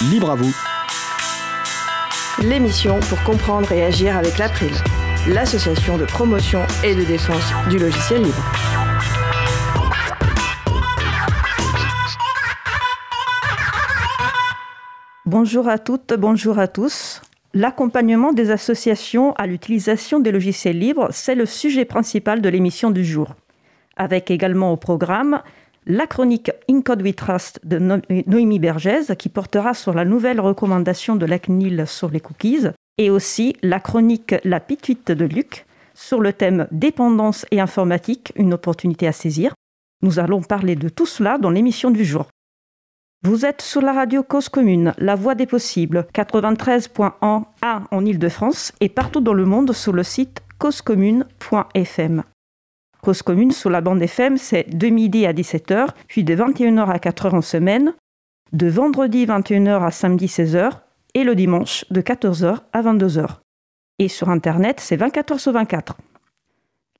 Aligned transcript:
Libre 0.00 0.30
à 0.30 0.36
vous. 0.36 0.54
L'émission 2.40 3.00
pour 3.00 3.20
comprendre 3.24 3.72
et 3.72 3.84
agir 3.84 4.16
avec 4.16 4.38
l'April, 4.38 4.70
l'association 5.28 5.98
de 5.98 6.04
promotion 6.04 6.60
et 6.84 6.94
de 6.94 7.02
défense 7.02 7.52
du 7.68 7.78
logiciel 7.78 8.22
libre. 8.22 8.44
Bonjour 15.26 15.68
à 15.68 15.78
toutes, 15.78 16.14
bonjour 16.16 16.60
à 16.60 16.68
tous. 16.68 17.20
L'accompagnement 17.52 18.32
des 18.32 18.52
associations 18.52 19.32
à 19.32 19.48
l'utilisation 19.48 20.20
des 20.20 20.30
logiciels 20.30 20.78
libres, 20.78 21.08
c'est 21.10 21.34
le 21.34 21.44
sujet 21.44 21.84
principal 21.84 22.40
de 22.40 22.48
l'émission 22.48 22.92
du 22.92 23.04
jour. 23.04 23.34
Avec 23.96 24.30
également 24.30 24.70
au 24.72 24.76
programme 24.76 25.42
la 25.88 26.06
chronique 26.06 26.52
In 26.68 26.82
Code 26.82 27.02
We 27.02 27.16
Trust 27.16 27.60
de 27.64 27.78
Noémie 27.78 28.58
Bergès 28.58 29.10
qui 29.18 29.30
portera 29.30 29.72
sur 29.72 29.94
la 29.94 30.04
nouvelle 30.04 30.38
recommandation 30.38 31.16
de 31.16 31.24
la 31.24 31.38
CNIL 31.38 31.86
sur 31.86 32.10
les 32.10 32.20
cookies 32.20 32.68
et 32.98 33.08
aussi 33.08 33.56
la 33.62 33.80
chronique 33.80 34.34
La 34.44 34.60
Pituite 34.60 35.10
de 35.10 35.24
Luc 35.24 35.64
sur 35.94 36.20
le 36.20 36.34
thème 36.34 36.68
Dépendance 36.70 37.46
et 37.50 37.60
informatique, 37.60 38.32
une 38.36 38.52
opportunité 38.52 39.08
à 39.08 39.12
saisir. 39.12 39.54
Nous 40.02 40.18
allons 40.18 40.42
parler 40.42 40.76
de 40.76 40.90
tout 40.90 41.06
cela 41.06 41.38
dans 41.38 41.50
l'émission 41.50 41.90
du 41.90 42.04
jour. 42.04 42.26
Vous 43.24 43.46
êtes 43.46 43.62
sur 43.62 43.80
la 43.80 43.92
radio 43.92 44.22
Cause 44.22 44.48
Commune, 44.48 44.92
la 44.98 45.16
voix 45.16 45.34
des 45.34 45.46
possibles, 45.46 46.06
93.1 46.14 47.44
en 47.90 48.04
Ile-de-France 48.04 48.72
et 48.80 48.90
partout 48.90 49.20
dans 49.20 49.34
le 49.34 49.44
monde 49.44 49.72
sur 49.72 49.92
le 49.92 50.02
site 50.02 50.42
causecommune.fm. 50.58 52.22
Cause 53.08 53.22
commune 53.22 53.52
sur 53.52 53.70
la 53.70 53.80
bande 53.80 54.02
FM, 54.02 54.36
c'est 54.36 54.68
de 54.68 54.88
midi 54.88 55.24
à 55.24 55.32
17h, 55.32 55.86
puis 56.08 56.24
de 56.24 56.36
21h 56.36 56.90
à 56.90 56.98
4h 56.98 57.34
en 57.34 57.40
semaine, 57.40 57.94
de 58.52 58.68
vendredi 58.68 59.24
21h 59.24 59.82
à 59.82 59.90
samedi 59.90 60.26
16h 60.26 60.72
et 61.14 61.24
le 61.24 61.34
dimanche 61.34 61.86
de 61.90 62.02
14h 62.02 62.58
à 62.70 62.82
22h. 62.82 63.26
Et 63.98 64.08
sur 64.08 64.28
Internet, 64.28 64.80
c'est 64.80 64.98
24h 64.98 65.38
sur 65.38 65.52
24. 65.52 65.96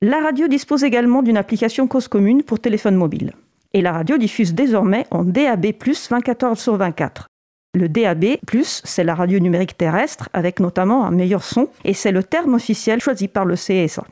La 0.01 0.19
radio 0.19 0.47
dispose 0.47 0.83
également 0.83 1.21
d'une 1.21 1.37
application 1.37 1.87
Cause 1.87 2.07
commune 2.07 2.41
pour 2.41 2.59
téléphone 2.59 2.95
mobile. 2.95 3.33
Et 3.73 3.81
la 3.81 3.91
radio 3.91 4.17
diffuse 4.17 4.55
désormais 4.55 5.05
en 5.11 5.23
DAB+, 5.23 5.63
24h 5.63 6.55
sur 6.55 6.75
24. 6.75 7.27
Le 7.75 7.87
DAB+, 7.87 8.39
c'est 8.63 9.03
la 9.03 9.13
radio 9.13 9.37
numérique 9.37 9.77
terrestre, 9.77 10.27
avec 10.33 10.59
notamment 10.59 11.05
un 11.05 11.11
meilleur 11.11 11.43
son, 11.43 11.69
et 11.85 11.93
c'est 11.93 12.11
le 12.11 12.23
terme 12.23 12.55
officiel 12.55 12.99
choisi 12.99 13.27
par 13.27 13.45
le 13.45 13.53
CSA. 13.53 14.05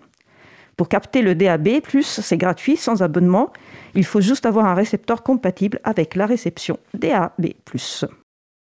Pour 0.77 0.89
capter 0.89 1.23
le 1.23 1.33
DAB+, 1.33 1.67
c'est 2.01 2.37
gratuit, 2.37 2.77
sans 2.77 3.01
abonnement. 3.01 3.51
Il 3.95 4.05
faut 4.05 4.21
juste 4.21 4.45
avoir 4.45 4.67
un 4.67 4.75
récepteur 4.75 5.23
compatible 5.23 5.79
avec 5.83 6.15
la 6.15 6.27
réception 6.27 6.77
DAB+. 6.93 7.47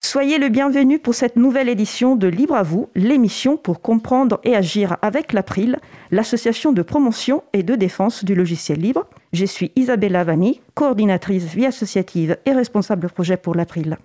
Soyez 0.03 0.39
le 0.39 0.49
bienvenu 0.49 0.97
pour 0.97 1.13
cette 1.13 1.35
nouvelle 1.35 1.69
édition 1.69 2.15
de 2.15 2.27
Libre 2.27 2.55
à 2.55 2.63
vous, 2.63 2.89
l'émission 2.95 3.55
pour 3.55 3.81
comprendre 3.81 4.41
et 4.43 4.55
agir 4.55 4.97
avec 5.03 5.31
l'April, 5.31 5.77
l'association 6.09 6.71
de 6.73 6.81
promotion 6.81 7.43
et 7.53 7.61
de 7.61 7.75
défense 7.75 8.25
du 8.25 8.33
logiciel 8.33 8.79
libre. 8.79 9.05
Je 9.31 9.45
suis 9.45 9.71
Isabella 9.75 10.23
Vanni, 10.23 10.59
coordinatrice 10.73 11.45
vie 11.45 11.67
associative 11.67 12.37
et 12.47 12.51
responsable 12.51 13.09
projet 13.09 13.37
pour 13.37 13.53
l'April. 13.53 13.99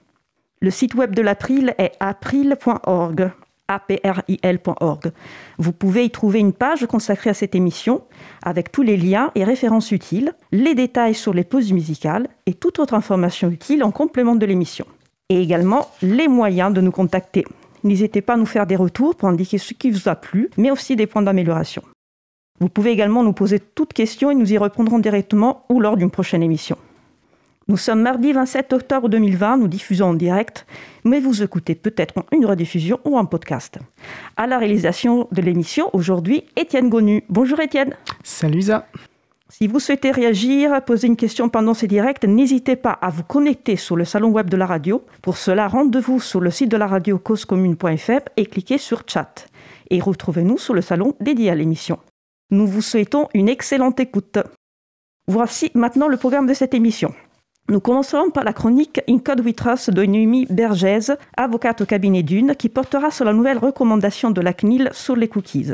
Le 0.60 0.70
site 0.70 0.94
web 0.94 1.14
de 1.14 1.22
l'April 1.22 1.74
est 1.78 1.92
april.org 1.98 3.30
april.org. 3.68 5.12
Vous 5.58 5.72
pouvez 5.72 6.04
y 6.04 6.10
trouver 6.10 6.38
une 6.38 6.52
page 6.52 6.86
consacrée 6.86 7.30
à 7.30 7.34
cette 7.34 7.54
émission 7.54 8.02
avec 8.42 8.70
tous 8.72 8.82
les 8.82 8.96
liens 8.96 9.30
et 9.34 9.44
références 9.44 9.90
utiles, 9.92 10.32
les 10.52 10.74
détails 10.74 11.14
sur 11.14 11.34
les 11.34 11.44
pauses 11.44 11.72
musicales 11.72 12.28
et 12.46 12.54
toute 12.54 12.78
autre 12.78 12.94
information 12.94 13.48
utile 13.48 13.84
en 13.84 13.90
complément 13.90 14.36
de 14.36 14.46
l'émission. 14.46 14.86
Et 15.28 15.40
également 15.40 15.88
les 16.02 16.28
moyens 16.28 16.72
de 16.72 16.80
nous 16.80 16.92
contacter. 16.92 17.44
N'hésitez 17.82 18.20
pas 18.20 18.34
à 18.34 18.36
nous 18.36 18.46
faire 18.46 18.66
des 18.66 18.76
retours 18.76 19.16
pour 19.16 19.28
indiquer 19.28 19.58
ce 19.58 19.74
qui 19.74 19.90
vous 19.90 20.08
a 20.08 20.14
plu, 20.14 20.50
mais 20.56 20.70
aussi 20.70 20.96
des 20.96 21.06
points 21.06 21.22
d'amélioration. 21.22 21.82
Vous 22.60 22.68
pouvez 22.68 22.90
également 22.90 23.22
nous 23.22 23.32
poser 23.32 23.60
toutes 23.60 23.92
questions 23.92 24.30
et 24.30 24.34
nous 24.34 24.52
y 24.52 24.58
répondrons 24.58 24.98
directement 24.98 25.66
ou 25.68 25.80
lors 25.80 25.96
d'une 25.96 26.10
prochaine 26.10 26.42
émission. 26.42 26.76
Nous 27.68 27.76
sommes 27.76 28.02
mardi 28.02 28.32
27 28.32 28.72
octobre 28.74 29.08
2020, 29.08 29.56
nous 29.56 29.66
diffusons 29.66 30.10
en 30.10 30.14
direct, 30.14 30.66
mais 31.02 31.18
vous 31.18 31.42
écoutez 31.42 31.74
peut-être 31.74 32.14
une 32.30 32.46
rediffusion 32.46 33.00
ou 33.04 33.18
un 33.18 33.24
podcast. 33.24 33.78
À 34.36 34.46
la 34.46 34.58
réalisation 34.58 35.26
de 35.32 35.42
l'émission, 35.42 35.90
aujourd'hui, 35.92 36.44
Étienne 36.54 36.88
Gonu. 36.88 37.24
Bonjour 37.28 37.58
Étienne. 37.58 37.96
Salut 38.22 38.60
Isa. 38.60 38.86
Si 39.48 39.66
vous 39.66 39.80
souhaitez 39.80 40.12
réagir, 40.12 40.80
poser 40.84 41.08
une 41.08 41.16
question 41.16 41.48
pendant 41.48 41.74
ces 41.74 41.88
directs, 41.88 42.24
n'hésitez 42.24 42.76
pas 42.76 42.92
à 42.92 43.10
vous 43.10 43.24
connecter 43.24 43.74
sur 43.74 43.96
le 43.96 44.04
salon 44.04 44.28
web 44.28 44.48
de 44.48 44.56
la 44.56 44.66
radio. 44.66 45.04
Pour 45.20 45.36
cela, 45.36 45.66
rendez-vous 45.66 46.20
sur 46.20 46.40
le 46.40 46.52
site 46.52 46.70
de 46.70 46.76
la 46.76 46.86
radio 46.86 47.18
causecommune.fr 47.18 48.28
et 48.36 48.46
cliquez 48.46 48.78
sur 48.78 49.02
chat. 49.08 49.48
Et 49.90 49.98
retrouvez-nous 49.98 50.58
sur 50.58 50.74
le 50.74 50.82
salon 50.82 51.14
dédié 51.18 51.50
à 51.50 51.56
l'émission. 51.56 51.98
Nous 52.52 52.68
vous 52.68 52.82
souhaitons 52.82 53.26
une 53.34 53.48
excellente 53.48 53.98
écoute. 53.98 54.38
Voici 55.26 55.72
maintenant 55.74 56.06
le 56.06 56.16
programme 56.16 56.46
de 56.46 56.54
cette 56.54 56.72
émission. 56.72 57.12
Nous 57.68 57.80
commencerons 57.80 58.30
par 58.30 58.44
la 58.44 58.52
chronique 58.52 59.00
In 59.08 59.18
Code 59.18 59.42
Trust 59.56 59.90
de 59.90 60.04
Noémie 60.04 60.46
Bergès, 60.48 61.10
avocate 61.36 61.80
au 61.80 61.84
cabinet 61.84 62.22
d'une, 62.22 62.54
qui 62.54 62.68
portera 62.68 63.10
sur 63.10 63.24
la 63.24 63.32
nouvelle 63.32 63.58
recommandation 63.58 64.30
de 64.30 64.40
la 64.40 64.52
CNIL 64.52 64.90
sur 64.92 65.16
les 65.16 65.26
cookies. 65.26 65.72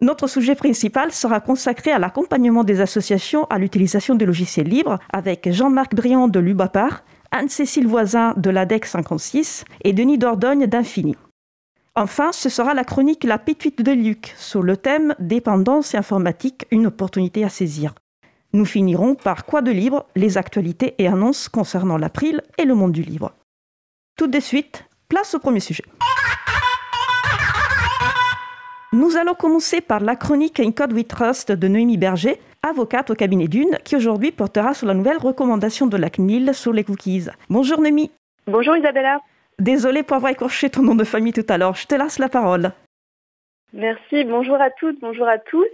Notre 0.00 0.26
sujet 0.26 0.54
principal 0.54 1.12
sera 1.12 1.40
consacré 1.40 1.92
à 1.92 1.98
l'accompagnement 1.98 2.64
des 2.64 2.80
associations 2.80 3.44
à 3.50 3.58
l'utilisation 3.58 4.14
des 4.14 4.24
logiciels 4.24 4.68
libres 4.68 4.98
avec 5.12 5.52
Jean-Marc 5.52 5.94
Briand 5.94 6.28
de 6.28 6.40
l'UBAPAR, 6.40 7.04
Anne-Cécile 7.30 7.86
Voisin 7.86 8.32
de 8.38 8.48
l'ADEC 8.48 8.86
56 8.86 9.66
et 9.84 9.92
Denis 9.92 10.16
Dordogne 10.16 10.66
d'Infini. 10.66 11.14
Enfin, 11.94 12.32
ce 12.32 12.48
sera 12.48 12.72
la 12.72 12.84
chronique 12.84 13.22
La 13.22 13.38
Pétuite 13.38 13.82
de 13.82 13.92
Luc 13.92 14.34
sur 14.38 14.62
le 14.62 14.78
thème 14.78 15.14
Dépendance 15.18 15.94
informatique, 15.94 16.66
une 16.70 16.86
opportunité 16.86 17.44
à 17.44 17.50
saisir. 17.50 17.94
Nous 18.54 18.64
finirons 18.64 19.16
par 19.16 19.46
Quoi 19.46 19.62
de 19.62 19.72
libre, 19.72 20.06
les 20.14 20.38
actualités 20.38 20.94
et 20.98 21.08
annonces 21.08 21.48
concernant 21.48 21.98
l'April 21.98 22.40
et 22.56 22.64
le 22.64 22.76
monde 22.76 22.92
du 22.92 23.02
livre. 23.02 23.32
Tout 24.16 24.28
de 24.28 24.38
suite, 24.38 24.84
place 25.08 25.34
au 25.34 25.40
premier 25.40 25.58
sujet. 25.58 25.82
Nous 28.92 29.16
allons 29.16 29.34
commencer 29.34 29.80
par 29.80 29.98
la 29.98 30.14
chronique 30.14 30.60
In 30.60 30.70
Code 30.70 30.92
We 30.92 31.04
Trust 31.04 31.50
de 31.50 31.66
Noémie 31.66 31.98
Berger, 31.98 32.40
avocate 32.62 33.10
au 33.10 33.16
cabinet 33.16 33.48
d'une, 33.48 33.76
qui 33.82 33.96
aujourd'hui 33.96 34.30
portera 34.30 34.72
sur 34.72 34.86
la 34.86 34.94
nouvelle 34.94 35.18
recommandation 35.18 35.88
de 35.88 35.96
la 35.96 36.08
CNIL 36.08 36.54
sur 36.54 36.72
les 36.72 36.84
cookies. 36.84 37.26
Bonjour 37.50 37.80
Noémie. 37.80 38.12
Bonjour 38.46 38.76
Isabella. 38.76 39.18
Désolée 39.58 40.04
pour 40.04 40.16
avoir 40.16 40.30
écorché 40.30 40.70
ton 40.70 40.82
nom 40.82 40.94
de 40.94 41.02
famille 41.02 41.32
tout 41.32 41.46
à 41.48 41.58
l'heure. 41.58 41.74
Je 41.74 41.88
te 41.88 41.96
laisse 41.96 42.20
la 42.20 42.28
parole. 42.28 42.70
Merci, 43.76 44.22
bonjour 44.22 44.60
à 44.60 44.70
toutes, 44.70 45.00
bonjour 45.00 45.26
à 45.26 45.38
tous. 45.38 45.66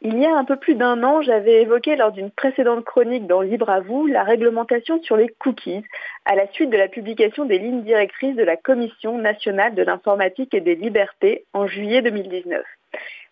Il 0.00 0.16
y 0.16 0.24
a 0.26 0.32
un 0.32 0.44
peu 0.44 0.54
plus 0.54 0.76
d'un 0.76 1.02
an, 1.02 1.22
j'avais 1.22 1.62
évoqué 1.62 1.96
lors 1.96 2.12
d'une 2.12 2.30
précédente 2.30 2.84
chronique 2.84 3.26
dans 3.26 3.40
Libre 3.40 3.68
à 3.68 3.80
vous 3.80 4.06
la 4.06 4.22
réglementation 4.22 5.02
sur 5.02 5.16
les 5.16 5.26
cookies 5.26 5.82
à 6.24 6.36
la 6.36 6.46
suite 6.52 6.70
de 6.70 6.76
la 6.76 6.86
publication 6.86 7.44
des 7.44 7.58
lignes 7.58 7.82
directrices 7.82 8.36
de 8.36 8.44
la 8.44 8.56
Commission 8.56 9.18
nationale 9.18 9.74
de 9.74 9.82
l'informatique 9.82 10.54
et 10.54 10.60
des 10.60 10.76
libertés 10.76 11.44
en 11.52 11.66
juillet 11.66 12.00
2019. 12.00 12.64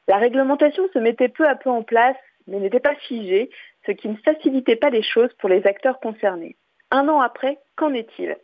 La 0.09 0.17
réglementation 0.17 0.89
se 0.93 0.99
mettait 0.99 1.29
peu 1.29 1.47
à 1.47 1.55
peu 1.55 1.71
en 1.71 1.85
place, 1.85 2.17
mais 2.49 2.59
n'était 2.59 2.81
pas 2.81 2.97
figée, 2.97 3.49
ce 3.87 3.93
qui 3.93 4.09
ne 4.09 4.17
facilitait 4.17 4.75
pas 4.75 4.91
les 4.91 5.05
choses 5.05 5.33
pour 5.35 5.49
les 5.49 5.65
acteurs 5.69 6.01
concernés. 6.01 6.57
Un 6.91 7.09
an 7.09 7.21
après, 7.21 7.59
qu'en 7.77 7.95
est-il? 7.95 8.37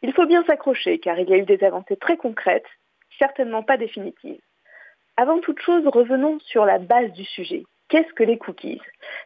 Il 0.00 0.14
faut 0.14 0.24
bien 0.24 0.42
s'accrocher 0.44 1.00
car 1.00 1.20
il 1.20 1.28
y 1.28 1.34
a 1.34 1.36
eu 1.36 1.44
des 1.44 1.62
avancées 1.62 1.96
très 1.96 2.16
concrètes, 2.16 2.64
certainement 3.18 3.62
pas 3.62 3.76
définitives. 3.76 4.40
Avant 5.18 5.40
toute 5.40 5.60
chose, 5.60 5.86
revenons 5.86 6.38
sur 6.40 6.64
la 6.64 6.78
base 6.78 7.12
du 7.12 7.24
sujet. 7.24 7.64
Qu'est-ce 7.90 8.12
que 8.14 8.22
les 8.22 8.38
cookies? 8.38 8.80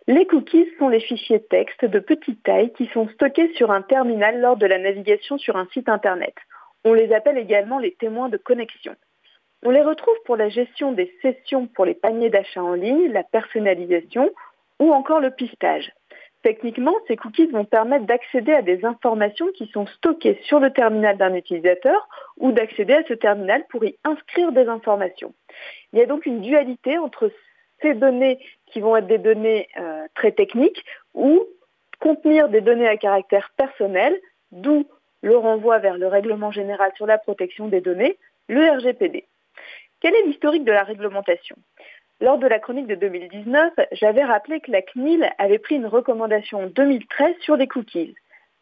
Les 0.08 0.26
cookies 0.26 0.68
sont 0.80 0.88
les 0.88 0.98
fichiers 0.98 1.44
texte 1.44 1.84
de 1.84 2.00
petite 2.00 2.42
taille 2.42 2.72
qui 2.72 2.86
sont 2.86 3.08
stockés 3.10 3.54
sur 3.54 3.70
un 3.70 3.82
terminal 3.82 4.40
lors 4.40 4.56
de 4.56 4.66
la 4.66 4.78
navigation 4.78 5.38
sur 5.38 5.56
un 5.56 5.68
site 5.72 5.88
Internet. 5.88 6.34
On 6.84 6.92
les 6.92 7.12
appelle 7.12 7.38
également 7.38 7.78
les 7.78 7.94
témoins 7.94 8.28
de 8.28 8.36
connexion. 8.36 8.96
On 9.64 9.70
les 9.70 9.82
retrouve 9.82 10.16
pour 10.24 10.36
la 10.36 10.48
gestion 10.48 10.90
des 10.90 11.14
sessions 11.22 11.68
pour 11.68 11.84
les 11.84 11.94
paniers 11.94 12.30
d'achat 12.30 12.64
en 12.64 12.74
ligne, 12.74 13.12
la 13.12 13.22
personnalisation 13.22 14.30
ou 14.80 14.92
encore 14.92 15.20
le 15.20 15.30
pistage. 15.30 15.92
Techniquement, 16.46 16.94
ces 17.08 17.16
cookies 17.16 17.46
vont 17.46 17.64
permettre 17.64 18.06
d'accéder 18.06 18.52
à 18.52 18.62
des 18.62 18.84
informations 18.84 19.48
qui 19.56 19.66
sont 19.66 19.84
stockées 19.88 20.38
sur 20.44 20.60
le 20.60 20.72
terminal 20.72 21.16
d'un 21.16 21.34
utilisateur 21.34 22.08
ou 22.36 22.52
d'accéder 22.52 22.92
à 22.92 23.02
ce 23.08 23.14
terminal 23.14 23.64
pour 23.68 23.84
y 23.84 23.96
inscrire 24.04 24.52
des 24.52 24.68
informations. 24.68 25.34
Il 25.92 25.98
y 25.98 26.02
a 26.02 26.06
donc 26.06 26.24
une 26.24 26.42
dualité 26.42 26.98
entre 26.98 27.32
ces 27.82 27.94
données 27.94 28.38
qui 28.66 28.78
vont 28.78 28.96
être 28.96 29.08
des 29.08 29.18
données 29.18 29.66
euh, 29.76 30.06
très 30.14 30.30
techniques 30.30 30.84
ou 31.14 31.42
contenir 31.98 32.48
des 32.48 32.60
données 32.60 32.86
à 32.86 32.96
caractère 32.96 33.50
personnel, 33.56 34.16
d'où 34.52 34.86
le 35.22 35.36
renvoi 35.36 35.80
vers 35.80 35.98
le 35.98 36.06
règlement 36.06 36.52
général 36.52 36.92
sur 36.94 37.06
la 37.06 37.18
protection 37.18 37.66
des 37.66 37.80
données, 37.80 38.18
le 38.46 38.70
RGPD. 38.70 39.24
Quel 40.00 40.14
est 40.14 40.22
l'historique 40.22 40.64
de 40.64 40.70
la 40.70 40.84
réglementation? 40.84 41.56
Lors 42.20 42.38
de 42.38 42.46
la 42.46 42.58
chronique 42.58 42.86
de 42.86 42.94
2019, 42.94 43.74
j'avais 43.92 44.24
rappelé 44.24 44.60
que 44.60 44.70
la 44.70 44.80
CNIL 44.80 45.28
avait 45.38 45.58
pris 45.58 45.76
une 45.76 45.86
recommandation 45.86 46.64
en 46.64 46.66
2013 46.66 47.34
sur 47.40 47.56
les 47.56 47.68
cookies. 47.68 48.14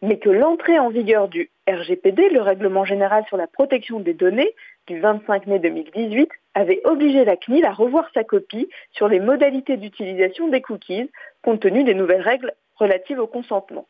mais 0.02 0.18
que 0.18 0.28
l'entrée 0.28 0.78
en 0.78 0.90
vigueur 0.90 1.28
du 1.28 1.50
RGPD, 1.66 2.28
le 2.28 2.42
règlement 2.42 2.84
général 2.84 3.24
sur 3.26 3.38
la 3.38 3.46
protection 3.46 4.00
des 4.00 4.12
données, 4.12 4.54
du 4.86 5.00
25 5.00 5.46
mai 5.46 5.58
2018, 5.60 6.28
avait 6.52 6.82
obligé 6.84 7.24
la 7.24 7.36
CNIL 7.36 7.64
à 7.64 7.72
revoir 7.72 8.10
sa 8.12 8.22
copie 8.22 8.68
sur 8.90 9.08
les 9.08 9.20
modalités 9.20 9.78
d'utilisation 9.78 10.48
des 10.48 10.60
cookies, 10.60 11.10
compte 11.42 11.60
tenu 11.60 11.84
des 11.84 11.94
nouvelles 11.94 12.20
règles 12.20 12.52
relatives 12.76 13.18
au 13.18 13.26
consentement. 13.26 13.86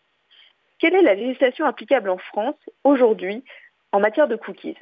Quelle 0.78 0.94
est 0.94 1.02
la 1.02 1.14
législation 1.14 1.66
applicable 1.66 2.10
en 2.10 2.18
France 2.18 2.60
aujourd'hui 2.84 3.42
en 3.90 3.98
matière 3.98 4.28
de 4.28 4.36
cookies? 4.36 4.76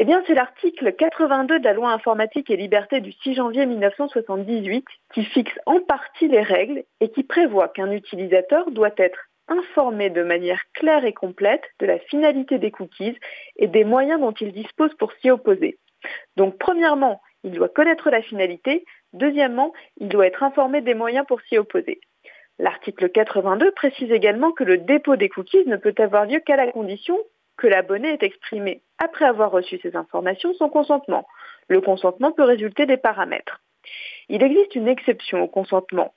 Eh 0.00 0.04
bien, 0.04 0.22
c'est 0.26 0.34
l'article 0.34 0.92
82 0.92 1.58
de 1.58 1.64
la 1.64 1.72
loi 1.72 1.90
informatique 1.90 2.50
et 2.50 2.56
liberté 2.56 3.00
du 3.00 3.10
6 3.10 3.34
janvier 3.34 3.66
1978 3.66 4.84
qui 5.12 5.24
fixe 5.24 5.58
en 5.66 5.80
partie 5.80 6.28
les 6.28 6.40
règles 6.40 6.84
et 7.00 7.10
qui 7.10 7.24
prévoit 7.24 7.68
qu'un 7.68 7.90
utilisateur 7.90 8.70
doit 8.70 8.94
être 8.96 9.18
informé 9.48 10.08
de 10.10 10.22
manière 10.22 10.62
claire 10.72 11.04
et 11.04 11.12
complète 11.12 11.64
de 11.80 11.86
la 11.86 11.98
finalité 11.98 12.58
des 12.58 12.70
cookies 12.70 13.18
et 13.56 13.66
des 13.66 13.82
moyens 13.82 14.20
dont 14.20 14.32
il 14.32 14.52
dispose 14.52 14.94
pour 14.94 15.12
s'y 15.14 15.30
opposer. 15.30 15.78
Donc, 16.36 16.58
premièrement, 16.58 17.20
il 17.42 17.50
doit 17.50 17.68
connaître 17.68 18.08
la 18.08 18.22
finalité. 18.22 18.84
Deuxièmement, 19.14 19.72
il 19.96 20.08
doit 20.08 20.28
être 20.28 20.44
informé 20.44 20.80
des 20.80 20.94
moyens 20.94 21.26
pour 21.26 21.40
s'y 21.40 21.58
opposer. 21.58 22.00
L'article 22.60 23.08
82 23.08 23.72
précise 23.72 24.12
également 24.12 24.52
que 24.52 24.62
le 24.62 24.78
dépôt 24.78 25.16
des 25.16 25.28
cookies 25.28 25.66
ne 25.66 25.76
peut 25.76 25.94
avoir 25.98 26.24
lieu 26.24 26.38
qu'à 26.38 26.56
la 26.56 26.70
condition 26.70 27.18
que 27.56 27.66
l'abonné 27.66 28.10
ait 28.10 28.24
exprimé, 28.24 28.82
après 28.98 29.24
avoir 29.24 29.50
reçu 29.50 29.78
ces 29.82 29.96
informations, 29.96 30.54
son 30.54 30.68
consentement. 30.68 31.26
Le 31.68 31.80
consentement 31.80 32.32
peut 32.32 32.44
résulter 32.44 32.86
des 32.86 32.96
paramètres. 32.96 33.60
Il 34.28 34.42
existe 34.42 34.74
une 34.74 34.88
exception 34.88 35.42
au 35.42 35.48
consentement. 35.48 36.14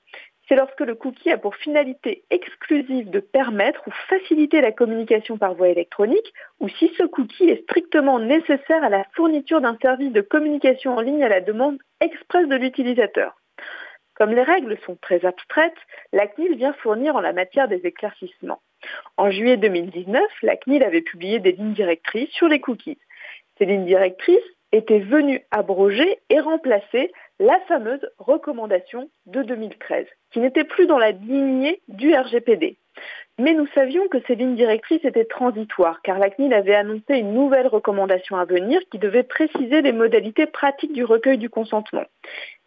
C'est 0.48 0.56
lorsque 0.56 0.82
le 0.82 0.96
cookie 0.96 1.32
a 1.32 1.38
pour 1.38 1.56
finalité 1.56 2.26
exclusive 2.30 3.10
de 3.10 3.22
permettre 3.22 3.82
ou 3.88 3.92
faciliter 4.10 4.60
la 4.60 4.74
communication 4.74 5.38
par 5.38 5.54
voie 5.54 5.70
électronique 5.70 6.34
ou 6.60 6.68
si 6.68 6.92
ce 6.98 7.04
cookie 7.04 7.50
est 7.50 7.64
strictement 7.64 8.20
nécessaire 8.20 8.84
à 8.84 8.90
la 8.90 9.06
fourniture 9.14 9.62
d'un 9.62 9.78
service 9.82 10.12
de 10.12 10.22
communication 10.22 10.98
en 10.98 11.02
ligne 11.02 11.24
à 11.24 11.30
la 11.30 11.40
demande 11.40 11.78
expresse 12.02 12.50
de 12.50 12.56
l'utilisateur. 12.56 13.38
Comme 14.16 14.32
les 14.32 14.44
règles 14.44 14.78
sont 14.86 14.98
très 15.02 15.24
abstraites, 15.26 15.78
la 16.12 16.28
CNIL 16.28 16.58
vient 16.58 16.74
fournir 16.74 17.16
en 17.16 17.22
la 17.22 17.34
matière 17.34 17.70
des 17.70 17.86
éclaircissements. 17.86 18.62
En 19.18 19.30
juillet 19.32 19.58
2019, 19.58 20.24
la 20.42 20.58
CNIL 20.58 20.84
avait 20.84 21.02
publié 21.02 21.40
des 21.40 21.52
lignes 21.52 21.74
directrices 21.74 22.32
sur 22.32 22.48
les 22.48 22.60
cookies. 22.60 22.98
Ces 23.58 23.66
lignes 23.66 23.86
directrices 23.86 24.38
étaient 24.72 25.00
venues 25.00 25.42
abroger 25.52 26.20
et 26.30 26.40
remplacer 26.40 27.12
la 27.40 27.60
fameuse 27.68 28.08
recommandation 28.20 29.10
de 29.26 29.44
2013, 29.44 30.06
qui 30.32 30.40
n'était 30.40 30.64
plus 30.64 30.88
dans 30.88 30.98
la 30.98 31.12
lignée 31.12 31.82
du 31.88 32.14
RGPD. 32.16 32.78
Mais 33.40 33.54
nous 33.54 33.68
savions 33.74 34.08
que 34.08 34.20
ces 34.28 34.36
lignes 34.36 34.56
directrices 34.56 35.04
étaient 35.04 35.26
transitoires, 35.26 36.02
car 36.04 36.20
la 36.20 36.30
CNIL 36.30 36.54
avait 36.54 36.76
annoncé 36.76 37.16
une 37.16 37.34
nouvelle 37.34 37.68
recommandation 37.68 38.38
à 38.38 38.46
venir 38.46 38.80
qui 38.92 39.00
devait 39.00 39.24
préciser 39.24 39.82
les 39.82 39.94
modalités 39.94 40.46
pratiques 40.46 40.94
du 40.94 41.04
recueil 41.04 41.38
du 41.38 41.50
consentement. 41.50 42.04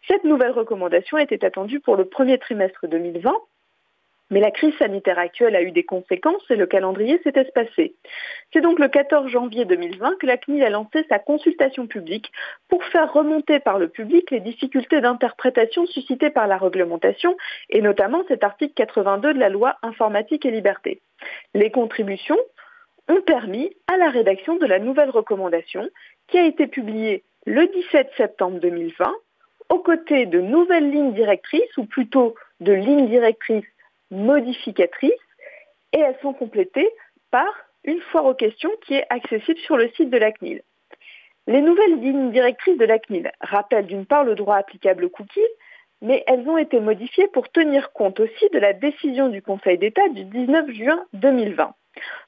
Cette 0.07 0.23
nouvelle 0.23 0.51
recommandation 0.51 1.17
était 1.17 1.45
attendue 1.45 1.79
pour 1.79 1.95
le 1.95 2.05
premier 2.05 2.37
trimestre 2.37 2.87
2020, 2.87 3.33
mais 4.29 4.39
la 4.39 4.51
crise 4.51 4.75
sanitaire 4.77 5.19
actuelle 5.19 5.55
a 5.55 5.61
eu 5.61 5.71
des 5.71 5.83
conséquences 5.83 6.43
et 6.49 6.55
le 6.55 6.65
calendrier 6.65 7.19
s'est 7.23 7.39
espacé. 7.39 7.95
C'est 8.51 8.61
donc 8.61 8.79
le 8.79 8.87
14 8.87 9.29
janvier 9.29 9.65
2020 9.65 10.17
que 10.19 10.25
la 10.25 10.37
CNIL 10.37 10.63
a 10.63 10.69
lancé 10.69 11.05
sa 11.09 11.19
consultation 11.19 11.87
publique 11.87 12.31
pour 12.67 12.83
faire 12.85 13.13
remonter 13.13 13.59
par 13.59 13.77
le 13.77 13.87
public 13.87 14.31
les 14.31 14.39
difficultés 14.39 15.01
d'interprétation 15.01 15.85
suscitées 15.85 16.31
par 16.31 16.47
la 16.47 16.57
réglementation 16.57 17.37
et 17.69 17.81
notamment 17.81 18.23
cet 18.27 18.43
article 18.43 18.73
82 18.73 19.33
de 19.33 19.39
la 19.39 19.49
loi 19.49 19.75
informatique 19.83 20.45
et 20.45 20.51
liberté. 20.51 21.01
Les 21.53 21.69
contributions 21.69 22.39
ont 23.07 23.21
permis 23.21 23.75
à 23.87 23.97
la 23.97 24.09
rédaction 24.09 24.57
de 24.57 24.65
la 24.65 24.79
nouvelle 24.79 25.11
recommandation 25.11 25.87
qui 26.27 26.39
a 26.39 26.45
été 26.45 26.65
publiée 26.65 27.23
le 27.45 27.67
17 27.67 28.09
septembre 28.17 28.59
2020 28.59 29.13
aux 29.69 29.79
côtés 29.79 30.25
de 30.25 30.41
nouvelles 30.41 30.91
lignes 30.91 31.13
directrices, 31.13 31.77
ou 31.77 31.85
plutôt 31.85 32.35
de 32.59 32.71
lignes 32.71 33.07
directrices 33.07 33.65
modificatrices, 34.11 35.11
et 35.93 35.99
elles 35.99 36.17
sont 36.21 36.33
complétées 36.33 36.89
par 37.31 37.51
une 37.83 38.01
foire 38.01 38.25
aux 38.25 38.33
questions 38.33 38.71
qui 38.85 38.95
est 38.95 39.05
accessible 39.09 39.59
sur 39.59 39.77
le 39.77 39.89
site 39.89 40.09
de 40.09 40.17
la 40.17 40.31
CNIL. 40.31 40.61
Les 41.47 41.61
nouvelles 41.61 41.99
lignes 41.99 42.31
directrices 42.31 42.77
de 42.77 42.85
la 42.85 42.99
CNIL 42.99 43.31
rappellent 43.39 43.85
d'une 43.85 44.05
part 44.05 44.23
le 44.23 44.35
droit 44.35 44.55
applicable 44.55 45.05
aux 45.05 45.09
cookies, 45.09 45.39
mais 46.01 46.23
elles 46.27 46.47
ont 46.49 46.57
été 46.57 46.79
modifiées 46.79 47.27
pour 47.27 47.49
tenir 47.49 47.91
compte 47.93 48.19
aussi 48.19 48.49
de 48.51 48.59
la 48.59 48.73
décision 48.73 49.29
du 49.29 49.41
Conseil 49.41 49.77
d'État 49.77 50.07
du 50.09 50.25
19 50.25 50.71
juin 50.71 51.05
2020. 51.13 51.73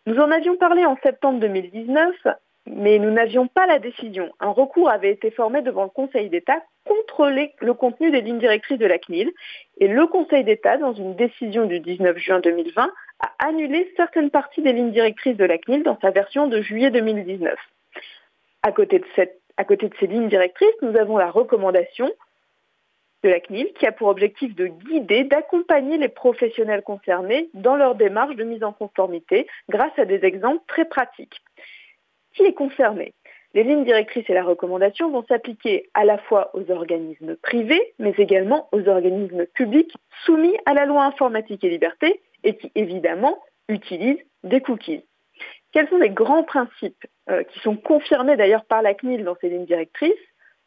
Nous 0.06 0.18
en 0.20 0.32
avions 0.32 0.56
parlé 0.56 0.86
en 0.86 0.98
septembre 1.04 1.40
2019 1.40 2.16
mais 2.70 3.00
nous 3.00 3.12
n'avions 3.12 3.48
pas 3.48 3.66
la 3.66 3.80
décision. 3.80 4.32
Un 4.40 4.50
recours 4.50 4.90
avait 4.90 5.12
été 5.12 5.32
formé 5.32 5.62
devant 5.62 5.84
le 5.84 5.90
Conseil 5.90 6.30
d'État 6.30 6.62
contre 6.86 7.30
le 7.30 7.74
contenu 7.74 8.12
des 8.12 8.22
lignes 8.22 8.40
directrices 8.40 8.78
de 8.78 8.86
la 8.86 8.98
CNIL 8.98 9.32
et 9.80 9.88
le 9.88 10.08
Conseil 10.08 10.44
d'État, 10.44 10.78
dans 10.78 10.94
une 10.94 11.16
décision 11.16 11.66
du 11.66 11.80
19 11.80 12.18
juin 12.18 12.40
2020, 12.40 12.92
a 13.20 13.48
annulé 13.48 13.92
certaines 13.96 14.30
parties 14.30 14.62
des 14.62 14.74
lignes 14.74 14.92
directrices 14.92 15.38
de 15.38 15.46
la 15.46 15.58
CNIL 15.58 15.84
dans 15.84 15.98
sa 16.02 16.12
version 16.12 16.48
de 16.48 16.62
juillet 16.62 16.92
2019. 16.92 17.58
À 18.64 18.72
côté 18.72 19.00
de, 19.00 19.06
à 19.58 19.64
côté 19.64 19.88
de 19.88 19.96
ces 20.00 20.08
lignes 20.08 20.30
directrices, 20.30 20.82
nous 20.82 20.96
avons 20.98 21.18
la 21.18 21.32
recommandation 21.32 22.12
de 23.24 23.30
la 23.30 23.40
CNIL 23.40 23.74
qui 23.74 23.86
a 23.88 23.92
pour 23.92 24.10
objectif 24.10 24.56
de 24.56 24.68
guider, 24.68 25.24
d'accompagner 25.24 25.98
les 25.98 26.10
professionnels 26.10 26.84
concernés 26.84 27.50
dans 27.54 27.76
leur 27.76 27.96
démarche 27.96 28.36
de 28.36 28.44
mise 28.44 28.64
en 28.64 28.74
conformité 28.74 29.48
grâce 29.70 29.98
à 29.98 30.06
des 30.06 30.24
exemples 30.24 30.64
très 30.68 30.86
pratiques 30.86 31.42
qui 32.38 32.44
est 32.44 32.54
concerné. 32.54 33.14
Les 33.54 33.64
lignes 33.64 33.84
directrices 33.84 34.30
et 34.30 34.34
la 34.34 34.44
recommandation 34.44 35.10
vont 35.10 35.26
s'appliquer 35.26 35.90
à 35.94 36.06
la 36.06 36.18
fois 36.20 36.52
aux 36.54 36.70
organismes 36.70 37.36
privés, 37.36 37.94
mais 37.98 38.14
également 38.18 38.70
aux 38.72 38.88
organismes 38.88 39.48
publics 39.48 39.94
soumis 40.26 40.56
à 40.66 40.74
la 40.74 40.86
loi 40.86 41.04
informatique 41.04 41.64
et 41.64 41.70
liberté 41.70 42.22
et 42.44 42.56
qui 42.56 42.72
évidemment 42.76 43.40
utilisent 43.68 44.24
des 44.44 44.62
cookies. 44.62 45.04
Quels 45.74 45.90
sont 45.90 45.98
les 45.98 46.10
grands 46.10 46.44
principes 46.44 47.06
euh, 47.30 47.44
qui 47.44 47.60
sont 47.60 47.76
confirmés 47.76 48.38
d'ailleurs 48.38 48.66
par 48.66 48.82
la 48.82 48.94
CNIL 48.94 49.24
dans 49.24 49.36
ces 49.42 49.50
lignes 49.50 49.66
directrices? 49.66 50.14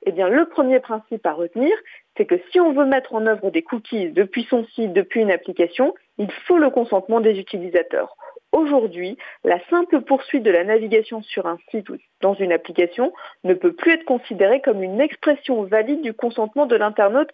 Eh 0.07 0.13
bien, 0.13 0.29
le 0.29 0.47
premier 0.47 0.81
principe 0.81 1.25
à 1.27 1.33
retenir, 1.33 1.73
c'est 2.17 2.25
que 2.25 2.41
si 2.51 2.59
on 2.59 2.73
veut 2.73 2.87
mettre 2.87 3.15
en 3.15 3.27
œuvre 3.27 3.51
des 3.51 3.63
cookies 3.63 4.11
depuis 4.11 4.47
son 4.49 4.65
site, 4.67 4.93
depuis 4.95 5.21
une 5.21 5.31
application, 5.31 5.95
il 6.19 6.31
faut 6.47 6.59
le 6.59 6.71
consentement 6.71 7.21
des 7.21 7.39
utilisateurs. 7.39 8.17
Aujourd'hui, 8.53 9.17
la 9.45 9.65
simple 9.69 10.01
poursuite 10.01 10.43
de 10.43 10.51
la 10.51 10.65
navigation 10.65 11.23
sur 11.23 11.47
un 11.47 11.59
site 11.71 11.89
ou 11.89 11.97
dans 12.21 12.35
une 12.35 12.53
application 12.53 13.13
ne 13.45 13.55
peut 13.55 13.73
plus 13.73 13.93
être 13.93 14.05
considérée 14.05 14.61
comme 14.61 14.83
une 14.83 15.01
expression 15.01 15.63
valide 15.63 16.03
du 16.03 16.15
consentement 16.15 16.67
de 16.67 16.75
l'internaute 16.75 17.31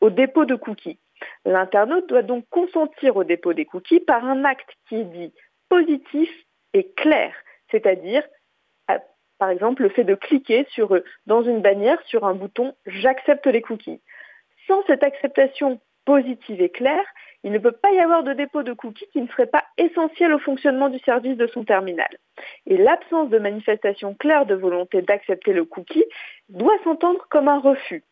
au 0.00 0.10
dépôt 0.10 0.46
de 0.46 0.54
cookies. 0.54 0.98
L'internaute 1.44 2.08
doit 2.08 2.22
donc 2.22 2.46
consentir 2.48 3.16
au 3.16 3.24
dépôt 3.24 3.52
des 3.52 3.66
cookies 3.66 4.00
par 4.00 4.24
un 4.24 4.44
acte 4.44 4.70
qui 4.88 4.96
est 4.96 5.04
dit 5.04 5.32
positif 5.68 6.30
et 6.72 6.92
clair, 6.92 7.34
c'est-à-dire 7.70 8.22
par 9.38 9.50
exemple 9.50 9.82
le 9.82 9.88
fait 9.88 10.04
de 10.04 10.14
cliquer 10.14 10.66
sur, 10.70 10.98
dans 11.26 11.42
une 11.42 11.60
bannière 11.60 12.00
sur 12.06 12.24
un 12.24 12.34
bouton 12.34 12.74
J'accepte 12.86 13.46
les 13.46 13.62
cookies. 13.62 14.00
Sans 14.66 14.82
cette 14.86 15.02
acceptation 15.02 15.80
positive 16.04 16.62
et 16.62 16.70
claire, 16.70 17.04
il 17.44 17.52
ne 17.52 17.58
peut 17.58 17.72
pas 17.72 17.92
y 17.92 18.00
avoir 18.00 18.24
de 18.24 18.32
dépôt 18.32 18.62
de 18.62 18.72
cookies 18.72 19.06
qui 19.12 19.20
ne 19.20 19.28
serait 19.28 19.46
pas 19.46 19.64
essentiel 19.76 20.32
au 20.32 20.38
fonctionnement 20.38 20.88
du 20.88 20.98
service 21.00 21.36
de 21.36 21.46
son 21.46 21.64
terminal. 21.64 22.08
Et 22.66 22.78
l'absence 22.78 23.28
de 23.28 23.38
manifestation 23.38 24.14
claire 24.14 24.46
de 24.46 24.54
volonté 24.54 25.02
d'accepter 25.02 25.52
le 25.52 25.66
cookie 25.66 26.06
doit 26.48 26.78
s'entendre 26.84 27.26
comme 27.28 27.48
un 27.48 27.60
refus. 27.60 28.02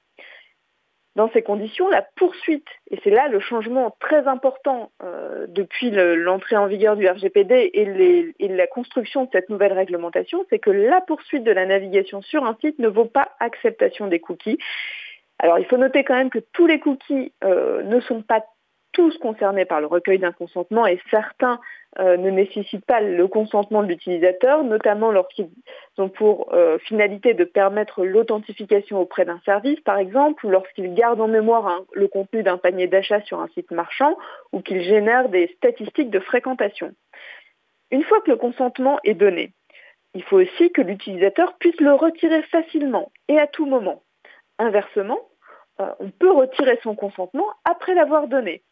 Dans 1.17 1.31
ces 1.33 1.43
conditions, 1.43 1.89
la 1.91 2.03
poursuite, 2.03 2.69
et 2.91 2.99
c'est 3.03 3.11
là 3.11 3.29
le 3.29 3.41
changement 3.41 3.95
très 4.01 4.27
important 4.27 4.93
euh, 5.03 5.47
depuis 5.49 5.91
l'entrée 5.91 6.57
en 6.57 6.67
vigueur 6.67 6.97
du 6.97 7.07
RGPD 7.07 7.71
et, 7.75 8.49
la 8.49 8.67
construction 8.67 9.25
de 9.25 9.29
cette 9.33 9.51
nouvelle 9.51 9.75
réglementation, 9.75 10.45
c'est 10.49 10.59
que 10.59 10.71
la 10.71 11.01
poursuite 11.03 11.45
de 11.45 11.51
la 11.51 11.67
navigation 11.67 12.23
sur 12.23 12.45
un 12.45 12.57
site 12.61 12.79
ne 12.79 12.89
vaut 12.89 13.07
pas 13.07 13.33
acceptation 13.41 14.09
des 14.09 14.21
cookies. 14.21 14.59
Alors 15.39 15.59
il 15.59 15.67
faut 15.67 15.77
noter 15.77 16.05
quand 16.05 16.15
même 16.15 16.31
que 16.31 16.39
tous 16.53 16.67
les 16.67 16.81
cookies 16.81 17.33
euh, 17.45 17.83
ne 17.83 18.01
sont 18.01 18.23
pas 18.23 18.43
tous 18.93 19.17
concernés 19.19 19.65
par 19.65 19.81
le 19.81 19.87
recueil 19.87 20.19
d'un 20.19 20.33
consentement 20.33 20.87
et 20.87 21.01
certains 21.11 21.61
euh, 21.99 22.17
ne 22.17 22.31
nécessitent 22.31 22.87
pas 22.87 23.01
le 23.01 23.27
consentement 23.27 23.83
de 23.83 23.89
l'utilisateur, 23.89 24.65
notamment 24.65 25.11
lorsqu'ils 25.11 25.51
ont 25.99 26.09
pour 26.09 26.53
euh, 26.55 26.79
finalité 26.79 27.35
de 27.35 27.45
permettre 27.45 28.05
l'authentification 28.05 29.01
auprès 29.01 29.25
d'un 29.25 29.41
service, 29.45 29.81
par 29.81 29.99
exemple, 29.99 30.47
ou 30.47 30.51
lorsqu'ils 30.51 30.95
gardent 30.95 31.21
en 31.21 31.29
mémoire 31.29 31.83
le 31.93 32.09
contenu 32.09 32.43
d'un 32.43 32.57
panier 32.57 32.87
d'achat 32.87 33.21
sur 33.23 33.41
un 33.41 33.49
site 33.49 33.71
marchand, 33.71 34.17
ou 34.53 34.61
qu'ils 34.61 34.83
génèrent 34.83 35.29
des 35.29 35.49
statistiques 35.57 36.11
de 36.11 36.21
fréquentation. 36.21 36.93
Une 37.91 38.05
fois 38.05 38.21
que 38.23 38.31
le 38.31 38.37
consentement 38.37 38.99
est 39.05 39.15
donné, 39.15 39.53
il 40.15 40.23
faut 40.23 40.41
aussi 40.41 40.71
que 40.73 40.83
l'utilisateur 40.83 41.55
puisse 41.59 41.81
le 41.81 41.93
retirer 41.93 42.43
facilement 42.45 43.11
et 43.29 43.39
à 43.39 43.47
tout 43.47 43.67
moment. 43.67 44.03
Inversement, 44.59 45.21
euh, 45.81 45.93
on 46.01 46.11
peut 46.11 46.31
retirer 46.31 46.79
son 46.83 46.95
consentement 46.95 47.47
après 47.65 47.95
l'avoir 47.95 48.29
donné. 48.29 48.63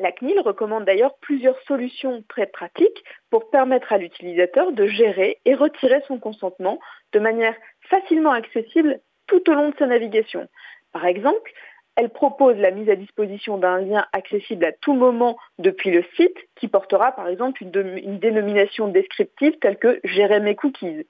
La 0.00 0.10
CNIL 0.10 0.40
recommande 0.40 0.84
d'ailleurs 0.84 1.16
plusieurs 1.20 1.58
solutions 1.62 2.24
très 2.28 2.46
pratiques 2.46 3.04
pour 3.30 3.50
permettre 3.50 3.92
à 3.92 3.98
l'utilisateur 3.98 4.72
de 4.72 4.86
gérer 4.86 5.38
et 5.44 5.54
retirer 5.54 6.02
son 6.08 6.18
consentement 6.18 6.80
de 7.12 7.20
manière 7.20 7.54
facilement 7.88 8.32
accessible 8.32 9.00
tout 9.26 9.48
au 9.48 9.54
long 9.54 9.70
de 9.70 9.76
sa 9.78 9.86
navigation. 9.86 10.48
Par 10.92 11.06
exemple, 11.06 11.52
elle 11.96 12.10
propose 12.10 12.56
la 12.56 12.72
mise 12.72 12.90
à 12.90 12.96
disposition 12.96 13.56
d'un 13.56 13.78
lien 13.78 14.04
accessible 14.12 14.64
à 14.64 14.72
tout 14.72 14.94
moment 14.94 15.36
depuis 15.58 15.90
le 15.90 16.04
site 16.16 16.36
qui 16.56 16.66
portera 16.66 17.12
par 17.12 17.28
exemple 17.28 17.62
une, 17.62 18.18
dénomination 18.18 18.88
descriptive 18.88 19.56
telle 19.60 19.78
que 19.78 20.00
gérer 20.02 20.40
mes 20.40 20.56
cookies 20.56 21.06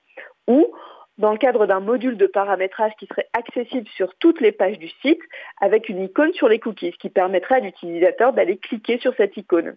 ou 0.46 0.70
dans 1.18 1.32
le 1.32 1.38
cadre 1.38 1.66
d'un 1.66 1.80
module 1.80 2.16
de 2.16 2.26
paramétrage 2.26 2.92
qui 2.98 3.06
serait 3.06 3.28
accessible 3.32 3.88
sur 3.88 4.14
toutes 4.16 4.40
les 4.40 4.52
pages 4.52 4.78
du 4.78 4.88
site 5.02 5.20
avec 5.60 5.88
une 5.88 6.02
icône 6.02 6.32
sur 6.32 6.48
les 6.48 6.58
cookies 6.58 6.92
qui 6.92 7.08
permettrait 7.08 7.56
à 7.56 7.60
l'utilisateur 7.60 8.32
d'aller 8.32 8.56
cliquer 8.56 8.98
sur 8.98 9.14
cette 9.16 9.36
icône. 9.36 9.76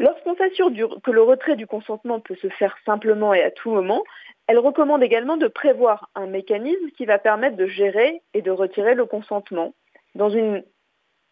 Lorsqu'on 0.00 0.34
s'assure 0.34 0.72
que 1.02 1.10
le 1.12 1.22
retrait 1.22 1.54
du 1.54 1.68
consentement 1.68 2.18
peut 2.18 2.34
se 2.36 2.48
faire 2.48 2.76
simplement 2.84 3.32
et 3.32 3.42
à 3.42 3.52
tout 3.52 3.70
moment, 3.70 4.02
elle 4.48 4.58
recommande 4.58 5.02
également 5.02 5.36
de 5.36 5.46
prévoir 5.46 6.10
un 6.16 6.26
mécanisme 6.26 6.90
qui 6.96 7.06
va 7.06 7.18
permettre 7.18 7.56
de 7.56 7.66
gérer 7.66 8.20
et 8.34 8.42
de 8.42 8.50
retirer 8.50 8.94
le 8.94 9.06
consentement 9.06 9.72
dans 10.16 10.30
une 10.30 10.64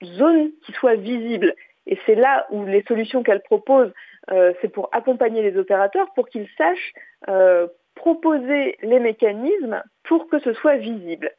zone 0.04 0.52
qui 0.64 0.72
soit 0.72 0.94
visible. 0.94 1.54
Et 1.86 1.98
c'est 2.06 2.14
là 2.14 2.46
où 2.50 2.64
les 2.64 2.82
solutions 2.84 3.24
qu'elle 3.24 3.42
propose, 3.42 3.92
euh, 4.30 4.52
c'est 4.60 4.68
pour 4.68 4.88
accompagner 4.92 5.42
les 5.42 5.58
opérateurs 5.58 6.12
pour 6.14 6.28
qu'ils 6.28 6.48
sachent 6.56 6.92
euh, 7.28 7.66
proposer 8.02 8.76
les 8.82 8.98
mécanismes 8.98 9.80
pour 10.02 10.28
que 10.28 10.40
ce 10.40 10.52
soit 10.54 10.76
visible. 10.76 11.30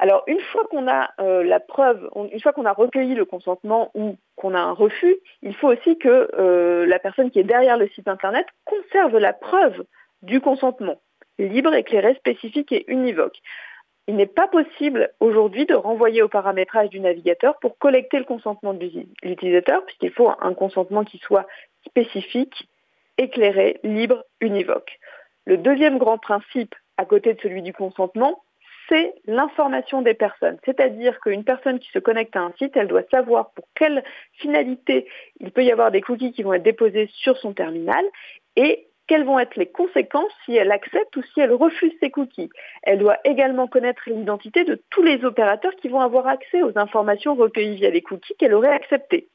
Alors 0.00 0.24
une 0.26 0.40
fois 0.40 0.64
qu'on 0.68 0.88
a 0.88 1.10
euh, 1.20 1.44
la 1.44 1.60
preuve, 1.60 2.10
une 2.16 2.40
fois 2.40 2.52
qu'on 2.52 2.64
a 2.64 2.72
recueilli 2.72 3.14
le 3.14 3.24
consentement 3.24 3.92
ou 3.94 4.16
qu'on 4.34 4.52
a 4.52 4.58
un 4.58 4.72
refus, 4.72 5.16
il 5.42 5.54
faut 5.54 5.68
aussi 5.68 5.96
que 5.98 6.28
euh, 6.36 6.86
la 6.86 6.98
personne 6.98 7.30
qui 7.30 7.38
est 7.38 7.44
derrière 7.44 7.76
le 7.76 7.86
site 7.90 8.08
internet 8.08 8.46
conserve 8.64 9.16
la 9.16 9.32
preuve 9.32 9.84
du 10.22 10.40
consentement, 10.40 11.00
libre, 11.38 11.72
éclairé, 11.72 12.14
spécifique 12.16 12.72
et 12.72 12.84
univoque. 12.90 13.38
Il 14.08 14.16
n'est 14.16 14.26
pas 14.26 14.48
possible 14.48 15.10
aujourd'hui 15.20 15.66
de 15.66 15.74
renvoyer 15.74 16.20
au 16.22 16.28
paramétrage 16.28 16.90
du 16.90 16.98
navigateur 16.98 17.60
pour 17.60 17.78
collecter 17.78 18.18
le 18.18 18.24
consentement 18.24 18.74
de 18.74 18.90
l'utilisateur, 19.22 19.84
puisqu'il 19.84 20.10
faut 20.10 20.32
un 20.40 20.54
consentement 20.54 21.04
qui 21.04 21.18
soit 21.18 21.46
spécifique, 21.86 22.68
éclairé, 23.18 23.78
libre, 23.84 24.24
univoque. 24.40 24.98
Le 25.44 25.56
deuxième 25.56 25.98
grand 25.98 26.18
principe, 26.18 26.74
à 26.96 27.04
côté 27.04 27.34
de 27.34 27.40
celui 27.40 27.62
du 27.62 27.72
consentement, 27.72 28.42
c'est 28.88 29.14
l'information 29.26 30.02
des 30.02 30.14
personnes. 30.14 30.58
C'est-à-dire 30.64 31.18
qu'une 31.20 31.44
personne 31.44 31.78
qui 31.78 31.90
se 31.90 31.98
connecte 31.98 32.36
à 32.36 32.40
un 32.40 32.52
site, 32.58 32.76
elle 32.76 32.88
doit 32.88 33.04
savoir 33.10 33.52
pour 33.52 33.64
quelle 33.74 34.04
finalité 34.34 35.08
il 35.40 35.50
peut 35.50 35.64
y 35.64 35.72
avoir 35.72 35.90
des 35.90 36.00
cookies 36.00 36.32
qui 36.32 36.42
vont 36.42 36.52
être 36.52 36.62
déposés 36.62 37.08
sur 37.12 37.36
son 37.38 37.54
terminal 37.54 38.04
et 38.56 38.86
quelles 39.06 39.24
vont 39.24 39.38
être 39.38 39.56
les 39.56 39.66
conséquences 39.66 40.32
si 40.44 40.56
elle 40.56 40.70
accepte 40.70 41.16
ou 41.16 41.22
si 41.22 41.40
elle 41.40 41.52
refuse 41.52 41.92
ces 42.00 42.10
cookies. 42.10 42.50
Elle 42.82 42.98
doit 42.98 43.18
également 43.24 43.66
connaître 43.66 44.02
l'identité 44.06 44.64
de 44.64 44.80
tous 44.90 45.02
les 45.02 45.24
opérateurs 45.24 45.74
qui 45.76 45.88
vont 45.88 46.00
avoir 46.00 46.26
accès 46.26 46.62
aux 46.62 46.78
informations 46.78 47.34
recueillies 47.34 47.76
via 47.76 47.90
les 47.90 48.02
cookies 48.02 48.34
qu'elle 48.38 48.54
aurait 48.54 48.68
acceptées. 48.68 49.28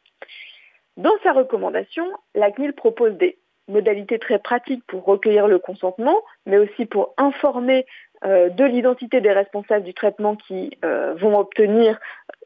Dans 0.96 1.16
sa 1.22 1.34
recommandation, 1.34 2.06
la 2.34 2.52
CNIL 2.52 2.74
propose 2.74 3.14
des 3.18 3.38
modalités 3.68 4.20
très 4.20 4.40
pratiques 4.40 4.84
pour 4.88 5.04
recueillir 5.04 5.48
le 5.48 5.60
consentement, 5.60 6.22
mais 6.46 6.58
aussi 6.58 6.86
pour 6.86 7.14
informer 7.18 7.86
euh, 8.26 8.50
de 8.50 8.66
l'identité 8.66 9.22
des 9.22 9.32
responsables 9.32 9.84
du 9.84 9.94
traitement 9.94 10.36
qui 10.36 10.72
euh, 10.84 11.14
vont 11.16 11.38
obtenir 11.38 12.00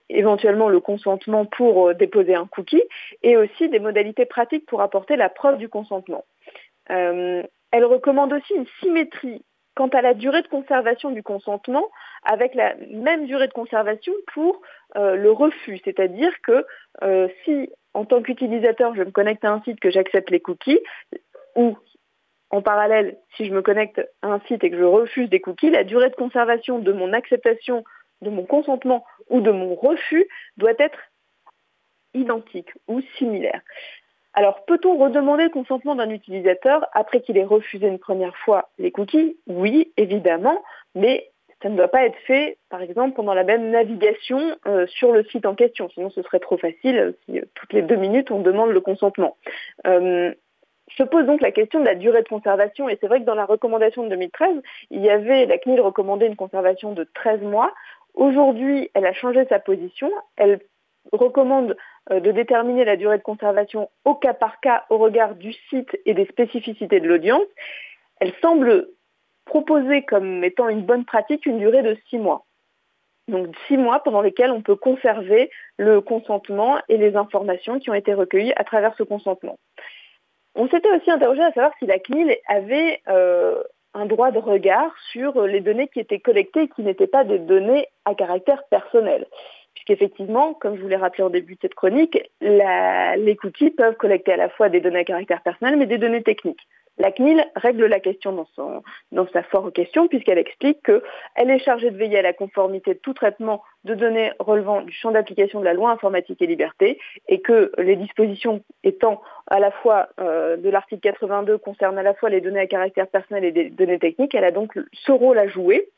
éventuellement 0.10 0.68
le 0.68 0.82
consentement 0.82 1.46
pour 1.46 1.90
euh, 1.90 1.94
déposer 1.94 2.36
un 2.36 2.46
cookie, 2.46 2.84
et 3.24 3.38
aussi 3.38 3.70
des 3.70 3.80
modalités 3.80 4.26
pratiques 4.26 4.66
pour 4.66 4.82
apporter 4.82 5.16
la 5.16 5.30
preuve 5.30 5.58
du 5.58 5.70
consentement. 5.70 6.26
elle 6.88 7.86
recommande 7.86 8.34
aussi 8.34 8.54
une 8.54 8.68
symétrie 8.82 9.46
quant 9.76 9.88
à 9.88 10.02
la 10.02 10.14
durée 10.14 10.42
de 10.42 10.50
conservation 10.50 11.12
du 11.12 11.24
consentement 11.24 11.86
avec 12.24 12.54
la 12.54 12.76
même 12.90 13.26
durée 13.26 13.48
de 13.48 13.54
conservation 13.54 14.12
pour 14.34 14.62
le 14.96 15.32
refus, 15.32 15.80
c'est-à-dire 15.86 16.34
que 16.44 16.66
si 17.46 17.70
en 17.94 18.06
tant 18.06 18.22
qu'utilisateur, 18.22 18.96
je 18.96 19.04
me 19.04 19.12
connecte 19.12 19.44
à 19.44 19.52
un 19.52 19.62
site 19.64 19.80
que 19.80 19.92
j'accepte 19.92 20.30
les 20.30 20.40
cookies, 20.40 20.80
ou 21.56 21.78
en 22.50 22.62
parallèle, 22.62 23.18
si 23.36 23.46
je 23.46 23.54
me 23.54 23.62
connecte 23.62 24.02
à 24.22 24.28
un 24.28 24.40
site 24.42 24.64
et 24.64 24.70
que 24.70 24.78
je 24.78 24.84
refuse 24.84 25.30
des 25.30 25.40
cookies, 25.40 25.70
la 25.70 25.84
durée 25.84 26.10
de 26.10 26.16
conservation 26.16 26.80
de 26.80 26.92
mon 26.92 27.14
acceptation, 27.14 27.84
de 28.22 28.30
mon 28.30 28.44
consentement 28.44 29.06
ou 29.30 29.42
de 29.42 29.52
mon 29.52 29.74
refus 29.76 30.28
doit 30.58 30.74
être 30.78 31.00
identique 32.14 32.70
ou 32.88 33.02
similaire. 33.18 33.62
Alors, 34.34 34.64
peut-on 34.66 34.98
redemander 34.98 35.46
le 35.46 35.50
consentement 35.50 35.96
d'un 35.96 36.10
utilisateur 36.10 36.86
après 36.94 37.22
qu'il 37.22 37.38
ait 37.38 37.44
refusé 37.44 37.88
une 37.88 38.00
première 38.00 38.36
fois 38.38 38.70
les 38.78 38.92
cookies? 38.92 39.38
Oui, 39.48 39.92
évidemment, 39.98 40.62
mais 40.96 41.31
ça 41.62 41.70
ne 41.70 41.78
doit 41.78 41.88
pas 41.88 42.06
être 42.06 42.18
fait, 42.26 42.58
par 42.70 42.82
exemple, 42.82 43.16
pendant 43.16 43.34
la 43.34 43.44
même 43.44 43.70
navigation 43.70 44.40
euh, 44.68 44.88
sur 44.88 45.12
le 45.12 45.24
site 45.26 45.46
en 45.46 45.56
question. 45.56 45.90
Sinon, 45.90 46.10
ce 46.10 46.22
serait 46.24 46.40
trop 46.40 46.58
facile 46.58 47.14
si 47.26 47.40
euh, 47.40 47.44
toutes 47.56 47.74
les 47.74 47.82
deux 47.82 47.96
minutes, 47.96 48.32
on 48.32 48.40
demande 48.40 48.72
le 48.72 48.82
consentement. 48.82 49.38
Euh, 49.86 50.34
se 50.98 51.04
pose 51.04 51.26
donc 51.26 51.42
la 51.42 51.52
question 51.52 51.80
de 51.80 51.86
la 51.86 51.96
durée 51.96 52.24
de 52.24 52.28
conservation. 52.28 52.90
Et 52.90 52.98
c'est 53.00 53.08
vrai 53.08 53.20
que 53.20 53.26
dans 53.26 53.36
la 53.36 53.46
recommandation 53.46 54.04
de 54.04 54.10
2013, 54.10 54.62
il 54.90 55.02
y 55.02 55.10
avait, 55.10 55.46
la 55.46 55.58
CNIL 55.58 55.80
recommandait 55.80 56.28
une 56.28 56.36
conservation 56.36 56.94
de 56.94 57.08
13 57.14 57.42
mois. 57.42 57.74
Aujourd'hui, 58.14 58.90
elle 58.94 59.06
a 59.06 59.14
changé 59.14 59.46
sa 59.48 59.60
position. 59.60 60.12
Elle 60.36 60.60
recommande 61.14 61.78
de 62.10 62.32
déterminer 62.32 62.84
la 62.84 62.98
durée 62.98 63.18
de 63.18 63.24
conservation 63.24 63.90
au 64.04 64.16
cas 64.16 64.34
par 64.34 64.60
cas 64.60 64.84
au 64.90 64.98
regard 64.98 65.36
du 65.36 65.54
site 65.70 65.98
et 66.06 66.14
des 66.14 66.26
spécificités 66.26 67.00
de 67.00 67.08
l'audience. 67.08 67.48
Elle 68.20 68.34
semble 68.42 68.90
proposer 69.52 70.04
comme 70.04 70.46
étant 70.46 70.70
une 70.70 70.84
bonne 70.84 71.04
pratique 71.04 71.46
une 71.46 71.60
durée 71.60 71.84
de 71.84 71.98
six 72.10 72.18
mois. 72.18 72.46
Donc 73.28 73.54
six 73.68 73.76
mois 73.76 74.00
pendant 74.02 74.22
lesquels 74.22 74.50
on 74.50 74.62
peut 74.62 74.78
conserver 74.78 75.52
le 75.78 76.00
consentement 76.00 76.80
et 76.88 76.96
les 76.96 77.18
informations 77.18 77.78
qui 77.78 77.90
ont 77.90 77.94
été 77.94 78.14
recueillies 78.14 78.54
à 78.56 78.64
travers 78.64 78.96
ce 78.98 79.04
consentement. 79.04 79.58
On 80.56 80.70
s'était 80.70 80.90
aussi 80.96 81.12
interrogé 81.12 81.42
à 81.42 81.52
savoir 81.52 81.74
si 81.80 81.86
la 81.86 82.00
CNIL 82.00 82.34
avait 82.48 83.02
euh, 83.10 83.62
un 83.94 84.06
droit 84.06 84.32
de 84.32 84.40
regard 84.40 84.90
sur 85.12 85.46
les 85.46 85.60
données 85.60 85.90
qui 85.90 86.00
étaient 86.00 86.20
collectées 86.20 86.64
et 86.64 86.70
qui 86.70 86.82
n'étaient 86.82 87.08
pas 87.08 87.26
des 87.26 87.40
données 87.40 87.88
à 88.06 88.16
caractère 88.16 88.64
personnel. 88.70 89.28
Puisqu'effectivement, 89.74 90.54
comme 90.54 90.78
je 90.78 90.82
vous 90.82 90.88
l'ai 90.88 90.96
rappelé 90.96 91.24
au 91.24 91.30
début 91.30 91.56
de 91.56 91.60
cette 91.62 91.76
chronique, 91.76 92.18
les 92.40 93.36
cookies 93.36 93.72
peuvent 93.72 93.96
collecter 93.96 94.32
à 94.32 94.38
la 94.38 94.50
fois 94.50 94.70
des 94.70 94.80
données 94.80 95.00
à 95.00 95.04
caractère 95.04 95.42
personnel 95.42 95.76
mais 95.76 95.88
des 95.88 95.98
données 95.98 96.24
techniques. 96.24 96.66
La 97.02 97.12
CNIL 97.12 97.44
règle 97.56 97.88
la 97.88 98.00
question 98.00 98.32
dans, 98.32 98.48
son, 98.56 98.84
dans 99.12 99.28
sa 99.30 99.42
forte 99.42 99.74
question 99.74 100.08
puisqu'elle 100.08 100.38
explique 100.38 100.84
qu'elle 100.84 101.50
est 101.50 101.58
chargée 101.58 101.90
de 101.90 101.98
veiller 101.98 102.20
à 102.20 102.22
la 102.22 102.34
conformité 102.34 102.94
de 102.94 103.00
tout 103.00 103.16
traitement 103.16 103.64
de 103.86 103.96
données 103.96 104.32
relevant 104.38 104.84
du 104.84 104.94
champ 104.94 105.10
d'application 105.10 105.62
de 105.62 105.66
la 105.66 105.74
loi 105.74 105.90
informatique 105.90 106.40
et 106.44 106.46
liberté 106.46 107.00
et 107.28 107.42
que 107.42 107.72
les 107.80 107.96
dispositions 107.96 108.62
étant 108.84 109.20
à 109.48 109.60
la 109.60 109.72
fois 109.72 110.10
euh, 110.20 110.58
de 110.58 110.70
l'article 110.70 111.02
82 111.02 111.58
concernent 111.58 111.98
à 111.98 112.04
la 112.04 112.14
fois 112.14 112.30
les 112.30 112.40
données 112.40 112.60
à 112.60 112.68
caractère 112.68 113.08
personnel 113.08 113.46
et 113.46 113.52
des 113.52 113.72
données 113.72 113.98
techniques, 113.98 114.36
elle 114.36 114.44
a 114.44 114.52
donc 114.52 114.78
ce 114.94 115.12
rôle 115.12 115.40
à 115.40 115.48
jouer. 115.48 115.90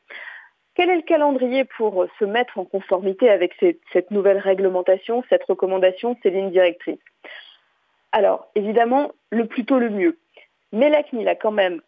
Quel 0.74 0.88
est 0.88 0.96
le 0.96 1.02
calendrier 1.02 1.64
pour 1.76 2.06
se 2.18 2.24
mettre 2.24 2.58
en 2.58 2.64
conformité 2.64 3.28
avec 3.28 3.52
cette 3.92 4.10
nouvelle 4.10 4.38
réglementation, 4.38 5.22
cette 5.28 5.44
recommandation, 5.44 6.16
ces 6.22 6.30
lignes 6.30 6.50
directrices 6.50 6.96
Alors, 8.10 8.48
évidemment, 8.54 9.12
le 9.30 9.46
plus 9.46 9.66
tôt 9.66 9.78
le 9.78 9.90
mieux. 9.90 10.16
Mais 10.74 10.90
la 10.90 11.02
CNIL 11.04 11.28
a 11.28 11.36
quand 11.36 11.52
même 11.52 11.80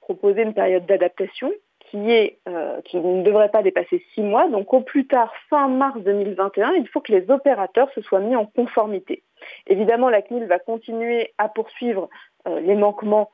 proposé 0.00 0.42
une 0.42 0.52
période 0.52 0.84
d'adaptation 0.86 1.52
euh, 1.94 2.80
qui 2.84 2.98
ne 2.98 3.22
devrait 3.22 3.48
pas 3.48 3.62
dépasser 3.62 4.04
six 4.12 4.20
mois. 4.20 4.48
Donc 4.48 4.74
au 4.74 4.80
plus 4.80 5.06
tard, 5.06 5.32
fin 5.48 5.68
mars 5.68 5.98
2021, 6.00 6.72
il 6.74 6.88
faut 6.88 7.00
que 7.00 7.12
les 7.12 7.30
opérateurs 7.30 7.88
se 7.94 8.02
soient 8.02 8.20
mis 8.20 8.34
en 8.34 8.44
conformité. 8.44 9.22
Évidemment, 9.68 10.10
la 10.10 10.20
CNIL 10.20 10.46
va 10.46 10.58
continuer 10.58 11.32
à 11.38 11.48
poursuivre 11.48 12.08
euh, 12.48 12.58
les 12.60 12.74
manquements 12.74 13.30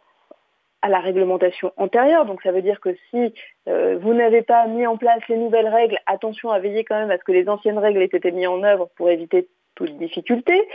à 0.83 0.91
la 0.91 1.01
réglementation 1.01 1.73
antérieure. 1.79 2.27
Donc 2.27 2.43
ça 2.43 2.53
veut 2.53 2.63
dire 2.63 2.81
que 2.81 2.95
si 3.11 3.33
euh, 3.69 3.99
vous 3.99 4.13
n'avez 4.13 4.43
pas 4.43 4.67
mis 4.67 4.87
en 4.87 4.99
place 4.99 5.27
les 5.29 5.39
nouvelles 5.39 5.69
règles, 5.69 5.99
attention 6.07 6.51
à 6.51 6.59
veiller 6.59 6.85
quand 6.85 6.99
même 6.99 7.11
à 7.11 7.17
ce 7.17 7.25
que 7.25 7.33
les 7.33 7.49
anciennes 7.49 7.79
règles 7.79 8.03
aient 8.03 8.11
été 8.13 8.31
mises 8.33 8.49
en 8.49 8.63
œuvre 8.63 8.91
pour 8.97 9.09
éviter 9.09 9.49
toute 9.75 9.97
difficulté. 9.99 10.69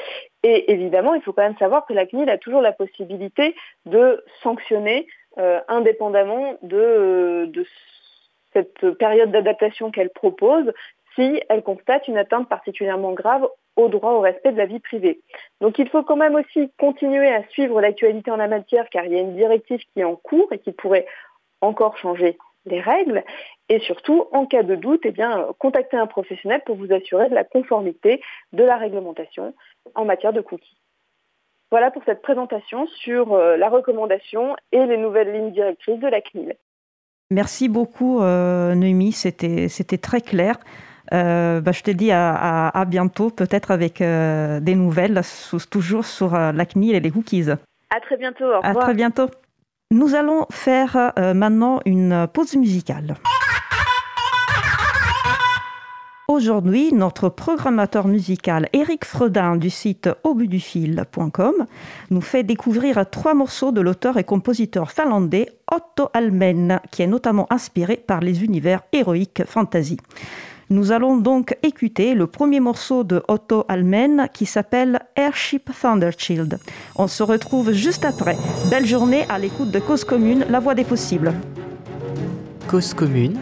Et 0.44 0.72
évidemment, 0.72 1.14
il 1.14 1.22
faut 1.22 1.34
quand 1.34 1.44
même 1.44 1.58
savoir 1.58 1.86
que 1.86 1.94
la 1.94 2.06
CNIL 2.06 2.30
a 2.30 2.38
toujours 2.38 2.62
la 2.62 2.72
possibilité 2.72 3.56
de 3.86 4.24
sanctionner 4.44 5.08
euh, 5.38 5.60
indépendamment 5.68 6.58
de, 6.64 7.46
de, 7.54 7.66
cette 8.54 8.92
période 8.98 9.32
d'adaptation 9.32 9.92
qu'elle 9.92 10.10
propose 10.10 10.72
si 11.16 11.42
elle 11.50 11.64
constate 11.64 12.08
une 12.08 12.18
atteinte 12.18 12.50
particulièrement 12.50 13.14
grave 13.14 13.48
au 13.76 13.90
droit 13.90 14.14
au 14.14 14.20
respect 14.20 14.52
de 14.52 14.58
la 14.58 14.66
vie 14.66 14.80
privée. 14.80 15.22
Donc 15.62 15.78
il 15.80 15.90
faut 15.90 16.04
quand 16.04 16.16
même 16.16 16.36
aussi 16.36 16.72
continuer 16.80 17.30
à 17.30 17.44
suivre 17.50 17.82
l'actualité 17.82 18.32
en 18.32 18.38
la 18.38 18.48
matière 18.48 18.90
car 18.90 19.06
il 19.06 19.14
y 19.14 19.16
a 19.16 19.22
une 19.22 19.36
directive 19.36 19.80
qui 19.94 20.00
est 20.00 20.04
en 20.04 20.16
cours 20.16 20.52
et 20.52 20.60
qui 20.60 20.72
pourrait 20.72 21.06
encore 21.62 21.98
changer 21.98 22.38
les 22.68 22.82
règles 22.82 23.24
et 23.70 23.80
surtout, 23.80 24.26
en 24.32 24.46
cas 24.46 24.64
de 24.64 24.76
doute, 24.76 25.02
eh 25.04 25.12
bien, 25.12 25.48
contacter 25.60 25.98
un 25.98 26.08
professionnel 26.08 26.62
pour 26.66 26.76
vous 26.76 26.94
assurer 26.94 27.30
de 27.30 27.36
la 27.36 27.44
conformité 27.44 28.22
de 28.54 28.64
la 28.64 28.78
réglementation 28.78 29.54
en 29.96 30.06
matière 30.06 30.34
de 30.34 30.42
cookies. 30.42 30.78
Voilà 31.70 31.92
pour 31.92 32.04
cette 32.06 32.22
présentation 32.22 32.88
sur 32.88 33.34
euh, 33.34 33.58
la 33.58 33.70
recommandation 33.70 34.56
et 34.72 34.86
les 34.86 34.98
nouvelles 34.98 35.34
lignes 35.34 35.52
directrices 35.52 36.00
de 36.00 36.08
la 36.08 36.22
CNIL. 36.22 36.56
Merci 37.30 37.68
beaucoup, 37.68 38.22
euh, 38.22 38.74
Noémie, 38.74 39.12
c'était 39.12 39.98
très 39.98 40.22
clair. 40.22 40.58
Euh, 41.14 41.60
bah, 41.60 41.74
je 41.74 41.84
te 41.84 41.92
dis 41.92 42.10
à, 42.12 42.86
bientôt, 42.88 43.30
peut-être 43.30 43.72
avec 43.72 44.02
euh, 44.02 44.62
des 44.62 44.76
nouvelles, 44.76 45.22
toujours 45.70 46.06
sur 46.06 46.32
la 46.32 46.66
CNIL 46.66 46.96
et 46.96 47.00
les 47.02 47.12
cookies. 47.12 47.50
À 47.90 48.00
très 48.00 48.16
bientôt, 48.16 48.46
au 48.46 48.58
revoir. 48.58 48.66
À 48.66 48.76
très 48.76 48.94
bientôt. 48.94 49.30
Nous 49.90 50.16
allons 50.16 50.46
faire 50.50 51.14
maintenant 51.34 51.80
une 51.86 52.28
pause 52.34 52.56
musicale. 52.56 53.16
Aujourd'hui, 56.28 56.92
notre 56.92 57.30
programmateur 57.30 58.06
musical 58.06 58.68
Eric 58.74 59.06
Fredin 59.06 59.56
du 59.56 59.70
site 59.70 60.10
aubudufil.com 60.26 61.54
nous 62.10 62.22
fait 62.22 62.44
découvrir 62.44 63.10
trois 63.10 63.34
morceaux 63.34 63.72
de 63.72 63.80
l'auteur 63.80 64.18
et 64.18 64.26
compositeur 64.26 64.92
finlandais 64.92 65.48
Otto 65.72 66.10
Almen, 66.14 66.82
qui 66.92 67.02
est 67.02 67.08
notamment 67.08 67.48
inspiré 67.50 67.96
par 67.96 68.20
les 68.20 68.44
univers 68.44 68.82
héroïques 68.92 69.44
fantasy. 69.46 69.98
Nous 70.70 70.92
allons 70.92 71.16
donc 71.16 71.56
écouter 71.64 72.14
le 72.14 72.28
premier 72.28 72.60
morceau 72.60 73.06
de 73.06 73.24
Otto 73.30 73.64
Almen 73.70 74.28
qui 74.34 74.46
s'appelle 74.46 75.00
Airship 75.16 75.70
Thunderchild. 75.82 76.60
On 76.98 77.08
se 77.08 77.24
retrouve 77.24 77.72
juste 77.72 78.04
après. 78.04 78.36
Belle 78.70 78.86
journée 78.86 79.26
à 79.30 79.40
l'écoute 79.40 79.72
de 79.72 79.80
Cause 79.80 80.04
Commune, 80.04 80.46
la 80.50 80.60
voix 80.60 80.76
des 80.76 80.84
possibles. 80.84 81.34
Cause 82.68 82.94
Commune 82.94 83.40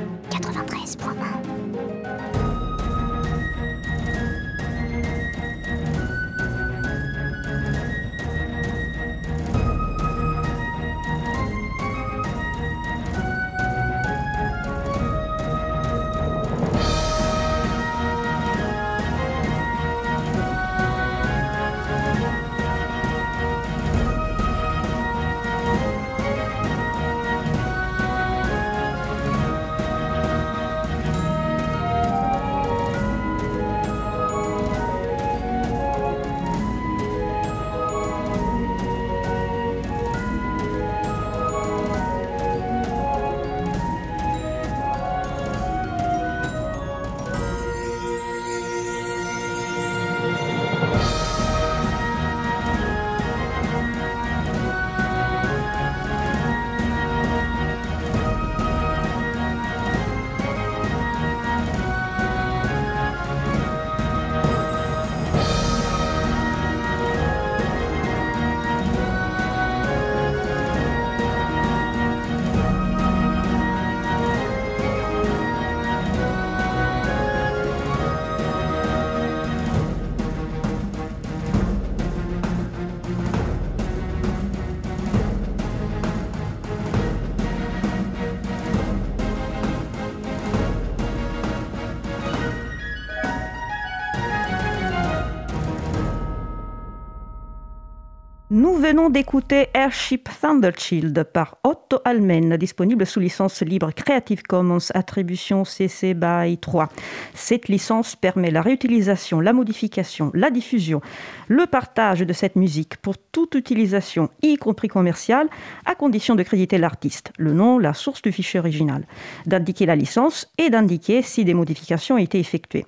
Nous 98.65 98.77
venons 98.77 99.11
d'écouter 99.11 99.67
Airship 99.75 100.27
Thundershield 100.41 101.23
par 101.31 101.59
Disponible 102.05 103.03
sous 103.07 103.19
licence 103.19 103.63
libre 103.63 103.89
Creative 103.91 104.43
Commons 104.43 104.91
Attribution 104.93 105.65
CC 105.65 106.13
BY 106.13 106.59
3. 106.59 106.87
Cette 107.33 107.67
licence 107.67 108.15
permet 108.15 108.51
la 108.51 108.61
réutilisation, 108.61 109.39
la 109.39 109.53
modification, 109.53 110.29
la 110.35 110.51
diffusion, 110.51 111.01
le 111.47 111.65
partage 111.65 112.19
de 112.19 112.31
cette 112.31 112.57
musique 112.57 112.97
pour 112.97 113.17
toute 113.17 113.55
utilisation, 113.55 114.29
y 114.43 114.57
compris 114.57 114.87
commerciale, 114.87 115.47
à 115.85 115.95
condition 115.95 116.35
de 116.35 116.43
créditer 116.43 116.77
l'artiste, 116.77 117.31
le 117.39 117.53
nom, 117.53 117.79
la 117.79 117.95
source 117.95 118.21
du 118.21 118.31
fichier 118.31 118.59
original, 118.59 119.07
d'indiquer 119.47 119.87
la 119.87 119.95
licence 119.95 120.47
et 120.59 120.69
d'indiquer 120.69 121.23
si 121.23 121.43
des 121.43 121.55
modifications 121.55 122.15
ont 122.15 122.19
été 122.19 122.37
effectuées. 122.37 122.85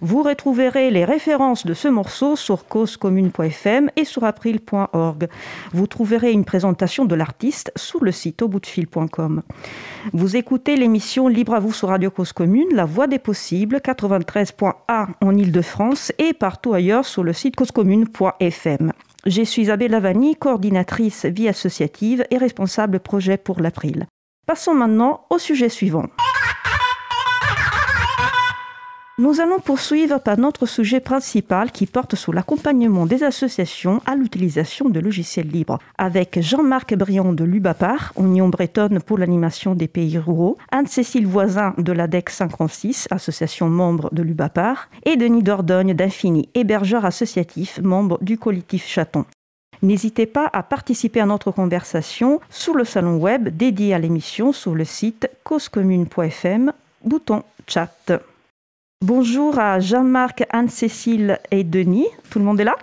Vous 0.00 0.22
retrouverez 0.22 0.92
les 0.92 1.04
références 1.04 1.66
de 1.66 1.74
ce 1.74 1.88
morceau 1.88 2.36
sur 2.36 2.66
causecommune.fm 2.66 3.90
et 3.96 4.04
sur 4.04 4.22
april.org. 4.22 5.26
Vous 5.72 5.86
trouverez 5.88 6.30
une 6.30 6.44
présentation 6.44 7.04
de 7.04 7.16
l'artiste 7.16 7.72
sur 7.74 8.04
le 8.04 8.12
site 8.12 8.42
Vous 10.12 10.36
écoutez 10.36 10.76
l'émission 10.76 11.28
Libre 11.28 11.54
à 11.54 11.60
vous 11.60 11.72
sur 11.72 11.88
Radio 11.88 12.10
Cause 12.10 12.32
Commune, 12.32 12.68
La 12.72 12.84
Voix 12.84 13.06
des 13.06 13.18
Possibles, 13.18 13.76
93.1 13.76 15.06
en 15.20 15.36
Ile-de-France 15.36 16.12
et 16.18 16.32
partout 16.32 16.74
ailleurs 16.74 17.04
sur 17.04 17.22
le 17.22 17.32
site 17.32 17.56
causecommune.fm. 17.56 18.92
Je 19.26 19.42
suis 19.42 19.62
Isabelle 19.62 19.90
Lavani, 19.90 20.36
coordinatrice 20.36 21.26
vie 21.26 21.48
associative 21.48 22.24
et 22.30 22.38
responsable 22.38 23.00
projet 23.00 23.36
pour 23.36 23.60
l'April. 23.60 24.06
Passons 24.46 24.74
maintenant 24.74 25.26
au 25.30 25.38
sujet 25.38 25.68
suivant. 25.68 26.06
Nous 29.20 29.38
allons 29.38 29.58
poursuivre 29.58 30.18
par 30.18 30.38
notre 30.38 30.64
sujet 30.64 30.98
principal 30.98 31.72
qui 31.72 31.84
porte 31.84 32.14
sur 32.14 32.32
l'accompagnement 32.32 33.04
des 33.04 33.22
associations 33.22 34.00
à 34.06 34.14
l'utilisation 34.14 34.88
de 34.88 34.98
logiciels 34.98 35.46
libres, 35.46 35.78
avec 35.98 36.40
Jean-Marc 36.40 36.94
Briand 36.94 37.34
de 37.34 37.44
l'UBAPAR, 37.44 38.14
Union 38.18 38.48
bretonne 38.48 38.98
pour 39.02 39.18
l'animation 39.18 39.74
des 39.74 39.88
pays 39.88 40.16
ruraux, 40.16 40.56
Anne-Cécile 40.72 41.26
Voisin 41.26 41.74
de 41.76 41.92
l'ADEC 41.92 42.30
56, 42.30 43.08
association 43.10 43.68
membre 43.68 44.08
de 44.14 44.22
l'UBAPAR, 44.22 44.88
et 45.04 45.16
Denis 45.16 45.42
Dordogne 45.42 45.92
d'Infini, 45.92 46.48
hébergeur 46.54 47.04
associatif, 47.04 47.78
membre 47.82 48.16
du 48.22 48.38
collectif 48.38 48.86
Chaton. 48.86 49.26
N'hésitez 49.82 50.24
pas 50.24 50.48
à 50.50 50.62
participer 50.62 51.20
à 51.20 51.26
notre 51.26 51.50
conversation 51.50 52.40
sur 52.48 52.72
le 52.72 52.86
salon 52.86 53.18
web 53.18 53.54
dédié 53.54 53.92
à 53.92 53.98
l'émission 53.98 54.54
sur 54.54 54.74
le 54.74 54.86
site 54.86 55.28
causecommune.fm, 55.44 56.72
bouton 57.04 57.42
chat. 57.66 57.90
Bonjour 59.02 59.58
à 59.58 59.80
Jean-Marc, 59.80 60.44
Anne-Cécile 60.50 61.38
et 61.50 61.64
Denis. 61.64 62.06
Tout 62.30 62.38
le 62.38 62.44
monde 62.44 62.60
est 62.60 62.64
là? 62.64 62.76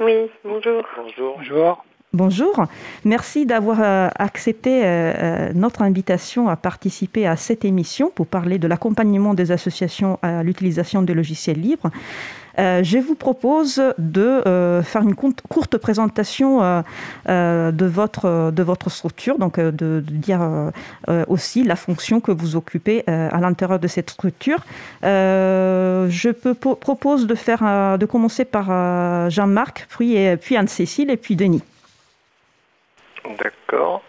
Oui, 0.00 0.30
bonjour. 0.42 0.82
Bonjour. 0.96 1.36
Bonjour. 1.36 1.84
Bonjour, 2.14 2.64
merci 3.04 3.44
d'avoir 3.44 3.82
euh, 3.82 4.08
accepté 4.18 4.82
euh, 4.82 4.86
euh, 4.86 5.52
notre 5.54 5.82
invitation 5.82 6.48
à 6.48 6.56
participer 6.56 7.26
à 7.26 7.36
cette 7.36 7.66
émission 7.66 8.10
pour 8.10 8.26
parler 8.26 8.58
de 8.58 8.66
l'accompagnement 8.66 9.34
des 9.34 9.52
associations 9.52 10.18
à 10.22 10.42
l'utilisation 10.42 11.02
des 11.02 11.12
logiciels 11.12 11.60
libres. 11.60 11.90
Euh, 12.58 12.82
je 12.82 12.98
vous 12.98 13.14
propose 13.14 13.80
de 13.98 14.42
euh, 14.46 14.82
faire 14.82 15.02
une 15.02 15.14
courte 15.14 15.78
présentation 15.78 16.82
euh, 17.28 17.70
de, 17.70 17.86
votre, 17.86 18.50
de 18.50 18.62
votre 18.62 18.90
structure, 18.90 19.38
donc 19.38 19.60
de, 19.60 20.00
dire 20.00 20.40
aussi 21.28 21.62
la 21.64 21.76
fonction 21.76 22.20
que 22.20 22.32
vous 22.32 22.56
occupez 22.56 23.04
à 23.06 23.38
l'intérieur 23.38 23.78
de 23.78 23.86
cette 23.86 24.10
structure. 24.10 24.58
je 25.02 26.30
propose 26.74 27.26
de, 27.26 27.34
faire, 27.34 27.98
de 27.98 28.06
commencer 28.06 28.44
par 28.44 29.30
Jean-Marc, 29.30 29.86
puis, 29.88 30.16
puis 30.40 30.56
Anne-Cécile 30.56 31.10
et 31.10 31.16
puis 31.16 31.36
Denis. 31.36 31.62
D'accord. 33.38 34.02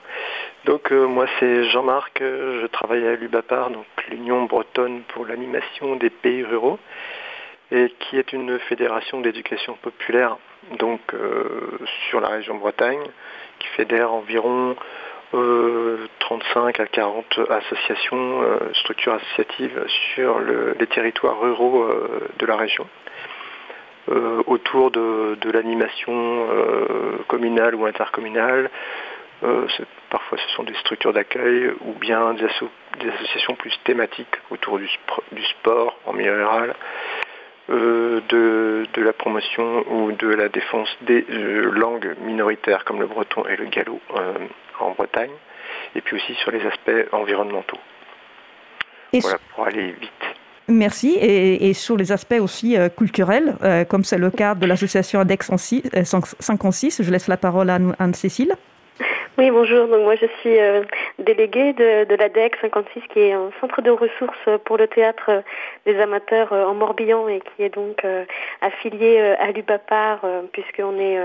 Donc 0.65 0.91
moi 0.91 1.25
c'est 1.39 1.69
Jean-Marc, 1.69 2.19
je 2.19 2.65
travaille 2.67 3.05
à 3.07 3.15
l'UBAPAR, 3.15 3.69
donc 3.69 3.85
l'Union 4.09 4.45
bretonne 4.45 5.01
pour 5.13 5.25
l'animation 5.25 5.95
des 5.95 6.09
pays 6.09 6.43
ruraux 6.43 6.79
et 7.71 7.93
qui 7.99 8.17
est 8.17 8.33
une 8.33 8.59
fédération 8.59 9.21
d'éducation 9.21 9.75
populaire 9.81 10.37
donc 10.79 11.01
euh, 11.13 11.77
sur 12.09 12.19
la 12.19 12.29
région 12.29 12.55
Bretagne, 12.55 13.03
qui 13.59 13.67
fédère 13.69 14.11
environ 14.11 14.75
35 16.19 16.79
à 16.79 16.87
40 16.87 17.39
associations, 17.49 18.41
structures 18.73 19.13
associatives 19.13 19.79
sur 20.15 20.39
les 20.39 20.87
territoires 20.87 21.39
ruraux 21.39 21.87
de 22.39 22.45
la 22.47 22.55
région. 22.55 22.87
autour 24.47 24.89
de, 24.89 25.51
l'animation 25.51 26.47
communale 27.27 27.75
ou 27.75 27.85
intercommunale. 27.85 28.71
parfois 30.09 30.39
ce 30.39 30.49
sont 30.55 30.63
des 30.63 30.73
structures 30.75 31.13
d'accueil 31.13 31.73
ou 31.81 31.93
bien 31.93 32.33
des, 32.33 33.09
associations 33.09 33.53
plus 33.53 33.77
thématiques 33.83 34.35
autour 34.49 34.79
du, 34.79 34.89
sport 35.59 35.95
en 36.07 36.13
milieu 36.13 36.35
rural, 36.35 36.73
de, 37.69 38.85
la 38.97 39.13
promotion 39.13 39.83
ou 39.91 40.11
de 40.11 40.27
la 40.27 40.49
défense 40.49 40.89
des 41.01 41.25
langues 41.29 42.15
minoritaires 42.25 42.83
comme 42.85 42.99
le 42.99 43.07
breton 43.07 43.45
et 43.45 43.55
le 43.55 43.65
gallo 43.65 43.99
en 44.79 44.91
Bretagne, 44.91 45.31
et 45.95 46.01
puis 46.01 46.15
aussi 46.15 46.33
sur 46.35 46.51
les 46.51 46.65
aspects 46.65 47.07
environnementaux. 47.11 47.79
voilà, 49.13 49.37
pour 49.53 49.65
aller 49.65 49.91
vite. 49.91 50.39
Merci. 50.69 51.17
Et, 51.19 51.73
sur 51.73 51.97
les 51.97 52.11
aspects 52.11 52.39
aussi 52.39 52.77
euh, 52.77 52.89
culturels, 52.89 53.55
euh, 53.63 53.85
comme 53.85 54.03
c'est 54.03 54.17
le 54.17 54.29
cas 54.29 54.55
de 54.55 54.65
l'association 54.65 55.19
ADEX 55.19 55.51
56, 56.03 57.01
je 57.01 57.11
laisse 57.11 57.27
la 57.27 57.37
parole 57.37 57.69
à 57.69 57.79
Anne-Cécile. 57.97 58.53
Oui, 59.39 59.51
bonjour. 59.51 59.87
Donc 59.87 60.03
moi 60.03 60.15
je 60.15 60.25
suis 60.41 60.59
euh, 60.59 60.83
déléguée 61.17 61.71
de, 61.71 62.03
de 62.03 62.15
l'ADEC 62.15 62.57
56 62.59 63.03
qui 63.07 63.19
est 63.19 63.31
un 63.31 63.51
centre 63.61 63.81
de 63.81 63.89
ressources 63.89 64.49
pour 64.65 64.75
le 64.75 64.85
théâtre 64.85 65.43
des 65.85 65.97
amateurs 65.97 66.51
en 66.51 66.73
Morbihan 66.73 67.25
et 67.29 67.39
qui 67.39 67.63
est 67.63 67.73
donc 67.73 68.05
affilié 68.59 69.17
à 69.39 69.49
l'UBAPAR 69.53 70.19
puisqu'on 70.51 70.99
est 70.99 71.17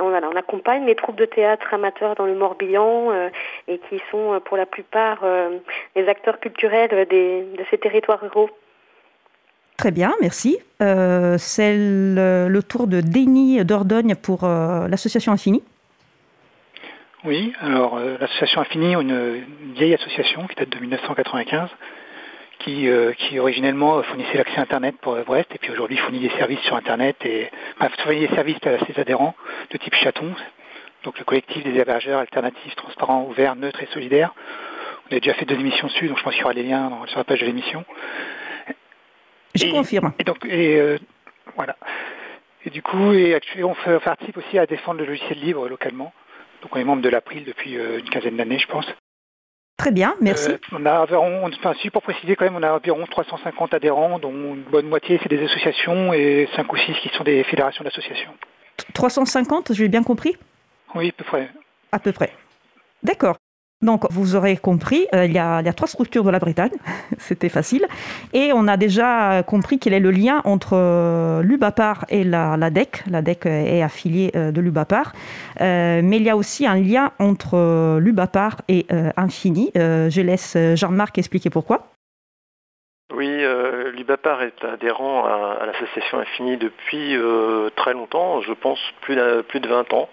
on, 0.00 0.14
accompagne 0.34 0.86
les 0.86 0.94
troupes 0.94 1.16
de 1.16 1.26
théâtre 1.26 1.74
amateurs 1.74 2.14
dans 2.14 2.24
le 2.24 2.34
Morbihan 2.34 3.12
et 3.68 3.78
qui 3.90 4.00
sont 4.10 4.40
pour 4.46 4.56
la 4.56 4.64
plupart 4.64 5.18
les 5.94 6.08
acteurs 6.08 6.40
culturels 6.40 7.06
de 7.06 7.64
ces 7.70 7.76
territoires 7.76 8.20
ruraux. 8.20 8.48
Très 9.76 9.90
bien, 9.90 10.14
merci. 10.22 10.58
Euh, 10.80 11.36
c'est 11.38 11.74
le, 11.76 12.60
tour 12.66 12.86
de 12.86 13.02
Denis 13.02 13.62
Dordogne 13.62 14.14
pour 14.14 14.46
l'association 14.46 15.32
Infini. 15.32 15.62
Oui, 17.24 17.52
alors 17.60 17.98
euh, 17.98 18.16
l'association 18.20 18.60
Infini, 18.62 18.94
une, 18.94 19.10
une, 19.10 19.72
vieille 19.74 19.94
association 19.94 20.46
qui 20.48 20.56
date 20.56 20.70
de 20.70 20.78
1995, 20.78 21.70
qui, 22.58 22.88
euh, 22.88 23.12
qui 23.12 23.38
originellement 23.38 24.02
fournissait 24.02 24.38
l'accès 24.38 24.58
Internet 24.58 24.96
pour 25.00 25.16
Brest, 25.24 25.48
et 25.54 25.58
puis 25.58 25.70
aujourd'hui 25.70 25.96
fournit 25.98 26.18
des 26.18 26.30
services 26.30 26.60
sur 26.60 26.74
Internet 26.74 27.16
et 27.24 27.48
enfin, 27.78 27.90
fournit 28.02 28.26
des 28.26 28.34
services 28.34 28.58
à 28.66 28.84
ses 28.86 29.00
adhérents 29.00 29.36
de 29.70 29.78
type 29.78 29.94
chaton, 29.94 30.34
donc 31.04 31.18
le 31.18 31.24
collectif 31.24 31.62
des 31.62 31.78
hébergeurs 31.78 32.18
alternatifs, 32.18 32.74
transparents, 32.74 33.24
ouverts, 33.28 33.54
neutres 33.54 33.82
et 33.82 33.88
solidaires. 33.92 34.34
On 35.10 35.16
a 35.16 35.20
déjà 35.20 35.34
fait 35.34 35.44
deux 35.44 35.58
émissions 35.58 35.86
dessus, 35.86 36.08
donc 36.08 36.18
je 36.18 36.24
pense 36.24 36.32
qu'il 36.32 36.42
y 36.42 36.44
aura 36.44 36.54
les 36.54 36.64
liens 36.64 36.90
sur 37.06 37.18
la 37.18 37.24
page 37.24 37.40
de 37.40 37.46
l'émission. 37.46 37.84
Je 39.54 39.66
confirme. 39.70 40.12
Et 40.18 40.24
donc, 40.24 40.44
et, 40.44 40.80
euh, 40.80 40.98
voilà. 41.56 41.76
Et 42.64 42.70
du 42.70 42.82
coup, 42.82 43.12
et 43.12 43.38
on, 43.62 43.74
fait, 43.74 43.98
participe 44.00 44.36
aussi 44.38 44.58
à 44.58 44.66
défendre 44.66 45.00
le 45.00 45.06
logiciel 45.06 45.38
libre 45.38 45.68
localement. 45.68 46.12
Donc 46.62 46.74
on 46.74 46.78
est 46.78 46.84
membre 46.84 47.02
de 47.02 47.08
l'April 47.08 47.44
depuis 47.44 47.76
euh, 47.76 47.98
une 47.98 48.08
quinzaine 48.08 48.36
d'années, 48.36 48.58
je 48.58 48.68
pense. 48.68 48.86
Très 49.76 49.90
bien, 49.90 50.14
merci. 50.20 50.50
Euh, 50.50 50.58
on 50.72 50.86
a 50.86 51.00
environ, 51.00 51.48
enfin, 51.48 51.74
si 51.80 51.90
pour 51.90 52.02
préciser 52.02 52.36
quand 52.36 52.44
même, 52.44 52.56
on 52.56 52.62
a 52.62 52.72
environ 52.72 53.04
350 53.04 53.74
adhérents, 53.74 54.18
dont 54.20 54.30
une 54.30 54.62
bonne 54.62 54.86
moitié 54.86 55.18
c'est 55.22 55.28
des 55.28 55.42
associations 55.44 56.12
et 56.12 56.48
5 56.54 56.72
ou 56.72 56.76
6 56.76 56.94
qui 57.02 57.08
sont 57.10 57.24
des 57.24 57.42
fédérations 57.44 57.82
d'associations. 57.82 58.32
350, 58.94 59.72
j'ai 59.72 59.88
bien 59.88 60.02
compris? 60.02 60.36
Oui, 60.94 61.08
à 61.08 61.12
peu 61.12 61.24
près. 61.24 61.50
À 61.90 61.98
peu 61.98 62.12
près. 62.12 62.32
D'accord. 63.02 63.36
Donc, 63.82 64.04
vous 64.10 64.36
aurez 64.36 64.56
compris, 64.56 65.06
euh, 65.14 65.26
il, 65.26 65.32
y 65.32 65.38
a, 65.38 65.62
trois 65.72 65.88
structures 65.88 66.22
de 66.22 66.30
la 66.30 66.38
Bretagne, 66.38 66.70
c'était 67.18 67.48
facile. 67.48 67.86
Et 68.32 68.52
on 68.54 68.68
a 68.68 68.76
déjà 68.76 69.42
compris 69.42 69.78
quel 69.78 69.92
est 69.92 70.00
le 70.00 70.12
lien 70.12 70.40
entre 70.44 70.74
euh, 70.74 71.42
l'UBAPAR 71.42 72.06
et 72.08 72.22
la, 72.22 72.56
la, 72.56 72.70
DEC. 72.70 73.02
La 73.10 73.22
DEC 73.22 73.46
est 73.46 73.82
affiliée 73.82 74.30
euh, 74.36 74.52
de 74.52 74.60
l'UBAPAR. 74.60 75.12
mais 75.60 76.16
il 76.16 76.22
y 76.22 76.30
a 76.30 76.36
aussi 76.36 76.66
un 76.66 76.76
lien 76.76 77.10
entre 77.18 77.98
l'UBAPAR 77.98 78.62
et 78.68 78.86
Infini. 79.16 79.70
je 79.74 80.20
laisse 80.20 80.56
Jean-Marc 80.74 81.18
expliquer 81.18 81.50
pourquoi. 81.50 81.88
Oui, 83.14 83.28
l'UBAPAR 83.94 84.42
est 84.42 84.64
adhérent 84.64 85.24
à, 85.24 85.66
l'association 85.66 86.18
Infini 86.18 86.56
depuis 86.56 87.16
très 87.76 87.92
longtemps, 87.92 88.40
je 88.42 88.52
pense 88.52 88.80
plus 89.00 89.16
plus 89.48 89.60
de 89.60 89.68
20 89.68 89.92
ans 89.92 90.08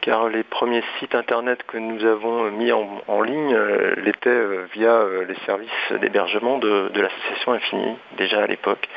car 0.00 0.28
les 0.28 0.42
premiers 0.42 0.82
sites 0.98 1.14
internet 1.14 1.62
que 1.66 1.76
nous 1.76 2.04
avons 2.04 2.50
mis 2.50 2.72
en, 2.72 3.22
ligne 3.22 3.54
euh, 3.54 3.94
l'étaient 3.96 4.30
euh, 4.30 4.66
via 4.72 4.92
euh, 4.92 5.24
les 5.24 5.34
services 5.46 5.92
d'hébergement 6.00 6.58
de, 6.58 6.90
l'association 6.94 7.52
Infini, 7.52 7.96
déjà 8.16 8.42
à 8.42 8.46
l'époque. 8.46 8.88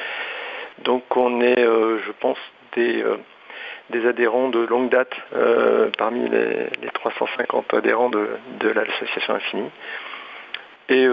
Donc 0.84 1.16
on 1.16 1.42
est, 1.42 1.62
je 1.62 2.12
pense, 2.20 2.38
des, 2.76 3.04
adhérents 4.06 4.50
de 4.50 4.60
longue 4.60 4.90
date 4.90 5.14
parmi 5.98 6.28
les, 6.30 6.68
350 6.94 7.74
adhérents 7.74 8.10
de, 8.10 8.70
l'association 8.70 9.36
Infini. 9.36 9.70
et, 10.90 11.08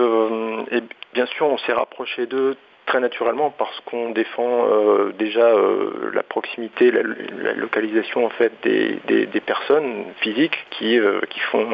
bien 1.12 1.26
sûr, 1.26 1.46
on 1.46 1.59
s'est 1.59 1.74
rapproché 1.74 2.26
d'eux 2.26 2.57
très 2.90 2.98
naturellement 2.98 3.55
parce 3.57 3.79
qu'on 3.87 4.11
défend 4.11 4.66
euh, 4.66 5.12
déjà 5.16 5.46
euh, 5.46 6.11
la 6.12 6.24
proximité, 6.24 6.90
la, 6.90 7.53
localisation 7.53 8.26
en 8.26 8.31
fait 8.31 8.53
des, 8.64 9.40
personnes 9.46 10.07
physiques 10.20 10.59
qui, 10.70 10.98
euh, 10.98 11.20
qui, 11.31 11.38
font, 11.38 11.68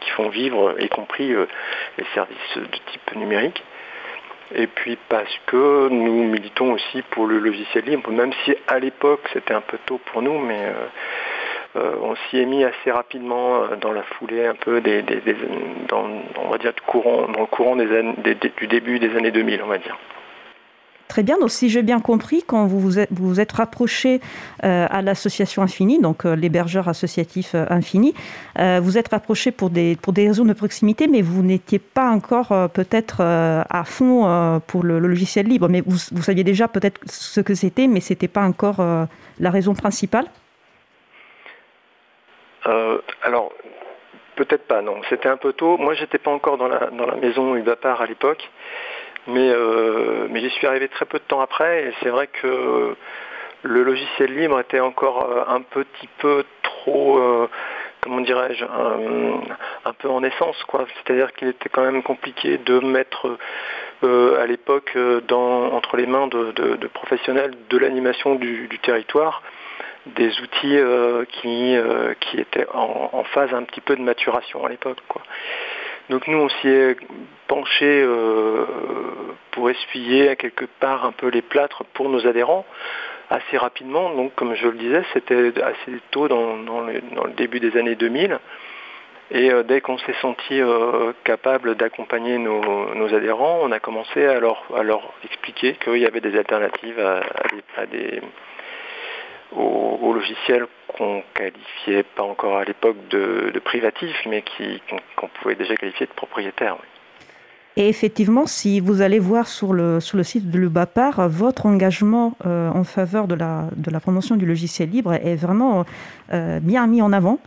qui 0.00 0.10
font 0.12 0.30
vivre, 0.30 0.74
y 0.80 0.88
compris 0.88 1.28
les 1.28 2.04
services 2.14 2.56
de 2.56 2.78
type 2.90 3.14
numérique. 3.14 3.62
Et 4.54 4.66
puis 4.66 4.96
parce 5.10 5.38
que 5.46 5.88
nous 5.90 6.24
militons 6.24 6.72
aussi 6.72 7.02
pour 7.10 7.26
le 7.26 7.38
logiciel 7.40 7.84
libre, 7.84 8.10
même 8.10 8.32
si 8.44 8.54
à 8.66 8.78
l'époque 8.78 9.28
c'était 9.34 9.54
un 9.54 9.60
peu 9.60 9.76
tôt 9.84 10.00
pour 10.06 10.22
nous, 10.22 10.38
mais 10.38 10.72
on 11.74 12.14
s'y 12.16 12.38
est 12.38 12.46
mis 12.46 12.64
assez 12.64 12.90
rapidement 12.90 13.66
dans 13.80 13.92
la 13.92 14.02
foulée 14.02 14.46
un 14.46 14.54
peu 14.54 14.80
des, 14.80 15.02
dans, 15.88 16.08
dans 16.34 16.52
le 16.52 17.46
courant 17.46 17.76
des 17.76 18.34
du 18.58 18.66
début 18.66 18.98
des 18.98 19.14
années 19.16 19.30
2000, 19.30 19.62
on 19.62 19.68
va 19.68 19.78
dire. 19.78 19.98
Très 21.08 21.22
bien. 21.22 21.38
Donc, 21.38 21.50
si 21.50 21.68
j'ai 21.68 21.82
bien 21.82 22.00
compris, 22.00 22.42
quand 22.46 22.66
vous 22.66 22.80
vous 22.80 23.40
êtes, 23.40 23.52
rapproché 23.52 24.20
euh, 24.64 24.86
à 24.90 25.02
l'association 25.02 25.62
Infini, 25.62 26.00
donc 26.00 26.24
euh, 26.24 26.34
l'hébergeur 26.34 26.88
associatif 26.88 27.54
euh, 27.54 27.66
Infini, 27.68 28.14
vous 28.56 28.98
êtes 28.98 29.08
rapproché 29.08 29.50
pour 29.50 29.70
des, 29.70 29.96
pour 30.00 30.12
des 30.12 30.26
raisons 30.26 30.44
de 30.44 30.52
proximité, 30.52 31.06
mais 31.06 31.22
vous 31.22 31.42
n'étiez 31.42 31.78
pas 31.78 32.08
encore 32.08 32.52
peut-être 32.70 33.20
à 33.20 33.84
fond 33.84 34.60
pour 34.66 34.84
le, 34.84 34.98
logiciel 34.98 35.46
libre. 35.46 35.68
Mais 35.68 35.82
vous, 35.84 36.22
saviez 36.22 36.44
déjà 36.44 36.68
peut-être 36.68 37.00
ce 37.06 37.40
que 37.40 37.54
c'était, 37.54 37.86
mais 37.86 38.00
ce 38.00 38.12
n'était 38.12 38.28
pas 38.28 38.42
encore 38.42 38.76
la 38.78 39.50
raison 39.50 39.74
principale? 39.74 40.26
Alors, 43.22 43.52
peut-être 44.36 44.66
pas, 44.66 44.82
non. 44.82 45.00
C'était 45.10 45.28
un 45.28 45.36
peu 45.36 45.52
tôt. 45.52 45.76
Moi, 45.78 45.94
j'étais 45.94 46.18
pas 46.18 46.30
encore 46.30 46.56
dans 46.56 46.68
la 46.68 47.16
maison 47.16 47.56
Ubapar 47.56 48.00
à 48.00 48.06
l'époque. 48.06 48.48
Mais, 49.26 49.50
euh, 49.50 50.26
mais 50.30 50.40
j'y 50.40 50.50
suis 50.50 50.66
arrivé 50.66 50.88
très 50.88 51.06
peu 51.06 51.18
de 51.18 51.24
temps 51.24 51.40
après 51.40 51.84
et 51.84 51.92
c'est 52.02 52.10
vrai 52.10 52.26
que 52.26 52.94
le 53.62 53.82
logiciel 53.82 54.34
libre 54.34 54.60
était 54.60 54.80
encore 54.80 55.30
euh, 55.30 55.44
un 55.48 55.62
petit 55.62 56.08
peu 56.18 56.44
trop, 56.62 57.18
euh, 57.18 57.48
comment 58.02 58.20
dirais-je, 58.20 58.64
un, 58.64 59.92
peu 59.94 60.08
en 60.10 60.22
essence. 60.22 60.62
C'est-à-dire 61.06 61.32
qu'il 61.32 61.48
était 61.48 61.70
quand 61.70 61.84
même 61.84 62.02
compliqué 62.02 62.58
de 62.58 62.80
mettre 62.80 63.38
à 64.02 64.46
l'époque 64.46 64.94
entre 65.30 65.96
les 65.96 66.06
mains 66.06 66.26
de, 66.26 66.86
professionnels 66.92 67.54
de 67.70 67.78
l'animation 67.78 68.34
du, 68.34 68.68
territoire 68.82 69.42
des 70.04 70.38
outils 70.42 70.78
qui, 71.32 71.78
qui 72.20 72.38
étaient 72.38 72.66
en, 72.74 73.08
en, 73.14 73.24
phase 73.24 73.54
un 73.54 73.62
petit 73.62 73.80
peu 73.80 73.96
de 73.96 74.02
maturation 74.02 74.66
à 74.66 74.68
l'époque. 74.68 74.98
Donc 76.10 76.28
nous, 76.28 76.38
on 76.38 76.48
s'y 76.48 76.68
est 76.68 76.96
penché 77.46 78.02
euh, 78.02 78.64
pour 79.52 79.70
essuyer 79.70 80.28
à 80.28 80.36
quelque 80.36 80.66
part 80.80 81.04
un 81.04 81.12
peu 81.12 81.28
les 81.28 81.42
plâtres 81.42 81.84
pour 81.94 82.08
nos 82.08 82.26
adhérents 82.26 82.66
assez 83.30 83.56
rapidement. 83.56 84.10
Donc 84.10 84.34
comme 84.34 84.54
je 84.54 84.68
le 84.68 84.76
disais, 84.76 85.02
c'était 85.12 85.52
assez 85.62 86.00
tôt 86.10 86.28
dans, 86.28 86.56
le, 86.82 87.00
début 87.36 87.60
des 87.60 87.76
années 87.78 87.94
2000. 87.94 88.38
Et 89.30 89.50
euh, 89.50 89.62
dès 89.62 89.80
qu'on 89.80 89.96
s'est 89.98 90.14
senti 90.20 90.60
euh, 90.60 91.12
capable 91.24 91.74
d'accompagner 91.76 92.36
nos, 92.36 93.14
adhérents, 93.14 93.60
on 93.62 93.72
a 93.72 93.80
commencé 93.80 94.24
à 94.26 94.38
leur, 94.38 95.14
expliquer 95.24 95.74
qu'il 95.74 95.96
y 95.96 96.06
avait 96.06 96.20
des 96.20 96.36
alternatives 96.36 97.00
à 97.00 97.86
des 97.86 98.20
aux, 99.56 100.12
logiciels 100.12 100.66
qu'on 100.88 101.22
qualifiait 101.34 102.04
pas 102.16 102.22
encore 102.22 102.58
à 102.58 102.64
l'époque 102.64 102.96
de, 103.10 103.50
de 103.52 103.58
privatifs, 103.58 104.16
mais 104.26 104.44
qu'on 105.16 105.28
pouvait 105.28 105.54
déjà 105.56 105.74
qualifier 105.74 106.06
de 106.06 106.12
propriétaires. 106.12 106.76
Et 107.76 107.88
effectivement, 107.88 108.46
si 108.46 108.78
vous 108.78 109.02
allez 109.02 109.18
voir 109.18 109.48
sur 109.48 109.72
le, 109.72 109.98
sur 109.98 110.16
le 110.16 110.22
site 110.22 110.48
de 110.48 110.58
l'UBAPAR, 110.58 111.28
votre 111.28 111.66
engagement 111.66 112.36
euh, 112.46 112.70
en 112.70 112.84
faveur 112.84 113.26
de 113.26 113.34
la, 113.34 113.68
de 113.74 113.90
la 113.90 113.98
promotion 113.98 114.36
du 114.36 114.46
logiciel 114.46 114.90
libre 114.90 115.12
est 115.14 115.34
vraiment 115.34 115.84
euh, 116.32 116.60
bien 116.60 116.86
mis 116.86 117.02
en 117.02 117.12
avant. 117.12 117.40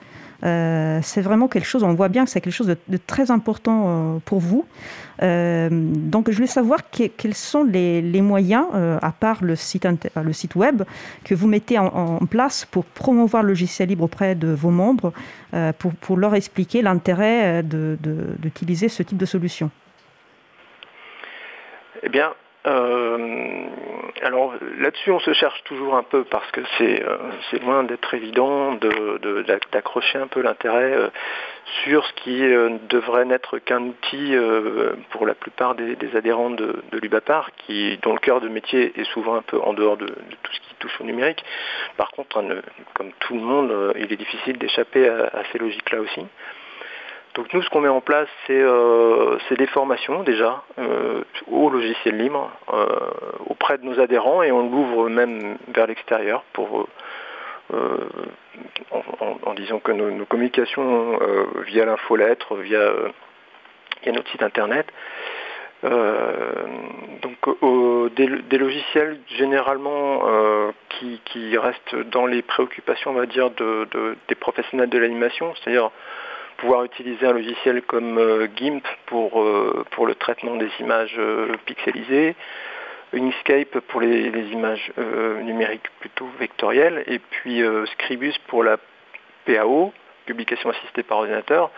Euh, 0.43 0.99
c'est 1.01 1.21
vraiment 1.21 1.47
quelque 1.47 1.65
chose, 1.65 1.83
on 1.83 1.93
voit 1.93 2.09
bien 2.09 2.25
que 2.25 2.29
c'est 2.29 2.41
quelque 2.41 2.53
chose 2.53 2.67
de, 2.67 2.97
très 2.97 3.31
important 3.31 3.85
euh, 3.87 4.19
pour 4.23 4.39
vous. 4.39 4.65
Euh, 5.23 5.69
donc, 5.71 6.29
je 6.29 6.35
voulais 6.35 6.47
savoir 6.47 6.81
quels 6.91 7.33
sont 7.33 7.63
les, 7.63 8.21
moyens, 8.21 8.67
à 9.01 9.11
part 9.11 9.43
le 9.43 9.55
site, 9.55 9.87
le 10.15 10.33
site 10.33 10.55
web, 10.55 10.83
que 11.23 11.33
vous 11.33 11.47
mettez 11.47 11.79
en, 11.79 12.19
place 12.29 12.65
pour 12.65 12.85
promouvoir 12.85 13.43
le 13.43 13.49
logiciel 13.49 13.89
libre 13.89 14.03
auprès 14.03 14.35
de 14.35 14.49
vos 14.49 14.69
membres, 14.69 15.13
pour, 16.01 16.17
leur 16.17 16.35
expliquer 16.35 16.81
l'intérêt 16.81 17.63
d'utiliser 17.63 18.89
ce 18.89 19.03
type 19.03 19.17
de 19.17 19.25
solution? 19.25 19.71
Eh 22.03 22.09
bien, 22.09 22.33
alors 24.21 24.53
là-dessus, 24.79 25.11
on 25.11 25.19
se 25.19 25.33
cherche 25.33 25.63
toujours 25.63 25.95
un 25.95 26.03
peu 26.03 26.23
parce 26.23 26.49
que 26.51 26.61
c'est 26.77 27.03
euh, 27.03 27.17
loin 27.61 27.83
d'être 27.83 28.13
évident 28.13 28.77
d'accrocher 29.71 30.17
un 30.17 30.27
peu 30.27 30.41
l'intérêt 30.41 30.93
euh, 30.93 31.09
sur 31.83 32.05
ce 32.05 32.13
qui 32.13 32.39
devrait 32.89 33.25
n'être 33.25 33.59
qu'un 33.59 33.83
outil 33.83 34.33
pour 35.09 35.25
la 35.25 35.35
plupart 35.35 35.75
des, 35.75 35.97
adhérents 36.15 36.49
de, 36.49 36.81
l'UBAPAR, 36.93 37.51
qui, 37.57 37.97
dont 38.03 38.13
le 38.13 38.19
cœur 38.19 38.39
de 38.39 38.47
métier 38.47 38.97
est 38.97 39.03
souvent 39.11 39.35
un 39.35 39.41
peu 39.41 39.59
en 39.59 39.73
dehors 39.73 39.97
de, 39.97 40.05
tout 40.05 40.53
ce 40.53 40.59
qui 40.61 40.75
touche 40.79 41.01
au 41.01 41.03
numérique. 41.03 41.43
Par 41.97 42.11
contre, 42.11 42.41
comme 42.93 43.11
tout 43.19 43.33
le 43.33 43.41
monde, 43.41 43.93
il 43.97 44.13
est 44.13 44.15
difficile 44.15 44.57
d'échapper 44.57 45.09
à, 45.09 45.43
ces 45.51 45.57
logiques-là 45.57 45.99
aussi. 45.99 46.21
Donc 47.37 47.53
nous, 47.53 47.61
ce 47.61 47.69
qu'on 47.69 47.81
met 47.81 47.87
en 47.87 48.01
place, 48.01 48.27
c'est 48.47 48.59
euh, 48.59 49.37
des 49.51 49.67
formations 49.67 50.23
déjà 50.23 50.63
euh, 50.79 51.21
au 51.45 51.69
logiciel 51.69 52.17
libre 52.17 52.51
euh, 52.73 52.87
auprès 53.45 53.77
de 53.77 53.85
nos 53.85 53.99
adhérents 53.99 54.41
et 54.41 54.51
on 54.51 54.67
l'ouvre 54.67 55.07
même 55.07 55.57
vers 55.67 55.85
l'extérieur 55.85 56.43
pour 56.53 56.87
en, 58.91 59.53
disant 59.53 59.79
que 59.79 59.91
nos, 59.91 60.25
communications 60.25 61.19
via 61.65 61.85
l'infolettre, 61.85 62.55
via, 62.55 62.91
via, 64.01 64.11
notre 64.13 64.31
site 64.31 64.41
internet. 64.41 64.87
donc 65.83 68.15
des, 68.15 68.57
logiciels 68.57 69.19
généralement 69.27 70.23
qui, 71.25 71.57
restent 71.57 71.95
dans 72.09 72.25
les 72.25 72.41
préoccupations, 72.41 73.11
on 73.11 73.15
va 73.15 73.25
dire, 73.25 73.51
des 73.51 74.35
professionnels 74.35 74.89
de 74.89 74.97
l'animation, 74.97 75.53
c'est-à-dire 75.55 75.91
pouvoir 76.57 76.83
utiliser 76.83 77.25
un 77.25 77.33
logiciel 77.33 77.81
comme 77.83 78.17
euh, 78.17 78.47
GIMP 78.55 78.83
pour, 79.05 79.41
euh, 79.41 79.85
pour 79.91 80.05
le 80.05 80.15
traitement 80.15 80.55
des 80.55 80.69
images 80.79 81.15
euh, 81.17 81.53
pixelisées, 81.65 82.35
Inkscape 83.13 83.79
pour 83.87 84.01
les, 84.01 84.27
images 84.51 84.91
numériques 84.97 85.89
plutôt 86.01 86.27
vectorielles, 86.39 87.05
et 87.07 87.19
puis 87.19 87.63
Scribus 87.93 88.33
pour 88.47 88.65
la 88.65 88.75
PAO, 89.45 89.93
publication 90.25 90.71
assistée 90.71 91.03
par 91.03 91.19
ordinateur, 91.19 91.71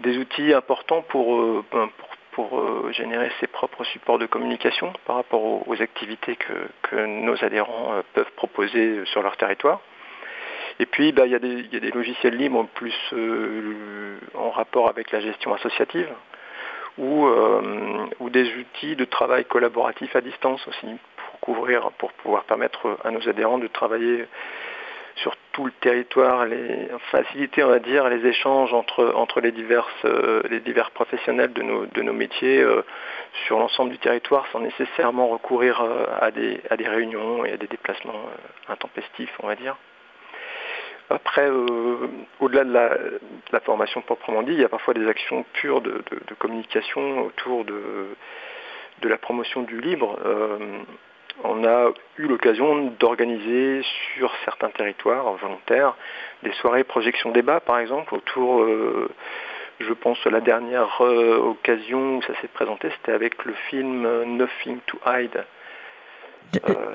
des 0.00 0.18
outils 0.18 0.52
importants 0.52 1.02
pour, 1.02 1.62
ben, 1.70 1.88
pour, 2.32 2.90
générer 2.90 3.30
ses 3.38 3.46
propres 3.46 3.84
supports 3.84 4.18
de 4.18 4.26
communication 4.26 4.92
par 5.06 5.14
rapport 5.14 5.68
aux, 5.68 5.80
activités 5.80 6.34
que, 6.34 6.52
que, 6.82 6.96
nos 6.96 7.44
adhérents 7.44 8.02
peuvent 8.14 8.32
proposer 8.34 9.04
sur 9.04 9.22
leur 9.22 9.36
territoire. 9.36 9.80
Et 10.78 10.86
puis, 10.86 11.12
bah, 11.12 11.26
il 11.26 11.32
y, 11.32 11.34
a 11.34 11.38
des 11.38 11.90
logiciels 11.90 12.36
libres 12.36 12.66
plus 12.74 12.94
euh, 13.14 14.18
en 14.34 14.50
rapport 14.50 14.88
avec 14.88 15.10
la 15.10 15.20
gestion 15.20 15.54
associative 15.54 16.08
ou, 16.98 17.26
euh, 17.26 18.06
ou, 18.20 18.28
des 18.28 18.54
outils 18.56 18.94
de 18.94 19.04
travail 19.04 19.44
collaboratif 19.46 20.14
à 20.16 20.20
distance 20.20 20.66
aussi 20.68 20.86
pour 21.16 21.40
couvrir, 21.40 21.90
pour 21.92 22.12
pouvoir 22.12 22.44
permettre 22.44 22.98
à 23.04 23.10
nos 23.10 23.26
adhérents 23.26 23.58
de 23.58 23.68
travailler 23.68 24.26
sur 25.16 25.34
tout 25.52 25.64
le 25.64 25.72
territoire, 25.80 26.46
faciliter, 27.10 27.64
on 27.64 27.68
va 27.68 27.78
dire, 27.78 28.06
les 28.10 28.26
échanges 28.26 28.74
entre, 28.74 29.40
les, 29.40 29.52
diverses, 29.52 30.04
euh, 30.04 30.42
les 30.50 30.60
divers 30.60 30.90
professionnels 30.90 31.54
de 31.54 31.62
nos, 31.62 31.86
de 31.86 32.02
nos 32.02 32.12
métiers 32.12 32.62
sur 33.46 33.58
l'ensemble 33.58 33.92
du 33.92 33.98
territoire 33.98 34.46
sans 34.52 34.60
nécessairement 34.60 35.28
recourir 35.28 35.82
à, 36.20 36.30
des, 36.30 36.60
à 36.68 36.76
des 36.76 36.86
réunions 36.86 37.46
et 37.46 37.52
à 37.52 37.56
des 37.56 37.66
déplacements 37.66 38.26
intempestifs, 38.68 39.32
on 39.42 39.46
va 39.46 39.54
dire. 39.54 39.76
Après, 41.08 41.48
euh, 41.48 42.08
au-delà 42.40 42.64
de 42.64 43.20
la, 43.52 43.60
formation 43.60 44.00
proprement 44.00 44.42
dit, 44.42 44.52
il 44.52 44.60
y 44.60 44.64
a 44.64 44.68
parfois 44.68 44.92
des 44.92 45.06
actions 45.06 45.44
pures 45.52 45.80
de, 45.80 46.02
communication 46.38 47.20
autour 47.20 47.64
de, 47.64 48.08
la 49.02 49.16
promotion 49.16 49.62
du 49.62 49.80
libre. 49.80 50.18
Euh, 50.24 50.58
on 51.44 51.64
a 51.64 51.90
eu 52.18 52.26
l'occasion 52.26 52.92
d'organiser 52.98 53.82
sur 54.14 54.32
certains 54.44 54.70
territoires 54.70 55.32
volontaires 55.34 55.94
des 56.42 56.52
soirées 56.54 56.82
projection 56.82 57.30
débat, 57.30 57.60
par 57.60 57.78
exemple, 57.78 58.14
autour, 58.14 58.62
euh, 58.62 59.08
je 59.78 59.92
pense, 59.92 60.24
la 60.24 60.40
dernière 60.40 61.00
occasion 61.00 62.16
où 62.16 62.22
ça 62.22 62.32
s'est 62.40 62.48
présenté, 62.48 62.88
c'était 62.96 63.12
avec 63.12 63.44
le 63.44 63.52
film 63.70 64.24
Nothing 64.24 64.78
to 64.86 64.98
Hide. 65.06 65.44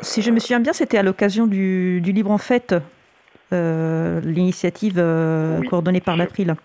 si 0.02 0.21
je 0.21 0.32
me 0.32 0.39
souviens 0.39 0.60
bien, 0.60 0.74
c'était 0.74 0.97
à 0.97 1.04
l'occasion 1.04 1.47
du, 1.47 2.02
du 2.02 2.12
Libre 2.12 2.32
en 2.32 2.38
Fête 2.38 2.76
l'initiative 3.52 4.96
euh, 4.98 5.62
coordonnée 5.70 6.02
par 6.02 6.18
l'April. 6.18 6.56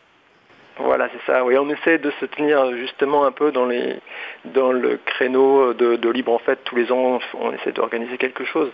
Voilà, 0.79 1.09
c'est 1.12 1.33
ça. 1.33 1.44
Oui, 1.44 1.57
on 1.59 1.70
essaie 1.70 1.99
de 1.99 2.11
se 2.20 2.27
tenir 2.27 2.77
justement 2.77 3.25
un 3.25 3.33
peu 3.33 3.51
dans, 3.51 3.64
les, 3.64 3.96
dans 4.44 4.72
le 4.72 4.99
créneau 5.05 5.72
de, 5.72 6.11
Libre 6.11 6.33
en 6.33 6.38
fait. 6.38 6.59
Tous 6.64 6.77
les 6.77 6.92
ans, 6.92 7.18
on 7.35 7.53
essaie 7.53 7.72
d'organiser 7.72 8.18
quelque 8.18 8.44
chose. 8.44 8.70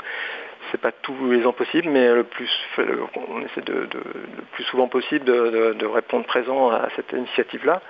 C'est 0.70 0.80
pas 0.80 0.90
tous 0.90 1.30
les 1.30 1.46
ans 1.46 1.52
possible, 1.52 1.88
mais 1.90 2.12
le 2.12 2.24
plus, 2.24 2.50
on 2.78 3.40
essaie 3.42 3.60
de, 3.60 3.88
le 3.92 4.42
plus 4.52 4.64
souvent 4.64 4.88
possible 4.88 5.24
de, 5.24 5.86
répondre 5.86 6.24
présent 6.24 6.70
à 6.70 6.88
cette 6.96 7.12
initiative-là. 7.12 7.80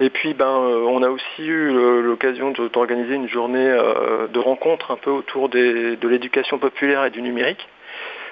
Et 0.00 0.08
puis, 0.08 0.32
ben, 0.32 0.46
euh, 0.46 0.86
on 0.88 1.02
a 1.02 1.10
aussi 1.10 1.46
eu 1.46 1.70
l'occasion 2.02 2.52
d'organiser 2.72 3.14
une 3.14 3.28
journée 3.28 3.76
de 4.32 4.38
rencontre 4.38 4.90
un 4.90 4.96
peu 4.96 5.10
autour 5.10 5.48
de 5.48 5.96
l'éducation 6.02 6.58
populaire 6.58 7.04
et 7.04 7.10
du 7.10 7.22
numérique 7.22 7.68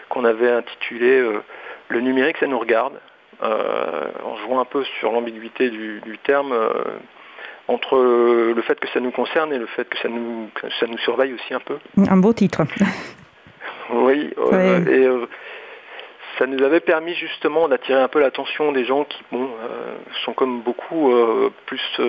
qu'on 0.08 0.24
avait 0.24 0.50
intitulé 0.50 1.18
euh, 1.18 1.42
Le 1.88 2.00
numérique, 2.00 2.36
ça 2.38 2.46
nous 2.46 2.58
regarde, 2.58 2.94
euh, 3.42 4.06
en 4.24 4.36
jouant 4.38 4.60
un 4.60 4.64
peu 4.64 4.84
sur 4.98 5.12
l'ambiguïté 5.12 5.70
du, 5.70 6.18
terme 6.24 6.52
euh, 6.52 6.72
entre 7.68 7.96
le 7.98 8.62
fait 8.62 8.78
que 8.80 8.88
ça 8.88 9.00
nous 9.00 9.10
concerne 9.10 9.52
et 9.52 9.58
le 9.58 9.66
fait 9.66 9.88
que 9.88 9.98
ça 9.98 10.08
nous, 10.08 10.50
ça 10.80 10.86
nous 10.86 10.98
surveille 10.98 11.34
aussi 11.34 11.54
un 11.54 11.60
peu. 11.60 11.78
Un 12.08 12.16
beau 12.16 12.32
titre. 12.32 12.62
oui, 13.90 14.30
et 14.90 15.06
ça 16.38 16.46
nous 16.46 16.62
avait 16.64 16.80
permis 16.80 17.14
justement 17.14 17.68
d'attirer 17.68 18.00
un 18.00 18.08
peu 18.08 18.20
l'attention 18.20 18.72
des 18.72 18.86
gens 18.86 19.04
qui 19.04 19.22
bon, 19.30 19.50
sont 20.24 20.32
comme 20.32 20.62
beaucoup 20.62 21.12
plus 21.66 22.00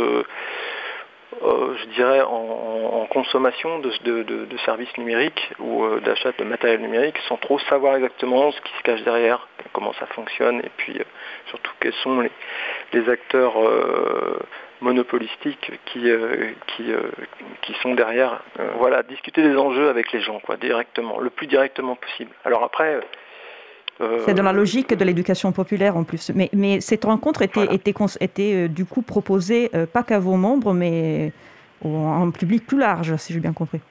euh, 1.42 1.76
je 1.78 1.86
dirais, 1.96 2.22
en, 2.22 3.06
consommation 3.10 3.80
de, 3.80 3.92
services 4.66 4.96
numériques 4.98 5.52
ou 5.60 5.84
euh, 5.84 6.00
d'achat 6.02 6.32
de 6.38 6.44
matériel 6.44 6.80
numérique 6.80 7.18
sans 7.28 7.38
trop 7.38 7.58
savoir 7.60 7.96
exactement 7.96 8.52
ce 8.52 8.62
qui 8.62 8.72
se 8.78 8.84
cache 8.84 9.02
derrière, 9.04 9.48
comment 9.74 9.94
ça 9.94 10.06
fonctionne 10.08 10.60
et 10.60 10.72
puis 10.78 11.00
euh, 11.00 11.04
surtout 11.48 11.72
quels 11.80 11.94
sont 12.04 12.22
les, 12.94 13.10
acteurs 13.10 13.56
monopolistiques 14.82 15.72
qui, 15.86 16.12
qui, 16.68 16.92
qui 17.62 17.74
sont 17.82 17.96
derrière. 17.96 18.44
voilà, 18.78 19.04
discuter 19.04 19.42
des 19.42 19.56
enjeux 19.56 19.90
avec 19.90 20.12
les 20.12 20.22
gens, 20.22 20.40
quoi, 20.40 20.58
directement, 20.58 21.20
le 21.20 21.30
plus 21.30 21.48
directement 21.48 21.96
possible. 21.96 22.32
Alors 22.46 22.64
après, 22.64 23.00
c'est 24.26 24.34
dans 24.34 24.44
la 24.44 24.54
logique 24.54 24.94
de 24.94 25.04
l'éducation 25.04 25.52
populaire 25.52 25.98
en 25.98 26.04
plus. 26.04 26.32
Mais, 26.34 26.50
mais 26.54 26.80
cette 26.80 27.04
rencontre 27.04 27.42
était, 27.42 27.66
était, 27.74 27.94
était, 28.22 28.54
euh, 28.54 28.68
du 28.68 28.86
coup 28.86 29.02
proposée 29.02 29.70
euh, 29.76 29.86
pas 29.86 30.04
qu'à 30.04 30.20
vos 30.20 30.36
membres, 30.36 30.74
mais 30.74 31.34
à 31.84 31.88
un 31.88 32.32
public 32.32 32.66
plus 32.66 32.78
large, 32.78 33.16
si 33.18 33.34
j'ai 33.34 33.40
bien 33.40 33.54
compris. 33.54 33.82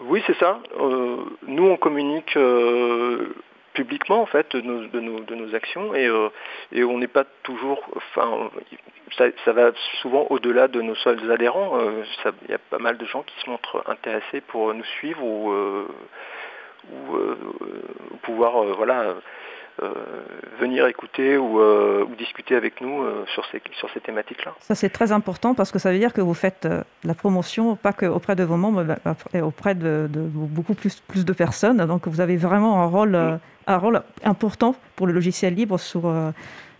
Oui, 0.00 0.22
c'est 0.26 0.36
ça. 0.38 0.60
Euh, 0.80 1.16
nous, 1.46 1.66
on 1.66 1.76
communique 1.76 2.36
publiquement 3.72 4.22
en 4.22 4.26
fait 4.26 4.54
de 4.54 4.60
nos, 4.60 4.86
de 4.86 5.34
nos, 5.34 5.54
actions 5.54 5.94
et, 5.94 6.08
et 6.72 6.84
on 6.84 6.98
n'est 6.98 7.08
pas 7.08 7.24
toujours. 7.42 7.82
Enfin, 7.96 8.50
ça, 9.16 9.26
ça 9.44 9.52
va 9.52 9.70
souvent 10.02 10.26
au-delà 10.30 10.68
de 10.68 10.80
nos 10.80 10.94
seuls 10.96 11.30
adhérents. 11.30 11.78
Il 12.46 12.50
y 12.50 12.54
a 12.54 12.58
pas 12.58 12.78
mal 12.78 12.98
de 12.98 13.06
gens 13.06 13.22
qui 13.22 13.34
se 13.40 13.48
montrent 13.48 13.82
intéressés 13.86 14.40
pour 14.40 14.74
nous 14.74 14.84
suivre 14.98 15.22
ou 15.22 15.52
ou 16.92 17.16
euh, 17.16 17.36
pouvoir 18.22 18.56
euh, 18.56 18.74
voilà, 18.76 19.14
euh, 19.82 19.92
venir 20.60 20.86
écouter 20.86 21.36
ou, 21.36 21.60
discuter 22.16 22.54
avec 22.54 22.80
nous 22.80 23.04
sur 23.34 23.44
ces, 23.50 23.60
sur 23.72 23.90
ces 23.90 24.00
thématiques-là. 24.00 24.54
Ça, 24.60 24.74
c'est 24.74 24.88
très 24.88 25.10
important 25.12 25.54
parce 25.54 25.72
que 25.72 25.78
ça 25.78 25.90
veut 25.90 25.98
dire 25.98 26.12
que 26.12 26.20
vous 26.20 26.34
faites 26.34 26.68
la 27.02 27.14
promotion, 27.14 27.74
pas 27.74 27.92
qu'auprès 27.92 28.36
de 28.36 28.44
vos 28.44 28.56
membres, 28.56 28.84
mais 29.32 29.40
auprès 29.40 29.74
de, 29.74 30.08
beaucoup 30.12 30.74
plus, 30.74 31.00
plus 31.00 31.24
de 31.24 31.32
personnes. 31.32 31.84
Donc, 31.86 32.06
vous 32.06 32.20
avez 32.20 32.36
vraiment 32.36 32.82
un 32.82 32.86
rôle, 32.86 33.16
un 33.66 33.76
rôle 33.78 34.02
important 34.22 34.76
pour 34.94 35.06
le 35.08 35.12
logiciel 35.12 35.54
libre 35.54 35.78
sur, 35.78 36.02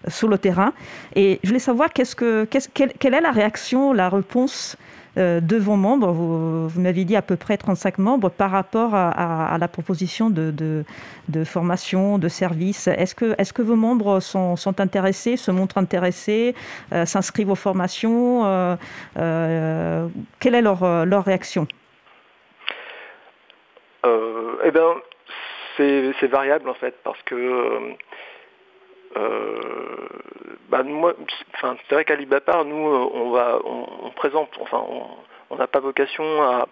sur 0.09 0.29
le 0.29 0.39
terrain. 0.39 0.73
Et 1.15 1.41
je 1.43 1.49
voulais 1.49 1.59
savoir 1.59 1.91
quelle, 1.93 2.07
est 3.15 3.21
la 3.21 3.31
réaction, 3.31 3.93
la 3.93 4.09
réponse 4.09 4.77
de 5.17 5.57
vos 5.57 5.77
membres? 5.77 6.11
Vous, 6.13 6.81
m'avez 6.81 7.05
dit 7.05 7.15
à 7.17 7.23
peu 7.23 7.37
près 7.37 7.57
35 7.57 7.99
membres 7.99 8.31
par 8.31 8.51
rapport 8.51 8.95
à, 8.95 9.57
la 9.59 9.69
proposition 9.69 10.31
de, 10.31 10.85
formation, 11.45 12.19
de 12.19 12.29
service. 12.29 12.89
Est-ce 12.89 13.15
que, 13.15 13.63
vos 13.63 13.77
membres 13.77 14.21
sont, 14.21 14.81
intéressés, 14.81 15.37
se 15.37 15.51
montrent 15.51 15.79
intéressés, 15.79 16.55
s'inscrivent 17.05 17.51
aux 17.51 17.55
formations? 17.55 18.77
Quelle 19.15 20.55
est 20.55 20.63
leur, 20.63 21.07
leur 21.07 21.25
réaction? 21.25 21.69
Eh 24.65 24.71
bien, 24.71 24.95
c'est 25.77 26.27
variable 26.27 26.69
en 26.69 26.75
fait, 26.75 26.95
parce 27.05 27.21
que 27.23 27.35
euh, 27.35 27.93
bah, 30.69 30.83
moi, 30.83 31.15
enfin, 31.55 31.77
c'est 31.89 31.95
vrai 31.95 32.05
qu'à 32.05 32.17
Libapar, 32.17 32.65
nous, 32.65 32.75
on 32.75 33.31
va, 33.31 33.59
on, 33.65 34.11
présente, 34.11 34.51
enfin, 34.61 34.85
on 35.51 35.57
n'a 35.57 35.67
pas 35.67 35.81
vocation 35.81 36.25
à, 36.43 36.67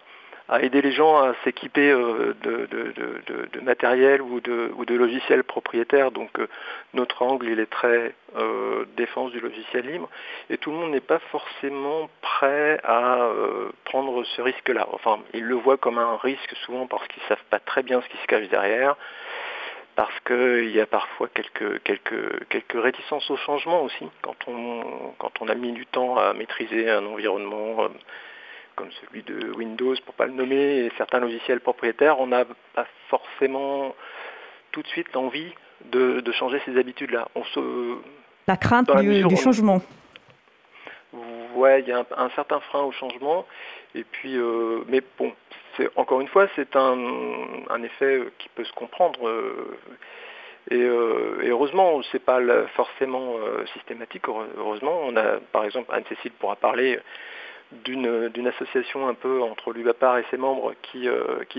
aider 0.61 0.83
les 0.83 0.93
gens 0.93 1.17
à 1.17 1.35
s'équiper 1.45 1.91
euh, 1.91 2.35
de, 2.43 3.61
matériel 3.61 4.21
ou 4.21 4.41
de, 4.41 4.95
logiciels 4.95 5.45
propriétaires. 5.45 6.11
Donc 6.11 6.39
euh, 6.39 6.49
notre 6.95 7.23
angle, 7.23 7.49
il 7.49 7.61
est 7.61 7.71
très 7.71 8.15
défense 8.97 9.31
du 9.31 9.41
logiciel 9.41 9.87
libre. 9.87 10.09
Et 10.51 10.59
tout 10.59 10.71
le 10.71 10.77
monde 10.79 10.91
n'est 10.91 11.01
pas 11.01 11.21
forcément 11.31 12.11
prêt 12.23 12.81
à 12.83 13.29
prendre 13.85 14.25
ce 14.25 14.43
risque-là. 14.43 14.89
Enfin, 14.93 15.21
ils 15.33 15.45
le 15.45 15.55
voient 15.55 15.77
comme 15.77 15.99
un 15.99 16.17
risque 16.17 16.55
souvent 16.65 16.87
parce 16.87 17.07
qu'ils 17.09 17.23
ne 17.23 17.29
savent 17.29 17.45
pas 17.51 17.61
très 17.61 17.83
bien 17.83 18.01
ce 18.01 18.09
qui 18.09 18.17
se 18.17 18.27
cache 18.27 18.49
derrière 18.49 18.97
parce 19.95 20.19
qu'il 20.21 20.71
y 20.71 20.81
a 20.81 20.87
parfois 20.87 21.29
quelques, 21.29 21.83
quelques, 21.83 22.49
quelques 22.49 22.83
réticences 22.83 23.31
au 23.31 23.37
changement 23.37 23.83
aussi, 23.83 24.09
quand 24.23 24.37
on, 24.47 25.13
quand 25.19 25.33
on 25.41 25.49
a 25.49 25.55
mis 25.55 25.73
du 25.73 25.87
temps 25.87 26.17
à 26.17 26.33
maîtriser 26.33 26.91
un 26.91 27.05
environnement 27.05 27.85
euh, 27.85 27.89
comme 28.75 28.89
celui 29.03 29.23
de 29.23 29.53
Windows, 29.53 29.95
pour 30.05 30.15
ne 30.15 30.19
pas 30.19 30.27
le 30.27 30.33
nommer, 30.33 30.87
et 30.87 30.93
certains 30.97 31.21
logiciels 31.21 31.61
propriétaires, 31.61 32.21
on 32.21 32.27
n'a 32.27 32.45
pas 32.75 32.87
forcément 33.09 33.95
tout 34.71 34.83
de 34.83 34.89
suite 34.89 35.13
l'envie 35.13 35.53
de, 35.91 36.23
changer 36.33 36.61
ces 36.65 36.79
habitudes-là. 36.79 37.29
On 37.35 37.45
se, 37.45 37.97
La 38.49 38.57
crainte 38.57 38.91
du, 39.01 39.37
changement. 39.37 39.83
Ouais, 41.55 41.81
il 41.81 41.89
y 41.89 41.93
a 41.93 42.05
un, 42.17 42.31
certain 42.31 42.61
frein 42.61 42.83
au 42.83 42.93
changement. 42.93 43.47
Et 43.95 44.05
puis, 44.05 44.37
euh, 44.37 44.85
mais 44.89 45.03
bon, 45.19 45.33
encore 45.97 46.21
une 46.21 46.29
fois, 46.29 46.49
c'est 46.57 46.77
un, 46.77 47.83
effet 47.83 48.23
qui 48.39 48.49
peut 48.51 48.65
se 48.65 48.73
comprendre. 48.73 49.27
Euh, 49.27 49.79
euh, 50.73 51.43
et, 51.43 51.49
heureusement, 51.49 52.03
ce 52.03 52.17
n'est 52.17 52.21
pas 52.21 52.41
forcément 52.75 53.37
euh, 53.39 53.65
systématique. 53.75 54.25
Heureusement, 54.59 55.01
on 55.05 55.17
a, 55.17 55.39
par 55.53 55.65
exemple, 55.65 55.93
Anne-Cécile 55.93 56.33
pourra 56.33 56.57
parler 56.57 56.99
d'une 57.85 58.47
association 58.47 59.09
un 59.09 59.15
peu 59.15 59.41
entre 59.41 59.73
l'UBAPAR 59.73 60.19
et 60.19 60.25
ses 60.31 60.37
membres 60.37 60.75
qui, 60.83 61.09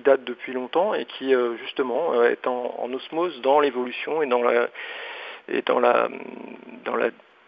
date 0.03 0.23
depuis 0.23 0.53
longtemps 0.53 0.93
et 0.93 1.05
qui 1.05 1.33
justement 1.63 2.23
est 2.23 2.45
en, 2.45 2.87
osmose 2.93 3.41
dans 3.41 3.59
l'évolution 3.59 4.21
et 4.21 4.27
dans 4.27 4.43
la 4.43 4.69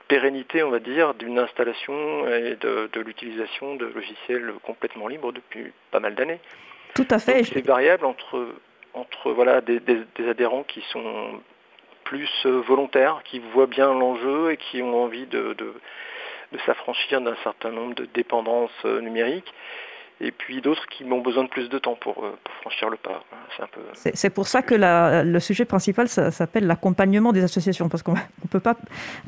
pérennité, 0.07 0.63
on 0.63 0.69
va 0.69 0.79
dire, 0.79 1.13
d'une 1.13 1.39
installation 1.39 2.27
et 2.27 2.55
de, 2.55 2.99
l'utilisation 2.99 3.75
de 3.75 3.85
logiciels 3.85 4.53
complètement 4.63 5.07
libres 5.07 5.31
depuis 5.31 5.71
pas 5.91 5.99
mal 5.99 6.15
d'années. 6.15 6.39
Tout 6.93 7.07
à 7.09 7.19
fait. 7.19 7.43
C'est 7.43 7.65
variable 7.65 8.05
entre, 8.05 8.47
entre 8.93 9.31
voilà, 9.31 9.61
des, 9.61 9.81
adhérents 10.29 10.63
qui 10.63 10.81
sont 10.91 11.41
plus 12.03 12.29
euh, 12.45 12.61
volontaires, 12.61 13.21
qui 13.23 13.39
voient 13.39 13.67
bien 13.67 13.91
l'enjeu 13.93 14.51
et 14.51 14.57
qui 14.57 14.81
ont 14.81 15.03
envie 15.03 15.25
de, 15.25 15.53
de 15.53 15.73
s'affranchir 16.65 17.19
d'un 17.21 17.35
certain 17.43 17.71
nombre 17.71 17.95
de 17.95 18.05
dépendances 18.05 18.71
euh, 18.85 19.01
numériques 19.01 19.53
et 20.21 20.31
puis 20.31 20.61
d'autres 20.61 20.85
qui 20.87 21.03
ont 21.03 21.21
besoin 21.21 21.43
de 21.43 21.49
plus 21.49 21.67
de 21.69 21.77
temps 21.77 21.95
pour, 21.95 22.23
euh, 22.23 22.37
franchir 22.61 22.89
le 22.89 22.97
pas. 22.97 23.23
C'est 23.93 24.29
pour 24.29 24.47
ça 24.47 24.61
que 24.61 24.75
le 24.75 25.39
sujet 25.39 25.65
principal 25.65 26.07
s'appelle 26.07 26.67
l'accompagnement 26.67 27.33
des 27.33 27.43
associations, 27.43 27.89
parce 27.89 28.03
qu'on 28.03 28.13
ne 28.13 28.47
peut 28.49 28.59
pas 28.59 28.75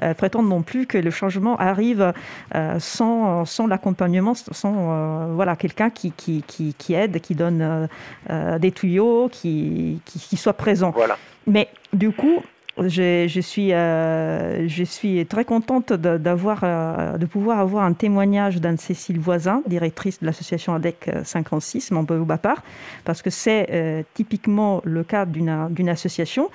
euh, 0.02 0.14
prétendre 0.14 0.48
non 0.48 0.62
plus 0.62 0.86
que 0.86 0.98
le 0.98 1.12
changement 1.12 1.58
arrive 1.58 2.14
euh, 2.56 2.80
sans, 2.80 3.46
sans 3.46 3.68
l'accompagnement, 3.68 4.34
sans 4.34 5.28
voilà, 5.34 5.56
quelqu'un 5.56 5.90
qui, 5.90 6.12
qui, 6.12 6.44
qui, 6.44 6.94
aide, 6.94 7.20
qui 7.22 7.36
donne 7.36 7.88
des 8.30 8.72
tuyaux, 8.72 9.30
qui, 9.30 10.02
qui, 10.06 10.38
soit 10.38 10.54
présent. 10.54 10.92
Voilà. 10.92 11.18
Mais 11.46 11.70
du 11.94 12.12
coup, 12.12 12.42
je, 12.80 13.40
suis, 13.42 13.74
euh, 13.74 14.68
je 14.68 14.84
suis 14.84 15.26
très 15.26 15.46
contente 15.46 15.94
d'avoir, 15.94 16.60
euh, 16.64 17.18
de 17.18 17.26
pouvoir 17.26 17.60
avoir 17.60 17.84
un 17.84 17.94
témoignage 17.94 18.62
d'Anne-Cécile 18.62 19.20
Voisin, 19.20 19.62
directrice 19.68 20.20
de 20.20 20.26
l'association 20.26 20.74
ADEC 20.76 21.10
56, 21.24 21.92
membre 21.92 22.16
de 22.16 22.24
Bapart, 22.24 22.64
parce 23.04 23.22
que 23.22 23.30
c'est 23.30 24.06
typiquement 24.14 24.82
le 24.84 25.04
cas 25.04 25.26
d'une 25.26 25.90
association 25.90 26.50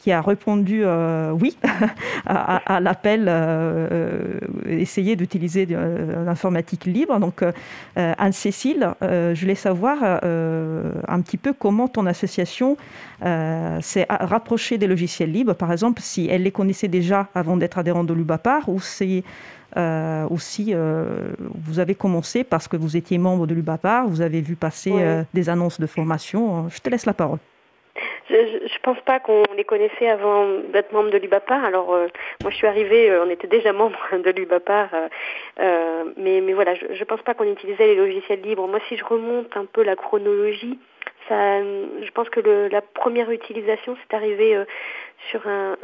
qui 0.00 0.12
a 0.12 0.22
répondu 0.22 0.80
euh, 0.82 1.30
oui 1.30 1.56
à, 2.26 2.80
l'appel 2.80 3.26
euh, 3.28 4.40
essayer 4.66 5.14
d'utiliser 5.14 5.66
l'informatique 5.66 6.86
libre. 6.86 7.18
Donc, 7.20 7.44
Anne-Cécile, 7.96 8.94
je 9.02 9.38
voulais 9.38 9.54
savoir 9.54 10.02
un 10.02 11.20
petit 11.20 11.36
peu 11.36 11.52
comment 11.52 11.88
ton 11.88 12.06
association 12.06 12.76
s'est 13.22 14.06
rapprochée 14.08 14.78
des 14.78 14.86
logiciels 14.86 15.32
libres. 15.32 15.54
Par 15.54 15.70
exemple, 15.70 16.00
si 16.02 16.28
elle 16.30 16.44
les 16.44 16.52
connaissait 16.52 16.88
déjà 16.88 17.28
avant 17.34 17.56
d'être 17.56 17.78
adhérente 17.78 18.06
de 18.06 18.14
l'UBAPAR 18.14 18.68
ou 18.68 18.80
si 18.80 19.22
vous 19.76 21.78
avez 21.78 21.94
commencé 21.94 22.44
parce 22.44 22.68
que 22.68 22.76
vous 22.76 22.96
étiez 22.96 23.18
membre 23.18 23.46
de 23.46 23.54
l'UBAPAR, 23.54 24.08
vous 24.08 24.22
avez 24.22 24.40
vu 24.40 24.56
passer 24.56 24.92
des 25.34 25.48
annonces 25.48 25.80
de 25.80 25.86
formation. 25.86 26.68
Je 26.70 26.80
te 26.80 26.88
laisse 26.88 27.06
la 27.06 27.14
parole. 27.14 27.38
Je 28.28 28.78
pense 28.82 29.00
pas 29.00 29.20
qu'on 29.20 29.42
les 29.56 29.64
connaissait 29.64 30.08
avant 30.08 30.46
d'être 30.72 30.92
membre 30.92 31.10
de 31.10 31.18
l'UBAPAR. 31.18 31.64
Alors, 31.64 31.92
euh, 31.92 32.06
moi, 32.42 32.50
je 32.50 32.56
suis 32.56 32.66
arrivée, 32.66 33.10
euh, 33.10 33.24
on 33.24 33.30
était 33.30 33.48
déjà 33.48 33.72
membre 33.72 33.98
de 34.12 34.30
l'UBAPAR, 34.30 34.88
euh, 35.60 36.04
mais, 36.16 36.40
mais 36.40 36.52
voilà, 36.52 36.74
je 36.74 36.86
ne 36.86 37.04
pense 37.04 37.22
pas 37.22 37.34
qu'on 37.34 37.50
utilisait 37.50 37.86
les 37.86 37.96
logiciels 37.96 38.40
libres. 38.40 38.68
Moi, 38.68 38.80
si 38.88 38.96
je 38.96 39.04
remonte 39.04 39.56
un 39.56 39.64
peu 39.64 39.82
la 39.82 39.96
chronologie, 39.96 40.78
ça, 41.28 41.60
je 41.62 42.10
pense 42.12 42.28
que 42.28 42.40
le, 42.40 42.68
la 42.68 42.82
première 42.82 43.30
utilisation, 43.30 43.96
c'est 44.02 44.16
arrivé 44.16 44.64
sur 45.28 45.46
un, 45.46 45.76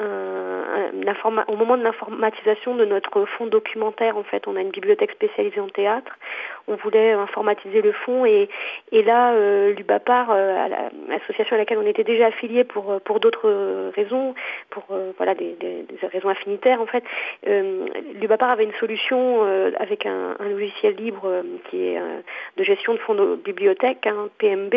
au 1.49 1.57
moment 1.57 1.77
de 1.77 1.83
l'informatisation 1.83 2.75
de 2.75 2.85
notre 2.85 3.25
fonds 3.25 3.47
documentaire. 3.47 4.17
En 4.17 4.23
fait, 4.23 4.47
on 4.47 4.57
a 4.57 4.61
une 4.61 4.71
bibliothèque 4.71 5.13
spécialisée 5.13 5.61
en 5.61 5.69
théâtre. 5.69 6.17
On 6.69 6.75
voulait 6.77 7.13
informatiser 7.13 7.83
le 7.83 7.93
fonds 7.93 8.25
et, 8.27 8.49
et 8.93 9.03
là, 9.03 9.33
euh, 9.35 9.73
l'UBAPAR, 9.73 10.31
euh, 10.31 10.69
l'association 11.09 11.55
à 11.55 11.59
laquelle 11.59 11.79
on 11.79 11.87
était 11.87 12.05
déjà 12.05 12.27
affilié 12.27 12.65
pour 12.65 12.91
euh, 12.91 12.99
pour 12.99 13.21
d'autres 13.21 13.93
raisons, 13.95 14.35
pour 14.71 14.85
voilà 15.17 15.35
des, 15.35 15.57
des, 15.61 15.87
raisons 16.13 16.29
affinitaires 16.29 16.81
en 16.81 16.87
fait, 16.87 17.05
l'UBAPAR 17.45 18.51
avait 18.51 18.65
une 18.65 18.75
solution 18.75 19.43
avec 19.79 20.07
un, 20.07 20.37
logiciel 20.41 20.95
libre 20.97 21.43
qui 21.69 21.89
est 21.89 22.01
de 22.57 22.65
gestion 22.65 22.95
de 22.95 22.99
fonds 22.99 23.15
de 23.15 23.37
bibliothèque, 23.37 24.07
un 24.07 24.29
PMB, 24.39 24.75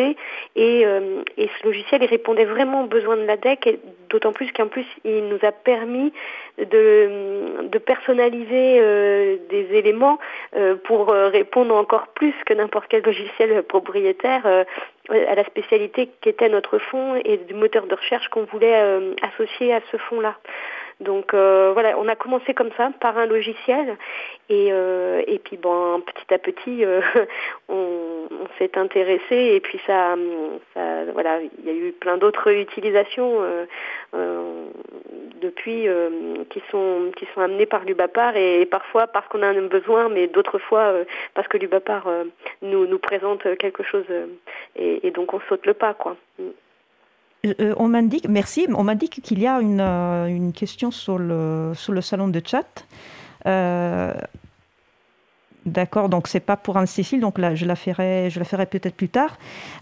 et, 0.56 0.82
et 0.82 1.50
ce 1.60 1.65
logiciel 1.65 2.04
il 2.04 2.08
répondait 2.08 2.45
vraiment 2.45 2.84
aux 2.84 2.88
besoins 2.88 3.17
de 3.17 3.26
la 3.26 3.38
DEC, 3.38 3.67
et 3.67 3.80
d'autant 4.10 4.34
plus 4.34 4.52
qu'en 4.52 4.67
plus 4.67 4.86
il 5.04 5.28
nous 5.28 5.39
a 5.43 5.52
permis 5.52 6.12
de, 6.58 7.78
personnaliser 7.86 8.80
euh, 8.80 9.38
des 9.50 9.67
éléments 9.74 10.19
euh, 10.56 10.76
pour 10.76 11.12
euh, 11.12 11.30
répondre 11.30 11.76
encore 11.76 12.08
plus 12.10 12.34
que 12.45 12.54
n'importe 12.54 12.88
quel 12.89 13.04
logiciel 13.04 13.63
propriétaire 13.63 14.45
à 14.45 15.36
la 15.36 15.43
spécialité 15.45 16.10
qu'était 16.22 16.50
notre 16.50 16.78
fonds 16.78 17.15
et 17.24 17.38
du 17.38 17.54
moteur 17.54 17.88
de 17.88 17.95
recherche 17.95 18.28
qu'on 18.30 18.43
voulait 18.43 18.80
associer 19.22 19.74
à 19.74 19.82
ce 19.91 19.98
fonds-là. 19.98 20.36
Donc 21.00 21.34
voilà, 21.34 21.98
on 21.98 22.08
a 22.08 22.16
commencé 22.16 22.54
comme 22.54 22.72
ça 22.76 22.92
par 23.00 23.18
un 23.18 23.26
logiciel. 23.26 23.98
Et, 24.50 24.68
et 24.68 25.40
puis 25.40 25.58
bon 25.58 26.02
petit 26.02 26.34
à 26.34 26.38
petit 26.38 26.84
on, 27.70 28.28
on 28.32 28.48
s'est 28.58 28.78
intéressé. 28.78 29.36
Et 29.36 29.60
puis 29.62 29.80
ça, 29.88 30.16
ça 30.74 31.06
voilà 31.14 31.40
il 31.42 31.66
y 31.66 31.70
a 31.70 31.74
eu 31.74 31.92
plein 31.94 32.18
d'autres 32.18 32.52
utilisations 32.52 33.42
depuis 35.40 35.88
euh, 35.88 36.44
qui 36.50 36.62
sont 36.72 37.12
qui 37.16 37.26
sont 37.34 37.42
amenés 37.42 37.66
par 37.66 37.84
l'UBAPAR 37.86 38.36
et, 38.36 38.66
parfois 38.66 39.08
parce 39.08 39.28
qu'on 39.28 39.42
a 39.42 39.48
un 39.48 39.68
besoin, 39.68 40.10
mais 40.10 40.28
d'autres 40.28 40.60
fois 40.60 40.92
euh, 40.92 41.04
parce 41.34 41.48
que 41.48 41.58
l'UBAPAR 41.58 42.08
euh, 42.08 42.24
nous 42.62 42.86
nous 42.86 43.00
présente 43.00 43.58
quelque 43.58 43.84
chose 43.84 44.06
et, 44.76 45.12
donc 45.12 45.34
on 45.34 45.40
saute 45.50 45.66
le 45.66 45.74
pas 45.74 45.94
quoi. 45.94 46.16
On 47.44 47.87
m'indique, 47.87 48.27
merci, 48.27 48.67
on 48.73 48.83
m'indique 48.83 49.21
qu'il 49.21 49.40
y 49.40 49.48
a 49.48 49.60
une, 49.60 49.81
une, 49.81 50.52
question 50.52 50.92
sur 50.92 51.17
le, 51.17 51.73
sur 51.75 51.94
le 51.94 52.02
salon 52.02 52.27
de 52.27 52.42
chat. 52.46 52.85
D'accord, 55.70 56.10
donc 56.10 56.28
c'est 56.28 56.40
pas 56.40 56.58
pour 56.58 56.78
Anne-Cécile, 56.78 57.22
donc 57.22 57.38
là 57.38 57.54
je 57.54 57.65
la 57.65 57.76
ferai, 57.76 58.30
je 58.30 58.40
la 58.40 58.46
ferai 58.46 58.65
peut-être 58.65 58.96
plus 58.96 59.10
tard. 59.10 59.38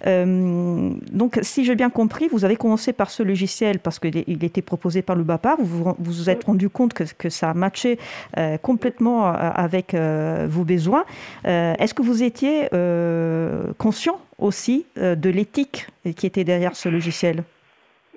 Euh, 0.06 0.92
donc 1.12 1.40
si 1.42 1.64
j'ai 1.64 1.76
bien 1.76 1.90
compris, 1.90 2.28
vous 2.28 2.44
avez 2.44 2.58
commencé 2.58 2.92
par 2.94 3.10
ce 3.10 3.24
logiciel 3.24 3.80
parce 3.80 4.00
qu'il 4.00 4.44
était 4.44 4.62
proposé 4.62 5.02
par 5.02 5.16
le 5.16 5.24
BAPA, 5.24 5.56
vous 5.60 5.96
vous, 5.98 6.30
êtes 6.30 6.44
rendu 6.44 6.70
compte 6.70 6.94
que, 6.94 7.04
que 7.18 7.30
ça 7.30 7.52
a 7.52 7.54
matché 7.54 8.00
euh, 8.38 8.58
complètement 8.58 9.28
euh, 9.28 9.32
avec 9.34 9.96
vos 9.96 10.64
besoins. 10.64 11.06
Est-ce 11.46 11.94
que 11.94 12.02
vous 12.02 12.24
étiez 12.24 12.68
conscient 13.78 14.20
aussi 14.38 14.86
de 14.96 15.30
l'éthique 15.30 15.88
qui 16.16 16.26
était 16.26 16.44
derrière 16.44 16.76
ce 16.76 16.90
logiciel? 16.90 17.44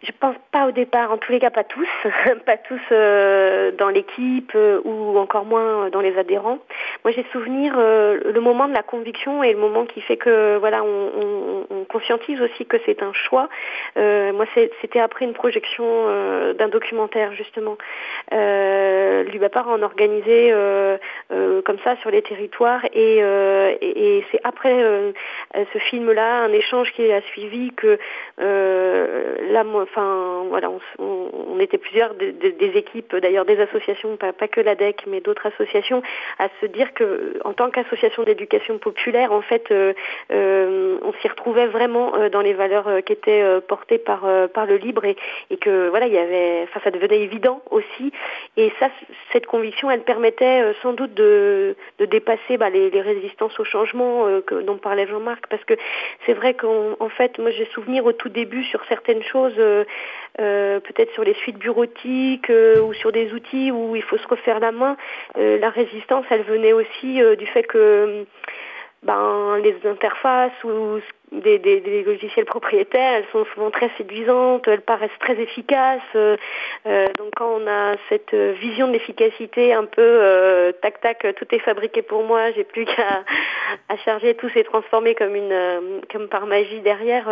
Je 0.03 0.12
pense 0.18 0.36
pas 0.51 0.66
au 0.66 0.70
départ, 0.70 1.12
en 1.12 1.18
tous 1.18 1.30
les 1.30 1.40
cas 1.40 1.51
pas 1.51 1.64
tous, 1.64 1.88
pas 2.46 2.57
tous 2.57 2.80
euh, 2.90 3.70
dans 3.72 3.90
l'équipe 3.90 4.53
euh, 4.55 4.80
ou 4.84 5.18
encore 5.18 5.44
moins 5.44 5.90
dans 5.90 6.01
les 6.01 6.16
adhérents. 6.16 6.59
Moi 7.05 7.12
j'ai 7.12 7.24
souvenir 7.32 7.74
euh, 7.76 8.18
le 8.24 8.40
moment 8.40 8.66
de 8.66 8.72
la 8.72 8.82
conviction 8.82 9.42
et 9.42 9.53
le 9.53 9.59
moment 9.59 9.84
qui 9.84 10.01
fait 10.01 10.16
que 10.16 10.57
voilà 10.57 10.82
on, 10.82 11.11
on, 11.20 11.66
on 11.70 11.84
conscientise 11.84 12.40
aussi 12.40 12.64
que 12.64 12.78
c'est 12.86 13.03
un 13.03 13.12
choix. 13.12 13.48
moi 13.96 14.46
c'était 14.80 15.01
après 15.01 15.26
une 15.26 15.34
projection 15.34 15.84
d'un 16.55 16.68
documentaire 16.68 17.34
justement. 17.34 17.76
L'UBAPAR 18.30 19.68
en 19.68 19.82
organisé 19.82 20.53
comme 21.28 21.78
ça 21.84 21.96
sur 21.96 22.11
les 22.11 22.22
territoires 22.22 22.84
et, 22.92 23.18
et, 23.18 24.16
et 24.16 24.24
c'est 24.30 24.40
après 24.44 24.82
ce 25.55 25.78
film-là 25.78 26.44
un 26.44 26.53
échange 26.53 26.92
qui 26.92 27.11
a 27.12 27.20
suivi 27.22 27.72
que 27.72 27.98
là 28.38 29.64
moi 29.64 29.86
enfin 29.91 30.45
voilà, 30.49 30.70
on, 30.99 31.59
était 31.61 31.78
plusieurs 31.78 32.14
des, 32.14 32.72
équipes, 32.74 33.14
d'ailleurs 33.16 33.45
des 33.45 33.61
associations, 33.61 34.16
pas, 34.16 34.32
que 34.32 34.61
l'ADEC, 34.61 35.05
mais 35.07 35.20
d'autres 35.20 35.47
associations, 35.47 36.03
à 36.38 36.49
se 36.61 36.66
dire 36.66 36.95
que 36.95 37.38
en 37.45 37.53
tant 37.53 37.70
qu'association 37.70 38.22
d'éducation 38.22 38.78
populaire, 38.78 39.32
en 39.32 39.43
fait, 39.43 39.70
euh, 39.70 39.93
euh, 40.32 40.99
on 41.03 41.12
s'y 41.14 41.28
retrouvait 41.28 41.66
vraiment 41.66 42.14
euh, 42.14 42.28
dans 42.30 42.41
les 42.41 42.55
valeurs 42.55 42.88
qui 43.05 43.12
étaient 43.12 43.45
portées 43.68 43.99
par 43.99 44.24
le 44.24 44.76
libre 44.76 45.05
et, 45.05 45.16
que 45.61 45.88
voilà, 45.88 46.07
il 46.07 46.14
y 46.14 46.18
avait, 46.18 46.62
enfin 46.64 46.80
ça 46.82 46.91
devenait 46.91 47.20
évident 47.20 47.61
aussi. 47.70 48.12
Et 48.57 48.72
ça, 48.78 48.88
cette 49.32 49.47
conviction, 49.47 49.91
elle 49.91 50.03
permettait 50.03 50.72
sans 50.82 50.93
doute 50.93 51.14
de, 51.14 51.76
dépasser 51.99 52.57
bah, 52.57 52.70
les, 52.70 52.88
résistances 53.01 53.59
au 53.59 53.64
changement 53.64 54.26
dont 54.51 54.76
parlait 54.76 55.07
Jean-Marc, 55.07 55.47
parce 55.49 55.64
que 55.64 55.74
c'est 56.26 56.34
vrai 56.34 56.55
qu'en 56.55 57.09
fait, 57.11 57.38
moi 57.38 57.51
j'ai 57.51 57.66
souvenir 57.66 58.05
au 58.07 58.12
tout 58.12 58.28
début 58.28 58.64
sur 58.64 58.84
certaines 58.86 59.22
choses 59.22 59.59
peut-être 60.37 61.12
sur 61.12 61.24
les 61.24 61.35
suites 61.35 61.59
bureautiques 61.59 62.51
euh, 62.51 62.81
ou 62.81 62.93
sur 62.95 63.12
des 63.12 63.33
outils 63.33 63.70
où 63.70 63.97
il 63.97 64.03
faut 64.03 64.18
se 64.18 64.28
refaire 64.28 64.61
la 64.61 64.72
main. 64.72 64.97
Euh, 65.37 65.59
la 65.59 65.70
résistance, 65.70 66.24
elle 66.31 66.43
venait 66.43 66.72
aussi 66.72 67.20
du 67.39 67.47
fait 67.47 67.64
que 67.64 68.24
ben, 69.03 69.59
les 69.62 69.76
interfaces 69.85 70.64
ou 70.64 71.01
des, 71.33 72.03
logiciels 72.05 72.45
propriétaires, 72.45 73.14
elles 73.14 73.26
sont 73.33 73.45
souvent 73.55 73.70
très 73.70 73.91
séduisantes, 73.97 74.66
elles 74.66 74.81
paraissent 74.81 75.11
très 75.20 75.41
efficaces. 75.41 76.01
Euh, 76.14 76.37
euh, 76.87 77.07
donc 77.18 77.31
quand 77.37 77.61
on 77.61 77.66
a 77.66 77.97
cette 78.09 78.35
vision 78.35 78.89
de 78.89 78.93
l'efficacité 78.93 79.72
un 79.72 79.85
peu 79.85 80.03
euh, 80.03 80.72
tac 80.83 81.01
tac, 81.01 81.26
tout 81.37 81.47
est 81.55 81.61
fabriqué 81.61 82.03
pour 82.03 82.24
moi, 82.24 82.51
j'ai 82.53 82.64
plus 82.64 82.85
qu'à 82.85 83.22
charger, 84.05 84.35
tout 84.35 84.49
s'est 84.51 84.64
transformé 84.64 85.14
comme 85.14 85.35
une 85.35 86.03
comme 86.11 86.28
par 86.28 86.47
magie 86.47 86.81
derrière. 86.81 87.28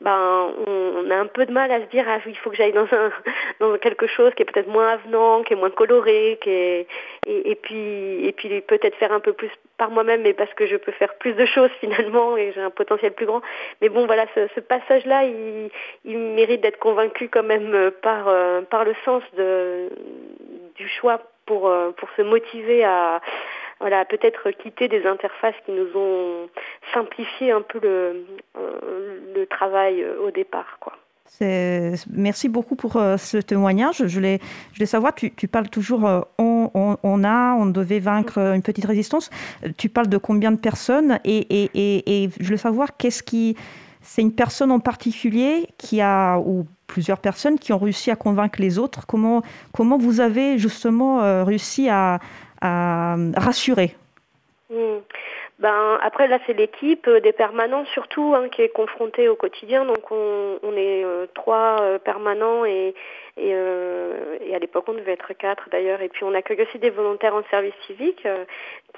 ben 0.00 0.52
on, 0.66 1.10
a 1.10 1.16
un 1.16 1.26
peu 1.26 1.46
de 1.46 1.52
mal 1.52 1.72
à 1.72 1.80
se 1.80 1.86
dire 1.86 2.04
ah 2.08 2.18
il 2.26 2.36
faut 2.36 2.50
que 2.50 2.56
j'aille 2.56 2.72
dans 2.72 2.86
un 2.92 3.78
quelque 3.78 4.06
chose 4.06 4.32
qui 4.34 4.42
est 4.42 4.46
peut-être 4.46 4.68
moins 4.68 4.88
avenant, 4.88 5.42
qui 5.42 5.54
est 5.54 5.56
moins 5.56 5.70
coloré, 5.70 6.38
qui 6.42 6.50
est 6.50 6.86
et, 7.26 7.50
et 7.50 7.54
puis 7.54 8.26
et 8.26 8.32
puis 8.32 8.60
peut-être 8.60 8.96
faire 8.96 9.12
un 9.12 9.20
peu 9.20 9.32
plus 9.32 9.50
par 9.80 9.90
moi-même, 9.90 10.20
mais 10.20 10.34
parce 10.34 10.52
que 10.52 10.66
je 10.66 10.76
peux 10.76 10.92
faire 10.92 11.14
plus 11.14 11.32
de 11.32 11.46
choses 11.46 11.70
finalement 11.80 12.36
et 12.36 12.52
j'ai 12.54 12.60
un 12.60 12.70
potentiel 12.70 13.12
plus 13.12 13.26
mais 13.80 13.88
bon, 13.88 14.06
voilà, 14.06 14.26
ce, 14.34 14.60
passage-là, 14.60 15.24
il, 16.04 16.18
mérite 16.18 16.60
d'être 16.60 16.78
convaincu 16.78 17.28
quand 17.28 17.42
même 17.42 17.74
euh, 17.74 17.90
par, 17.90 18.28
euh, 18.28 18.62
par 18.62 18.84
le 18.84 18.94
sens 19.04 19.22
de, 19.36 19.90
du 20.76 20.88
choix 20.88 21.20
pour, 21.46 21.68
euh, 21.68 21.90
pour 21.92 22.08
se 22.16 22.22
motiver 22.22 22.84
à 22.84 23.20
voilà, 23.80 24.04
peut-être 24.04 24.50
quitter 24.50 24.88
des 24.88 25.06
interfaces 25.06 25.54
qui 25.64 25.72
nous 25.72 25.88
ont 25.96 26.50
simplifié 26.92 27.50
un 27.50 27.62
peu 27.62 27.80
le, 27.82 28.26
le 29.34 29.46
travail 29.46 30.04
au 30.22 30.30
départ, 30.30 30.76
quoi. 30.80 30.92
Merci 31.40 32.48
beaucoup 32.48 32.76
pour 32.76 32.96
euh, 32.96 33.16
ce 33.16 33.38
témoignage. 33.38 34.06
Je 34.06 34.14
voulais, 34.14 34.40
savoir, 34.84 35.14
tu, 35.14 35.30
parles 35.48 35.68
toujours 35.68 36.06
euh, 36.06 36.20
on, 36.38 37.24
a, 37.24 37.54
on 37.54 37.66
devait 37.66 38.00
vaincre 38.00 38.38
une 38.38 38.62
petite 38.62 38.84
résistance. 38.84 39.30
Tu 39.78 39.88
parles 39.88 40.08
de 40.08 40.18
combien 40.18 40.52
de 40.52 40.58
personnes 40.58 41.18
et, 41.24 42.30
je 42.38 42.44
voulais 42.44 42.56
savoir. 42.56 42.90
C'est 44.02 44.22
une 44.22 44.32
personne 44.32 44.70
en 44.70 44.80
particulier 44.80 45.66
qui 45.78 46.00
a, 46.00 46.38
ou 46.38 46.66
plusieurs 46.86 47.18
personnes 47.18 47.58
qui 47.58 47.72
ont 47.72 47.78
réussi 47.78 48.10
à 48.10 48.16
convaincre 48.16 48.60
les 48.60 48.78
autres. 48.78 49.06
Comment, 49.06 49.42
vous 49.98 50.20
avez 50.20 50.58
justement 50.58 51.22
euh, 51.22 51.44
réussi 51.44 51.88
à, 51.88 52.18
rassurer? 52.62 53.96
Mmh. 54.70 54.98
Ben 55.60 55.98
après 56.02 56.26
là 56.26 56.38
c'est 56.46 56.54
l'équipe 56.54 57.06
euh, 57.06 57.20
des 57.20 57.32
permanents 57.32 57.84
surtout 57.92 58.32
hein, 58.34 58.48
qui 58.48 58.62
est 58.62 58.70
confrontée 58.70 59.28
au 59.28 59.36
quotidien. 59.36 59.84
Donc 59.84 60.10
on, 60.10 60.58
on 60.62 60.72
est 60.74 61.04
euh, 61.04 61.26
trois 61.34 61.82
euh, 61.82 61.98
permanents 61.98 62.64
et 62.64 62.94
et, 63.36 63.50
et 63.50 64.54
à 64.54 64.58
l'époque 64.58 64.84
on 64.88 64.94
devait 64.94 65.12
être 65.12 65.32
quatre 65.34 65.68
d'ailleurs. 65.70 66.02
Et 66.02 66.08
puis 66.08 66.24
on 66.24 66.34
accueille 66.34 66.62
aussi 66.62 66.78
des 66.78 66.90
volontaires 66.90 67.34
en 67.34 67.42
service 67.50 67.74
civique 67.86 68.26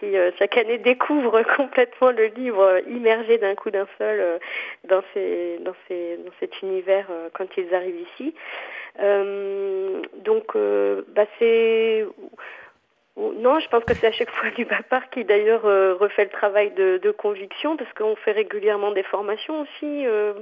qui 0.01 0.15
chaque 0.39 0.57
année 0.57 0.79
découvrent 0.91 1.43
complètement 1.57 2.11
le 2.11 2.27
livre 2.27 2.81
immergé 2.89 3.39
d'un 3.39 3.55
coup 3.55 3.71
d'un 3.71 3.87
seul 3.99 4.41
dans 4.89 5.03
ces 5.15 5.59
dans 5.61 5.75
ces 5.87 6.17
dans 6.17 6.33
cet 6.41 6.63
univers 6.63 7.07
quand 7.35 7.57
ils 7.57 7.73
arrivent 7.73 8.05
ici. 8.15 8.35
Donc 8.99 10.57
bah 10.57 11.27
c'est 11.39 12.05
non, 13.17 13.61
je 13.61 13.69
pense 13.69 13.85
que 13.85 13.93
c'est 13.93 14.07
à 14.07 14.13
chaque 14.13 14.31
fois 14.31 14.49
du 14.57 14.65
Bapar 14.65 15.11
qui 15.11 15.25
d'ailleurs 15.25 15.67
euh, 15.67 15.95
refait 15.95 16.25
le 16.25 16.31
travail 16.31 16.71
de, 16.71 16.99
conviction 17.19 17.77
parce 17.77 17.93
qu'on 17.93 18.17
fait 18.17 18.33
régulièrement 18.33 18.91
des 18.91 19.03
formations 19.03 19.61
aussi 19.61 20.07
euh, 20.07 20.33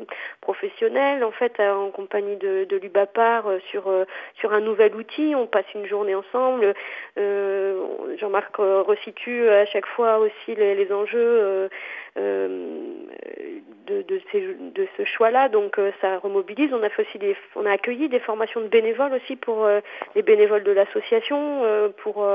professionnelles 0.40 1.24
en 1.24 1.32
fait 1.32 1.58
en 1.58 1.90
compagnie 1.90 2.36
de, 2.36 2.64
de 2.64 2.76
l'UBAPAR 2.76 3.48
euh, 3.48 3.58
sur 3.70 3.92
sur 4.34 4.52
un 4.52 4.60
nouvel 4.60 4.94
outil. 4.94 5.34
On 5.34 5.46
passe 5.46 5.66
une 5.74 5.86
journée 5.86 6.14
ensemble. 6.14 6.74
Jean-Marc 7.16 8.56
resitue 8.58 9.48
à 9.48 9.66
chaque 9.66 9.86
fois 9.86 10.18
aussi 10.18 10.54
les, 10.54 10.74
les 10.74 10.92
enjeux 10.92 11.68
de, 12.16 14.02
de, 14.02 14.20
ces, 14.30 14.40
de 14.40 14.86
ce 14.96 15.04
choix-là. 15.04 15.48
Donc 15.48 15.78
ça 16.00 16.18
remobilise. 16.18 16.72
On 16.72 16.82
a 16.82 16.88
fait 16.88 17.02
aussi 17.02 17.18
des, 17.18 17.36
on 17.56 17.66
a 17.66 17.72
accueilli 17.72 18.08
des 18.08 18.20
formations 18.20 18.61
de 18.61 18.68
bénévoles 18.68 19.14
aussi 19.14 19.36
pour 19.36 19.68
les 20.14 20.22
bénévoles 20.22 20.64
de 20.64 20.72
l'association 20.72 21.92
pour 22.02 22.26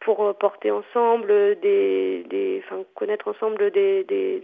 pour 0.00 0.24
euh, 0.24 0.32
porter 0.32 0.70
ensemble 0.70 1.58
des, 1.60 2.24
des 2.28 2.62
enfin 2.64 2.82
connaître 2.94 3.28
ensemble 3.28 3.70
des, 3.70 4.04
des 4.04 4.42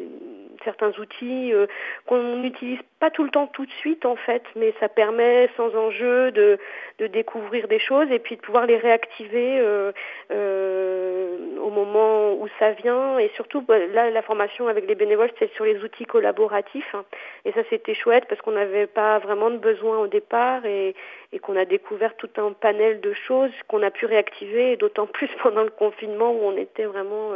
certains 0.64 0.92
outils 0.98 1.52
euh, 1.52 1.66
qu'on 2.07 2.36
n'utilise 2.36 2.80
pas 2.98 3.11
tout 3.11 3.24
le 3.24 3.30
temps 3.30 3.46
tout 3.46 3.66
de 3.66 3.70
suite 3.72 4.07
en 4.07 4.16
fait, 4.16 4.42
mais 4.54 4.72
ça 4.80 4.88
permet 4.88 5.48
sans 5.57 5.74
enjeu 5.74 6.30
de, 6.32 6.59
de 6.98 7.07
découvrir 7.07 7.68
des 7.68 7.78
choses 7.78 8.11
et 8.11 8.18
puis 8.18 8.36
de 8.36 8.40
pouvoir 8.40 8.66
les 8.66 8.76
réactiver 8.76 9.59
euh, 9.59 9.92
euh, 10.30 11.36
au 11.61 11.70
moment 11.70 12.32
où 12.34 12.48
ça 12.59 12.72
vient 12.72 13.18
et 13.18 13.30
surtout 13.34 13.61
bah, 13.61 13.78
là 13.78 14.11
la 14.11 14.22
formation 14.22 14.68
avec 14.68 14.86
les 14.86 14.94
bénévoles 14.94 15.30
c'est 15.38 15.52
sur 15.54 15.64
les 15.64 15.78
outils 15.82 16.07
collaboratifs 16.07 16.94
hein. 16.94 17.04
et 17.44 17.52
ça 17.52 17.61
c'était 17.70 17.94
chouette 17.94 18.24
parce 18.28 18.40
qu'on 18.40 18.52
n'avait 18.52 18.86
pas 18.86 19.18
vraiment 19.18 19.50
de 19.50 19.59
besoin 19.59 19.98
au 19.98 20.07
départ 20.07 20.64
et, 20.64 20.94
et 21.33 21.39
qu'on 21.39 21.57
a 21.57 21.64
découvert 21.64 22.16
tout 22.16 22.31
un 22.37 22.53
panel 22.53 23.01
de 23.01 23.12
choses 23.12 23.53
qu'on 23.68 23.83
a 23.83 23.91
pu 23.91 24.07
réactiver 24.07 24.72
et 24.72 24.77
d'autant 24.77 25.07
plus 25.07 25.29
pendant 25.43 25.62
le 25.62 25.70
confinement 25.70 26.33
où 26.33 26.45
on 26.45 26.57
était 26.57 26.87
vraiment 26.87 27.31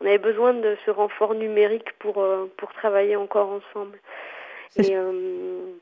on 0.00 0.06
avait 0.06 0.18
besoin 0.18 0.54
de 0.54 0.76
ce 0.84 0.90
renfort 0.90 1.34
numérique 1.34 1.92
pour 1.98 2.24
pour 2.56 2.72
travailler 2.72 3.16
encore 3.16 3.50
ensemble. 3.50 3.98
Et 4.76 4.96
euh, 4.96 5.72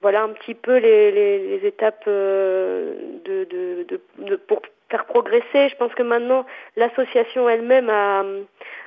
voilà 0.00 0.22
un 0.22 0.30
petit 0.30 0.54
peu 0.54 0.76
les, 0.78 1.10
les, 1.12 1.66
étapes 1.66 2.04
euh, 2.06 2.94
de, 3.24 3.44
de, 3.44 3.86
de, 4.18 4.36
pour 4.36 4.62
faire 4.90 5.04
progresser. 5.06 5.68
Je 5.68 5.76
pense 5.76 5.94
que 5.94 6.02
maintenant 6.02 6.46
l'association 6.76 7.48
elle-même 7.48 7.90
a, 7.90 8.24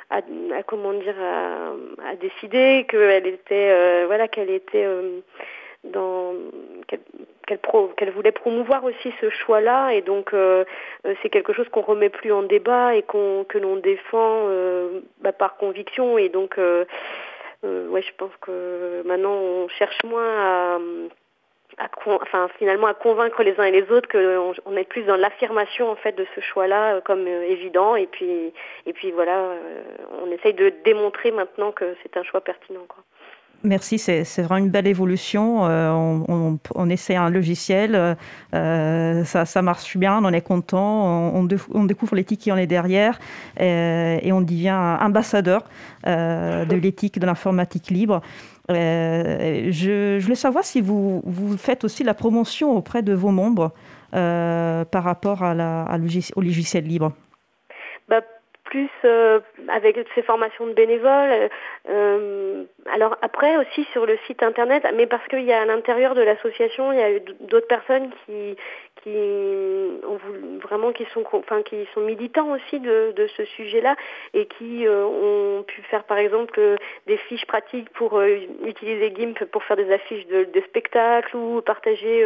a, 0.10 0.22
comment 0.66 0.94
dire 0.94 1.16
a, 1.20 1.74
a 2.06 2.16
décidé 2.16 2.86
qu'elle 2.90 3.28
était 3.28 3.70
euh, 3.72 4.06
voilà 4.08 4.28
qu'elle 4.28 4.50
était 4.50 4.88
dans 5.84 6.34
qu'elle 6.88 7.02
qu'elle 7.98 8.12
voulait 8.12 8.32
promouvoir 8.32 8.84
aussi 8.84 9.14
ce 9.22 9.30
choix-là. 9.30 9.92
Et 9.92 10.02
donc 10.02 10.34
c'est 11.22 11.30
quelque 11.30 11.54
chose 11.54 11.68
qu'on 11.70 11.82
remet 11.82 12.10
plus 12.10 12.32
en 12.32 12.44
débat 12.44 12.96
et 12.96 13.02
qu'on 13.04 13.46
que 13.48 13.58
l'on 13.58 13.76
défend 13.76 14.48
bah, 15.22 15.34
par 15.34 15.58
conviction. 15.58 16.18
Et 16.18 16.30
donc 16.30 16.58
euh, 17.64 17.88
ouais, 17.90 18.02
je 18.02 18.14
pense 18.18 18.32
que 18.42 19.02
maintenant 19.06 19.34
on 19.34 19.68
cherche 19.68 19.98
moins 20.06 20.78
à, 21.78 21.88
enfin 22.06 22.48
finalement 22.58 22.88
à 22.88 22.94
convaincre 22.94 23.44
les 23.44 23.60
uns 23.60 23.66
et 23.66 23.72
les 23.72 23.92
autres 23.92 24.10
qu'on 24.10 24.54
on 24.66 24.78
est 24.78 24.88
plus 24.88 25.04
dans 25.04 25.18
l'affirmation 25.18 25.90
en 25.90 25.96
fait 25.96 26.14
de 26.14 26.26
ce 26.36 26.42
choix-là 26.42 27.02
comme 27.02 27.28
évident. 27.28 27.96
Et 27.96 28.08
puis 28.08 28.54
et 28.86 28.94
puis 28.94 29.12
voilà 29.12 29.56
on 30.22 30.32
essaye 30.32 30.54
de 30.54 30.70
démontrer 30.86 31.32
maintenant 31.32 31.72
que 31.72 31.96
c'est 32.02 32.16
un 32.18 32.24
choix 32.24 32.42
pertinent 32.42 32.86
quoi. 32.88 33.04
Merci, 33.64 34.00
c'est 34.00 34.42
vraiment 34.42 34.66
une 34.66 34.72
belle 34.72 34.88
évolution. 34.88 35.66
Euh, 35.66 35.92
on, 36.76 36.90
essaie 36.90 37.16
un 37.16 37.30
logiciel, 37.30 38.16
euh, 38.56 39.24
ça, 39.26 39.62
marche 39.62 39.98
bien, 39.98 40.24
on 40.24 40.32
est 40.32 40.42
content, 40.42 41.34
on, 41.34 41.84
découvre 41.84 42.16
l'éthique 42.16 42.40
qui 42.40 42.52
en 42.54 42.58
est 42.58 42.68
derrière 42.68 43.20
euh, 43.60 44.18
et 44.22 44.32
on 44.32 44.42
devient 44.42 44.98
ambassadeur 45.02 45.64
de 46.06 46.76
l'éthique 46.76 47.20
de 47.20 47.26
l'informatique 47.26 47.90
libre. 47.90 48.22
Je, 48.70 50.20
voulais 50.20 50.36
savoir 50.36 50.64
si 50.64 50.80
vous, 50.80 51.22
faites 51.58 51.84
aussi 51.84 52.04
la 52.04 52.14
promotion 52.14 52.78
auprès 52.78 53.02
de 53.02 53.14
vos 53.14 53.32
membres 53.32 53.74
par 54.12 55.04
rapport 55.04 55.42
au 55.42 56.42
logiciel 56.42 56.86
libre. 56.86 57.12
Bah, 58.08 58.22
plus 58.64 58.90
avec 59.68 59.98
ces 60.16 60.22
formations 60.22 60.68
de 60.68 60.74
bénévoles. 60.74 61.50
Euh, 61.90 62.66
alors 62.92 63.18
après 63.22 63.58
aussi 63.58 63.84
sur 63.94 64.06
le 64.06 64.18
site 64.28 64.44
internet, 64.44 64.86
mais 64.96 65.08
parce 65.08 65.28
qu'il 65.28 65.44
y 65.44 65.52
a 65.52 65.62
à 65.62 65.66
l'intérieur 65.66 66.14
de 66.14 66.22
l'association, 66.22 66.92
il 66.92 67.00
y 67.00 67.02
a 67.02 67.20
d'autres 67.42 67.68
personnes 67.68 68.10
qui 68.26 68.56
qui 69.02 69.16
ont 70.06 70.20
vraiment 70.62 70.92
qui 70.92 71.06
sont 71.14 71.24
enfin 71.32 71.64
qui 71.64 71.88
sont 71.94 72.02
militants 72.02 72.52
aussi 72.52 72.82
de, 72.82 73.14
de 73.16 73.28
ce 73.38 73.46
sujet-là 73.46 73.96
et 74.34 74.46
qui 74.46 74.86
euh, 74.86 75.06
ont 75.06 75.64
pu 75.64 75.82
faire 75.84 76.04
par 76.04 76.18
exemple 76.18 76.60
des 77.08 77.16
fiches 77.16 77.46
pratiques 77.46 77.90
pour 77.92 78.22
utiliser 78.22 79.14
GIMP 79.16 79.46
pour 79.46 79.64
faire 79.64 79.78
des 79.78 79.90
affiches 79.92 80.28
de, 80.28 80.44
de 80.44 80.62
spectacles 80.68 81.36
ou 81.38 81.62
partager 81.62 82.26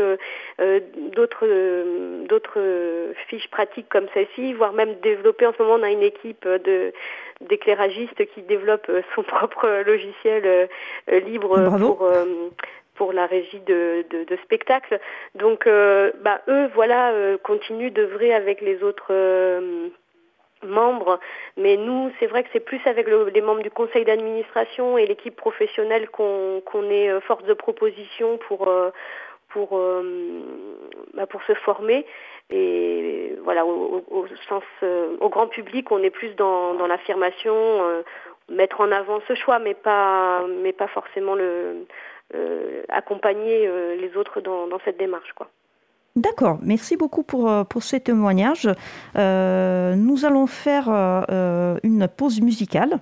d'autres 1.16 2.26
d'autres 2.26 3.14
fiches 3.28 3.50
pratiques 3.50 3.88
comme 3.90 4.08
celle-ci, 4.14 4.54
voire 4.54 4.74
même 4.74 4.96
développer. 5.02 5.46
En 5.46 5.54
ce 5.54 5.62
moment 5.62 5.76
on 5.76 5.84
a 5.84 5.92
une 5.92 6.04
équipe 6.04 6.48
de 6.48 6.92
d'éclairagistes 7.50 8.26
qui 8.34 8.42
développe 8.42 8.88
euh, 8.90 9.02
son 9.16 9.24
propre 9.24 9.84
logiciel 9.86 10.44
euh, 10.46 10.68
euh, 11.12 11.20
libre 11.20 11.56
pour 11.80 12.10
pour 12.96 13.12
la 13.12 13.26
régie 13.26 13.60
de, 13.62 14.06
de, 14.12 14.36
spectacles. 14.44 15.00
Donc, 15.34 15.68
bah, 15.68 16.42
eux, 16.48 16.70
voilà, 16.76 17.12
continuent 17.42 17.92
d'œuvrer 17.92 18.36
avec 18.36 18.62
les 18.62 18.84
autres 18.84 19.12
membres, 20.62 21.20
mais 21.58 21.76
nous, 21.76 22.12
c'est 22.20 22.28
vrai 22.28 22.44
que 22.44 22.50
c'est 22.54 22.60
plus 22.60 22.80
avec 22.86 23.08
les 23.08 23.42
membres 23.42 23.64
du 23.64 23.72
conseil 23.72 24.06
d'administration 24.06 25.00
et 25.00 25.08
l'équipe 25.08 25.36
professionnelle 25.36 26.08
qu'on 26.12 26.62
qu'on 26.68 26.88
est 26.92 27.20
force 27.22 27.44
de 27.46 27.56
proposition 27.56 28.38
pour 28.48 28.72
pour 29.54 29.80
bah, 31.14 31.28
pour 31.28 31.44
se 31.44 31.54
former. 31.54 32.06
Et 32.50 33.36
voilà, 33.44 33.62
euh, 33.62 35.18
au 35.20 35.30
grand 35.30 35.48
public, 35.48 35.92
on 35.92 36.00
est 36.00 36.10
plus 36.10 36.36
dans, 36.36 36.74
l'affirmation, 36.88 37.54
euh, 37.56 38.02
mettre 38.50 38.82
en 38.82 38.92
avant 38.92 39.20
ce 39.28 39.36
choix, 39.36 39.60
mais 39.60 39.74
pas, 39.74 40.42
mais 40.62 40.74
pas 40.74 40.88
forcément 40.88 41.36
le, 41.36 41.86
euh, 42.36 42.84
accompagner 42.90 43.70
les 43.98 44.18
autres 44.18 44.42
dans, 44.42 44.80
cette 44.84 44.98
démarche, 44.98 45.34
quoi. 45.34 45.48
D'accord, 46.16 46.60
merci 46.62 46.96
beaucoup 46.96 47.24
pour, 47.24 47.50
pour 47.68 47.82
ces 47.82 48.00
témoignages. 48.00 48.70
nous 49.16 50.26
allons 50.26 50.48
faire 50.48 50.90
une 50.90 52.08
pause 52.08 52.42
musicale. 52.42 53.00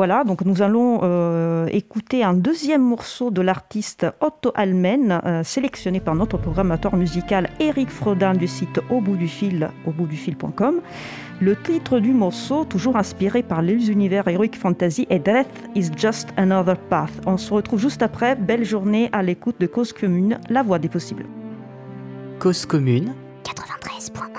Voilà, 0.00 0.24
donc 0.24 0.46
nous 0.46 0.62
allons 0.62 1.00
euh, 1.02 1.66
écouter 1.66 2.24
un 2.24 2.32
deuxième 2.32 2.80
morceau 2.80 3.30
de 3.30 3.42
l'artiste 3.42 4.06
Otto 4.22 4.50
Almen, 4.54 5.20
euh, 5.26 5.44
sélectionné 5.44 6.00
par 6.00 6.14
notre 6.14 6.38
programmateur 6.38 6.96
musical 6.96 7.50
Eric 7.60 7.90
Frodin 7.90 8.32
du 8.32 8.48
site 8.48 8.80
au 8.88 9.02
bout 9.02 9.16
du 9.16 9.28
fil, 9.28 9.68
au 9.86 9.90
bout 9.90 10.06
du 10.06 10.16
fil.com. 10.16 10.80
Le 11.42 11.54
titre 11.54 11.98
du 11.98 12.12
morceau, 12.12 12.64
toujours 12.64 12.96
inspiré 12.96 13.42
par 13.42 13.60
les 13.60 13.90
univers 13.90 14.26
Heroic 14.26 14.56
Fantasy, 14.58 15.06
est 15.10 15.18
Death 15.18 15.68
is 15.74 15.90
just 15.94 16.30
another 16.38 16.78
path. 16.78 17.12
On 17.26 17.36
se 17.36 17.52
retrouve 17.52 17.80
juste 17.80 18.00
après. 18.00 18.36
Belle 18.36 18.64
journée 18.64 19.10
à 19.12 19.22
l'écoute 19.22 19.56
de 19.60 19.66
Cause 19.66 19.92
Commune, 19.92 20.40
la 20.48 20.62
voix 20.62 20.78
des 20.78 20.88
possibles. 20.88 21.26
Cause 22.38 22.64
Commune 22.64 23.12
93.1 23.44 24.29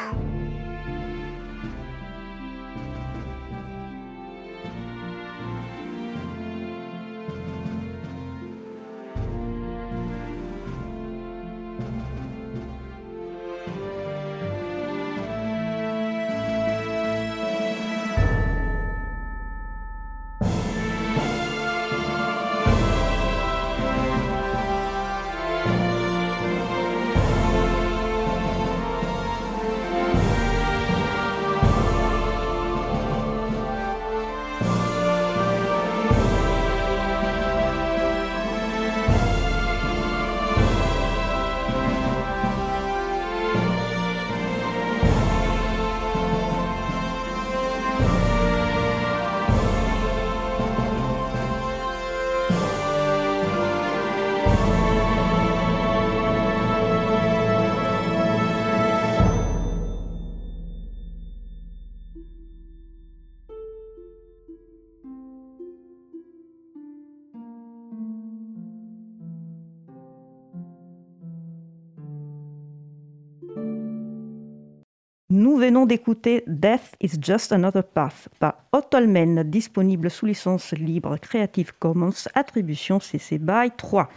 venons 75.71 75.85
d'écouter 75.85 76.43
Death 76.47 76.97
is 76.99 77.11
Just 77.21 77.53
Another 77.53 77.85
Path 77.85 78.27
par 78.39 78.55
Otolmen, 78.73 79.43
disponible 79.43 80.11
sous 80.11 80.25
licence 80.25 80.73
libre 80.73 81.15
Creative 81.15 81.71
Commons, 81.79 82.27
attribution 82.35 82.99
CC 82.99 83.37
BY 83.37 83.71
3. 83.77 84.09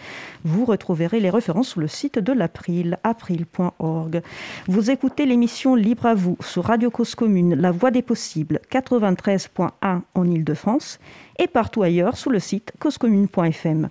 Vous 0.42 0.64
retrouverez 0.64 1.20
les 1.20 1.30
références 1.30 1.68
sur 1.68 1.80
le 1.80 1.86
site 1.86 2.18
de 2.18 2.32
l'April, 2.32 2.98
april.org. 3.04 4.20
Vous 4.66 4.90
écoutez 4.90 5.26
l'émission 5.26 5.76
Libre 5.76 6.06
à 6.06 6.14
vous 6.14 6.36
sur 6.40 6.64
Radio 6.64 6.90
Cause 6.90 7.14
Commune, 7.14 7.54
La 7.54 7.70
Voix 7.70 7.92
des 7.92 8.02
Possibles, 8.02 8.58
93.1 8.72 10.00
en 10.12 10.24
Ile-de-France 10.28 10.98
et 11.38 11.46
partout 11.46 11.84
ailleurs 11.84 12.16
sur 12.16 12.32
le 12.32 12.40
site 12.40 12.72
causecommune.fm. 12.80 13.90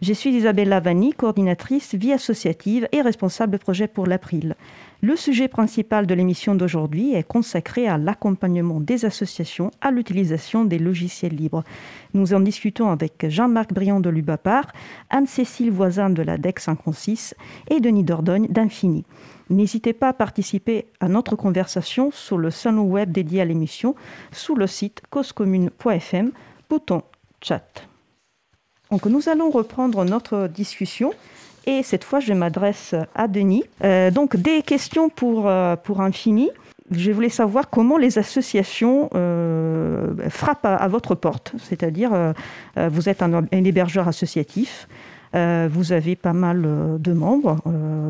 Je 0.00 0.14
suis 0.14 0.30
Isabelle 0.30 0.70
Lavani, 0.70 1.12
coordinatrice 1.12 1.94
vie 1.94 2.14
associative 2.14 2.88
et 2.90 3.02
responsable 3.02 3.58
projet 3.58 3.86
pour 3.86 4.06
l'April. 4.06 4.54
Le 5.02 5.16
sujet 5.16 5.48
principal 5.48 6.06
de 6.06 6.12
l'émission 6.12 6.54
d'aujourd'hui 6.54 7.14
est 7.14 7.22
consacré 7.22 7.88
à 7.88 7.96
l'accompagnement 7.96 8.80
des 8.80 9.06
associations 9.06 9.70
à 9.80 9.90
l'utilisation 9.90 10.66
des 10.66 10.78
logiciels 10.78 11.34
libres. 11.34 11.64
Nous 12.12 12.34
en 12.34 12.40
discutons 12.40 12.90
avec 12.90 13.24
Jean-Marc 13.26 13.72
Briand 13.72 14.00
de 14.00 14.10
l'UBAPAR, 14.10 14.66
Anne-Cécile 15.08 15.70
Voisin 15.70 16.10
de 16.10 16.20
la 16.20 16.36
DEC 16.36 16.60
56 16.60 17.34
et 17.70 17.80
Denis 17.80 18.04
Dordogne 18.04 18.48
d'Infini. 18.48 19.06
N'hésitez 19.48 19.94
pas 19.94 20.08
à 20.08 20.12
participer 20.12 20.88
à 21.00 21.08
notre 21.08 21.34
conversation 21.34 22.10
sur 22.10 22.36
le 22.36 22.50
salon 22.50 22.82
web 22.82 23.10
dédié 23.10 23.40
à 23.40 23.46
l'émission 23.46 23.94
sous 24.32 24.54
le 24.54 24.66
site 24.66 25.00
causecommune.fm, 25.08 26.30
bouton 26.68 27.02
chat. 27.40 27.86
Donc 28.90 29.06
nous 29.06 29.30
allons 29.30 29.50
reprendre 29.50 30.04
notre 30.04 30.46
discussion 30.46 31.14
et 31.70 31.82
cette 31.84 32.02
fois, 32.02 32.18
je 32.18 32.32
m'adresse 32.32 32.96
à 33.14 33.28
Denis. 33.28 33.62
Euh, 33.84 34.10
donc, 34.10 34.36
des 34.36 34.62
questions 34.62 35.08
pour, 35.08 35.48
euh, 35.48 35.76
pour 35.76 36.00
Infini. 36.00 36.50
Je 36.90 37.12
voulais 37.12 37.28
savoir 37.28 37.70
comment 37.70 37.96
les 37.96 38.18
associations 38.18 39.08
euh, 39.14 40.28
frappent 40.28 40.64
à, 40.64 40.88
votre 40.88 41.14
porte. 41.14 41.52
C'est-à-dire, 41.58 42.10
vous 42.76 43.08
êtes 43.08 43.22
un, 43.22 43.46
hébergeur 43.52 44.08
associatif. 44.08 44.88
vous 45.32 45.92
avez 45.92 46.16
pas 46.16 46.32
mal 46.32 46.62
de 46.98 47.12
membres, 47.12 47.58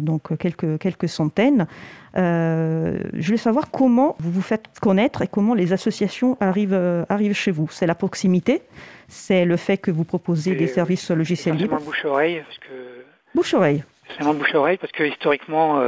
donc 0.01 0.35
quelques, 0.39 0.79
quelques 0.79 1.11
centaines. 1.11 1.67
je 2.15 3.23
voulais 3.23 3.37
savoir 3.37 3.71
comment 3.71 4.17
vous 4.19 4.31
vous 4.31 4.41
faites 4.41 4.65
connaître 4.81 5.21
et 5.21 5.29
comment 5.29 5.53
les 5.53 5.75
associations 5.75 6.39
arrivent, 6.41 7.05
arrivent 7.11 7.35
chez 7.35 7.51
vous. 7.51 7.69
C'est 7.71 7.87
la 7.87 7.95
proximité, 7.95 8.63
c'est 9.09 9.45
le 9.45 9.59
fait 9.59 9.77
que 9.77 9.91
vous 9.91 10.05
proposez 10.05 10.55
des 10.55 10.69
services 10.69 11.11
logiciels 11.11 11.57
libres. 11.57 11.79
bouche-oreille. 11.85 12.43
Que... 12.63 13.00
Bouche-oreille. 13.35 13.85
C'est 14.09 14.23
vraiment 14.23 14.35
bouche-oreille 14.35 14.77
parce 14.77 14.93
que 14.93 15.05
historiquement, 15.05 15.81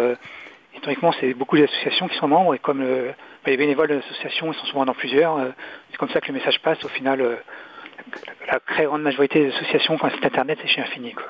historiquement 0.75 1.13
c'est 1.21 1.35
beaucoup 1.35 1.59
d'associations 1.59 2.09
qui 2.09 2.17
sont 2.17 2.29
membres 2.29 2.55
et 2.55 2.59
comme 2.59 2.83
les 3.47 3.57
bénévoles 3.57 3.89
de 3.89 3.95
l'association, 3.95 4.53
ils 4.53 4.59
sont 4.59 4.67
souvent 4.67 4.85
dans 4.85 4.95
plusieurs. 4.95 5.37
Euh, 5.39 5.51
c'est 5.91 5.97
comme 5.97 6.11
ça 6.11 6.21
que 6.21 6.29
le 6.29 6.35
message 6.35 6.61
passe. 6.63 6.83
Au 6.85 6.89
final, 6.89 7.21
euh, 7.21 7.37
la 8.51 8.61
très 8.61 8.85
grande 8.85 9.03
majorité 9.03 9.41
des 9.41 9.53
associations, 9.55 9.99
quand 9.99 10.09
c'est 10.11 10.25
Internet, 10.25 10.59
c'est 10.63 10.69
chez 10.69 10.81
Infini. 10.81 11.13
Quoi. 11.13 11.27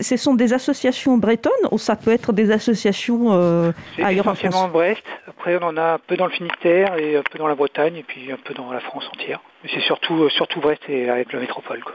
Ce 0.00 0.16
sont 0.16 0.34
des 0.34 0.52
associations 0.54 1.18
bretonnes 1.18 1.68
ou 1.70 1.78
ça 1.78 1.94
peut 1.94 2.10
être 2.10 2.32
des 2.32 2.50
associations 2.50 3.32
euh, 3.32 3.72
ailleurs 4.02 4.28
en 4.28 4.34
France? 4.34 4.70
Brest. 4.72 5.02
Après, 5.28 5.56
on 5.60 5.66
en 5.66 5.76
a 5.76 5.94
un 5.94 5.98
peu 5.98 6.16
dans 6.16 6.26
le 6.26 6.32
Finistère 6.32 6.96
et 6.98 7.16
un 7.16 7.22
peu 7.22 7.38
dans 7.38 7.48
la 7.48 7.54
Bretagne 7.54 7.96
et 7.96 8.02
puis 8.02 8.32
un 8.32 8.38
peu 8.42 8.54
dans 8.54 8.72
la 8.72 8.80
France 8.80 9.06
entière. 9.12 9.40
Mais 9.62 9.70
c'est 9.72 9.82
surtout, 9.82 10.28
surtout 10.30 10.60
Brest 10.60 10.82
et 10.88 11.10
avec 11.10 11.32
la 11.32 11.40
métropole. 11.40 11.80
Quoi. 11.84 11.94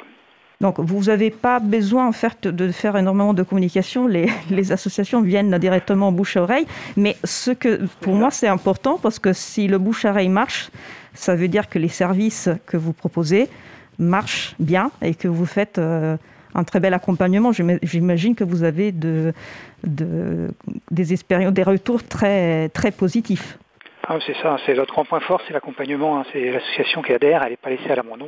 Donc 0.62 0.80
vous 0.80 1.03
n'avez 1.06 1.32
pas 1.32 1.60
besoin 1.60 2.08
en 2.08 2.12
fait 2.12 2.47
de 2.47 2.72
faire 2.72 2.95
énormément 2.97 3.34
de 3.34 3.43
communication. 3.43 4.08
Les, 4.49 4.72
associations 4.72 5.22
viennent 5.22 5.58
directement 5.58 6.12
bouche 6.12 6.38
à 6.38 6.43
oreille. 6.43 6.66
Mais 6.97 7.16
ce 7.24 7.51
que 7.51 7.86
pour 8.01 8.16
moi 8.16 8.32
c'est 8.32 8.47
important 8.47 8.97
parce 9.01 9.20
que 9.20 9.34
si 9.34 9.68
le 9.68 9.78
bouche 9.78 10.06
à 10.06 10.12
oreille 10.12 10.30
marche, 10.30 10.70
ça 11.14 11.36
veut 11.36 11.47
dire 11.47 11.70
que 11.70 11.80
les 11.80 11.89
services 11.89 12.49
que 12.66 12.78
vous 12.78 12.93
proposez 12.93 13.49
marchent 13.99 14.56
bien 14.60 14.91
et 15.01 15.16
que 15.16 15.28
vous 15.28 15.45
faites 15.45 15.78
euh, 15.78 16.18
un 16.53 16.64
très 16.64 16.80
bel 16.80 16.93
accompagnement. 16.93 17.51
J'imagine 17.53 18.36
que 18.36 18.43
vous 18.43 18.64
avez 18.64 18.91
de, 18.91 19.34
de, 19.84 20.49
des 20.91 21.14
expériences, 21.14 21.53
des 21.53 21.64
retours 21.64 22.03
très 22.03 22.70
très 22.70 22.91
positifs. 22.91 23.58
Ah, 24.08 24.20
c'est 24.26 24.36
ça, 24.41 24.58
c'est 24.66 24.76
notre 24.76 24.93
grand 24.93 25.06
point 25.06 25.20
fort, 25.20 25.41
c'est 25.47 25.53
l'accompagnement. 25.53 26.20
Hein. 26.20 26.26
C'est 26.32 26.51
l'association 26.51 27.01
qui 27.01 27.12
adhère, 27.12 27.43
elle 27.43 27.51
n'est 27.51 27.58
pas 27.58 27.70
laissée 27.70 27.89
à 27.89 27.95
l'abandon 27.95 28.28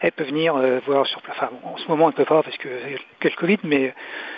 elle 0.00 0.12
peut 0.12 0.24
venir 0.24 0.56
euh, 0.56 0.80
voir 0.86 1.06
sur 1.06 1.20
place. 1.20 1.36
Enfin, 1.36 1.50
en 1.62 1.76
ce 1.76 1.86
moment, 1.88 2.06
elle 2.06 2.14
ne 2.14 2.16
peut 2.16 2.24
pas 2.24 2.42
parce 2.42 2.56
que 2.56 2.68
c'est 3.20 3.28
le 3.28 3.36
Covid, 3.36 3.58
mais 3.64 3.94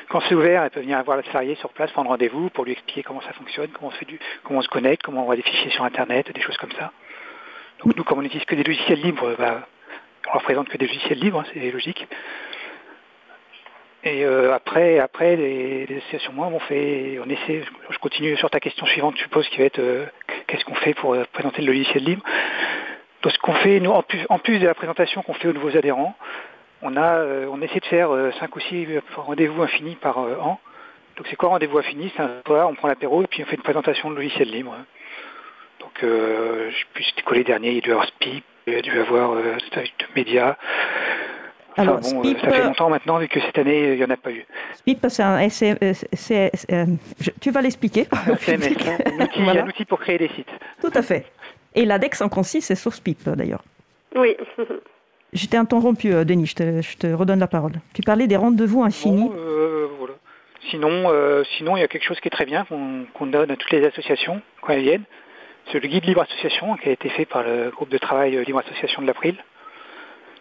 quand 0.08 0.20
c'est 0.28 0.34
ouvert, 0.34 0.64
elle 0.64 0.70
peut 0.70 0.80
venir 0.80 1.02
voir 1.04 1.16
le 1.16 1.22
salarié 1.24 1.54
sur 1.54 1.70
place, 1.70 1.90
prendre 1.92 2.10
rendez-vous 2.10 2.50
pour 2.50 2.64
lui 2.64 2.72
expliquer 2.72 3.02
comment 3.04 3.20
ça 3.20 3.32
fonctionne, 3.32 3.68
comment 3.68 3.92
on, 4.50 4.62
se 4.62 4.68
connecte, 4.68 5.02
comment 5.02 5.22
on 5.22 5.26
voit 5.26 5.36
des 5.36 5.42
fichiers 5.42 5.70
sur 5.70 5.84
Internet, 5.84 6.32
des 6.32 6.40
choses 6.40 6.56
comme 6.56 6.72
ça. 6.72 6.92
Donc 7.84 7.96
nous, 7.96 8.04
comme 8.04 8.18
on 8.18 8.22
n'utilise 8.22 8.44
que 8.44 8.56
des 8.56 8.64
logiciels 8.64 9.00
libres, 9.00 9.34
bah, 9.38 9.66
on 10.28 10.32
leur 10.34 10.42
présente 10.42 10.68
que 10.68 10.76
des 10.76 10.86
logiciels 10.86 11.18
libres, 11.18 11.40
hein, 11.40 11.50
c'est 11.54 11.70
logique. 11.70 12.06
Et 14.04 14.24
euh, 14.24 14.52
après, 14.52 14.98
après 14.98 15.36
les, 15.36 15.86
associations, 15.98 16.32
moi, 16.32 16.48
on 16.52 16.58
fait, 16.58 17.20
on 17.24 17.30
essaie. 17.30 17.62
Je 17.88 17.98
continue 17.98 18.36
sur 18.36 18.50
ta 18.50 18.58
question 18.58 18.84
suivante, 18.86 19.14
je 19.16 19.22
suppose, 19.22 19.48
qui 19.48 19.58
va 19.58 19.64
être 19.64 19.78
euh, 19.78 20.06
qu'est-ce 20.48 20.64
qu'on 20.64 20.74
fait 20.74 20.94
pour 20.94 21.16
présenter 21.32 21.62
le 21.62 21.68
logiciel 21.68 22.02
libre. 22.02 22.24
Donc 23.22 23.32
ce 23.32 23.38
qu'on 23.38 23.54
fait, 23.54 23.78
nous, 23.80 23.90
en 23.90 24.02
plus, 24.38 24.58
de 24.58 24.66
la 24.66 24.74
présentation 24.74 25.22
qu'on 25.22 25.34
fait 25.34 25.48
aux 25.48 25.52
nouveaux 25.52 25.76
adhérents, 25.76 26.16
on 26.82 26.96
a, 26.96 27.18
euh, 27.18 27.46
on 27.50 27.62
essaie 27.62 27.78
de 27.78 27.86
faire 27.86 28.10
5 28.10 28.50
euh, 28.50 28.56
ou 28.56 28.60
6 28.60 28.86
rendez-vous 29.16 29.62
infinis 29.62 29.94
par 29.94 30.18
euh, 30.18 30.36
an. 30.40 30.58
Donc 31.16 31.26
c'est 31.30 31.36
quoi 31.36 31.50
rendez-vous 31.50 31.78
infini? 31.78 32.12
C'est 32.16 32.22
un 32.22 32.30
soir, 32.46 32.68
on 32.68 32.74
prend 32.74 32.88
l'apéro 32.88 33.22
et 33.22 33.26
puis 33.26 33.42
on 33.42 33.46
fait 33.46 33.56
une 33.56 33.62
présentation 33.62 34.10
de 34.10 34.16
logiciel 34.16 34.50
libre. 34.50 34.74
Donc 35.78 35.92
je 36.00 36.70
sais 36.70 37.04
c'était 37.10 37.22
quoi 37.22 37.36
les 37.36 37.44
derniers 37.44 37.70
Il 37.70 37.74
y 37.76 37.78
a 37.78 37.82
dû 37.82 37.92
avoir 37.92 38.06
SPIP, 38.06 38.44
il 38.66 38.72
y 38.72 38.76
a 38.76 38.82
dû 38.82 38.98
avoir 38.98 39.32
euh, 39.32 39.56
médias. 40.16 40.56
Alors, 41.76 42.00
bon, 42.00 42.22
ça 42.22 42.50
fait 42.50 42.64
longtemps 42.64 42.90
maintenant, 42.90 43.18
vu 43.18 43.28
que 43.28 43.40
cette 43.40 43.56
année, 43.56 43.92
il 43.92 43.96
n'y 43.96 44.04
en 44.04 44.10
a 44.10 44.16
pas 44.16 44.30
eu. 44.30 44.44
SPIP, 44.74 45.06
c'est 45.08 45.22
un... 45.22 46.96
tu 47.40 47.50
vas 47.50 47.62
l'expliquer. 47.62 48.06
C'est 48.40 48.54
un 48.54 49.66
outil 49.68 49.84
pour 49.84 50.00
créer 50.00 50.18
des 50.18 50.28
sites. 50.28 50.50
Tout 50.80 50.90
à 50.94 51.02
fait. 51.02 51.26
Et 51.74 51.84
l'ADEX 51.84 52.20
en 52.20 52.28
consiste, 52.28 52.68
c'est 52.68 52.74
SourcePip 52.74 53.28
d'ailleurs. 53.28 53.62
Oui. 54.14 54.36
je 55.32 55.46
t'ai 55.46 55.56
interrompu, 55.56 56.12
euh, 56.12 56.24
Denis, 56.24 56.46
je 56.46 56.96
te, 56.96 57.12
redonne 57.12 57.40
la 57.40 57.46
parole. 57.46 57.72
Tu 57.94 58.02
parlais 58.02 58.26
des 58.26 58.36
rendez-vous 58.36 58.82
infinis. 58.82 59.30
Euh, 59.34 59.88
sinon, 60.70 61.10
euh, 61.10 61.42
sinon, 61.56 61.76
il 61.76 61.80
y 61.80 61.82
a 61.82 61.88
quelque 61.88 62.04
chose 62.04 62.20
qui 62.20 62.28
est 62.28 62.32
très 62.32 62.44
bien 62.44 62.66
qu'on 62.66 63.26
donne 63.26 63.50
à 63.50 63.56
toutes 63.56 63.70
les 63.70 63.84
associations 63.84 64.42
quand 64.60 64.72
elles 64.72 64.82
viennent. 64.82 65.04
C'est 65.70 65.80
le 65.80 65.88
guide 65.88 66.04
Libre 66.04 66.22
Association 66.22 66.76
qui 66.76 66.88
a 66.88 66.92
été 66.92 67.08
fait 67.08 67.24
par 67.24 67.44
le 67.44 67.70
groupe 67.70 67.88
de 67.88 67.98
travail 67.98 68.44
Libre 68.44 68.58
Association 68.58 69.00
de 69.00 69.06
l'April. 69.06 69.36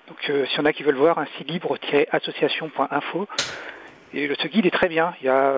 Donc, 0.07 0.17
s'il 0.23 0.57
y 0.57 0.59
en 0.59 0.65
a 0.65 0.73
qui 0.73 0.83
veulent 0.83 0.95
voir, 0.95 1.19
un 1.19 1.27
site 1.37 1.49
libre-association.info. 1.49 3.27
Et 4.13 4.29
ce 4.37 4.47
guide 4.47 4.65
est 4.65 4.71
très 4.71 4.89
bien. 4.89 5.13
Il 5.21 5.27
y 5.27 5.29
a, 5.29 5.53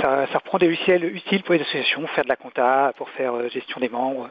ça, 0.00 0.38
reprend 0.38 0.56
des 0.56 0.66
logiciels 0.66 1.04
utiles 1.04 1.42
pour 1.42 1.54
les 1.54 1.60
associations, 1.60 2.06
faire 2.06 2.24
de 2.24 2.28
la 2.28 2.36
compta, 2.36 2.94
pour 2.96 3.10
faire 3.10 3.50
gestion 3.50 3.80
des 3.80 3.90
membres, 3.90 4.30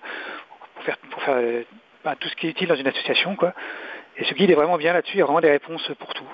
pour 1.12 1.22
faire, 1.24 1.36
euh, 1.36 1.64
bah, 2.04 2.16
tout 2.20 2.28
ce 2.30 2.36
qui 2.36 2.48
est 2.48 2.52
utile 2.52 2.68
dans 2.68 2.76
une 2.76 2.88
association. 2.88 3.36
Quoi. 3.36 3.54
Et 4.18 4.26
ce 4.26 4.34
guide 4.34 4.50
est 4.50 4.56
vraiment 4.56 4.78
bien 4.78 4.94
là-dessus, 4.94 5.16
il 5.16 5.20
y 5.20 5.22
a 5.22 5.26
vraiment 5.26 5.42
des 5.42 5.52
réponses 5.52 5.92
pour 6.00 6.14
tout. 6.14 6.28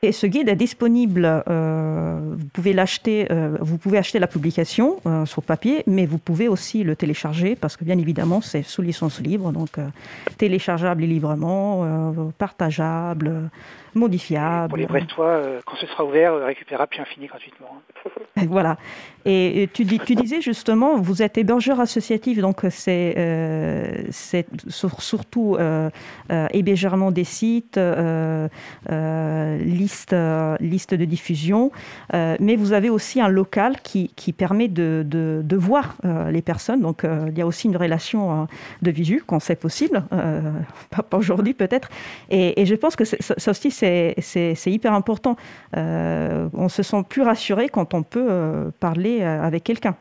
Et 0.00 0.12
ce 0.12 0.28
guide 0.28 0.48
est 0.48 0.54
disponible, 0.54 1.42
euh, 1.48 2.20
vous 2.36 2.46
pouvez 2.52 2.72
l'acheter, 2.72 3.26
euh, 3.32 3.56
vous 3.60 3.78
pouvez 3.78 3.98
acheter 3.98 4.20
la 4.20 4.28
publication 4.28 5.00
sur 5.24 5.42
papier, 5.42 5.82
mais 5.88 6.06
vous 6.06 6.18
pouvez 6.18 6.46
aussi 6.46 6.84
le 6.84 6.94
télécharger 6.94 7.56
parce 7.56 7.76
que 7.76 7.84
bien 7.84 7.98
évidemment 7.98 8.40
c'est 8.40 8.62
sous 8.62 8.80
licence 8.80 9.20
libre, 9.20 9.50
donc 9.50 9.70
téléchargeable 10.38 11.02
librement, 11.02 12.30
partageable, 12.38 13.50
modifiable. 13.98 14.68
pour 14.68 14.78
les 14.78 14.86
Brestois, 14.86 15.42
quand 15.66 15.76
ce 15.76 15.86
sera 15.86 16.04
ouvert, 16.04 16.34
récupérable 16.36 16.88
puis 16.90 17.00
infini 17.00 17.26
gratuitement. 17.26 17.82
voilà. 18.46 18.76
Et 19.24 19.68
tu, 19.74 19.84
dis, 19.84 19.98
tu 19.98 20.14
disais 20.14 20.40
justement, 20.40 20.96
vous 20.96 21.22
êtes 21.22 21.36
hébergeur 21.36 21.80
associatif, 21.80 22.38
donc 22.38 22.64
c'est 22.70 23.14
euh, 23.18 24.04
surtout 24.98 25.56
euh, 25.58 25.90
euh, 26.30 26.46
hébergement 26.52 27.10
des 27.10 27.24
sites, 27.24 27.78
euh, 27.78 28.48
liste, 29.58 30.16
liste 30.60 30.94
de 30.94 31.04
diffusion, 31.04 31.70
mais 32.12 32.56
vous 32.56 32.72
avez 32.72 32.90
aussi 32.90 33.20
un 33.20 33.28
local 33.28 33.80
qui, 33.82 34.10
qui 34.16 34.32
permet 34.32 34.68
de, 34.68 35.04
de, 35.06 35.56
voir 35.56 35.96
les 36.30 36.42
personnes. 36.42 36.80
Donc 36.80 37.04
il 37.04 37.36
y 37.36 37.42
a 37.42 37.46
aussi 37.46 37.66
une 37.68 37.76
relation 37.76 38.46
de 38.82 38.90
visu 38.90 39.22
quand 39.26 39.40
c'est 39.40 39.56
possible, 39.56 40.04
pas, 40.90 41.16
aujourd'hui 41.16 41.54
peut-être. 41.54 41.88
Et, 42.30 42.60
et, 42.60 42.66
je 42.66 42.74
pense 42.74 42.96
que 42.96 43.04
ça 43.04 43.50
aussi 43.50 43.70
c'est 43.70 43.87
hyper 44.66 44.92
important. 44.92 45.36
on 45.74 46.68
se 46.68 46.82
sent 46.82 47.02
plus 47.08 47.22
rassuré 47.22 47.68
quand 47.68 47.94
on 47.94 48.02
peut 48.02 48.70
parler 48.80 49.18
euh, 49.28 49.42
avec 49.42 49.64
quelqu'un. 49.64 49.96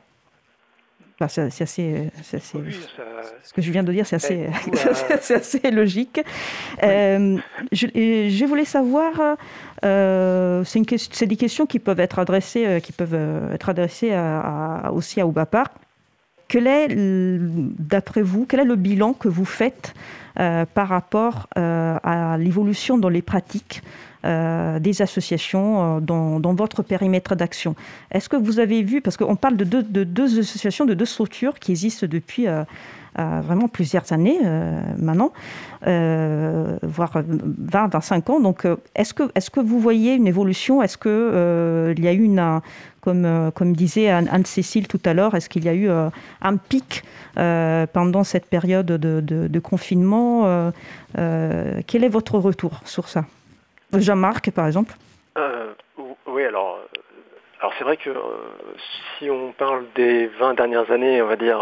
c'est 1.28 1.62
assez, 1.62 2.10
ce 2.22 3.54
que 3.54 3.62
je 3.62 3.72
viens 3.72 3.84
de 3.84 3.92
dire, 3.92 4.06
c'est 4.06 4.18
assez, 4.18 4.48
assez, 5.34 5.72
logique. 5.72 6.22
Euh, 6.84 7.38
je, 7.72 8.46
voulais 8.46 8.66
savoir, 8.66 9.38
euh, 9.84 10.64
c'est 10.64 11.26
des 11.26 11.36
questions 11.36 11.66
qui 11.66 11.80
peuvent 11.80 12.00
être 12.00 12.20
adressées, 12.20 12.82
qui 12.84 12.92
peuvent 12.92 13.18
être 13.54 13.70
adressées 13.70 14.14
à, 14.14 14.92
aussi 14.94 15.22
à 15.22 15.28
Oubapar. 15.28 15.68
Quel 16.48 16.68
est, 16.68 16.88
d'après 16.90 18.22
vous, 18.22 18.46
quel 18.46 18.62
est 18.62 18.66
le 18.66 18.78
bilan 18.78 19.14
que 19.14 19.28
vous 19.28 19.46
faites 19.46 19.94
par 20.74 20.88
rapport 20.88 21.48
à 21.56 22.38
l'évolution 22.38 22.98
dans 22.98 23.10
les 23.10 23.22
pratiques 23.22 23.82
euh, 24.26 24.80
des 24.80 25.04
associations 25.04 25.98
euh, 25.98 26.00
dans, 26.02 26.54
votre 26.54 26.82
périmètre 26.82 27.36
d'action. 27.36 27.76
Est-ce 28.12 28.28
que 28.28 28.36
vous 28.36 28.60
avez 28.60 28.82
vu, 28.82 29.00
parce 29.00 29.16
qu'on 29.16 29.36
parle 29.38 29.56
de 29.56 29.64
deux, 29.64 30.40
associations, 30.40 30.86
de 30.86 30.96
deux 30.96 31.06
structures 31.06 31.60
qui 31.60 31.72
existent 31.72 32.08
depuis 32.10 32.48
euh, 32.48 32.64
vraiment 33.16 33.68
plusieurs 33.68 34.12
années 34.12 34.40
maintenant, 34.98 35.32
voire 35.84 37.12
20, 37.14 37.88
25 37.94 38.30
ans. 38.32 38.40
Donc, 38.40 38.68
est-ce 38.96 39.14
que, 39.14 39.24
est 39.34 39.50
que 39.50 39.60
vous 39.60 39.80
voyez 39.80 40.16
une 40.16 40.28
évolution? 40.28 40.84
Est-ce 40.84 40.98
qu'il 40.98 42.04
y 42.04 42.08
a 42.08 42.14
eu 42.14 42.24
une, 42.24 42.62
comme, 43.08 43.52
comme 43.56 43.74
disait 43.74 44.10
Anne-Cécile 44.10 44.90
tout 44.90 45.00
à 45.06 45.14
l'heure, 45.14 45.34
est-ce 45.34 45.48
qu'il 45.48 45.64
y 45.64 45.70
a 45.70 45.74
eu 45.74 45.90
un 45.90 46.58
pic 46.58 47.04
pendant 47.36 48.26
cette 48.26 48.50
période 48.50 48.86
de, 48.88 49.60
confinement 49.60 50.72
Quel 51.16 52.04
est 52.04 52.10
votre 52.10 52.38
retour 52.38 52.82
sur 52.84 53.08
ça? 53.08 53.24
Jean-Marc, 53.94 54.52
par 54.52 54.68
exemple. 54.68 54.94
Euh, 55.38 55.74
Oui, 56.26 56.44
alors, 56.44 56.80
euh, 57.64 57.68
c'est 57.78 57.84
vrai 57.84 57.98
que 57.98 58.10
euh, 58.10 58.22
si 59.18 59.30
on 59.30 59.52
parle 59.54 59.86
des 59.96 60.28
20 60.28 60.56
dernières 60.56 60.92
années, 60.92 61.22
on 61.22 61.28
va 61.28 61.36
dire, 61.36 61.60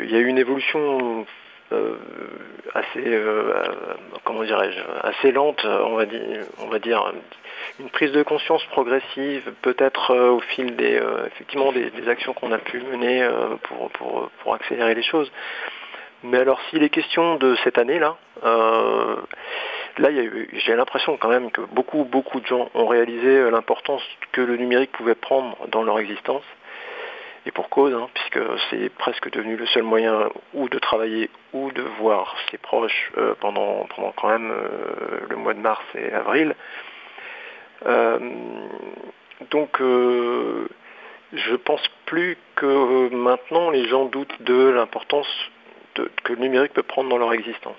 il 0.00 0.10
y 0.10 0.14
a 0.14 0.18
eu 0.18 0.26
une 0.26 0.38
évolution 0.38 1.26
assez, 2.74 3.20
comment 4.24 4.44
dirais-je, 4.44 4.80
assez 5.06 5.32
lente, 5.32 5.64
on 5.64 5.96
va 5.96 6.78
dire 6.78 7.12
une 7.80 7.90
prise 7.90 8.12
de 8.12 8.22
conscience 8.22 8.64
progressive, 8.66 9.52
peut-être 9.62 10.14
au 10.14 10.40
fil 10.40 10.76
des, 10.76 11.00
effectivement, 11.26 11.72
des, 11.72 12.08
actions 12.08 12.32
qu'on 12.32 12.52
a 12.52 12.58
pu 12.58 12.80
mener 12.80 13.28
pour, 13.62 13.90
pour, 13.90 14.30
pour, 14.42 14.54
accélérer 14.54 14.94
les 14.94 15.02
choses. 15.02 15.30
Mais 16.22 16.38
alors, 16.38 16.60
s'il 16.70 16.82
est 16.82 16.88
question 16.88 17.36
de 17.36 17.56
cette 17.64 17.78
année-là, 17.78 18.16
là, 18.42 20.08
j'ai 20.52 20.76
l'impression 20.76 21.16
quand 21.16 21.28
même 21.28 21.50
que 21.50 21.62
beaucoup, 21.62 22.04
beaucoup 22.04 22.40
de 22.40 22.46
gens 22.46 22.68
ont 22.74 22.86
réalisé 22.86 23.50
l'importance 23.50 24.02
que 24.32 24.40
le 24.40 24.56
numérique 24.56 24.92
pouvait 24.92 25.14
prendre 25.14 25.56
dans 25.68 25.82
leur 25.82 25.98
existence. 25.98 26.44
Et 27.44 27.50
pour 27.50 27.68
cause, 27.68 27.92
hein, 27.92 28.08
puisque 28.14 28.38
c'est 28.70 28.88
presque 28.90 29.30
devenu 29.30 29.56
le 29.56 29.66
seul 29.66 29.82
moyen 29.82 30.28
ou 30.54 30.68
de 30.68 30.78
travailler 30.78 31.28
ou 31.52 31.72
de 31.72 31.82
voir 31.82 32.36
ses 32.50 32.58
proches 32.58 33.10
euh, 33.18 33.34
pendant, 33.40 33.86
pendant 33.96 34.12
quand 34.12 34.28
même 34.28 34.52
euh, 34.52 35.26
le 35.28 35.36
mois 35.36 35.54
de 35.54 35.58
mars 35.58 35.82
et 35.96 36.12
avril. 36.12 36.54
Euh, 37.86 38.18
donc 39.50 39.78
je 39.80 41.56
pense 41.56 41.82
plus 42.06 42.36
que 42.56 43.08
maintenant 43.14 43.70
les 43.70 43.86
gens 43.88 44.04
doutent 44.06 44.42
de 44.42 44.68
l'importance 44.70 45.28
que 45.94 46.32
le 46.32 46.38
numérique 46.38 46.72
peut 46.72 46.82
prendre 46.82 47.08
dans 47.10 47.18
leur 47.18 47.32
existence. 47.32 47.76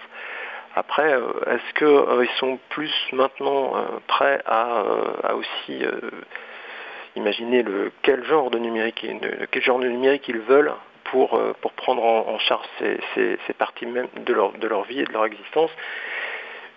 Après, 0.76 1.12
est-ce 1.12 1.74
qu'ils 1.76 2.36
sont 2.38 2.60
plus 2.70 2.94
maintenant 3.12 3.74
prêts 4.08 4.42
à, 4.46 4.84
aussi 5.36 5.84
imaginer 7.16 7.64
le, 7.64 7.92
quel 8.02 8.24
genre 8.26 8.50
de 8.50 8.60
numérique, 8.60 9.06
quel 9.52 9.62
genre 9.62 9.80
de 9.80 9.88
numérique 9.88 10.28
ils 10.28 10.40
veulent 10.40 10.74
pour, 11.06 11.36
euh, 11.36 11.54
pour 11.62 11.74
prendre 11.74 12.04
en, 12.04 12.40
charge 12.40 12.66
ces, 12.80 12.98
ces, 13.16 13.54
parties 13.54 13.86
même 13.86 14.08
de 14.26 14.34
leur, 14.34 14.54
de 14.54 14.68
leur 14.68 14.84
vie 14.84 15.02
et 15.02 15.06
de 15.06 15.14
leur 15.14 15.26
existence? 15.26 15.72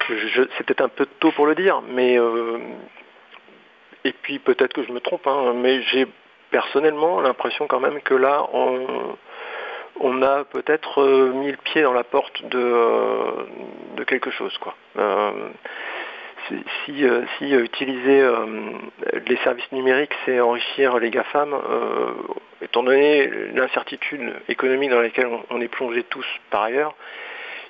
C'est 0.06 0.64
peut-être 0.64 0.82
un 0.82 0.88
peu 0.88 1.06
tôt 1.18 1.32
pour 1.32 1.46
le 1.46 1.54
dire, 1.54 1.82
mais 1.88 2.18
euh, 2.18 2.58
et 4.06 4.12
puis 4.12 4.38
peut-être 4.38 4.72
que 4.72 4.82
je 4.82 4.92
me 4.92 5.00
trompe, 5.00 5.26
hein, 5.26 5.52
mais 5.54 5.82
j'ai 5.82 6.06
personnellement 6.50 7.20
l'impression 7.20 7.66
quand 7.66 7.80
même 7.80 8.00
que 8.00 8.14
là 8.14 8.46
on, 8.52 9.16
on 10.00 10.22
a 10.22 10.44
peut-être 10.44 11.02
euh, 11.02 11.32
mis 11.32 11.50
le 11.50 11.56
pied 11.56 11.82
dans 11.82 11.92
la 11.92 12.04
porte 12.04 12.44
de, 12.46 13.46
de 13.96 14.04
quelque 14.04 14.30
chose. 14.30 14.56
Euh, 14.98 15.50
si 16.84 17.04
euh, 17.04 17.24
utiliser 17.40 18.20
euh, 18.20 18.46
les 19.26 19.36
services 19.38 19.70
numériques, 19.72 20.14
c'est 20.24 20.38
enrichir 20.40 20.98
les 20.98 21.10
GAFAM, 21.10 21.54
étant 22.62 22.82
donné 22.82 23.28
l'incertitude 23.54 24.32
économique 24.48 24.90
dans 24.90 25.00
laquelle 25.00 25.28
on, 25.50 25.60
est 25.60 25.68
plongé 25.68 26.04
tous 26.04 26.26
par 26.50 26.62
ailleurs, 26.62 26.94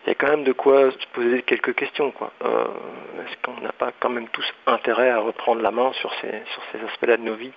il 0.07 0.11
y 0.11 0.13
a 0.13 0.15
quand 0.15 0.29
même 0.29 0.45
de 0.45 0.53
quoi 0.53 0.91
se 0.91 1.07
poser 1.13 1.43
quelques 1.43 1.75
questions. 1.75 2.13
Est-ce 2.41 3.37
qu'on 3.43 3.61
n'a 3.61 3.73
pas 3.73 3.93
quand 3.99 4.09
même 4.09 4.29
tous 4.29 4.45
intérêt 4.67 5.11
à 5.11 5.19
reprendre 5.19 5.63
la 5.63 5.71
main 5.71 5.93
sur 6.01 6.13
ces, 6.21 6.31
sur 6.53 6.63
ces 6.73 6.79
aspects-là 6.87 7.17
de 7.17 7.23
nos 7.23 7.35
vies? 7.35 7.53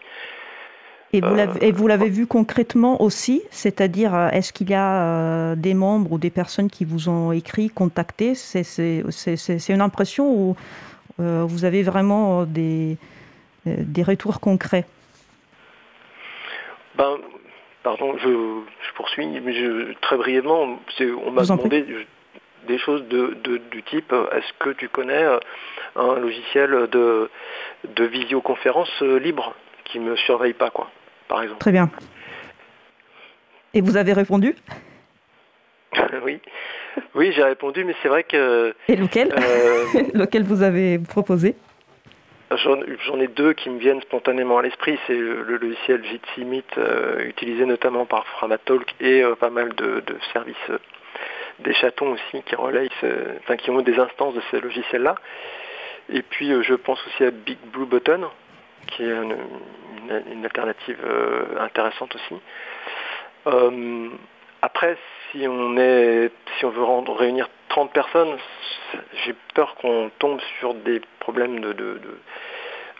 Et 1.12 1.72
vous 1.72 1.88
l'avez 1.88 2.10
vu 2.10 2.28
concrètement 2.28 3.02
aussi, 3.02 3.42
c'est-à-dire 3.50 4.16
est-ce 4.32 4.54
qu'il 4.54 4.70
y 4.70 4.76
a 4.76 5.56
des 5.56 5.74
membres 5.74 6.12
ou 6.12 6.18
des 6.20 6.30
personnes 6.30 6.70
qui 6.70 6.86
vous 6.86 7.10
ont 7.10 7.32
écrit, 7.32 7.70
contacté? 7.70 8.36
C'est 8.36 9.70
une 9.70 9.82
impression 9.82 10.32
ou 10.32 10.56
euh, 11.20 11.44
vous 11.46 11.66
avez 11.66 11.84
vraiment 11.84 12.42
euh, 12.42 12.46
des, 12.46 12.98
euh, 13.68 13.76
des 13.80 14.04
retours 14.04 14.40
concrets? 14.40 14.86
Ben, 16.96 17.18
Pardon, 17.84 18.18
je, 18.18 18.62
poursuis, 18.96 19.26
mais 19.26 19.54
très 20.02 20.18
brièvement, 20.18 20.78
on 21.26 21.32
m'a 21.32 21.44
demandé 21.44 21.86
des 22.68 22.78
choses 22.78 23.04
de, 23.08 23.36
du 23.72 23.84
type 23.84 24.14
est-ce 24.32 24.54
que 24.60 24.70
tu 24.72 24.90
connais 24.90 25.26
un 25.96 26.16
logiciel 26.16 26.88
de, 26.92 27.30
de 27.88 28.04
visioconférence 28.06 29.02
libre 29.02 29.56
qui 29.86 30.00
ne 30.00 30.12
me 30.12 30.16
surveille 30.16 30.54
pas, 30.54 30.70
quoi, 30.70 30.90
par 31.28 31.42
exemple? 31.42 31.62
Très 31.62 31.72
bien. 31.72 31.90
Et 33.74 33.82
vous 33.82 33.98
avez 33.98 34.14
répondu? 34.14 34.56
Oui. 36.24 36.40
Oui, 37.16 37.32
j'ai 37.34 37.44
répondu, 37.44 37.84
mais 37.84 37.96
c'est 38.02 38.10
vrai 38.10 38.24
que... 38.24 38.74
Et 38.88 38.96
lequel? 38.96 39.34
euh, 39.34 39.86
Lequel 40.14 40.44
vous 40.44 40.64
avez 40.64 41.00
proposé? 41.00 41.56
J'en 42.52 43.20
ai 43.20 43.28
deux 43.28 43.54
qui 43.54 43.70
me 43.70 43.80
viennent 43.80 44.02
spontanément 44.02 44.58
à 44.58 44.64
l'esprit. 44.64 44.98
C'est 45.06 45.14
le, 45.14 45.44
logiciel 45.44 46.04
Jitsi 46.04 46.46
Meet, 46.46 46.78
euh, 46.78 47.26
utilisé 47.26 47.66
notamment 47.66 48.06
par 48.06 48.26
Framatalk 48.28 48.96
et 49.00 49.24
euh, 49.24 49.36
pas 49.36 49.52
mal 49.52 49.74
de, 49.76 50.04
services 50.34 50.56
des 51.64 51.74
chatons 51.74 52.12
aussi 52.12 52.44
qui 52.44 52.56
relayent, 52.56 52.90
enfin 53.40 53.58
qui 53.58 53.70
ont 53.72 53.82
des 53.82 54.00
instances 54.00 54.34
de 54.34 54.42
ces 54.52 54.60
logiciels-là. 54.60 55.16
Et 56.10 56.22
puis 56.22 56.52
je 56.64 56.74
pense 56.74 57.00
aussi 57.08 57.24
à 57.24 57.32
Big 57.32 57.60
Blue 57.72 57.86
Button, 57.86 58.28
qui 58.88 59.04
est 59.04 59.12
une, 59.12 60.46
alternative 60.46 60.98
intéressante 61.60 62.16
aussi. 62.16 62.36
après, 64.62 64.98
si 65.32 65.46
on 65.48 65.78
est, 65.78 66.32
si 66.58 66.66
on 66.66 66.70
veut 66.70 67.14
réunir 67.14 67.48
30 67.70 67.94
personnes, 67.94 68.38
j'ai 69.24 69.36
peur 69.54 69.76
qu'on 69.76 70.12
tombe 70.20 70.40
sur 70.60 70.74
des 70.74 71.02
problèmes 71.20 71.60
de, 71.60 72.00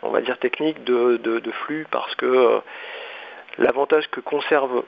on 0.02 0.10
va 0.10 0.20
dire 0.20 0.38
techniques 0.38 0.84
de, 0.84 1.50
flux 1.64 1.86
parce 1.90 2.14
que 2.14 2.26
euh, 2.26 2.60
l'avantage 3.58 4.08
que 4.08 4.20
conservent 4.20 4.84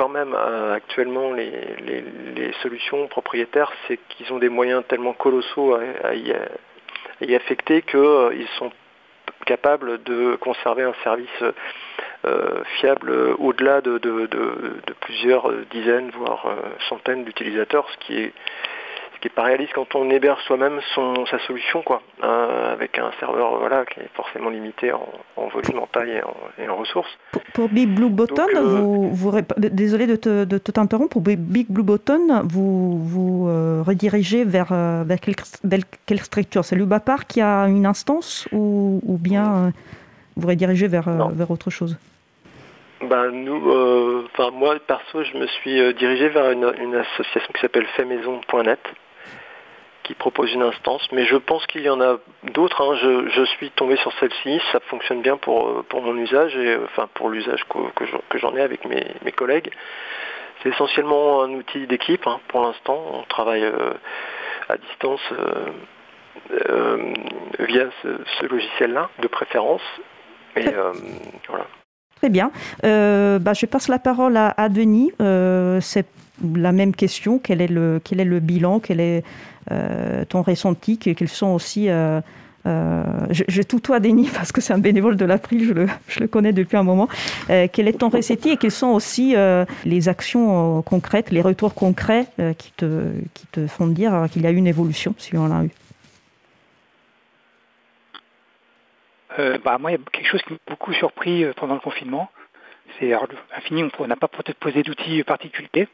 quand 0.00 0.08
même 0.08 0.34
euh, 0.34 0.72
actuellement 0.72 1.34
les, 1.34 2.52
solutions 2.62 3.06
propriétaires, 3.08 3.70
c'est 3.86 3.98
qu'ils 4.08 4.32
ont 4.32 4.38
des 4.38 4.48
moyens 4.48 4.82
tellement 4.88 5.12
colossaux 5.12 5.74
à, 5.74 6.14
y, 6.14 7.34
affecter 7.34 7.82
qu'ils 7.82 8.00
euh, 8.00 8.46
sont 8.58 8.72
capables 9.44 10.02
de 10.04 10.36
conserver 10.36 10.84
un 10.84 10.94
service 11.04 11.44
euh, 12.24 12.64
fiable 12.80 13.10
au-delà 13.38 13.82
de, 13.82 14.00
plusieurs 15.00 15.52
dizaines, 15.70 16.10
voire 16.12 16.46
centaines 16.88 17.24
d'utilisateurs, 17.24 17.86
ce 17.90 17.98
qui 17.98 18.20
est 18.20 18.32
qui 19.20 19.28
n'est 19.28 19.34
pas 19.34 19.44
réaliste 19.44 19.72
quand 19.74 19.94
on 19.94 20.10
héberge 20.10 20.40
soi-même 20.46 20.80
sa 21.30 21.38
solution, 21.46 21.82
quoi, 21.82 22.02
euh, 22.22 22.72
avec 22.72 22.98
un 22.98 23.10
serveur 23.20 23.58
voilà, 23.58 23.84
qui 23.84 24.00
est 24.00 24.08
forcément 24.14 24.50
limité 24.50 24.92
en, 24.92 25.48
volume, 25.48 25.78
en 25.78 25.86
taille 25.86 26.20
et 26.58 26.68
en, 26.68 26.76
ressources. 26.76 27.10
Pour, 27.54 27.68
Big 27.68 27.88
Blue 27.88 28.08
Button, 28.08 28.46
vous, 28.62 29.10
vous, 29.14 29.32
désolé 29.56 30.06
de, 30.06 30.16
te, 30.16 30.70
t'interrompre, 30.70 31.10
pour 31.10 31.22
Big 31.22 31.66
Blue 31.68 31.82
Button, 31.82 32.42
vous 32.44 32.98
vous 32.98 33.84
redirigez 33.84 34.44
vers, 34.44 34.72
vers, 34.72 35.18
quelle, 36.06 36.20
structure? 36.20 36.64
C'est 36.64 36.76
l'UBAPAR 36.76 37.26
qui 37.26 37.40
a 37.40 37.64
une 37.64 37.86
instance 37.86 38.48
ou, 38.52 39.00
ou 39.04 39.18
bien 39.18 39.72
vous 40.36 40.48
redirigez 40.48 40.88
vers, 40.88 41.08
vers 41.08 41.50
autre 41.50 41.70
chose? 41.70 41.96
Ben, 43.02 43.30
nous, 43.30 43.70
euh, 43.70 44.26
enfin 44.26 44.50
moi 44.50 44.78
perso, 44.78 45.24
je 45.24 45.38
me 45.38 45.46
suis 45.46 45.80
euh, 45.80 45.94
dirigé 45.94 46.28
vers 46.28 46.50
une, 46.50 46.94
association 46.94 47.50
qui 47.54 47.60
s'appelle 47.60 47.86
faitmaison.net 47.96 48.80
qui 50.10 50.16
propose 50.16 50.52
une 50.52 50.62
instance, 50.62 51.06
mais 51.12 51.24
je 51.24 51.36
pense 51.36 51.64
qu'il 51.68 51.82
y 51.82 51.88
en 51.88 52.00
a 52.00 52.18
d'autres. 52.42 52.82
Hein. 52.82 53.28
Je, 53.32 53.44
suis 53.44 53.70
tombé 53.70 53.96
sur 53.98 54.12
celle-ci, 54.18 54.60
ça 54.72 54.80
fonctionne 54.80 55.22
bien 55.22 55.36
pour, 55.36 55.68
euh, 55.68 55.84
pour 55.88 56.02
mon 56.02 56.16
usage 56.16 56.56
et 56.56 56.76
enfin 56.84 57.08
pour 57.14 57.30
l'usage 57.30 57.64
que, 57.64 58.38
j'en 58.38 58.56
ai 58.56 58.60
avec 58.60 58.84
mes, 58.86 59.32
collègues. 59.32 59.70
C'est 60.62 60.70
essentiellement 60.70 61.42
un 61.42 61.50
outil 61.50 61.86
d'équipe 61.86 62.26
hein, 62.26 62.40
pour 62.48 62.62
l'instant. 62.62 63.00
On 63.12 63.22
travaille 63.22 63.64
à 64.68 64.76
distance 64.76 65.22
via 67.60 67.86
ce, 68.02 68.08
ce 68.40 68.46
logiciel-là, 68.46 69.10
de 69.20 69.28
préférence. 69.28 69.82
Et 70.56 70.66
voilà. 71.48 71.66
Très 72.20 72.28
bien. 72.28 72.50
Euh, 72.84 73.38
bah, 73.38 73.54
je 73.54 73.64
passe 73.64 73.88
la 73.88 73.98
parole 73.98 74.36
à, 74.36 74.68
Denis. 74.68 75.10
Euh, 75.22 75.80
c'est 75.80 76.04
la 76.54 76.70
même 76.70 76.94
question. 76.94 77.40
Quel 77.42 77.62
est 77.62 77.66
le, 77.66 77.98
quel 78.04 78.20
est 78.20 78.26
le 78.26 78.40
bilan? 78.40 78.78
Quel 78.78 79.00
est 79.00 79.24
euh, 79.70 80.26
ton 80.26 80.42
ressenti? 80.42 80.98
Quels 80.98 81.28
sont 81.28 81.48
aussi... 81.48 81.86
je, 81.86 83.44
je, 83.48 83.62
tutoie 83.62 84.00
Denis 84.00 84.28
parce 84.34 84.52
que 84.52 84.60
c'est 84.60 84.74
un 84.74 84.78
bénévole 84.78 85.16
de 85.16 85.24
l'April, 85.24 85.64
je 85.64 85.72
le, 85.72 85.86
je 86.08 86.20
le, 86.20 86.26
connais 86.28 86.52
depuis 86.52 86.76
un 86.76 86.82
moment. 86.82 87.08
quel 87.48 87.88
est 87.88 87.98
ton 87.98 88.10
ressenti 88.10 88.50
et 88.50 88.56
quelles 88.58 88.70
sont 88.70 88.88
aussi 88.88 89.34
les 89.86 90.08
actions 90.10 90.82
concrètes, 90.82 91.30
les 91.30 91.40
retours 91.40 91.72
concrets 91.72 92.26
qui, 92.58 92.72
te, 92.76 93.12
qui 93.32 93.46
te 93.46 93.66
font 93.66 93.86
dire 93.86 94.26
qu'il 94.30 94.42
y 94.42 94.46
a 94.46 94.50
eu 94.50 94.56
une 94.56 94.66
évolution, 94.66 95.14
si 95.16 95.34
on 95.38 95.46
l'a 95.46 95.64
eu? 95.64 95.70
Euh, 99.38 99.58
bah, 99.58 99.78
moi, 99.78 99.90
il 99.90 99.98
y 99.98 100.00
a 100.00 100.10
quelque 100.12 100.26
chose 100.26 100.42
qui 100.42 100.52
m'a 100.52 100.58
beaucoup 100.66 100.92
surpris 100.92 101.44
euh, 101.44 101.52
pendant 101.54 101.74
le 101.74 101.80
confinement. 101.80 102.30
C'est 102.98 103.12
Infini, 103.56 103.84
on 103.98 104.06
n'a 104.06 104.16
pas 104.16 104.26
peut-être 104.26 104.58
posé 104.58 104.82
d'outils 104.82 105.22
particuliers. 105.22 105.88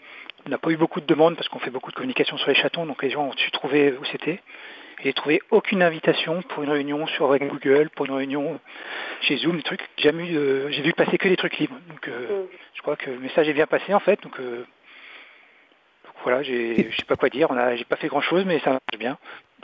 On 0.47 0.51
n'a 0.51 0.59
pas 0.59 0.71
eu 0.71 0.77
beaucoup 0.77 1.01
de 1.01 1.07
demandes 1.07 1.37
parce 1.37 1.49
qu'on 1.49 1.59
fait 1.59 1.71
beaucoup 1.71 1.91
de 1.91 1.97
communication 1.97 2.39
sur 2.39 2.49
les 2.49 2.55
chatons, 2.55 2.87
donc 2.87 3.03
les 3.03 3.11
gens 3.11 3.25
ont 3.27 3.37
su 3.37 3.51
trouver 3.51 3.93
où 3.93 4.05
c'était. 4.07 4.41
Et 5.01 5.05
j'ai 5.05 5.13
trouvé 5.13 5.43
aucune 5.51 5.83
invitation 5.83 6.41
pour 6.43 6.63
une 6.63 6.71
réunion 6.71 7.07
sur 7.09 7.37
Google, 7.37 7.91
pour 7.91 8.07
une 8.07 8.13
réunion 8.13 8.59
chez 9.21 9.37
Zoom, 9.37 9.59
des 9.59 9.63
trucs. 9.63 9.87
Jamais 9.99 10.27
eu, 10.27 10.73
j'ai 10.73 10.81
vu 10.81 10.95
passer 10.95 11.19
que 11.19 11.29
des 11.29 11.37
trucs 11.37 11.59
libres. 11.59 11.77
Donc 11.91 12.09
euh, 12.09 12.47
je 12.73 12.81
crois 12.81 12.97
que 12.97 13.11
le 13.11 13.19
message 13.19 13.47
est 13.47 13.53
bien 13.53 13.67
passé 13.67 13.93
en 13.93 14.01
fait. 14.01 14.23
Donc, 14.23 14.41
voilà, 16.23 16.43
je 16.43 16.51
sais 16.97 17.05
pas 17.07 17.17
quoi 17.17 17.29
dire. 17.29 17.51
On 17.51 17.57
a, 17.57 17.77
j'ai 17.77 17.85
pas 17.85 17.97
fait 17.97 18.09
grand 18.09 18.23
chose, 18.23 18.45
mais 18.47 18.59
ça 18.61 18.71
marche 18.71 18.99
bien. 18.99 19.19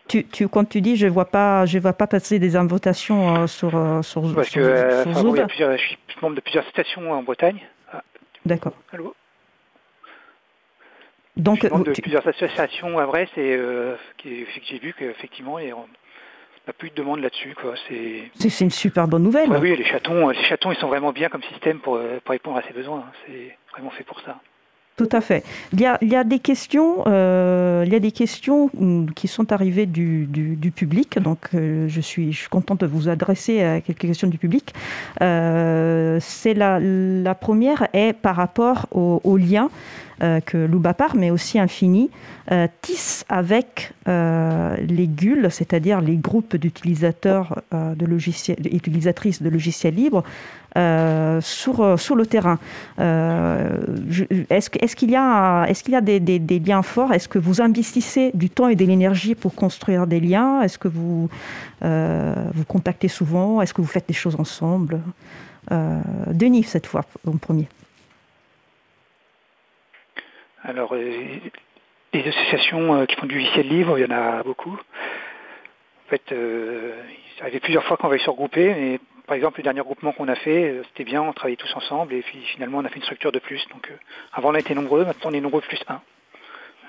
Tu, 0.09 0.25
tu, 0.27 0.49
quand 0.49 0.65
tu 0.65 0.81
dis 0.81 0.97
je 0.97 1.07
vois 1.07 1.25
pas, 1.25 1.65
je 1.67 1.79
vois 1.79 1.93
pas 1.93 2.07
passer 2.07 2.39
des 2.39 2.57
invitations 2.57 3.37
euh, 3.37 3.47
sur, 3.47 3.77
euh, 3.77 4.03
sur 4.03 4.25
euh, 4.25 4.43
je 4.43 4.49
suis 5.79 5.97
membre 6.21 6.37
de 6.37 6.41
plusieurs 6.41 6.67
stations 6.69 7.13
en 7.13 7.23
Bretagne. 7.23 7.61
Ah. 7.93 8.03
D'accord. 8.45 8.75
Allô? 8.93 9.15
Donc, 11.37 11.63
de 11.65 11.93
plusieurs 11.93 12.27
associations 12.27 12.99
à 12.99 13.07
Brest 13.07 13.33
et 13.39 13.59
j'ai 14.23 14.79
vu 14.79 14.95
qu'effectivement, 14.99 15.55
on 15.55 15.87
n'a 16.67 16.73
plus 16.77 16.91
de 16.91 16.95
demande 16.95 17.21
là-dessus. 17.21 17.55
C'est 18.35 18.61
une 18.61 18.71
super 18.71 19.09
bonne 19.09 19.23
nouvelle. 19.23 19.49
oui, 19.51 19.75
les 19.75 19.85
chatons, 19.85 20.29
les 20.29 20.45
chatons, 20.45 20.73
ils 20.73 20.79
sont 20.79 20.89
vraiment 20.89 21.13
bien 21.13 21.31
comme 21.31 21.43
système 21.45 21.81
pour, 21.81 21.99
répondre 22.27 22.59
à 22.59 22.63
ces 22.63 22.75
besoins. 22.75 22.99
Hein. 22.99 23.13
C'est 23.27 23.57
vraiment 23.73 23.91
fait 23.91 24.05
pour 24.05 24.21
ça. 24.21 24.41
Tout 24.97 25.09
à 25.13 25.23
fait. 25.23 25.43
Il 25.73 25.81
y 25.81 25.87
a, 25.87 26.25
des 26.25 26.39
questions, 26.39 27.05
euh, 27.07 27.83
il 27.87 27.93
y 27.93 27.97
a 27.97 27.99
des 27.99 28.13
questions 28.13 28.71
mm, 28.75 29.07
qui 29.17 29.27
sont 29.27 29.51
arrivées 29.51 29.87
du, 29.87 30.29
public. 30.77 31.19
Donc, 31.19 31.49
euh, 31.55 31.89
je 31.89 32.01
suis, 32.01 32.33
je 32.33 32.39
suis 32.39 32.49
contente 32.49 32.81
de 32.81 32.87
vous 32.87 33.09
adresser 33.09 33.63
à 33.63 33.81
quelques 33.81 34.01
questions 34.01 34.29
du 34.29 34.37
public. 34.37 34.75
Euh, 35.23 36.21
la, 36.55 37.35
première 37.35 37.89
est 37.95 38.13
par 38.13 38.37
rapport 38.37 38.87
au, 38.93 39.37
lien 39.39 39.71
euh, 40.23 40.41
que 40.41 40.57
Loubapar, 40.57 41.17
mais 41.17 41.31
aussi 41.31 41.59
Infini, 41.59 42.09
euh, 42.53 42.69
tisse 42.81 43.25
avec 43.29 43.93
euh, 44.07 44.77
les 44.77 45.09
GUL, 45.09 45.51
c'est-à-dire 45.51 46.01
les 46.01 46.17
groupes 46.17 46.55
d'utilisateurs 46.55 47.63
de 47.73 48.07
logiciels, 48.07 48.59
utilisatrices 48.73 49.43
de 49.43 49.49
logiciels 49.49 49.95
libres, 49.95 50.23
sur, 50.75 51.99
sur 51.99 52.17
le 52.17 52.27
terrain. 52.27 52.59
est-ce, 52.99 54.97
qu'il 54.97 55.11
y 55.11 55.17
a, 55.17 55.65
est-ce 55.67 55.83
qu'il 55.83 55.95
y 55.95 55.97
a 55.97 56.01
des, 56.01 56.59
liens 56.61 56.83
forts? 56.83 57.13
Est-ce 57.13 57.29
que 57.29 57.39
vous 57.39 57.61
investissez 57.61 58.31
du 58.35 58.51
temps 58.51 58.69
et 58.69 58.77
de 58.77 58.85
l'énergie 58.85 59.35
pour 59.35 59.55
construire 59.55 60.07
des 60.07 60.21
liens? 60.21 60.63
Est-ce 60.63 60.79
que 60.79 60.89
vous 60.89 61.29
vous 61.81 62.65
contactez 62.67 63.09
souvent? 63.09 63.61
Est-ce 63.61 63.75
que 63.75 63.83
vous 63.83 63.89
faites 63.89 64.09
des 64.09 64.15
choses 64.15 64.37
ensemble? 64.39 65.01
Denis, 65.71 66.65
cette 66.65 66.87
fois, 66.87 67.03
en 67.27 67.37
premier. 67.37 67.69
Alors, 70.65 70.95
euh, 70.95 71.41
les 72.13 72.29
associations 72.29 72.95
euh, 72.95 73.07
qui 73.07 73.17
font 73.17 73.27
du 73.27 73.35
logiciel 73.35 73.69
libre, 73.69 73.99
il 73.99 74.03
y 74.03 74.07
en 74.07 74.17
a 74.17 74.43
beaucoup. 74.45 74.71
En 74.75 76.09
fait, 76.09 76.23
euh, 76.31 76.95
ça 77.37 77.45
arrivait 77.45 77.59
plusieurs 77.59 77.85
fois 77.85 77.97
qu'on 77.97 78.09
va 78.09 78.19
se 78.19 78.31
regrouper, 78.31 78.69
mais 78.69 79.01
par 79.27 79.37
exemple, 79.37 79.59
le 79.59 79.65
dernier 79.65 79.81
groupement 79.81 80.13
qu'on 80.13 80.29
a 80.29 80.35
fait, 80.35 80.83
c'était 80.89 81.05
bien, 81.05 81.23
on 81.23 81.33
travaillait 81.33 81.57
tous 81.57 81.75
ensemble, 81.75 82.15
et 82.15 82.23
puis 82.23 82.43
finalement, 82.55 82.79
on 82.79 82.85
a 82.85 82.89
fait 82.89 82.97
une 82.97 83.03
structure 83.03 83.33
de 83.33 83.39
plus. 83.39 83.65
Donc, 83.69 83.91
avant, 84.33 84.51
on 84.51 84.55
été 84.55 84.75
nombreux, 84.75 85.05
maintenant, 85.05 85.31
on 85.31 85.35
est 85.35 85.41
nombreux 85.41 85.61
plus 85.61 85.81
un. 85.89 86.01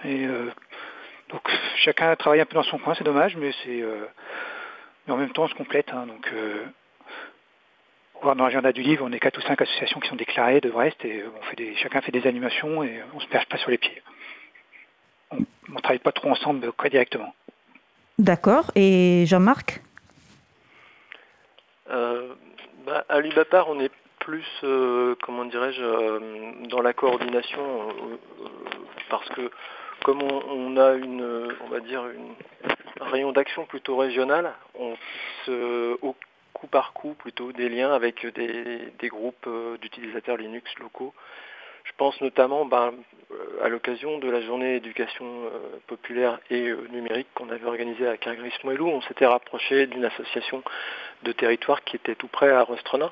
Et 0.06 0.28
donc, 1.30 1.42
chacun 1.78 2.16
travaille 2.16 2.42
un 2.42 2.46
peu 2.46 2.56
dans 2.56 2.64
son 2.64 2.78
coin, 2.78 2.96
c'est 2.96 3.04
dommage, 3.04 3.38
mais 3.38 3.52
c'est. 3.64 3.84
mais 5.08 5.14
en 5.14 5.18
même 5.18 5.32
temps, 5.32 5.44
on 5.44 5.48
se 5.48 5.54
complète. 5.56 5.92
Hein, 5.94 6.08
donc, 6.08 6.30
dans 8.24 8.46
l'agenda 8.46 8.72
du 8.72 8.82
livre, 8.82 9.06
on 9.08 9.12
est 9.12 9.20
quatre 9.20 9.38
ou 9.38 9.42
cinq 9.42 9.62
associations 9.62 10.00
qui 10.00 10.10
sont 10.10 10.16
déclarées 10.16 10.62
de 10.62 10.70
Brest 10.70 11.04
et 11.04 11.24
on 11.26 11.42
fait 11.44 11.56
des, 11.56 11.76
chacun 11.76 12.02
fait 12.02 12.12
des 12.12 12.26
animations 12.26 12.84
et 12.84 13.02
on 13.14 13.20
se 13.20 13.28
perche 13.28 13.48
pas 13.48 13.58
sur 13.58 13.70
les 13.70 13.78
pieds. 13.78 14.02
On 15.32 15.38
ne 15.70 15.80
travaille 15.82 16.00
pas 16.00 16.12
trop 16.12 16.30
ensemble 16.30 16.72
quoi, 16.72 16.90
directement. 16.90 17.34
D'accord. 18.20 18.72
Et 18.76 19.26
Jean-Marc? 19.28 19.82
euh, 19.82 19.93
bah, 21.88 23.06
À 23.10 23.20
l'UBAPAR, 23.20 23.70
on 23.70 23.80
est 23.80 23.92
plus, 24.20 24.46
euh, 24.64 25.16
comment 25.22 25.46
dirais-je, 25.46 25.84
euh, 25.84 26.20
dans 26.70 26.82
la 26.82 26.94
coordination 26.94 27.90
parce 29.10 29.28
que 29.30 29.52
comme 30.04 30.22
on, 30.22 30.78
a 30.78 30.94
une, 30.94 31.50
on 31.62 31.68
va 31.68 31.80
dire, 31.80 32.06
une, 32.08 32.34
un 33.00 33.10
rayon 33.10 33.32
d'action 33.32 33.66
plutôt 33.66 33.96
régional, 33.98 34.54
on 34.76 34.96
se, 35.46 35.98
par 36.68 36.94
coup 36.94 37.14
plutôt 37.14 37.52
des 37.52 37.70
liens 37.70 37.92
avec 37.92 38.26
des, 38.26 39.10
groupes 39.10 39.48
euh, 39.48 39.78
d'utilisateurs 39.78 40.38
Linux 40.38 40.72
locaux. 40.80 41.14
Je 41.84 41.92
pense 41.98 42.20
notamment 42.22 42.66
ben, 42.66 42.94
euh, 43.32 43.64
à 43.64 43.70
l'occasion 43.70 44.18
de 44.20 44.30
la 44.30 44.42
journée 44.42 44.76
éducation 44.76 45.26
euh, 45.26 45.80
populaire 45.88 46.40
et 46.50 46.74
numérique 46.92 47.28
qu'on 47.36 47.50
avait 47.50 47.66
organisée 47.66 48.08
à 48.08 48.18
Cargris-Moellou, 48.18 48.88
on 48.88 49.02
s'était 49.02 49.26
rapproché 49.26 49.88
d'une 49.88 50.06
association 50.06 50.64
de 51.24 51.32
territoire 51.32 51.84
qui 51.84 51.96
était 51.96 52.16
tout 52.16 52.28
près 52.28 52.52
à 52.52 52.64
Rostrenin, 52.64 53.12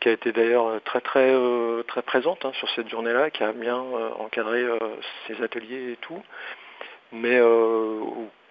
qui 0.00 0.08
a 0.08 0.12
été 0.12 0.32
d'ailleurs 0.32 0.80
très 0.84 1.00
très 1.00 1.34
très 1.86 2.02
présente 2.02 2.44
hein, 2.44 2.52
sur 2.54 2.68
cette 2.70 2.88
journée-là, 2.88 3.30
qui 3.30 3.42
a 3.42 3.52
bien 3.52 3.82
encadré 4.18 4.66
ses 5.26 5.42
ateliers 5.42 5.92
et 5.92 5.96
tout. 5.96 6.22
Mais 7.12 7.40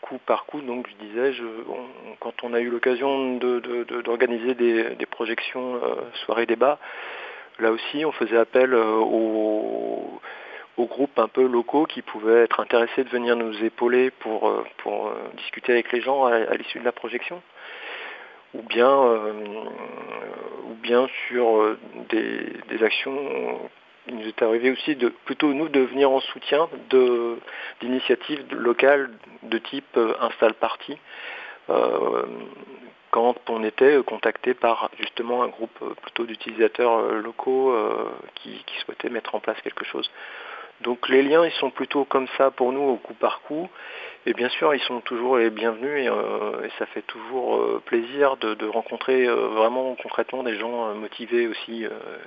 coup 0.05 0.19
par 0.25 0.45
coup, 0.45 0.61
donc 0.61 0.87
je 0.87 1.05
disais, 1.05 1.33
quand 2.19 2.43
on 2.43 2.53
a 2.53 2.59
eu 2.59 2.69
l'occasion 2.69 3.37
d'organiser 3.37 4.53
des, 4.53 5.05
projections 5.09 5.75
euh, 5.75 5.95
soirées 6.25 6.45
débat, 6.45 6.79
là 7.59 7.71
aussi 7.71 8.05
on 8.05 8.11
faisait 8.11 8.37
appel 8.37 8.73
euh, 8.73 8.97
aux, 8.97 10.19
groupes 10.77 11.17
un 11.19 11.27
peu 11.27 11.45
locaux 11.45 11.85
qui 11.85 12.01
pouvaient 12.01 12.43
être 12.43 12.59
intéressés 12.59 13.03
de 13.03 13.09
venir 13.09 13.35
nous 13.35 13.63
épauler 13.63 14.11
pour, 14.11 14.47
euh, 14.47 14.63
pour 14.77 15.11
discuter 15.35 15.73
avec 15.73 15.91
les 15.91 16.01
gens 16.01 16.25
à, 16.25 16.55
l'issue 16.55 16.79
de 16.79 16.85
la 16.85 16.91
projection. 16.91 17.41
Ou 18.53 18.61
bien, 18.61 19.01
sur 21.27 21.75
des 22.09 22.83
actions 22.83 23.69
il 24.07 24.15
nous 24.15 24.27
est 24.27 24.41
arrivé 24.41 24.71
aussi 24.71 24.95
de 24.95 25.09
plutôt 25.09 25.53
nous 25.53 25.69
de 25.69 25.79
venir 25.79 26.11
en 26.11 26.19
soutien 26.19 26.69
d'initiatives 27.81 28.45
locales 28.51 29.09
de 29.43 29.57
type 29.57 29.97
euh, 29.97 30.13
install 30.21 30.53
party 30.53 30.97
euh, 31.69 32.23
quand 33.15 33.49
on 33.49 33.63
était 33.63 33.97
contacté 34.05 34.53
par 34.53 34.89
justement 34.99 35.43
un 35.43 35.47
groupe 35.47 35.77
euh, 35.81 35.93
plutôt 36.01 36.25
d'utilisateurs 36.25 37.01
locaux 37.13 37.73
qui, 38.35 38.51
qui, 38.65 38.77
souhaitaient 38.79 39.09
mettre 39.09 39.35
en 39.35 39.39
place 39.39 39.59
quelque 39.61 39.85
chose. 39.85 40.09
Donc 40.81 41.07
les 41.07 41.23
liens 41.23 41.45
ils 41.45 41.53
sont 41.53 41.71
plutôt 41.71 42.03
comme 42.03 42.27
ça 42.37 42.51
pour 42.51 42.73
nous 42.73 42.81
au 42.81 42.97
coup 42.97 43.13
par 43.13 43.41
coup 43.41 43.69
et 44.27 44.33
bien 44.33 44.49
sûr, 44.49 44.73
ils 44.73 44.81
sont 44.81 45.01
toujours 45.01 45.37
les 45.37 45.51
bienvenus 45.51 46.03
et, 46.03 46.07
euh, 46.07 46.67
ça 46.79 46.87
fait 46.87 47.03
toujours 47.03 47.57
euh, 47.57 47.81
plaisir 47.85 48.37
de, 48.37 48.65
rencontrer 48.67 49.27
euh, 49.27 49.49
vraiment 49.49 49.95
concrètement 50.01 50.41
des 50.41 50.57
gens 50.57 50.95
motivés 50.95 51.47
aussi 51.47 51.85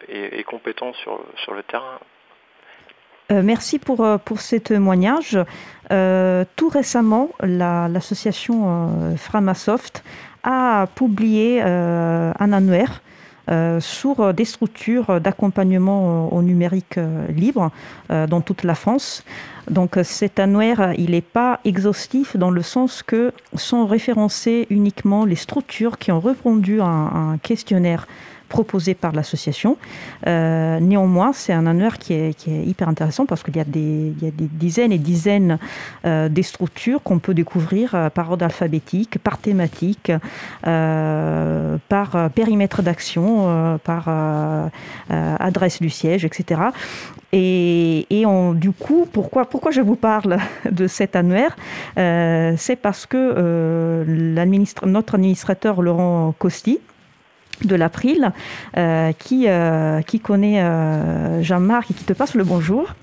et, 0.08 0.44
compétents 0.44 0.92
sur, 0.94 1.20
sur 1.42 1.54
le 1.54 1.62
terrain. 1.64 1.98
merci 3.30 3.78
pour, 3.80 4.06
pour 4.24 4.40
ces 4.40 4.60
témoignages. 4.60 5.38
tout 5.90 6.68
récemment, 6.68 7.30
l'association 7.40 9.16
Framasoft 9.16 10.04
a 10.42 10.86
publié 10.94 11.60
un 11.62 12.52
annuaire 12.52 13.02
sur 13.80 14.34
des 14.34 14.44
structures 14.44 15.20
d'accompagnement 15.20 16.32
au 16.32 16.42
numérique 16.42 16.98
libre 17.30 17.70
dans 18.10 18.40
toute 18.40 18.62
la 18.62 18.74
France. 18.74 19.24
Donc 19.70 19.98
cet 20.02 20.38
annuaire, 20.38 20.92
il 20.98 21.12
n'est 21.12 21.20
pas 21.20 21.60
exhaustif 21.64 22.36
dans 22.36 22.50
le 22.50 22.62
sens 22.62 23.02
que 23.02 23.32
sont 23.54 23.86
référencées 23.86 24.66
uniquement 24.70 25.24
les 25.24 25.36
structures 25.36 25.98
qui 25.98 26.12
ont 26.12 26.20
répondu 26.20 26.80
à 26.80 26.86
un, 26.86 27.38
questionnaire 27.38 28.06
proposé 28.48 28.94
par 28.94 29.12
l'association. 29.12 29.76
Euh, 30.26 30.80
néanmoins, 30.80 31.32
c'est 31.32 31.52
un 31.52 31.66
annuaire 31.66 31.98
qui 31.98 32.14
est, 32.14 32.46
hyper 32.48 32.88
intéressant 32.88 33.26
parce 33.26 33.42
qu'il 33.42 33.56
y, 33.56 33.60
a 33.60 33.64
des 33.64 34.14
dizaines 34.38 34.92
et 34.92 34.98
dizaines 34.98 35.58
euh, 36.06 36.28
structures 36.42 37.02
qu'on 37.02 37.18
peut 37.18 37.34
découvrir 37.34 37.94
euh, 37.94 38.10
par 38.10 38.30
ordre 38.30 38.44
alphabétique, 38.44 39.18
par 39.18 39.38
thématique, 39.38 40.12
par 40.62 42.30
périmètre 42.34 42.82
d'action, 42.82 43.78
par 43.84 44.08
adresse 45.08 45.80
du 45.80 45.90
siège, 45.90 46.24
etc. 46.24 46.60
Et, 47.32 48.24
du 48.54 48.72
coup, 48.72 49.06
pourquoi, 49.12 49.44
pourquoi 49.44 49.70
je 49.70 49.80
vous 49.80 49.96
parle 49.96 50.38
de 50.70 50.86
cet 50.86 51.16
annuaire 51.16 51.56
euh, 51.98 52.54
C'est 52.56 52.76
parce 52.76 53.06
que 53.06 53.16
euh, 53.16 54.64
notre 54.84 55.14
administrateur 55.14 55.82
Laurent 55.82 56.34
Costi, 56.38 56.78
de 57.64 57.76
l'April, 57.76 58.32
euh, 58.76 59.12
qui, 59.12 59.46
qui 60.06 60.20
connaît 60.20 60.62
Jean-Marc 61.42 61.90
et 61.90 61.94
qui 61.94 62.04
te 62.04 62.12
passe 62.12 62.34
le 62.34 62.44
bonjour. 62.44 62.94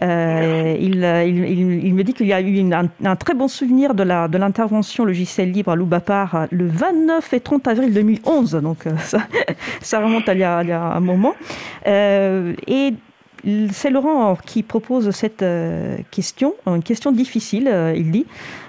il, 0.00 0.96
me 0.96 2.02
dit 2.02 2.14
qu'il 2.14 2.26
y 2.26 2.32
a 2.32 2.40
eu 2.40 2.72
un, 2.72 3.16
très 3.16 3.34
bon 3.34 3.48
souvenir 3.48 3.94
de 3.94 4.38
l'intervention 4.38 5.04
logiciel 5.04 5.52
libre 5.52 5.72
à 5.72 5.76
Loubapar 5.76 6.46
le 6.50 6.66
29 6.66 7.32
et 7.32 7.40
30 7.40 7.68
avril 7.68 7.92
2011, 7.92 8.52
donc 8.62 8.84
ça, 9.82 10.00
remonte 10.00 10.28
à 10.28 10.34
il, 10.34 10.38
il 10.38 10.68
y 10.68 10.72
a 10.72 10.82
un 10.82 11.00
moment. 11.00 11.34
et 11.86 12.94
c'est 13.72 13.90
Laurent 13.90 14.36
qui 14.36 14.62
propose 14.62 15.10
cette 15.10 15.42
euh, 15.42 15.98
question, 16.10 16.54
une 16.66 16.82
question 16.82 17.10
difficile, 17.10 17.68
euh, 17.68 17.94
il 17.96 18.10
dit. 18.10 18.26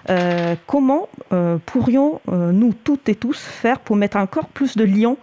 Euh, 0.09 0.55
comment 0.67 1.07
pourrions-nous 1.65 2.73
toutes 2.83 3.07
et 3.07 3.15
tous 3.15 3.39
faire 3.39 3.79
pour 3.79 3.95
mettre 3.95 4.17
encore 4.17 4.47
plus 4.47 4.75
de 4.75 4.83
liens 4.83 5.15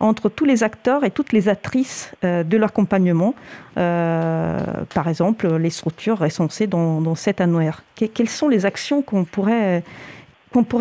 entre 0.00 0.28
tous 0.28 0.44
les 0.44 0.62
acteurs 0.62 1.04
et 1.04 1.10
toutes 1.10 1.32
les 1.32 1.48
actrices 1.48 2.12
de 2.22 2.56
l'accompagnement, 2.56 3.34
par 3.74 5.08
exemple 5.08 5.56
les 5.56 5.70
structures 5.70 6.18
recensées 6.18 6.66
dans, 6.66 7.14
cet 7.14 7.40
annuaire? 7.40 7.82
Quelles 7.94 8.28
sont 8.28 8.48
les 8.48 8.66
actions 8.66 9.00
qu'on 9.00 9.24
pourrait, 9.24 9.82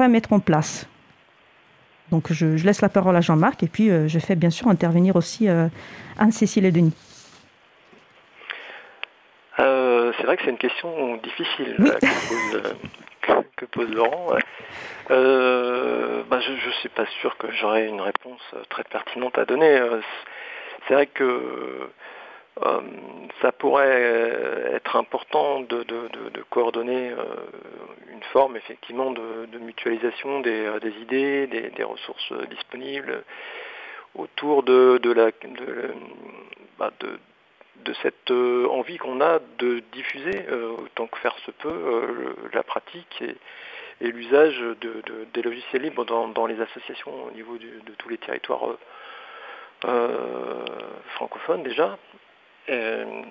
mettre 0.10 0.34
en 0.34 0.40
place? 0.40 0.88
Donc 2.12 2.34
je, 2.34 2.58
je, 2.58 2.66
laisse 2.66 2.82
la 2.82 2.90
parole 2.90 3.16
à 3.16 3.22
Jean-Marc 3.22 3.64
et 3.64 3.68
puis 3.68 3.90
je 4.08 4.20
fais 4.20 4.36
bien 4.36 4.50
sûr 4.50 4.68
intervenir 4.68 5.16
aussi 5.16 5.48
Anne-Cécile 6.18 6.66
et 6.66 6.72
Denis 6.72 6.94
c'est 10.26 10.30
vrai 10.30 10.38
que 10.38 10.44
c'est 10.44 10.50
une 10.50 10.58
question 10.58 11.18
difficile 11.18 11.78
que, 13.58 13.66
pose, 13.66 13.94
Laurent. 13.94 14.32
Bah, 15.08 16.40
je 16.40 16.52
ne 16.52 16.72
suis 16.80 16.90
pas 16.90 17.06
sûr 17.22 17.38
que 17.38 17.52
j'aurai 17.52 17.86
une 17.86 18.02
réponse 18.02 18.42
très 18.70 18.84
pertinente 18.86 19.38
à 19.38 19.46
donner. 19.46 19.80
C'est 20.88 20.96
vrai 20.96 21.06
que 21.06 21.90
euh, 22.64 22.82
ça 23.40 23.52
pourrait 23.52 23.86
euh, 23.88 24.76
être 24.76 24.96
important 24.96 25.60
de, 25.60 25.86
coordonner 26.50 27.12
euh, 27.12 27.24
une 28.12 28.24
forme 28.34 28.58
effectivement 28.58 29.12
de, 29.12 29.60
mutualisation 29.60 30.40
des, 30.40 30.72
idées, 31.02 31.46
des, 31.46 31.84
ressources 31.84 32.34
disponibles 32.50 33.24
autour 34.16 34.64
de, 34.64 35.12
la, 35.12 35.30
bah, 36.80 36.92
de, 37.84 37.94
cette 38.02 38.32
envie 38.32 38.98
qu'on 38.98 39.22
a 39.22 39.40
de 39.60 39.82
diffuser 39.92 40.46
autant 40.80 41.08
que 41.08 41.18
faire 41.20 41.36
se 41.46 41.52
peut 41.52 42.36
la 42.54 42.64
pratique 42.64 43.22
et, 43.22 43.36
l'usage 44.02 44.62
des 45.34 45.42
logiciels 45.42 45.84
libres 45.84 46.06
dans, 46.06 46.46
les 46.46 46.60
associations 46.60 47.26
au 47.26 47.32
niveau 47.32 47.58
de 47.58 47.94
tous 47.98 48.10
les 48.10 48.18
territoires 48.18 48.76
francophones 51.16 51.64
déjà, 51.64 51.98
euh, 52.70 53.22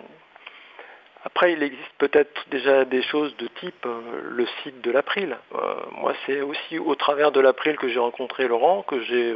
après, 1.25 1.55
il 1.55 1.63
existe 1.63 1.93
peut-être 1.99 2.49
déjà 2.51 2.85
des 2.85 3.03
choses 3.03 3.35
de 3.39 3.47
type 3.47 3.87
euh, 3.87 4.01
le 4.23 4.47
site 4.63 4.81
de 4.83 4.91
l'April. 4.91 5.37
Euh, 5.55 5.75
moi, 5.93 6.13
c'est 6.27 6.43
aussi 6.43 6.79
au 6.79 6.95
travers 6.95 7.33
de 7.33 7.41
l'April 7.41 7.77
que 7.77 7.89
j'ai 7.89 7.99
rencontré 7.99 8.47
Laurent, 8.47 8.83
que 8.83 9.01
j'ai 9.01 9.35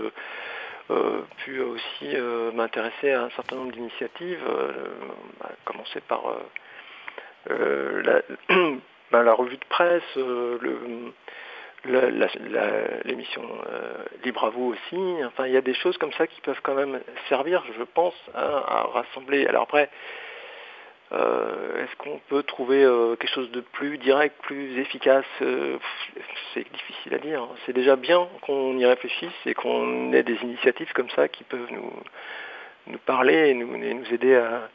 pu 1.38 1.60
aussi 1.60 2.16
m'intéresser 2.54 3.12
à 3.12 3.24
un 3.24 3.30
certain 3.30 3.56
nombre 3.56 3.72
d'initiatives, 3.72 4.42
à 5.42 5.48
commencer 5.64 6.00
par 6.00 6.22
la, 7.46 8.22
ben, 9.10 9.22
la, 9.22 9.32
revue 9.32 9.56
de 9.56 9.64
presse, 9.68 10.02
l'émission 11.84 13.42
euh, 13.70 14.04
Libre 14.24 14.44
à 14.44 14.50
vous 14.50 14.74
aussi. 14.74 15.24
Enfin, 15.24 15.46
il 15.46 15.52
y 15.52 15.56
a 15.56 15.60
des 15.60 15.74
choses 15.74 15.96
comme 15.98 16.12
ça 16.12 16.26
qui 16.26 16.40
peuvent 16.40 16.60
quand 16.62 16.74
même 16.74 17.00
servir, 17.28 17.62
je 17.78 17.84
pense, 17.84 18.14
à, 18.34 18.86
rassembler. 18.92 19.46
Alors 19.46 19.62
après, 19.62 19.90
euh, 21.12 21.84
est-ce 21.84 21.96
qu'on 21.96 22.20
peut 22.28 22.42
trouver 22.42 22.84
euh, 22.84 23.16
quelque 23.16 23.32
chose 23.32 23.50
de 23.50 23.60
plus 23.60 23.98
direct, 23.98 24.36
plus 24.42 24.78
efficace 24.78 25.24
C'est 26.54 26.70
difficile 26.72 27.14
à 27.14 27.18
dire. 27.18 27.46
C'est 27.64 27.72
déjà 27.72 27.96
bien 27.96 28.28
qu'on 28.42 28.76
y 28.78 28.84
réfléchisse 28.84 29.32
et 29.46 29.54
qu'on 29.54 30.12
ait 30.12 30.22
des 30.22 30.36
initiatives 30.42 30.92
comme 30.92 31.10
ça 31.10 31.28
qui 31.28 31.44
peuvent 31.44 31.70
nous, 31.70 31.92
nous 32.88 32.98
parler 32.98 33.50
et 33.50 33.54
nous, 33.54 33.76
nous 33.76 34.14
aider 34.14 34.36
à, 34.36 34.68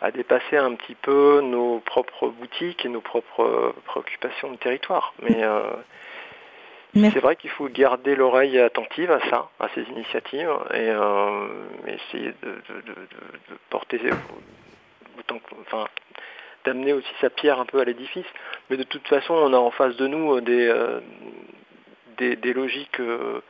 à 0.00 0.10
dépasser 0.10 0.56
un 0.56 0.74
petit 0.74 0.94
peu 0.94 1.40
nos 1.42 1.80
propres 1.80 2.28
boutiques 2.28 2.84
et 2.86 2.88
nos 2.88 3.02
propres 3.02 3.74
préoccupations 3.84 4.50
de 4.52 4.56
territoire. 4.56 5.12
Mais 5.22 5.44
c'est 6.94 7.20
vrai 7.20 7.36
qu'il 7.36 7.50
faut 7.50 7.68
garder 7.68 8.16
l'oreille 8.16 8.58
attentive 8.58 9.10
à 9.12 9.20
ça, 9.30 9.50
à 9.60 9.68
ces 9.74 9.82
initiatives, 9.82 10.50
et 10.74 10.88
euh, 10.88 11.46
essayer 11.86 12.32
de, 12.42 12.54
porter 13.68 14.00
d'amener 16.64 16.92
aussi 16.92 17.12
sa 17.20 17.30
pierre 17.30 17.60
un 17.60 17.66
peu 17.66 17.80
à 17.80 17.84
l'édifice. 17.84 18.26
Mais 18.68 18.76
de 18.76 18.82
toute 18.82 19.06
façon, 19.08 19.34
on 19.34 19.52
a 19.52 19.58
en 19.58 19.70
face 19.70 19.96
de 19.96 20.06
nous 20.06 20.40
des, 20.40 20.68
euh, 20.68 21.00
des, 22.18 22.52
logiques 22.52 23.00
euh, 23.00 23.40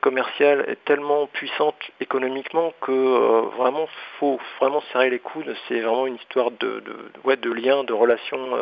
commerciales 0.00 0.76
tellement 0.84 1.26
puissantes 1.28 1.90
économiquement 2.00 2.72
que 2.80 3.46
vraiment 3.56 3.88
faut 4.18 4.40
vraiment 4.60 4.82
serrer 4.92 5.10
les 5.10 5.20
coudes. 5.20 5.54
C'est 5.68 5.80
vraiment 5.80 6.06
une 6.06 6.16
histoire 6.16 6.50
de, 6.50 6.82
de, 7.24 7.34
de 7.36 7.52
lien, 7.52 7.84
de 7.84 7.92
relation 7.92 8.56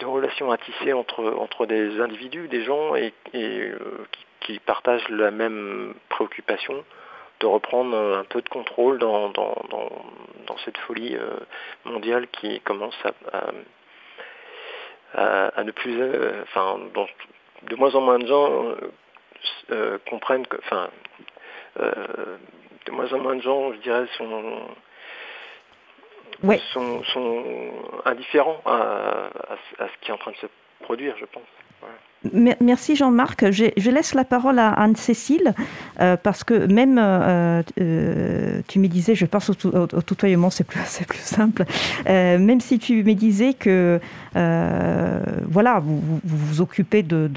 de 0.00 0.06
relations 0.06 0.50
à 0.50 0.58
tisser 0.58 0.92
entre, 0.92 1.66
des 1.66 2.00
individus, 2.00 2.48
des 2.48 2.64
gens 2.64 2.94
et, 2.94 3.12
euh, 3.34 4.06
qui, 4.40 4.58
partagent 4.60 5.08
la 5.08 5.30
même 5.30 5.94
préoccupation 6.08 6.84
de 7.40 7.46
reprendre 7.46 7.96
un 7.96 8.24
peu 8.24 8.42
de 8.42 8.48
contrôle 8.48 8.98
dans, 8.98 9.30
dans, 9.30 9.58
cette 10.64 10.78
folie 10.78 11.16
euh, 11.16 11.38
mondiale 11.84 12.26
qui 12.28 12.60
commence 12.60 12.96
à, 13.32 13.50
à, 15.56 15.64
ne 15.64 15.70
plus... 15.70 15.98
Euh, 15.98 16.42
enfin, 16.42 16.78
de 17.62 17.76
moins 17.76 17.94
en 17.94 18.00
moins 18.02 18.18
de 18.18 18.26
gens 18.26 18.74
comprennent 20.08 20.46
que... 20.46 20.58
Enfin, 20.58 20.90
de 21.76 22.90
moins 22.90 23.12
en 23.12 23.18
moins 23.18 23.36
de 23.36 23.42
gens, 23.42 23.72
je 23.72 23.78
dirais, 23.78 24.06
sont 24.18 24.60
sont, 26.72 27.72
indifférents 28.04 28.60
à, 28.66 29.30
ce 29.78 29.98
qui 30.00 30.10
est 30.10 30.14
en 30.14 30.18
train 30.18 30.32
de 30.32 30.36
se 30.36 30.46
produire, 30.82 31.16
je 31.18 31.26
pense. 31.26 31.42
Merci 32.34 32.96
Jean-Marc. 32.96 33.50
Je, 33.50 33.90
laisse 33.90 34.12
la 34.12 34.24
parole 34.24 34.58
à 34.58 34.68
Anne-Cécile 34.68 35.54
euh, 36.00 36.18
parce 36.22 36.44
que 36.44 36.66
même 36.66 36.98
euh, 36.98 37.62
euh, 37.80 38.60
tu 38.68 38.78
me 38.78 38.88
disais, 38.88 39.14
je 39.14 39.24
pense 39.24 39.48
au, 39.48 40.02
tutoiement, 40.02 40.50
c'est 40.50 40.64
plus, 40.64 40.80
simple, 41.22 41.64
même 42.06 42.60
si 42.60 42.78
tu 42.78 43.02
me 43.02 43.14
disais 43.14 43.54
que 43.54 44.00
voilà, 44.34 45.80
vous, 45.80 46.20
vous, 46.22 46.60
occupez 46.60 47.02
de, 47.02 47.30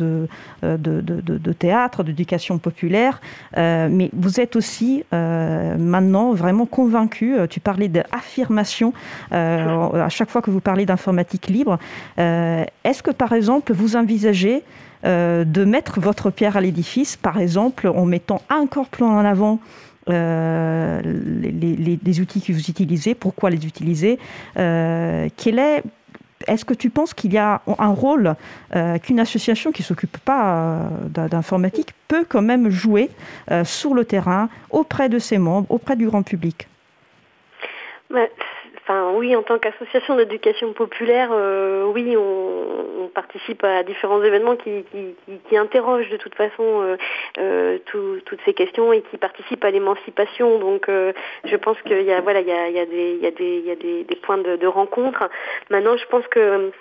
de, 0.62 1.54
théâtre, 1.54 2.04
d'éducation 2.04 2.58
populaire, 2.58 3.22
mais 3.56 4.10
vous 4.12 4.42
êtes 4.42 4.58
aussi 4.58 5.06
maintenant 5.12 6.34
vraiment 6.34 6.66
convaincu, 6.66 7.36
tu 7.50 7.62
parlais 7.62 7.88
d'affirmation 7.88 8.94
à 9.32 10.10
chaque 10.10 10.30
fois 10.30 10.42
que 10.42 10.52
vous 10.52 10.60
parlez 10.62 10.86
d'informatique 10.86 11.48
libre. 11.48 11.80
Est-ce 12.18 13.02
que 13.02 13.12
par 13.12 13.32
exemple 13.32 13.72
vous 13.72 13.96
envisagez 13.96 14.64
de 15.04 15.66
mettre 15.66 16.00
votre 16.00 16.30
pierre 16.30 16.56
à 16.58 16.62
l'édifice, 16.62 17.18
par 17.18 17.40
exemple 17.40 17.88
en 17.88 18.06
mettant 18.06 18.42
encore 18.50 18.88
plus 18.88 19.04
en 19.04 19.26
avant 19.26 19.60
euh, 20.10 21.02
les, 21.04 22.20
outils 22.22 22.42
que 22.42 22.52
vous 22.52 22.70
utilisez, 22.70 23.16
pourquoi 23.16 23.50
les 23.50 23.66
utiliser, 23.66 24.20
euh, 24.58 25.28
est 25.46 25.84
est-ce 26.46 26.66
que 26.66 26.74
tu 26.74 26.90
penses 26.90 27.14
qu'il 27.14 27.32
y 27.32 27.38
a 27.38 27.62
un 27.78 27.94
rôle 27.94 28.36
qu'une 29.04 29.22
association 29.22 29.72
qui 29.72 29.82
ne 29.82 29.86
s'occupe 29.86 30.18
pas 30.18 30.90
d'informatique 31.08 31.94
peut 32.10 32.26
quand 32.28 32.42
même 32.42 32.70
jouer 32.70 33.10
sur 33.64 33.94
le 33.94 34.04
terrain, 34.04 34.50
auprès 34.70 35.08
de 35.08 35.20
ses 35.20 35.38
membres, 35.38 35.68
auprès 35.72 35.96
du 35.96 36.06
grand 36.06 36.22
public? 36.22 36.68
Enfin, 38.84 39.14
oui, 39.16 39.34
en 39.34 39.44
tant 39.44 39.60
qu'association 39.60 40.18
d'éducation 40.18 40.74
populaire, 40.74 41.30
euh, 41.32 41.86
oui, 41.86 42.18
on, 42.18 43.10
participe 43.14 43.64
à 43.64 43.84
différents 43.84 44.24
événements 44.24 44.56
qui, 44.56 44.84
qui, 45.48 45.56
interrogent 45.58 46.10
de 46.10 46.18
toute 46.18 46.34
façon 46.34 46.82
euh, 46.82 46.98
euh, 47.38 47.78
toutes 47.86 48.42
ces 48.44 48.56
questions 48.56 48.92
et 48.92 49.04
qui 49.04 49.18
participent 49.18 49.64
à 49.64 49.70
l'émancipation. 49.70 50.58
Donc, 50.58 50.90
je 50.90 51.56
pense 51.56 51.80
qu'il 51.84 52.02
y 52.02 52.12
a, 52.12 52.22
voilà, 52.22 52.42
il 52.42 52.48
y 52.48 52.52
a, 52.52 52.70
y 52.70 52.80
a 52.80 52.86
des, 52.86 53.18
y 53.22 53.28
a 53.28 53.32
des, 53.32 53.60
y 53.60 53.72
a 53.72 53.76
des, 53.76 54.04
des 54.04 54.16
points 54.16 54.40
de, 54.40 54.56
de 54.56 54.68
rencontre. 54.68 55.30
Maintenant, 55.70 55.96
je 55.96 56.06
pense 56.08 56.28
que 56.28 56.72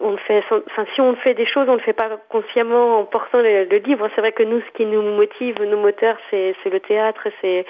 on 0.00 0.16
fait, 0.18 0.42
enfin, 0.50 0.84
si 0.94 1.00
on 1.00 1.14
fait 1.16 1.32
des 1.32 1.46
choses, 1.46 1.66
on 1.68 1.72
ne 1.72 1.78
le 1.78 1.82
fait 1.82 1.94
pas 1.94 2.10
consciemment 2.28 2.98
en 2.98 3.04
portant 3.04 3.40
le, 3.40 3.64
livre. 3.78 4.08
C'est 4.14 4.20
vrai 4.20 4.32
que 4.32 4.42
nous, 4.42 4.60
ce 4.60 4.70
qui 4.76 4.84
nous 4.84 5.02
motive, 5.02 5.62
nos 5.62 5.78
moteurs, 5.78 6.18
c'est 6.30 6.54
le 6.66 6.80
théâtre, 6.80 7.28
c'est 7.40 7.64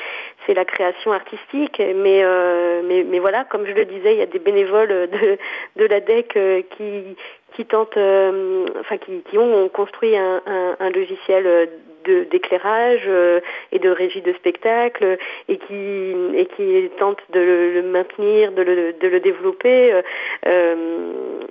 la 0.54 0.64
création 0.64 1.12
artistique. 1.12 1.78
Mais, 1.78 2.22
euh, 2.24 2.82
mais 2.84 3.04
mais 3.04 3.20
voilà, 3.20 3.44
comme 3.44 3.64
je 3.64 3.72
le 3.72 3.84
disais, 3.84 4.14
il 4.14 4.18
y 4.18 4.22
a 4.22 4.26
des 4.26 4.40
bénévoles 4.40 5.08
de 5.10 5.38
de 5.76 5.84
la 5.84 6.00
DEC 6.00 6.36
euh, 6.36 6.62
qui 6.76 7.16
qui 7.54 7.64
tentent, 7.64 7.96
euh, 7.96 8.66
enfin 8.80 8.96
qui, 8.96 9.22
qui 9.22 9.38
ont 9.38 9.68
construit 9.68 10.16
un, 10.16 10.40
un, 10.46 10.76
un 10.78 10.90
logiciel 10.90 11.68
d'éclairage 12.04 13.02
euh, 13.06 13.40
et 13.72 13.78
de 13.78 13.90
régie 13.90 14.22
de 14.22 14.32
spectacle 14.34 15.18
et 15.48 15.58
qui 15.58 16.14
et 16.34 16.46
qui 16.46 16.90
tente 16.98 17.18
de 17.30 17.40
le, 17.40 17.82
maintenir, 17.82 18.52
de 18.52 18.62
le, 18.62 18.92
de 18.92 19.08
le 19.08 19.20
développer 19.20 19.92
euh, 19.92 20.02
euh, 20.46 20.74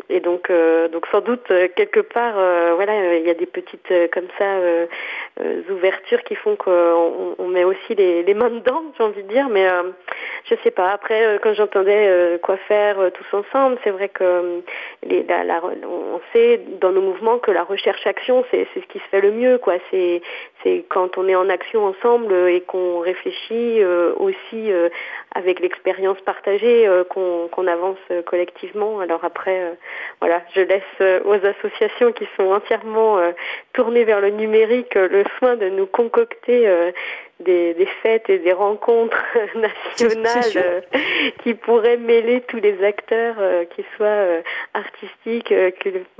et 0.09 0.19
donc 0.19 0.51
donc 0.91 1.05
sans 1.11 1.21
doute 1.21 1.51
quelque 1.75 1.99
part 1.99 2.35
voilà 2.75 3.17
il 3.17 3.25
y 3.25 3.29
a 3.29 3.33
des 3.33 3.45
petites 3.45 3.93
comme 4.11 4.27
ça 4.37 4.57
ouvertures 5.69 6.23
qui 6.23 6.35
font 6.35 6.55
qu'on 6.55 7.35
on 7.37 7.47
met 7.47 7.63
aussi 7.63 7.95
les, 7.95 8.23
les 8.23 8.33
mains 8.33 8.49
dedans 8.49 8.83
j'ai 8.97 9.03
envie 9.03 9.23
de 9.23 9.27
dire 9.27 9.49
mais 9.49 9.67
je 10.45 10.55
sais 10.63 10.71
pas. 10.71 10.89
Après 10.89 11.39
quand 11.43 11.53
j'entendais 11.53 12.39
quoi 12.41 12.57
faire 12.67 12.97
tous 13.13 13.37
ensemble 13.37 13.77
c'est 13.83 13.91
vrai 13.91 14.09
que 14.09 14.61
les, 15.03 15.23
la, 15.23 15.43
la, 15.43 15.61
on 15.63 16.21
sait 16.33 16.61
dans 16.81 16.91
nos 16.91 17.01
mouvements 17.01 17.37
que 17.37 17.51
la 17.51 17.63
recherche 17.63 18.05
action 18.07 18.43
c'est 18.49 18.67
c'est 18.73 18.81
ce 18.81 18.85
qui 18.87 18.99
se 18.99 19.05
fait 19.05 19.21
le 19.21 19.31
mieux 19.31 19.57
quoi. 19.57 19.75
C'est 19.91 20.21
c'est 20.63 20.85
quand 20.89 21.17
on 21.17 21.27
est 21.27 21.35
en 21.35 21.49
action 21.49 21.85
ensemble 21.85 22.33
et 22.33 22.61
qu'on 22.61 22.99
réfléchit 22.99 23.81
euh, 23.81 24.13
aussi 24.17 24.71
euh, 24.71 24.89
avec 25.35 25.59
l'expérience 25.59 26.19
partagée 26.21 26.87
euh, 26.87 27.03
qu'on 27.03 27.67
avance 27.67 27.97
collectivement. 28.25 28.99
Alors 28.99 29.23
après, 29.23 29.77
voilà, 30.19 30.41
je 30.55 30.61
laisse 30.61 31.23
aux 31.25 31.45
associations 31.45 32.11
qui 32.11 32.27
sont 32.37 32.51
entièrement 32.51 33.19
tournées 33.73 34.03
vers 34.03 34.21
le 34.21 34.29
numérique 34.29 34.95
le 34.95 35.23
soin 35.37 35.55
de 35.55 35.69
nous 35.69 35.85
concocter 35.85 36.67
des, 37.39 37.87
fêtes 38.01 38.29
et 38.29 38.39
des 38.39 38.53
rencontres 38.53 39.23
nationales 39.55 40.83
qui 41.43 41.53
pourraient 41.53 41.97
mêler 41.97 42.41
tous 42.47 42.57
les 42.57 42.83
acteurs, 42.83 43.35
qu'ils 43.69 43.85
soient 43.95 44.41
artistiques, 44.73 45.53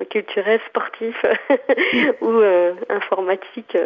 culturels, 0.10 0.60
sportifs 0.68 1.26
ou 2.22 2.42
informatiques. 2.90 3.78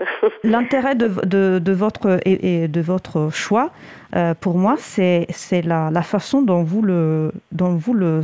L'intérêt 0.43 0.95
de, 0.95 1.59
de, 1.59 1.73
votre, 1.73 2.19
et 2.25 2.67
de 2.67 2.81
votre 2.81 3.31
choix, 3.31 3.71
euh, 4.15 4.33
pour 4.39 4.57
moi, 4.57 4.75
c'est 4.79 5.27
la, 5.63 6.01
façon 6.01 6.41
dont 6.41 6.63
vous, 6.63 6.81
le, 6.81 7.31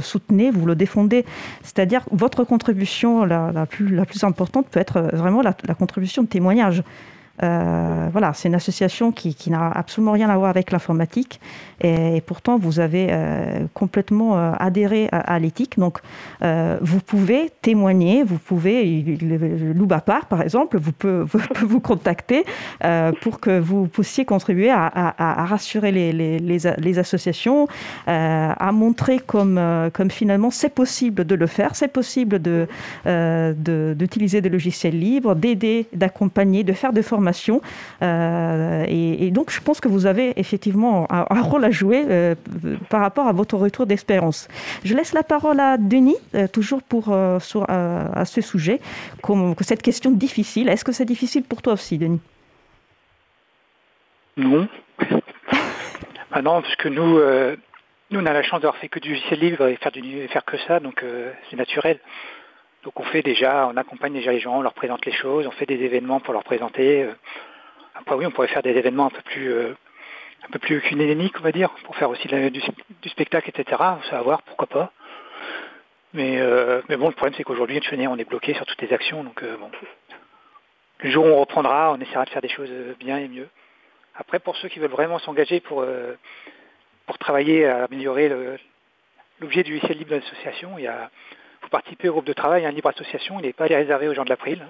soutenez, 0.02 0.52
vous 0.52 0.66
le 0.66 0.76
défendez. 0.76 1.26
C'est-à-dire 1.64 2.04
votre 2.12 2.44
contribution 2.44 3.26
la, 3.26 3.66
plus, 3.66 3.96
la 3.96 4.06
plus 4.06 4.24
importante 4.24 4.68
peut 4.68 4.80
être 4.80 5.02
vraiment 5.14 5.42
la 5.42 5.74
contribution 5.74 6.24
de 6.24 6.28
témoignage. 6.28 6.84
Euh, 7.44 8.08
voilà, 8.12 8.34
c'est 8.34 8.50
une 8.50 8.56
association 8.56 9.12
qui, 9.12 9.36
n'a 9.50 9.72
absolument 9.72 10.12
rien 10.12 10.30
à 10.30 10.38
voir 10.38 10.50
avec 10.50 10.72
l'informatique 10.72 11.40
et, 11.82 12.22
pourtant 12.26 12.58
vous 12.58 12.80
avez 12.80 13.08
euh, 13.10 13.66
complètement 13.74 14.38
euh, 14.38 14.52
adhéré 14.60 15.08
à, 15.12 15.40
l'éthique. 15.40 15.80
Donc 15.80 16.00
vous 16.42 17.00
pouvez 17.00 17.52
témoigner, 17.62 18.24
vous 18.24 18.38
pouvez, 18.38 19.18
Lou 19.22 19.86
Bapar 19.86 20.26
par 20.26 20.42
exemple, 20.42 20.78
vous 20.78 20.92
peut, 20.92 21.26
vous, 21.62 21.80
contacter 21.80 22.44
pour 23.22 23.40
que 23.40 23.60
vous 23.60 23.88
puissiez 23.88 24.26
contribuer 24.26 24.72
à, 24.72 25.46
rassurer 25.46 25.92
les, 25.92 27.00
associations, 27.00 27.68
à 28.08 28.72
montrer 28.72 29.20
comme, 29.20 29.90
finalement 30.10 30.52
c'est 30.52 30.74
possible 30.74 31.26
de 31.26 31.36
le 31.36 31.48
faire, 31.48 31.76
c'est 31.76 31.88
possible 31.88 32.40
d'utiliser 32.40 34.42
de, 34.42 34.44
des 34.44 34.50
logiciels 34.50 35.00
libres, 35.00 35.36
d'aider, 35.36 35.88
d'accompagner, 35.94 36.64
de 36.64 36.74
faire 36.74 36.94
des 36.94 37.04
formations 37.04 37.29
euh, 38.02 38.86
et, 38.88 39.32
donc, 39.32 39.52
je 39.52 39.62
pense 39.62 39.80
que 39.80 39.88
vous 39.88 40.06
avez 40.06 40.40
effectivement 40.40 41.08
un, 41.10 41.42
rôle 41.42 41.66
à 41.66 41.72
jouer 41.72 42.06
euh, 42.10 42.36
par 42.90 43.02
rapport 43.02 43.28
à 43.28 43.34
votre 43.34 43.58
retour 43.58 43.86
d'expérience. 43.86 44.48
Je 44.84 44.96
laisse 44.96 45.14
la 45.14 45.24
parole 45.24 45.60
à 45.60 45.78
Denis, 45.78 46.18
euh, 46.36 46.48
toujours 46.48 46.82
pour, 46.84 47.14
à 47.14 48.26
ce 48.26 48.42
sujet, 48.42 48.80
comme, 49.22 49.56
cette 49.62 49.82
question 49.82 50.12
difficile. 50.12 50.70
Est-ce 50.70 50.86
que 50.86 50.92
c'est 50.92 51.06
difficile 51.06 51.44
pour 51.44 51.62
toi 51.62 51.74
aussi, 51.74 51.98
Denis? 51.98 52.22
Non. 54.38 54.68
ah 56.32 56.42
non, 56.42 56.62
parce 56.62 56.76
que 56.76 56.90
nous, 56.90 57.20
nous, 58.12 58.20
on 58.20 58.26
a 58.26 58.34
la 58.34 58.44
chance 58.44 58.62
d'avoir 58.62 58.78
fait 58.78 58.90
que 58.90 59.00
du 59.00 59.10
logiciel 59.10 59.40
libre 59.40 59.68
et 59.68 59.78
faire 59.78 60.46
que 60.46 60.58
ça, 60.68 60.80
donc 60.80 61.04
c'est 61.50 61.58
naturel. 61.58 62.00
Donc 62.90 63.02
on 63.02 63.12
fait 63.12 63.22
déjà, 63.22 63.68
on 63.72 63.78
accompagne 63.78 64.14
déjà 64.14 64.32
les 64.32 64.40
gens, 64.40 64.58
on 64.58 64.62
leur 64.64 64.74
présente 64.74 65.06
les 65.06 65.12
choses, 65.12 65.46
on 65.46 65.52
fait 65.52 65.68
des 65.68 65.76
événements 65.76 66.20
pour 66.20 66.34
leur 66.34 66.44
présenter. 66.44 67.04
Euh. 67.04 67.14
Après 67.94 68.16
oui, 68.16 68.26
on 68.26 68.32
pourrait 68.32 68.48
faire 68.48 68.64
des 68.64 68.72
événements 68.72 69.06
un 69.06 69.10
peu 69.12 69.22
plus 69.22 69.54
euh, 69.54 69.76
un 70.52 70.58
on 71.38 71.44
va 71.44 71.52
dire, 71.52 71.70
pour 71.84 71.96
faire 71.98 72.10
aussi 72.10 72.28
du, 72.28 73.10
spectacle, 73.12 73.48
etc. 73.48 73.80
Ça 74.10 74.16
va 74.16 74.22
voir, 74.24 74.42
pourquoi 74.42 74.66
pas. 74.66 74.92
Mais, 76.16 76.40
euh, 76.40 76.82
mais 76.90 76.98
bon, 76.98 77.10
le 77.10 77.14
problème 77.14 77.36
c'est 77.38 77.44
qu'aujourd'hui, 77.44 77.80
on 78.08 78.18
est 78.18 78.28
bloqué 78.28 78.56
sur 78.56 78.66
toutes 78.66 78.82
les 78.82 78.92
actions, 78.92 79.24
donc 79.24 79.44
bon. 79.44 79.70
Le 81.02 81.12
jour 81.12 81.26
où 81.28 81.30
on 81.30 81.40
reprendra, 81.42 81.94
on 81.94 82.02
essaiera 82.02 82.26
de 82.26 82.32
faire 82.32 82.42
des 82.42 82.50
choses 82.50 82.72
bien 83.00 83.20
et 83.20 83.28
mieux. 83.28 83.50
Après, 84.16 84.40
pour 84.40 84.58
ceux 84.58 84.68
qui 84.68 84.80
veulent 84.80 84.90
vraiment 84.90 85.20
s'engager 85.20 85.60
pour, 85.60 85.86
pour 87.06 87.18
travailler 87.20 87.68
à 87.68 87.84
améliorer 87.84 88.30
l'objet 89.40 89.62
du 89.62 89.76
lycée 89.76 89.94
libre 89.94 90.16
de 90.16 90.22
il 90.80 90.84
y 90.86 90.88
a 90.88 91.12
participer 91.70 92.10
au 92.10 92.14
groupe 92.14 92.26
de 92.26 92.34
travail, 92.34 92.66
un 92.66 92.72
libre 92.72 92.90
association, 92.90 93.40
il 93.40 93.46
n'est 93.46 93.54
pas 93.54 93.66
réservé 93.66 94.08
aux 94.08 94.14
gens 94.14 94.26
de 94.26 94.30
l'April. 94.30 94.66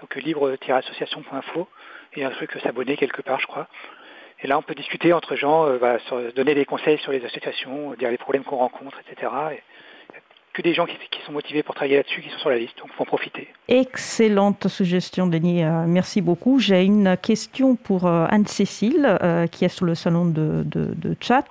Donc 0.00 0.14
libre-association.info 0.14 1.68
et 2.14 2.24
un 2.24 2.30
truc 2.30 2.52
s'abonner 2.62 2.96
quelque 2.96 3.22
part, 3.22 3.40
je 3.40 3.46
crois. 3.46 3.68
Et 4.40 4.46
là, 4.46 4.56
on 4.56 4.62
peut 4.62 4.74
discuter 4.74 5.12
entre 5.12 5.34
gens, 5.34 5.66
euh, 5.66 6.30
donner 6.36 6.54
des 6.54 6.64
conseils 6.64 6.98
sur 6.98 7.10
les 7.10 7.24
associations, 7.24 7.94
dire 7.94 8.10
les 8.10 8.18
problèmes 8.18 8.44
qu'on 8.44 8.58
rencontre, 8.58 8.98
etc 9.00 9.30
des 10.62 10.74
gens 10.74 10.86
qui, 10.86 10.96
sont 11.24 11.32
motivés 11.32 11.62
pour 11.62 11.74
travailler 11.74 11.96
là-dessus 11.96 12.22
qui 12.22 12.30
sont 12.30 12.38
sur 12.38 12.50
la 12.50 12.58
liste, 12.58 12.78
donc 12.78 12.88
il 12.90 12.94
faut 12.94 13.02
en 13.02 13.06
profiter. 13.06 13.48
Excellente 13.68 14.68
suggestion, 14.68 15.26
Denis. 15.26 15.64
Euh, 15.64 15.84
merci 15.86 16.20
beaucoup. 16.20 16.58
J'ai 16.58 16.84
une 16.84 17.16
question 17.20 17.76
pour 17.76 18.06
euh, 18.06 18.26
Anne-Cécile, 18.30 19.18
euh, 19.22 19.46
qui 19.46 19.64
est 19.64 19.68
sur 19.68 19.84
le 19.84 19.94
salon 19.94 20.24
de, 20.24 20.64
chat. 21.20 21.44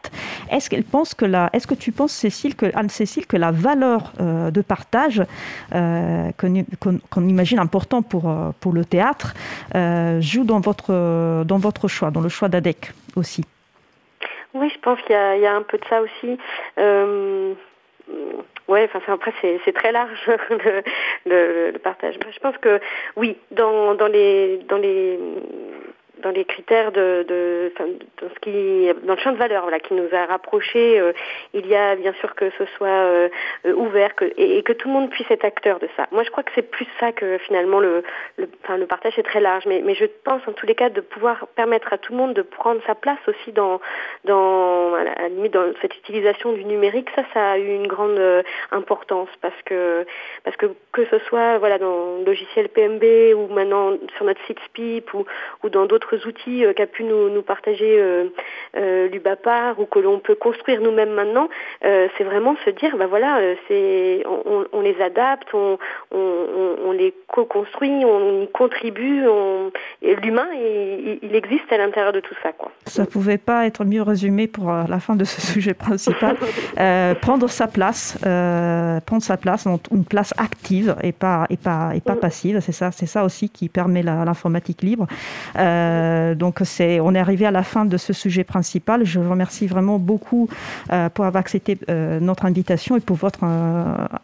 Est-ce 0.51 0.69
qu'elle 0.69 0.83
pense 0.83 1.13
que 1.13 1.25
la, 1.25 1.49
est-ce 1.53 1.67
que 1.67 1.75
tu 1.75 1.91
penses, 1.91 2.11
Cécile, 2.11 2.55
que 2.55 2.65
Anne-Cécile, 2.75 3.27
que 3.27 3.37
la 3.37 3.51
valeur 3.51 4.13
de 4.19 4.61
partage 4.61 5.23
qu'on, 5.71 7.27
imagine 7.27 7.59
important 7.59 8.01
pour, 8.01 8.33
pour 8.59 8.73
le 8.73 8.85
théâtre 8.85 9.33
joue 10.19 10.43
dans 10.43 10.59
votre, 10.59 11.43
dans 11.43 11.57
votre 11.57 11.87
choix, 11.87 12.11
dans 12.11 12.21
le 12.21 12.29
choix 12.29 12.47
d'ADEC 12.47 12.93
aussi? 13.15 13.43
Oui, 14.53 14.71
je 14.73 14.79
pense 14.79 14.99
qu'il 15.01 15.15
y, 15.15 15.45
a, 15.45 15.55
un 15.55 15.63
peu 15.63 15.77
de 15.77 15.85
ça 15.85 16.01
aussi. 16.01 16.37
Ouais, 18.67 18.89
enfin 18.93 19.13
après 19.13 19.33
c'est 19.41 19.73
très 19.73 19.91
large 19.91 20.27
le, 20.49 21.71
le, 21.71 21.77
partage. 21.79 22.15
Je 22.31 22.39
pense 22.39 22.57
que 22.57 22.79
oui, 23.15 23.37
dans 23.51 23.95
dans 23.95 24.07
les 24.07 24.57
dans 24.67 24.77
les 24.77 25.17
dans 26.21 26.31
les 26.31 26.45
critères 26.45 26.91
de, 26.91 27.25
de, 27.27 27.73
dans 27.77 28.29
ce 28.33 28.39
qui 28.39 28.87
dans 29.05 29.13
le 29.13 29.19
champ 29.19 29.31
de 29.31 29.37
valeur 29.37 29.63
voilà 29.63 29.79
qui 29.79 29.93
nous 29.93 30.07
a 30.13 30.25
rapprochés 30.25 30.99
euh, 30.99 31.13
il 31.53 31.67
y 31.67 31.75
a 31.75 31.95
bien 31.95 32.13
sûr 32.13 32.35
que 32.35 32.49
ce 32.57 32.65
soit 32.77 32.87
euh, 32.87 33.29
euh, 33.65 33.73
ouvert 33.73 34.15
que, 34.15 34.25
et, 34.37 34.63
que 34.63 34.73
tout 34.73 34.87
le 34.87 34.93
monde 34.93 35.09
puisse 35.09 35.29
être 35.29 35.45
acteur 35.45 35.79
de 35.79 35.87
ça. 35.95 36.07
Moi 36.11 36.23
je 36.23 36.29
crois 36.31 36.43
que 36.43 36.51
c'est 36.55 36.69
plus 36.69 36.87
ça 36.99 37.11
que 37.11 37.37
finalement 37.39 37.79
le 37.79 38.03
le, 38.37 38.47
le 38.77 38.85
partage 38.85 39.17
est 39.17 39.23
très 39.23 39.39
large. 39.39 39.65
Mais, 39.65 39.81
mais 39.83 39.95
je 39.95 40.05
pense 40.23 40.41
en 40.47 40.53
tous 40.53 40.65
les 40.65 40.75
cas 40.75 40.89
de 40.89 41.01
pouvoir 41.01 41.47
permettre 41.55 41.93
à 41.93 41.97
tout 41.97 42.13
le 42.13 42.17
monde 42.17 42.33
de 42.33 42.41
prendre 42.41 42.81
sa 42.85 42.95
place 42.95 43.19
aussi 43.27 43.51
dans 43.51 43.79
dans 44.25 44.93
à 44.95 45.03
la 45.03 45.29
limite 45.29 45.53
dans 45.53 45.71
cette 45.81 45.95
utilisation 45.97 46.53
du 46.53 46.65
numérique. 46.65 47.09
Ça 47.15 47.23
ça 47.33 47.51
a 47.51 47.57
eu 47.57 47.73
une 47.73 47.87
grande 47.87 48.19
importance 48.71 49.29
parce 49.41 49.61
que 49.65 50.05
parce 50.43 50.57
que 50.57 50.67
que 50.91 51.05
ce 51.05 51.19
soit 51.27 51.57
voilà 51.57 51.77
dans 51.77 52.17
le 52.19 52.25
logiciel 52.25 52.69
PMB 52.69 53.35
ou 53.35 53.47
maintenant 53.53 53.93
sur 54.15 54.25
notre 54.25 54.43
site 54.45 54.59
SPIP 54.65 55.13
ou, 55.13 55.25
ou 55.63 55.69
dans 55.69 55.85
d'autres 55.85 56.06
outils 56.15 56.65
euh, 56.65 56.73
qu'a 56.73 56.87
pu 56.87 57.03
nous, 57.03 57.29
nous 57.29 57.41
partager 57.41 57.99
euh, 57.99 58.25
euh, 58.75 59.07
l'UBAPAR 59.09 59.79
ou 59.79 59.85
que 59.85 59.99
l'on 59.99 60.19
peut 60.19 60.35
construire 60.35 60.81
nous-mêmes 60.81 61.13
maintenant, 61.13 61.49
c'est 61.81 62.23
vraiment 62.23 62.55
se 62.65 62.69
dire, 62.69 62.97
bah 62.97 63.07
voilà, 63.07 63.39
c'est 63.67 64.23
on, 64.25 64.65
on, 64.71 64.81
les 64.81 64.99
adapte, 65.01 65.47
on, 65.53 65.77
on, 66.11 66.75
on 66.85 66.91
les 66.91 67.13
co-construit, 67.27 68.03
on 68.05 68.43
y 68.43 68.47
contribue, 68.47 69.23
l'humain, 70.01 70.47
il, 70.53 71.19
il, 71.21 71.35
existe 71.35 71.71
à 71.71 71.77
l'intérieur 71.77 72.13
de 72.13 72.19
tout 72.19 72.35
ça. 72.43 72.51
Quoi. 72.51 72.71
Ça 72.85 73.03
ne 73.03 73.07
pouvait 73.07 73.37
pas 73.37 73.65
être 73.65 73.85
mieux 73.85 74.01
résumé 74.01 74.47
pour 74.47 74.71
la 74.71 74.99
fin 74.99 75.15
de 75.15 75.23
ce 75.23 75.41
sujet 75.53 75.73
principal. 75.73 76.35
prendre 77.21 77.49
sa 77.49 77.67
place, 77.67 78.17
prendre 78.19 79.23
sa 79.23 79.37
place, 79.37 79.67
une 79.91 80.05
place 80.05 80.33
active 80.37 80.95
et 81.03 81.11
pas, 81.11 81.45
et 81.49 81.57
pas, 81.57 81.91
et 81.95 82.01
pas 82.01 82.15
mm. 82.15 82.19
passive, 82.19 82.59
c'est 82.59 82.71
ça, 82.71 82.91
c'est 82.91 83.05
ça 83.05 83.23
aussi 83.23 83.49
qui 83.49 83.69
permet 83.69 84.03
l'informatique 84.03 84.81
libre. 84.81 85.07
Euh, 85.57 85.96
donc 86.35 86.59
c'est, 86.63 86.99
on 86.99 87.13
est 87.15 87.19
arrivé 87.19 87.45
à 87.45 87.51
la 87.51 87.63
fin 87.63 87.85
de 87.85 87.97
ce 87.97 88.13
sujet 88.13 88.43
principal. 88.43 89.05
Je 89.05 89.19
vous 89.19 89.29
remercie 89.29 89.67
vraiment 89.67 89.99
beaucoup 89.99 90.49
euh, 90.91 91.09
pour 91.09 91.25
avoir 91.25 91.41
accepté 91.41 91.77
euh, 91.89 92.19
notre 92.19 92.45
invitation 92.45 92.95
et 92.95 92.99
pour 92.99 93.17
votre 93.17 93.43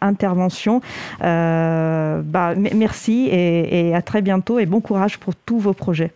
intervention. 0.00 0.80
Bah, 1.20 2.54
merci 2.56 3.28
et, 3.30 3.94
à 3.94 4.02
très 4.02 4.22
bientôt 4.22 4.58
et 4.58 4.66
bon 4.66 4.80
courage 4.80 5.18
pour 5.18 5.34
tous 5.34 5.58
vos 5.58 5.72
projets. 5.72 6.12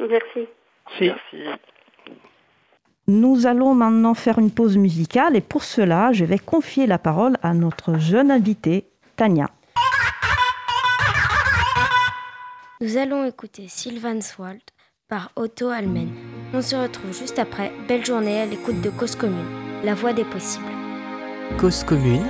Merci. 0.00 0.48
Merci. 1.00 1.42
Nous 3.08 3.46
allons 3.46 3.74
maintenant 3.74 4.14
faire 4.14 4.38
une 4.38 4.50
pause 4.50 4.76
musicale 4.76 5.36
et 5.36 5.40
pour 5.40 5.62
cela, 5.62 6.12
je 6.12 6.24
vais 6.24 6.38
confier 6.38 6.86
la 6.86 6.98
parole 6.98 7.36
à 7.42 7.54
notre 7.54 7.98
jeune 7.98 8.30
invitée, 8.30 8.84
Tania. 9.14 9.48
Nous 12.82 12.98
allons 12.98 13.24
écouter 13.24 13.68
Sylvan 13.68 14.20
Swald 14.20 14.60
par 15.08 15.32
Otto 15.34 15.68
Almen. 15.68 16.10
On 16.52 16.60
se 16.60 16.76
retrouve 16.76 17.16
juste 17.16 17.38
après. 17.38 17.72
Belle 17.88 18.04
journée 18.04 18.38
à 18.38 18.44
l'écoute 18.44 18.82
de 18.82 18.90
Cause 18.90 19.16
Commune, 19.16 19.46
la 19.82 19.94
voix 19.94 20.12
des 20.12 20.24
possibles. 20.24 20.66
Cause 21.58 21.82
Commune 21.84 22.26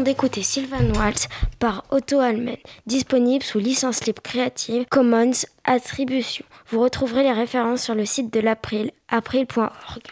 venons 0.00 0.04
d'écouter 0.04 0.42
Sylvan 0.42 0.92
Waltz 0.96 1.28
par 1.58 1.84
Otto 1.90 2.20
Almen, 2.20 2.56
disponible 2.86 3.44
sous 3.44 3.58
licence 3.58 4.06
libre 4.06 4.22
créative 4.22 4.86
Commons 4.88 5.46
Attribution. 5.64 6.44
Vous 6.68 6.80
retrouverez 6.80 7.22
les 7.22 7.32
références 7.32 7.82
sur 7.82 7.94
le 7.94 8.04
site 8.06 8.32
de 8.32 8.40
l'April, 8.40 8.92
april.org. 9.08 10.02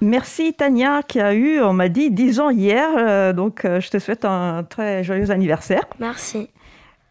Merci 0.00 0.54
Tania 0.54 1.02
qui 1.02 1.20
a 1.20 1.34
eu, 1.34 1.60
on 1.60 1.72
m'a 1.72 1.88
dit, 1.88 2.10
10 2.10 2.40
ans 2.40 2.50
hier, 2.50 2.88
euh, 2.96 3.32
donc 3.32 3.64
euh, 3.64 3.80
je 3.80 3.90
te 3.90 3.98
souhaite 3.98 4.24
un 4.24 4.64
très 4.64 5.04
joyeux 5.04 5.30
anniversaire. 5.30 5.84
Merci. 5.98 6.48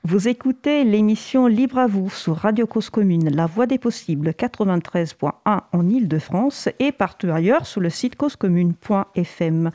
Vous 0.07 0.27
écoutez 0.27 0.83
l'émission 0.83 1.47
Libre 1.47 1.79
à 1.79 1.87
vous 1.87 2.11
sur 2.11 2.35
Radio 2.35 2.67
Cause 2.67 2.91
Commune, 2.91 3.35
La 3.35 3.47
Voix 3.47 3.65
des 3.65 3.79
Possibles 3.79 4.35
93.1 4.37 5.31
en 5.45 5.89
Ile-de-France 5.89 6.69
et 6.77 6.91
partout 6.91 7.31
ailleurs 7.31 7.65
sur 7.65 7.81
le 7.81 7.89
site 7.89 8.15
causecommune.fm. 8.15 9.71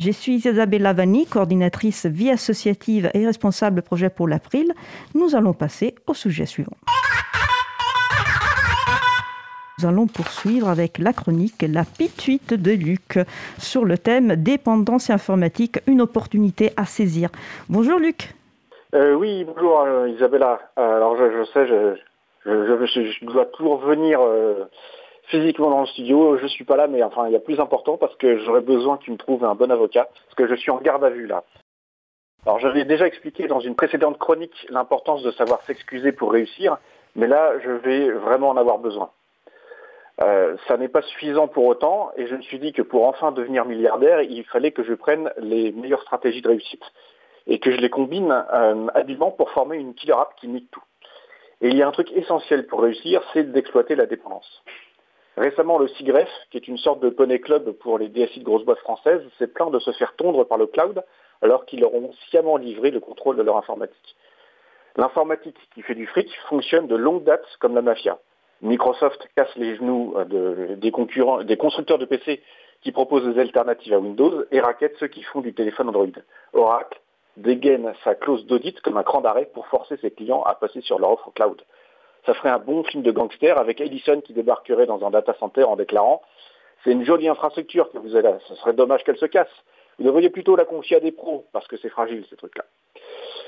Je 0.00 0.10
suis 0.10 0.36
Isabelle 0.36 0.80
Lavani, 0.80 1.26
coordinatrice 1.26 2.06
vie 2.06 2.30
associative 2.30 3.10
et 3.12 3.26
responsable 3.26 3.82
projet 3.82 4.08
pour 4.08 4.26
l'April. 4.26 4.72
Nous 5.14 5.34
allons 5.34 5.52
passer 5.52 5.94
au 6.06 6.14
sujet 6.14 6.46
suivant. 6.46 6.78
Nous 9.78 9.86
allons 9.86 10.06
poursuivre 10.06 10.70
avec 10.70 10.96
la 10.96 11.12
chronique 11.12 11.62
La 11.68 11.84
pituite 11.84 12.54
de 12.54 12.70
Luc 12.70 13.18
sur 13.58 13.84
le 13.84 13.98
thème 13.98 14.36
Dépendance 14.36 15.10
informatique, 15.10 15.78
une 15.86 16.00
opportunité 16.00 16.72
à 16.78 16.86
saisir. 16.86 17.28
Bonjour 17.68 17.98
Luc. 17.98 18.34
Euh, 18.94 19.14
oui, 19.14 19.42
bonjour 19.42 19.80
euh, 19.80 20.08
Isabella. 20.08 20.60
Euh, 20.78 20.96
alors 20.96 21.16
je, 21.16 21.44
sais, 21.46 21.66
je, 21.66 23.24
dois 23.24 23.46
toujours 23.46 23.78
venir 23.78 24.20
physiquement 25.24 25.68
dans 25.70 25.80
le 25.80 25.86
studio. 25.86 26.38
Je 26.38 26.46
suis 26.46 26.64
pas 26.64 26.76
là, 26.76 26.86
mais 26.86 27.02
enfin 27.02 27.26
il 27.26 27.32
y 27.32 27.36
a 27.36 27.40
plus 27.40 27.58
important 27.58 27.96
parce 27.96 28.14
que 28.16 28.38
j'aurais 28.38 28.60
besoin 28.60 28.96
tu 28.98 29.10
me 29.10 29.16
trouves 29.16 29.44
un 29.44 29.56
bon 29.56 29.72
avocat, 29.72 30.04
parce 30.04 30.34
que 30.36 30.46
je 30.46 30.54
suis 30.54 30.70
en 30.70 30.78
garde 30.78 31.02
à 31.02 31.10
vue 31.10 31.26
là. 31.26 31.42
Alors 32.46 32.60
j'avais 32.60 32.84
déjà 32.84 33.08
expliqué 33.08 33.48
dans 33.48 33.58
une 33.58 33.74
précédente 33.74 34.16
chronique 34.18 34.66
l'importance 34.68 35.24
de 35.24 35.32
savoir 35.32 35.60
s'excuser 35.62 36.12
pour 36.12 36.30
réussir, 36.30 36.76
mais 37.16 37.26
là 37.26 37.54
je 37.64 37.70
vais 37.70 38.12
vraiment 38.12 38.50
en 38.50 38.56
avoir 38.56 38.78
besoin. 38.78 39.10
Ça 40.68 40.76
n'est 40.78 40.88
pas 40.88 41.02
suffisant 41.02 41.48
pour 41.48 41.64
autant, 41.64 42.12
et 42.16 42.28
je 42.28 42.36
me 42.36 42.42
suis 42.42 42.60
dit 42.60 42.72
que 42.72 42.82
pour 42.82 43.08
enfin 43.08 43.32
devenir 43.32 43.64
milliardaire, 43.64 44.22
il 44.22 44.44
fallait 44.44 44.70
que 44.70 44.84
je 44.84 44.94
prenne 44.94 45.32
les 45.38 45.72
meilleures 45.72 46.02
stratégies 46.02 46.42
de 46.42 46.48
réussite 46.48 46.84
et 47.46 47.58
que 47.58 47.70
je 47.70 47.76
les 47.76 47.90
combine 47.90 48.32
euh, 48.32 48.86
habilement 48.94 49.30
pour 49.30 49.50
former 49.50 49.76
une 49.76 49.94
killer 49.94 50.14
app 50.14 50.34
qui 50.36 50.48
nique 50.48 50.70
tout. 50.70 50.82
Et 51.60 51.68
il 51.68 51.76
y 51.76 51.82
a 51.82 51.88
un 51.88 51.92
truc 51.92 52.10
essentiel 52.12 52.66
pour 52.66 52.82
réussir, 52.82 53.22
c'est 53.32 53.52
d'exploiter 53.52 53.94
la 53.94 54.06
dépendance. 54.06 54.62
Récemment, 55.36 55.78
le 55.78 55.88
CIGREF, 55.88 56.28
qui 56.50 56.58
est 56.58 56.68
une 56.68 56.78
sorte 56.78 57.00
de 57.00 57.10
poney 57.10 57.40
club 57.40 57.72
pour 57.72 57.98
les 57.98 58.08
DSI 58.08 58.40
de 58.40 58.44
grosses 58.44 58.64
boîtes 58.64 58.78
françaises, 58.78 59.22
s'est 59.38 59.48
plaint 59.48 59.70
de 59.70 59.78
se 59.80 59.90
faire 59.92 60.14
tondre 60.16 60.44
par 60.46 60.58
le 60.58 60.66
cloud 60.66 61.02
alors 61.42 61.66
qu'ils 61.66 61.80
leur 61.80 61.94
ont 61.94 62.12
sciemment 62.28 62.56
livré 62.56 62.90
le 62.90 63.00
contrôle 63.00 63.36
de 63.36 63.42
leur 63.42 63.56
informatique. 63.56 64.16
L'informatique 64.96 65.56
qui 65.74 65.82
fait 65.82 65.96
du 65.96 66.06
fric 66.06 66.30
fonctionne 66.48 66.86
de 66.86 66.94
longue 66.94 67.24
date 67.24 67.44
comme 67.58 67.74
la 67.74 67.82
mafia. 67.82 68.18
Microsoft 68.62 69.28
casse 69.36 69.54
les 69.56 69.76
genoux 69.76 70.14
de, 70.26 70.76
des 70.76 70.92
concurrents, 70.92 71.42
des 71.42 71.56
constructeurs 71.56 71.98
de 71.98 72.04
PC 72.04 72.40
qui 72.82 72.92
proposent 72.92 73.24
des 73.24 73.40
alternatives 73.40 73.92
à 73.92 73.98
Windows 73.98 74.44
et 74.52 74.60
raquette 74.60 74.96
ceux 75.00 75.08
qui 75.08 75.22
font 75.24 75.40
du 75.40 75.52
téléphone 75.52 75.88
Android. 75.88 76.06
Oracle 76.52 77.00
dégaine 77.36 77.92
sa 78.04 78.14
clause 78.14 78.46
d'audit 78.46 78.80
comme 78.80 78.96
un 78.96 79.02
cran 79.02 79.20
d'arrêt 79.20 79.50
pour 79.52 79.66
forcer 79.66 79.96
ses 79.98 80.10
clients 80.10 80.42
à 80.42 80.54
passer 80.54 80.80
sur 80.80 80.98
leur 80.98 81.12
offre 81.12 81.32
cloud. 81.34 81.60
Ça 82.26 82.34
ferait 82.34 82.50
un 82.50 82.58
bon 82.58 82.84
film 82.84 83.02
de 83.02 83.10
gangster 83.10 83.58
avec 83.58 83.80
Edison 83.80 84.20
qui 84.20 84.32
débarquerait 84.32 84.86
dans 84.86 85.04
un 85.04 85.10
data 85.10 85.34
center 85.38 85.64
en 85.64 85.76
déclarant 85.76 86.22
c'est 86.84 86.92
une 86.92 87.04
jolie 87.04 87.28
infrastructure 87.28 87.90
que 87.90 87.98
vous 87.98 88.14
avez 88.14 88.28
là, 88.28 88.38
ce 88.46 88.54
serait 88.56 88.74
dommage 88.74 89.02
qu'elle 89.04 89.16
se 89.16 89.26
casse. 89.26 89.48
Vous 89.98 90.04
devriez 90.04 90.28
plutôt 90.28 90.54
la 90.54 90.64
confier 90.64 90.98
à 90.98 91.00
des 91.00 91.12
pros 91.12 91.46
parce 91.52 91.66
que 91.66 91.76
c'est 91.78 91.88
fragile 91.88 92.26
ces 92.28 92.36
trucs-là. 92.36 92.64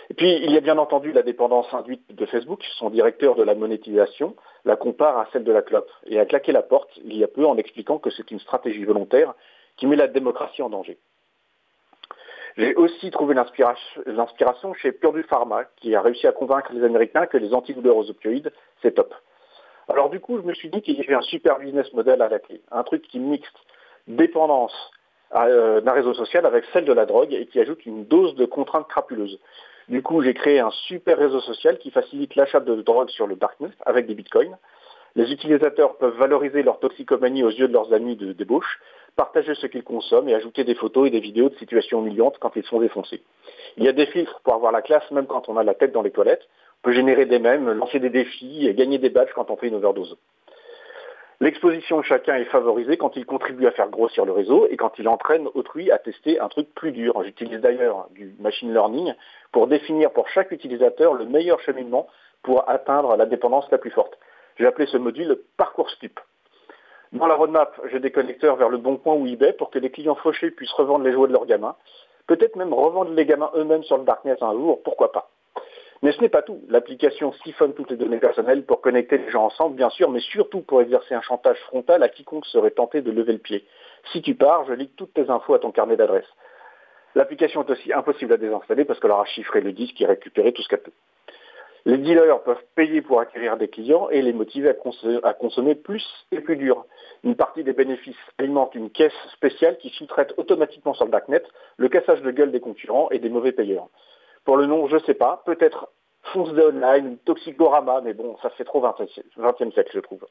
Et 0.09 0.15
puis 0.15 0.33
il 0.43 0.51
y 0.53 0.57
a 0.57 0.61
bien 0.61 0.79
entendu 0.79 1.13
la 1.13 1.23
dépendance 1.23 1.67
induite 1.75 2.15
de 2.15 2.25
Facebook. 2.27 2.65
Son 2.79 2.89
directeur 2.89 3.35
de 3.35 3.43
la 3.43 3.55
monétisation 3.55 4.37
la 4.65 4.77
compare 4.77 5.19
à 5.19 5.29
celle 5.33 5.45
de 5.45 5.53
la 5.53 5.63
clope 5.63 5.91
et 6.07 6.19
a 6.19 6.25
claqué 6.25 6.53
la 6.53 6.63
porte 6.63 6.91
il 7.05 7.17
y 7.17 7.25
a 7.25 7.29
peu 7.29 7.45
en 7.45 7.57
expliquant 7.57 7.99
que 7.99 8.11
c'est 8.11 8.31
une 8.31 8.41
stratégie 8.41 8.85
volontaire 8.85 9.35
qui 9.77 9.87
met 9.87 9.97
la 9.97 10.09
démocratie 10.09 10.63
en 10.63 10.71
danger. 10.71 10.99
J'ai 12.57 12.74
aussi 12.74 13.11
trouvé 13.11 13.35
l'inspiration 13.35 14.73
chez 14.74 14.93
Purdue 14.93 15.24
Pharma, 15.24 15.65
qui 15.77 15.95
a 15.95 16.01
réussi 16.01 16.27
à 16.27 16.33
convaincre 16.33 16.73
les 16.73 16.85
Américains 16.85 17.27
que 17.27 17.37
les 17.37 17.53
antidouleurs 17.53 17.97
aux 17.97 18.09
opioïdes, 18.09 18.51
c'est 18.81 18.93
top. 18.93 19.15
Alors 19.89 20.09
du 20.09 20.20
coup, 20.20 20.39
je 20.39 20.43
me 20.43 20.55
suis 20.55 20.70
dit 20.70 20.81
qu'il 20.81 20.97
y 20.97 21.01
avait 21.03 21.15
un 21.15 21.23
super 21.23 21.59
business 21.59 21.93
model 21.93 22.23
à 22.23 22.28
la 22.28 22.39
clé, 22.39 22.62
un 22.73 22.83
truc 22.83 23.03
qui 23.03 23.19
mixte 23.20 23.57
dépendance 24.09 24.74
euh, 25.35 25.81
d'un 25.81 25.93
réseau 25.93 26.15
social 26.15 26.47
avec 26.47 26.65
celle 26.73 26.87
de 26.87 26.93
la 26.93 27.05
drogue 27.05 27.33
et 27.35 27.47
qui 27.47 27.61
ajoute 27.61 27.85
une 27.85 28.05
dose 28.07 28.35
de 28.37 28.47
contraintes 28.47 28.89
crapuleuses. 28.89 29.39
Du 29.89 30.03
coup, 30.03 30.23
j'ai 30.23 30.35
créé 30.35 30.59
un 30.59 30.70
super 30.70 31.19
réseau 31.19 31.41
social 31.41 31.78
qui 31.78 31.91
facilite 31.91 32.37
l'achat 32.37 32.61
de 32.61 32.83
drogue 32.83 33.11
sur 33.11 33.27
le 33.27 33.37
darknet 33.37 33.70
avec 33.85 34.07
des 34.07 34.15
bitcoins. 34.15 34.57
Les 35.15 35.31
utilisateurs 35.31 35.97
peuvent 35.97 36.16
valoriser 36.16 36.62
leur 36.62 36.78
toxicomanie 36.81 37.45
aux 37.45 37.51
yeux 37.51 37.69
de 37.69 37.73
leurs 37.73 37.93
amis 37.93 38.16
de 38.16 38.33
débauche 38.33 38.81
partager 39.16 39.55
ce 39.55 39.66
qu'ils 39.66 39.82
consomment 39.82 40.28
et 40.28 40.34
ajouter 40.34 40.64
des 40.64 40.74
photos 40.74 41.09
et 41.09 41.10
des 41.10 41.20
vidéos 41.20 41.48
de 41.48 41.56
situations 41.56 42.01
humiliantes 42.01 42.38
quand 42.38 42.55
ils 42.55 42.64
sont 42.64 42.80
défoncés. 42.80 43.22
Il 43.76 43.84
y 43.84 43.88
a 43.88 43.93
des 43.93 44.06
filtres 44.06 44.40
pour 44.44 44.55
avoir 44.55 44.72
la 44.72 44.82
classe 44.82 45.10
même 45.10 45.26
quand 45.26 45.48
on 45.48 45.56
a 45.56 45.64
la 45.64 45.74
tête 45.74 45.93
dans 45.93 46.02
les 46.02 46.10
toilettes. 46.10 46.47
On 46.82 46.90
peut 46.90 46.93
générer 46.93 47.26
des 47.26 47.38
mèmes, 47.38 47.70
lancer 47.72 47.98
des 47.98 48.10
défis 48.10 48.66
et 48.68 48.74
gagner 48.74 48.98
des 48.98 49.10
badges 49.10 49.32
quand 49.34 49.51
on 49.51 49.56
fait 49.56 49.68
une 49.68 49.74
overdose. 49.74 50.16
L'exposition 51.40 51.98
de 51.98 52.02
chacun 52.02 52.36
est 52.36 52.47
favorisée 52.47 52.97
quand 52.97 53.14
il 53.16 53.26
contribue 53.26 53.66
à 53.66 53.70
faire 53.70 53.90
grossir 53.90 54.24
le 54.24 54.32
réseau 54.32 54.66
et 54.70 54.76
quand 54.76 54.98
il 54.98 55.06
entraîne 55.06 55.48
autrui 55.52 55.90
à 55.90 55.98
tester 55.98 56.40
un 56.40 56.48
truc 56.48 56.72
plus 56.74 56.93
dur. 56.93 57.22
J'utilise 57.24 57.60
d'ailleurs 57.60 58.09
du 58.12 58.34
machine 58.38 58.72
learning 58.72 59.12
pour 59.52 59.66
définir 59.66 60.12
pour 60.12 60.28
chaque 60.28 60.51
utilisateur 60.51 61.12
le 61.12 61.26
meilleur 61.26 61.60
cheminement 61.60 62.06
pour 62.43 62.68
atteindre 62.70 63.16
la 63.16 63.26
dépendance 63.26 63.70
la 63.70 63.76
plus 63.76 63.90
forte. 63.90 64.18
J'ai 64.59 64.66
appelé 64.66 64.86
ce 64.86 64.97
module 64.97 65.38
Parcours 65.59 65.90
Stup. 65.90 66.18
Dans 67.16 67.26
la 67.26 67.34
roadmap, 67.34 67.80
j'ai 67.90 67.98
des 67.98 68.10
connecteurs 68.10 68.56
vers 68.56 68.68
le 68.68 68.76
Bon 68.76 68.98
Coin 68.98 69.14
ou 69.14 69.26
eBay 69.26 69.55
pour 69.55 69.70
que 69.70 69.78
les 69.78 69.90
clients 69.90 70.16
fauchés 70.16 70.51
puissent 70.51 70.72
revendre 70.72 71.02
les 71.02 71.12
jouets 71.12 71.28
de 71.28 71.32
leurs 71.32 71.47
gamins. 71.47 71.74
Peut-être 72.26 72.56
même 72.56 72.74
revendre 72.74 73.10
les 73.12 73.24
gamins 73.24 73.51
eux-mêmes 73.55 73.84
sur 73.84 73.97
le 73.97 74.05
Darknet 74.05 74.36
un 74.43 74.52
jour, 74.52 74.82
pourquoi 74.82 75.12
pas. 75.12 75.30
Mais 76.02 76.12
ce 76.12 76.20
n'est 76.20 76.28
pas 76.28 76.43
tout. 76.43 76.60
L'application 76.68 77.32
siphonne 77.43 77.72
toutes 77.72 77.90
les 77.90 77.97
données 77.97 78.18
personnelles 78.18 78.66
pour 78.66 78.82
connecter 78.82 79.16
les 79.16 79.30
gens 79.30 79.47
ensemble, 79.47 79.76
bien 79.76 79.88
sûr, 79.88 80.10
mais 80.10 80.20
surtout 80.20 80.60
pour 80.60 80.82
exercer 80.82 81.14
un 81.14 81.22
chantage 81.22 81.56
frontal 81.68 82.02
à 82.02 82.10
quiconque 82.10 82.44
serait 82.44 82.70
tenté 82.70 83.01
de 83.01 83.10
lever 83.10 83.32
le 83.32 83.38
pied. 83.38 83.64
Si 84.12 84.20
tu 84.20 84.34
pars, 84.34 84.66
je 84.66 84.74
lis 84.74 84.90
toutes 84.94 85.14
tes 85.14 85.30
infos 85.30 85.55
à 85.55 85.59
ton 85.59 85.70
carnet 85.70 85.97
d'adresse. 85.97 86.28
L'application 87.14 87.62
est 87.62 87.70
aussi 87.70 87.94
impossible 87.94 88.34
à 88.34 88.36
désinstaller 88.36 88.84
parce 88.84 89.01
qu'elle 89.01 89.10
aura 89.10 89.24
chiffré 89.24 89.62
le 89.62 89.72
disque 89.72 89.98
et 90.02 90.06
récupéré 90.06 90.52
tout 90.52 90.60
ce 90.60 90.68
qu'elle 90.68 90.82
peut. 90.82 90.93
Les 91.87 91.99
dealers 91.99 92.43
peuvent 92.43 92.65
payer 92.75 93.01
pour 93.01 93.21
acquérir 93.21 93.57
des 93.57 93.69
clients 93.69 94.09
et 94.11 94.21
les 94.21 94.33
motiver 94.33 94.75
à 95.23 95.35
consommer 95.35 95.77
plus 95.77 96.05
et 96.33 96.41
plus 96.41 96.57
dur. 96.57 96.85
Une 97.23 97.37
partie 97.37 97.63
des 97.63 97.75
bénéfices 97.75 98.17
alimente 98.39 98.75
une 98.75 98.91
caisse 98.91 99.15
spéciale 99.33 99.79
qui 99.79 99.91
sous-traite 99.91 100.35
automatiquement 100.37 100.95
sur 100.95 101.05
le 101.05 101.13
darknet 101.13 101.45
le 101.77 101.89
cassage 101.89 102.23
de 102.23 102.33
gueule 102.33 102.51
des 102.51 102.59
concurrents 102.59 103.09
et 103.13 103.21
des 103.21 103.29
mauvais 103.29 103.53
payeurs. 103.53 103.87
Pour 104.45 104.57
le 104.57 104.67
nom, 104.67 104.89
je 104.89 104.97
ne 104.97 105.01
sais 105.03 105.15
pas, 105.15 105.45
peut-être 105.47 105.89
Fonce 106.33 106.53
de 106.55 106.63
Online, 106.63 107.19
Toxicorama, 107.19 108.01
mais 108.01 108.15
bon, 108.15 108.37
ça 108.43 108.51
fait 108.51 108.65
trop 108.65 108.83
20e 108.83 109.73
siècle, 109.73 109.91
je 109.95 110.01
trouve. 110.01 110.27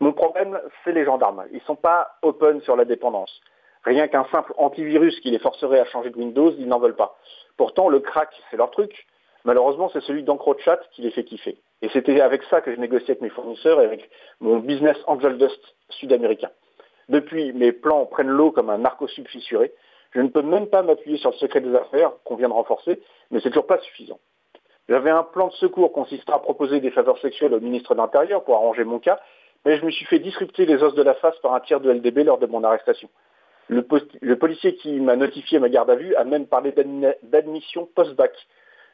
Mon 0.00 0.12
problème, 0.12 0.60
c'est 0.84 0.92
les 0.92 1.06
gendarmes. 1.06 1.46
Ils 1.52 1.56
ne 1.56 1.60
sont 1.60 1.76
pas 1.76 2.18
open 2.20 2.60
sur 2.60 2.76
la 2.76 2.84
dépendance. 2.84 3.40
Rien 3.82 4.08
qu'un 4.08 4.26
simple 4.26 4.52
antivirus 4.58 5.18
qui 5.20 5.30
les 5.30 5.38
forcerait 5.38 5.80
à 5.80 5.86
changer 5.86 6.10
de 6.10 6.18
Windows, 6.18 6.52
ils 6.58 6.68
n'en 6.68 6.80
veulent 6.80 6.96
pas. 6.96 7.16
Pourtant, 7.56 7.88
le 7.88 8.00
crack, 8.00 8.28
c'est 8.50 8.58
leur 8.58 8.70
truc. 8.70 9.06
Malheureusement, 9.46 9.88
c'est 9.92 10.02
celui 10.02 10.24
d'EncroChat 10.24 10.80
qui 10.90 11.02
les 11.02 11.12
fait 11.12 11.22
kiffer. 11.22 11.56
Et 11.80 11.88
c'était 11.90 12.20
avec 12.20 12.42
ça 12.50 12.60
que 12.60 12.74
je 12.74 12.80
négociais 12.80 13.10
avec 13.10 13.20
mes 13.20 13.28
fournisseurs 13.28 13.80
et 13.80 13.84
avec 13.84 14.10
mon 14.40 14.58
business 14.58 14.96
Angel 15.06 15.38
Dust 15.38 15.60
sud-américain. 15.88 16.50
Depuis, 17.08 17.52
mes 17.52 17.70
plans 17.70 18.06
prennent 18.06 18.28
l'eau 18.28 18.50
comme 18.50 18.70
un 18.70 18.78
narco-sub 18.78 19.28
fissuré. 19.28 19.72
Je 20.10 20.20
ne 20.20 20.26
peux 20.26 20.42
même 20.42 20.66
pas 20.66 20.82
m'appuyer 20.82 21.16
sur 21.18 21.30
le 21.30 21.36
secret 21.36 21.60
des 21.60 21.72
affaires 21.76 22.10
qu'on 22.24 22.34
vient 22.34 22.48
de 22.48 22.54
renforcer, 22.54 23.00
mais 23.30 23.38
c'est 23.40 23.50
toujours 23.50 23.68
pas 23.68 23.78
suffisant. 23.78 24.18
J'avais 24.88 25.10
un 25.10 25.22
plan 25.22 25.46
de 25.46 25.52
secours 25.52 25.92
consistant 25.92 26.34
à 26.34 26.38
proposer 26.40 26.80
des 26.80 26.90
faveurs 26.90 27.18
sexuelles 27.18 27.54
au 27.54 27.60
ministre 27.60 27.94
de 27.94 28.00
l'Intérieur 28.00 28.42
pour 28.42 28.56
arranger 28.56 28.82
mon 28.82 28.98
cas, 28.98 29.20
mais 29.64 29.76
je 29.76 29.84
me 29.84 29.92
suis 29.92 30.06
fait 30.06 30.18
disrupter 30.18 30.66
les 30.66 30.82
os 30.82 30.94
de 30.96 31.02
la 31.02 31.14
face 31.14 31.38
par 31.38 31.54
un 31.54 31.60
tir 31.60 31.78
de 31.78 31.92
LDB 31.92 32.24
lors 32.24 32.38
de 32.38 32.46
mon 32.46 32.64
arrestation. 32.64 33.08
Le, 33.68 33.86
le 34.20 34.38
policier 34.38 34.74
qui 34.74 34.98
m'a 34.98 35.14
notifié 35.14 35.60
ma 35.60 35.68
garde 35.68 35.90
à 35.90 35.94
vue 35.94 36.16
a 36.16 36.24
même 36.24 36.46
parlé 36.46 36.72
d'admission 37.22 37.88
post-bac, 37.94 38.32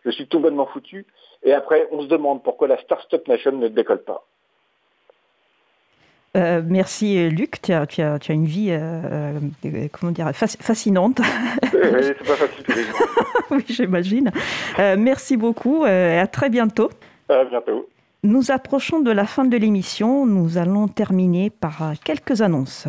je 0.04 0.10
suis 0.10 0.26
tout 0.26 0.40
bonnement 0.40 0.66
foutu. 0.66 1.06
Et 1.44 1.52
après, 1.52 1.88
on 1.90 2.02
se 2.02 2.06
demande 2.06 2.42
pourquoi 2.42 2.68
la 2.68 2.78
Start-up 2.78 3.26
Nation 3.28 3.52
ne 3.52 3.68
décolle 3.68 4.02
pas. 4.02 4.24
Euh, 6.34 6.62
merci 6.64 7.28
Luc, 7.28 7.60
tu 7.60 7.72
as, 7.72 7.86
tu, 7.86 8.00
as, 8.00 8.18
tu 8.18 8.32
as, 8.32 8.34
une 8.34 8.46
vie 8.46 8.68
euh, 8.70 9.38
euh 9.66 9.88
comment 9.92 10.12
dire, 10.12 10.30
fascinante. 10.32 11.20
c'est 11.70 12.26
pas 12.26 12.36
facile 12.36 12.64
tous 12.64 12.72
les 12.72 12.84
jours. 12.84 12.98
oui, 13.50 13.64
j'imagine. 13.68 14.30
Euh, 14.78 14.96
merci 14.98 15.36
beaucoup 15.36 15.84
et 15.84 16.18
à 16.18 16.26
très 16.26 16.48
bientôt. 16.48 16.90
À 17.28 17.44
bientôt. 17.44 17.86
Nous 18.22 18.50
approchons 18.50 19.00
de 19.00 19.10
la 19.10 19.26
fin 19.26 19.44
de 19.44 19.56
l'émission. 19.58 20.24
Nous 20.24 20.56
allons 20.56 20.88
terminer 20.88 21.50
par 21.50 21.92
quelques 22.02 22.40
annonces. 22.40 22.88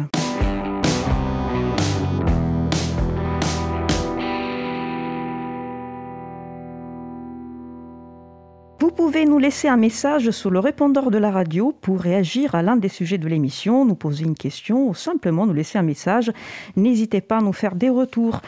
Pouvez 9.05 9.25
nous 9.25 9.37
laisser 9.37 9.67
un 9.67 9.75
message 9.75 10.31
sur 10.31 10.49
le 10.49 10.59
répondeur 10.59 11.11
de 11.11 11.17
la 11.17 11.29
radio 11.29 11.75
pour 11.81 11.99
réagir 11.99 12.55
à 12.55 12.61
l'un 12.61 12.77
des 12.77 12.87
sujets 12.87 13.17
de 13.17 13.27
l'émission, 13.27 13.83
nous 13.83 13.95
poser 13.95 14.23
une 14.23 14.33
question 14.33 14.87
ou 14.87 14.95
simplement 14.95 15.45
nous 15.45 15.51
laisser 15.51 15.77
un 15.77 15.81
message. 15.81 16.31
N'hésitez 16.77 17.19
pas 17.19 17.39
à 17.39 17.41
nous 17.41 17.51
faire 17.51 17.75
des 17.75 17.89
retours. 17.89 18.39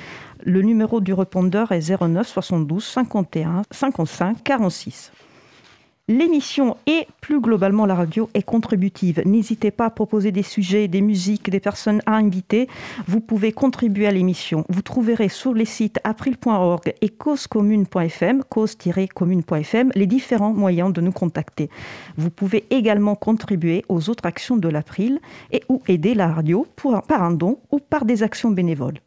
Le 0.45 0.61
numéro 0.61 1.01
du 1.01 1.11
répondeur 1.11 1.73
est 1.73 1.91
09 2.01 2.25
72 2.25 2.81
51 2.85 3.63
55 3.69 4.43
46. 4.45 5.11
L'émission 6.07 6.77
et 6.85 7.07
plus 7.19 7.41
globalement 7.41 7.87
la 7.87 7.95
radio 7.95 8.29
est 8.35 8.43
contributive. 8.43 9.23
N'hésitez 9.25 9.71
pas 9.71 9.85
à 9.85 9.89
proposer 9.89 10.31
des 10.31 10.43
sujets, 10.43 10.87
des 10.87 11.01
musiques, 11.01 11.49
des 11.49 11.59
personnes 11.59 12.03
à 12.05 12.13
inviter. 12.13 12.67
Vous 13.07 13.19
pouvez 13.19 13.51
contribuer 13.51 14.05
à 14.05 14.11
l'émission. 14.11 14.65
Vous 14.69 14.83
trouverez 14.83 15.29
sur 15.29 15.55
les 15.55 15.65
sites 15.65 15.99
april.org 16.03 16.93
et 17.01 17.09
causecommune.fm, 17.09 18.43
cause-commune.fm, 18.43 19.91
les 19.95 20.05
différents 20.05 20.53
moyens 20.53 20.93
de 20.93 21.01
nous 21.01 21.11
contacter. 21.11 21.71
Vous 22.17 22.29
pouvez 22.29 22.65
également 22.69 23.15
contribuer 23.15 23.83
aux 23.89 24.07
autres 24.11 24.27
actions 24.27 24.57
de 24.57 24.69
l'April 24.69 25.19
et 25.51 25.63
ou 25.69 25.81
aider 25.87 26.13
la 26.13 26.27
radio 26.27 26.67
par 27.07 27.23
un 27.23 27.31
don 27.31 27.57
ou 27.71 27.79
par 27.79 28.05
des 28.05 28.21
actions 28.21 28.51
bénévoles. 28.51 28.99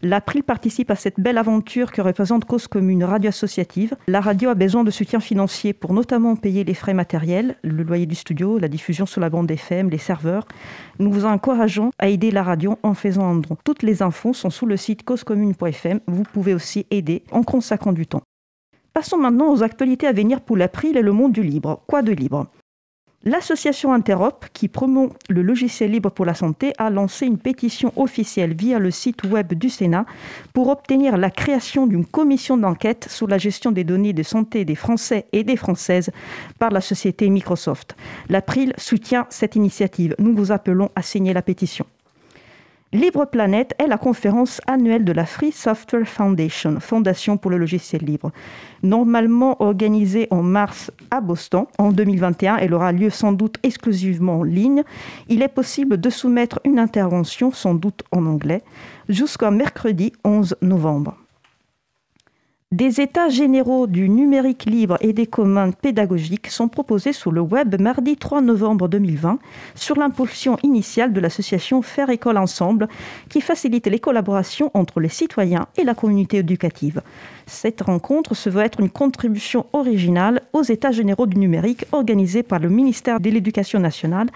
L'April 0.00 0.44
participe 0.44 0.92
à 0.92 0.94
cette 0.94 1.18
belle 1.18 1.38
aventure 1.38 1.90
que 1.90 2.00
représente 2.00 2.44
Cause 2.44 2.68
Commune, 2.68 3.02
radio 3.02 3.30
associative. 3.30 3.96
La 4.06 4.20
radio 4.20 4.48
a 4.50 4.54
besoin 4.54 4.84
de 4.84 4.92
soutien 4.92 5.18
financier 5.18 5.72
pour 5.72 5.92
notamment 5.92 6.36
payer 6.36 6.62
les 6.62 6.74
frais 6.74 6.94
matériels, 6.94 7.56
le 7.62 7.82
loyer 7.82 8.06
du 8.06 8.14
studio, 8.14 8.58
la 8.58 8.68
diffusion 8.68 9.06
sur 9.06 9.20
la 9.20 9.28
bande 9.28 9.50
FM, 9.50 9.90
les 9.90 9.98
serveurs. 9.98 10.46
Nous 11.00 11.10
vous 11.10 11.24
encourageons 11.24 11.90
à 11.98 12.08
aider 12.08 12.30
la 12.30 12.44
radio 12.44 12.78
en 12.84 12.94
faisant 12.94 13.24
un 13.24 13.36
don. 13.36 13.56
Toutes 13.64 13.82
les 13.82 14.00
infos 14.00 14.34
sont 14.34 14.50
sous 14.50 14.66
le 14.66 14.76
site 14.76 15.02
causecommune.fm. 15.02 15.98
Vous 16.06 16.22
pouvez 16.22 16.54
aussi 16.54 16.86
aider 16.92 17.24
en 17.32 17.42
consacrant 17.42 17.92
du 17.92 18.06
temps. 18.06 18.22
Passons 18.94 19.18
maintenant 19.18 19.52
aux 19.52 19.64
actualités 19.64 20.06
à 20.06 20.12
venir 20.12 20.40
pour 20.40 20.56
l'April 20.56 20.96
et 20.96 21.02
le 21.02 21.12
monde 21.12 21.32
du 21.32 21.42
libre. 21.42 21.82
Quoi 21.88 22.02
de 22.02 22.12
libre? 22.12 22.46
L'association 23.24 23.92
Interop, 23.92 24.46
qui 24.52 24.68
promeut 24.68 25.08
le 25.28 25.42
logiciel 25.42 25.90
libre 25.90 26.08
pour 26.08 26.24
la 26.24 26.34
santé, 26.34 26.72
a 26.78 26.88
lancé 26.88 27.26
une 27.26 27.36
pétition 27.36 27.92
officielle 27.96 28.54
via 28.54 28.78
le 28.78 28.92
site 28.92 29.24
web 29.24 29.54
du 29.54 29.70
Sénat 29.70 30.06
pour 30.52 30.68
obtenir 30.68 31.16
la 31.16 31.30
création 31.30 31.88
d'une 31.88 32.06
commission 32.06 32.56
d'enquête 32.56 33.08
sur 33.10 33.26
la 33.26 33.36
gestion 33.36 33.72
des 33.72 33.82
données 33.82 34.12
de 34.12 34.22
santé 34.22 34.64
des 34.64 34.76
Français 34.76 35.26
et 35.32 35.42
des 35.42 35.56
Françaises 35.56 36.12
par 36.60 36.70
la 36.70 36.80
société 36.80 37.28
Microsoft. 37.28 37.96
L'April 38.28 38.72
soutient 38.78 39.26
cette 39.30 39.56
initiative. 39.56 40.14
Nous 40.20 40.36
vous 40.36 40.52
appelons 40.52 40.90
à 40.94 41.02
signer 41.02 41.32
la 41.32 41.42
pétition. 41.42 41.86
Libre 42.94 43.26
Planète 43.26 43.74
est 43.78 43.86
la 43.86 43.98
conférence 43.98 44.62
annuelle 44.66 45.04
de 45.04 45.12
la 45.12 45.26
Free 45.26 45.52
Software 45.52 46.08
Foundation, 46.08 46.80
Fondation 46.80 47.36
pour 47.36 47.50
le 47.50 47.58
logiciel 47.58 48.02
libre. 48.02 48.32
Normalement 48.82 49.62
organisée 49.62 50.26
en 50.30 50.42
mars 50.42 50.90
à 51.10 51.20
Boston 51.20 51.66
en 51.76 51.92
2021, 51.92 52.56
elle 52.56 52.72
aura 52.72 52.92
lieu 52.92 53.10
sans 53.10 53.32
doute 53.32 53.56
exclusivement 53.62 54.38
en 54.38 54.42
ligne. 54.42 54.84
Il 55.28 55.42
est 55.42 55.48
possible 55.48 56.00
de 56.00 56.08
soumettre 56.08 56.60
une 56.64 56.78
intervention, 56.78 57.52
sans 57.52 57.74
doute 57.74 58.04
en 58.10 58.24
anglais, 58.24 58.62
jusqu'au 59.10 59.50
mercredi 59.50 60.14
11 60.24 60.56
novembre. 60.62 61.14
Des 62.70 63.00
états 63.00 63.30
généraux 63.30 63.86
du 63.86 64.10
numérique 64.10 64.66
libre 64.66 64.98
et 65.00 65.14
des 65.14 65.26
commandes 65.26 65.74
pédagogiques 65.74 66.48
sont 66.48 66.68
proposés 66.68 67.14
sur 67.14 67.32
le 67.32 67.40
web 67.40 67.80
mardi 67.80 68.18
3 68.18 68.42
novembre 68.42 68.88
2020 68.88 69.38
sur 69.74 69.96
l'impulsion 69.96 70.58
initiale 70.62 71.14
de 71.14 71.20
l'association 71.20 71.80
Faire 71.80 72.10
École 72.10 72.36
Ensemble 72.36 72.86
qui 73.30 73.40
facilite 73.40 73.86
les 73.86 73.98
collaborations 73.98 74.70
entre 74.74 75.00
les 75.00 75.08
citoyens 75.08 75.66
et 75.78 75.84
la 75.84 75.94
communauté 75.94 76.36
éducative. 76.36 77.00
Cette 77.46 77.80
rencontre 77.80 78.34
se 78.34 78.50
veut 78.50 78.62
être 78.62 78.80
une 78.80 78.90
contribution 78.90 79.64
originale 79.72 80.42
aux 80.52 80.62
états 80.62 80.92
généraux 80.92 81.24
du 81.24 81.38
numérique 81.38 81.86
organisés 81.92 82.42
par 82.42 82.58
le 82.58 82.68
ministère 82.68 83.18
de 83.18 83.30
l'Éducation 83.30 83.80
nationale 83.80 84.28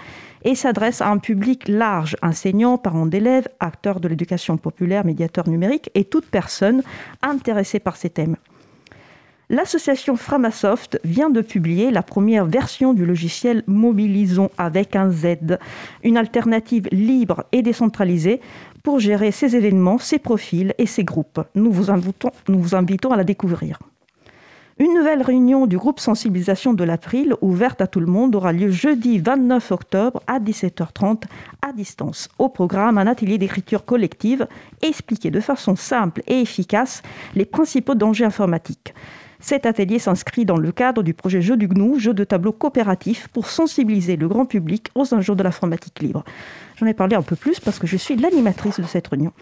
et 0.45 0.55
s'adresse 0.55 1.01
à 1.01 1.09
un 1.09 1.19
public 1.19 1.69
large, 1.69 2.17
enseignants, 2.23 2.79
parents 2.79 3.07
d'élèves, 3.07 3.49
acteurs 3.61 4.01
de 4.01 4.09
l'éducation 4.09 4.57
populaire, 4.57 5.05
médiateurs 5.05 5.49
numériques 5.49 5.91
et 5.95 6.05
toute 6.05 6.27
personne 6.27 6.83
intéressée 7.23 7.81
par 7.81 7.97
ces 7.97 8.11
thèmes. 8.11 8.37
L'association 9.51 10.17
Framasoft 10.17 10.99
vient 11.05 11.29
de 11.29 11.43
publier 11.43 11.91
la 11.91 12.03
première 12.03 12.47
version 12.47 12.95
du 12.95 13.05
logiciel 13.05 13.63
Mobilisons 13.67 14.51
avec 14.57 14.97
un 14.97 15.11
Z, 15.11 15.59
une 16.03 16.17
alternative 16.17 16.89
libre 16.91 17.45
et 17.53 17.61
décentralisée 17.61 18.41
pour 18.83 18.99
gérer 18.99 19.31
ces 19.31 19.55
événements, 19.55 19.99
ces 19.99 20.19
profils 20.19 20.73
et 20.79 20.87
ces 20.87 21.05
groupes. 21.05 21.43
Nous 21.55 21.71
vous 21.71 21.91
invitons 21.91 23.13
à 23.13 23.17
la 23.17 23.25
découvrir. 23.25 23.79
Une 24.79 24.95
nouvelle 24.95 25.21
réunion 25.21 25.67
du 25.67 25.77
groupe 25.77 26.01
sensibilisation 26.01 26.73
de 26.73 26.83
l'April, 26.83 27.35
ouverte 27.43 27.83
à 27.83 27.87
tout 27.87 28.01
le 28.01 28.07
monde, 28.07 28.35
aura 28.35 28.55
lieu 28.55 28.71
jeudi 28.71 29.19
29 29.19 29.71
octobre 29.71 30.23
à 30.27 30.41
17h30 30.41 31.25
à 31.61 31.73
distance. 31.73 32.31
Au 32.39 32.49
programme, 32.49 32.97
un 32.97 33.07
atelier 33.07 33.37
d'écriture 33.37 33.85
collective 33.85 34.47
expliquer 34.81 35.31
de 35.31 35.41
façon 35.41 35.77
simple 35.77 36.23
et 36.27 36.41
efficace 36.41 37.03
les 37.35 37.45
principaux 37.45 37.95
dangers 37.95 38.25
informatiques. 38.25 38.95
Cet 39.41 39.67
atelier 39.67 39.99
s'inscrit 39.99 40.47
dans 40.47 40.57
le 40.57 40.73
cadre 40.73 41.03
du 41.03 41.13
projet 41.13 41.43
Jeu 41.43 41.59
du 41.59 41.69
GNU, 41.69 42.01
jeu 42.01 42.15
de 42.15 42.25
tableau 42.25 42.53
coopératif 42.53 43.29
pour 43.29 43.49
sensibiliser 43.49 44.17
le 44.17 44.27
grand 44.27 44.47
public 44.47 44.89
aux 44.95 45.13
enjeux 45.13 45.35
de 45.35 45.43
l'informatique 45.43 46.01
libre. 46.01 46.25
J'en 46.77 46.87
ai 46.87 46.95
parlé 46.95 47.15
un 47.15 47.23
peu 47.23 47.37
plus 47.37 47.61
parce 47.61 47.79
que 47.79 47.87
je 47.87 47.99
suis 47.99 48.17
l'animatrice 48.17 48.81
de 48.81 48.87
cette 48.87 49.09
réunion. 49.09 49.33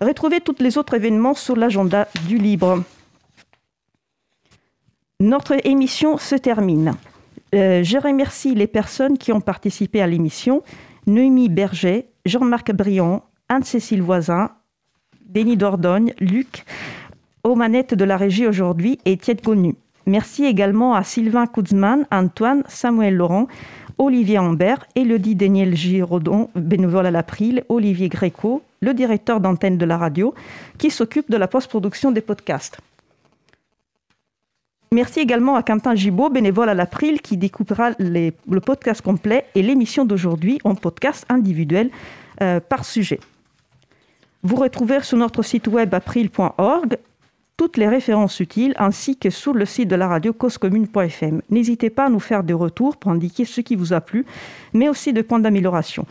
Retrouvez 0.00 0.40
tous 0.40 0.56
les 0.60 0.76
autres 0.76 0.94
événements 0.94 1.34
sur 1.34 1.56
l'agenda 1.56 2.06
du 2.28 2.36
libre. 2.36 2.82
Notre 5.20 5.64
émission 5.64 6.18
se 6.18 6.34
termine. 6.34 6.94
Euh, 7.54 7.84
je 7.84 7.98
remercie 7.98 8.56
les 8.56 8.66
personnes 8.66 9.16
qui 9.16 9.30
ont 9.30 9.40
participé 9.40 10.02
à 10.02 10.08
l'émission. 10.08 10.64
Noémie 11.06 11.48
Berger, 11.48 12.06
Jean-Marc 12.26 12.72
Briand, 12.72 13.22
Anne-Cécile 13.48 14.02
Voisin, 14.02 14.50
Denis 15.24 15.56
Dordogne, 15.56 16.14
Luc, 16.18 16.64
aux 17.44 17.54
manettes 17.54 17.94
de 17.94 18.04
la 18.04 18.16
régie 18.16 18.48
aujourd'hui 18.48 18.98
et 19.04 19.16
Tiet 19.16 19.36
Connu. 19.36 19.76
Merci 20.06 20.46
également 20.46 20.96
à 20.96 21.04
Sylvain 21.04 21.46
Kuzman, 21.46 22.06
Antoine, 22.10 22.64
Samuel 22.66 23.14
Laurent, 23.14 23.46
Olivier 23.98 24.38
Ambert, 24.38 24.84
Elodie 24.96 25.36
Daniel 25.36 25.76
Giraudon, 25.76 26.50
bénévole 26.56 27.06
à 27.06 27.12
l'April, 27.12 27.62
Olivier 27.68 28.08
Gréco, 28.08 28.62
le 28.80 28.92
directeur 28.94 29.40
d'antenne 29.40 29.78
de 29.78 29.84
la 29.84 29.96
radio, 29.96 30.34
qui 30.76 30.90
s'occupe 30.90 31.30
de 31.30 31.36
la 31.36 31.46
post-production 31.46 32.10
des 32.10 32.20
podcasts. 32.20 32.80
Merci 34.94 35.18
également 35.18 35.56
à 35.56 35.64
Quentin 35.64 35.96
Gibaud, 35.96 36.30
bénévole 36.30 36.68
à 36.68 36.74
l'April, 36.74 37.20
qui 37.20 37.36
découpera 37.36 37.90
le 37.98 38.60
podcast 38.60 39.02
complet 39.02 39.44
et 39.56 39.62
l'émission 39.62 40.04
d'aujourd'hui 40.04 40.60
en 40.62 40.76
podcast 40.76 41.26
individuel 41.28 41.90
euh, 42.40 42.60
par 42.60 42.84
sujet. 42.84 43.18
Vous 44.44 44.54
retrouvez 44.54 45.00
sur 45.00 45.18
notre 45.18 45.42
site 45.42 45.66
web 45.66 45.92
april.org 45.94 46.96
toutes 47.56 47.76
les 47.76 47.88
références 47.88 48.38
utiles 48.38 48.72
ainsi 48.78 49.16
que 49.16 49.30
sur 49.30 49.52
le 49.52 49.64
site 49.64 49.88
de 49.88 49.96
la 49.96 50.06
radio 50.06 50.32
causecommune.fm. 50.32 51.42
N'hésitez 51.50 51.90
pas 51.90 52.06
à 52.06 52.08
nous 52.08 52.20
faire 52.20 52.44
des 52.44 52.52
retours 52.52 52.96
pour 52.96 53.10
indiquer 53.10 53.44
ce 53.44 53.60
qui 53.62 53.74
vous 53.74 53.94
a 53.94 54.00
plu, 54.00 54.24
mais 54.74 54.88
aussi 54.88 55.12
des 55.12 55.24
points 55.24 55.40
d'amélioration. 55.40 56.06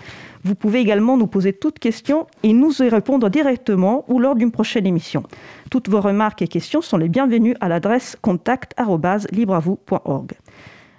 Vous 0.46 0.56
pouvez 0.56 0.80
également 0.80 1.16
nous 1.16 1.28
poser 1.28 1.54
toutes 1.54 1.80
questions 1.80 2.28
et 2.44 2.52
nous 2.52 2.82
y 2.82 2.90
répondre 2.90 3.30
directement 3.30 4.04
ou 4.10 4.20
lors 4.20 4.36
d'une 4.36 4.52
prochaine 4.52 4.86
émission. 4.86 5.24
Toutes 5.72 5.88
vos 5.88 6.02
remarques 6.02 6.42
et 6.42 6.48
questions 6.48 6.82
sont 6.82 6.98
les 6.98 7.08
bienvenues 7.08 7.56
à 7.62 7.70
l'adresse 7.70 8.18
contact@libreavou.org. 8.22 10.32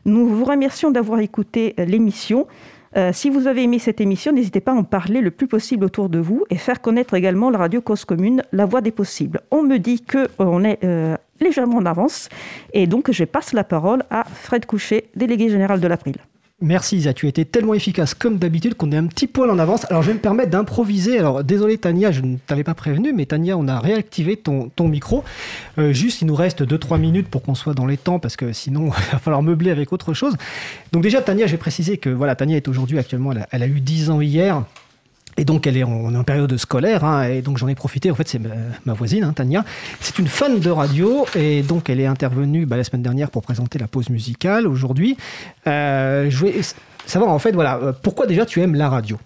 Nous 0.07 0.29
vous 0.29 0.45
remercions 0.45 0.91
d'avoir 0.91 1.21
écouté 1.21 1.75
l'émission. 1.79 2.47
Euh, 2.97 3.11
si 3.13 3.29
vous 3.29 3.47
avez 3.47 3.65
aimé 3.65 3.79
cette 3.79 4.01
émission, 4.01 4.33
n'hésitez 4.33 4.61
pas 4.61 4.73
à 4.73 4.77
en 4.77 4.85
parler 4.85 5.21
le 5.21 5.31
plus 5.31 5.47
possible 5.47 5.85
autour 5.85 6.09
de 6.09 6.19
vous 6.19 6.45
et 6.49 6.57
faire 6.57 6.81
connaître 6.81 7.15
également 7.15 7.51
la 7.51 7.59
radio 7.59 7.81
Cause 7.81 8.05
Commune, 8.05 8.43
la 8.53 8.67
voix 8.67 8.81
des 8.81 8.93
possibles. 8.93 9.41
On 9.51 9.63
me 9.63 9.79
dit 9.79 10.03
qu'on 10.03 10.65
est 10.65 10.83
euh, 10.85 11.17
légèrement 11.41 11.79
en 11.79 11.87
avance 11.87 12.29
et 12.73 12.87
donc 12.87 13.11
je 13.11 13.25
passe 13.25 13.53
la 13.53 13.65
parole 13.65 14.05
à 14.11 14.25
Fred 14.25 14.65
Couchet, 14.65 15.11
délégué 15.17 15.49
général 15.49 15.81
de 15.81 15.87
l'April. 15.87 16.17
Merci 16.65 16.97
Isa, 16.97 17.13
tu 17.13 17.27
as 17.27 17.29
été 17.29 17.45
tellement 17.45 17.75
efficace 17.75 18.15
comme 18.15 18.39
d'habitude 18.39 18.75
qu'on 18.75 18.91
est 18.91 18.97
un 18.97 19.05
petit 19.05 19.27
poil 19.27 19.51
en 19.51 19.59
avance. 19.59 19.85
Alors 19.91 20.01
je 20.01 20.09
vais 20.09 20.15
me 20.15 20.19
permettre 20.19 20.49
d'improviser. 20.49 21.19
Alors 21.19 21.45
désolé 21.45 21.77
Tania, 21.77 22.11
je 22.11 22.23
ne 22.23 22.39
t'avais 22.39 22.65
pas 22.65 22.73
prévenu, 22.73 23.13
mais 23.13 23.27
Tania, 23.27 23.59
on 23.59 23.69
a 23.69 23.79
réactivé 23.79 24.39
ton, 24.39 24.71
ton 24.75 24.89
micro. 24.89 25.25
Euh, 25.77 25.93
juste, 25.93 26.23
il 26.23 26.27
nous 26.27 26.35
reste 26.35 26.63
2-3 26.63 26.99
minutes 26.99 27.29
pour 27.29 27.43
qu'on 27.43 27.55
soit 27.55 27.75
dans 27.75 27.85
les 27.85 27.99
temps 27.99 28.19
parce 28.19 28.37
que 28.37 28.55
sinon, 28.55 28.87
il 28.99 29.13
va 29.13 29.19
falloir 29.19 29.43
meubler 29.43 29.73
avec 29.73 29.93
autre 29.93 30.15
chose. 30.15 30.37
Donc 30.91 31.03
déjà, 31.03 31.21
Tania, 31.21 31.47
j'ai 31.47 31.59
précisé 31.59 31.99
que 31.99 32.09
voilà, 32.09 32.35
Tania 32.35 32.57
est 32.57 32.67
aujourd'hui 32.67 32.99
actuellement, 32.99 33.33
elle 33.33 33.63
a, 33.63 33.65
a 33.67 33.69
eu 33.69 33.81
10 33.81 34.09
ans 34.09 34.23
hier. 34.23 34.65
Et 35.37 35.45
donc, 35.45 35.67
elle 35.67 35.77
est 35.77 35.83
en, 35.83 36.15
en 36.15 36.25
période 36.25 36.57
scolaire, 36.57 37.05
hein, 37.05 37.25
et 37.25 37.43
donc 37.43 37.59
j'en 37.59 37.69
ai 37.69 37.75
profité. 37.75 38.11
En 38.11 38.15
fait, 38.15 38.29
c'est 38.29 38.41
ma, 38.85 38.93
voisine, 38.93 39.25
hein, 39.25 39.33
Tania. 39.33 39.65
C'est 40.01 40.19
une 40.19 40.29
fan 40.29 40.61
de 40.61 40.71
radio, 40.71 41.27
et 41.35 41.63
donc 41.63 41.91
elle 41.91 42.01
est 42.01 42.07
intervenue 42.07 42.67
bah, 42.67 42.77
la 42.77 42.85
semaine 42.85 43.03
dernière 43.03 43.31
pour 43.31 43.43
présenter 43.43 43.79
la 43.79 43.89
pause 43.89 44.11
musicale. 44.11 44.67
Aujourd'hui, 44.67 45.17
euh, 45.67 46.31
je 46.31 46.37
voulais 46.37 46.61
savoir 47.07 47.33
en 47.33 47.39
fait, 47.39 47.53
voilà, 47.53 47.79
euh, 47.79 47.93
pourquoi 47.93 48.27
déjà 48.27 48.47
tu 48.47 48.61
aimes 48.61 48.75
la 48.75 48.89
radio? 48.89 49.19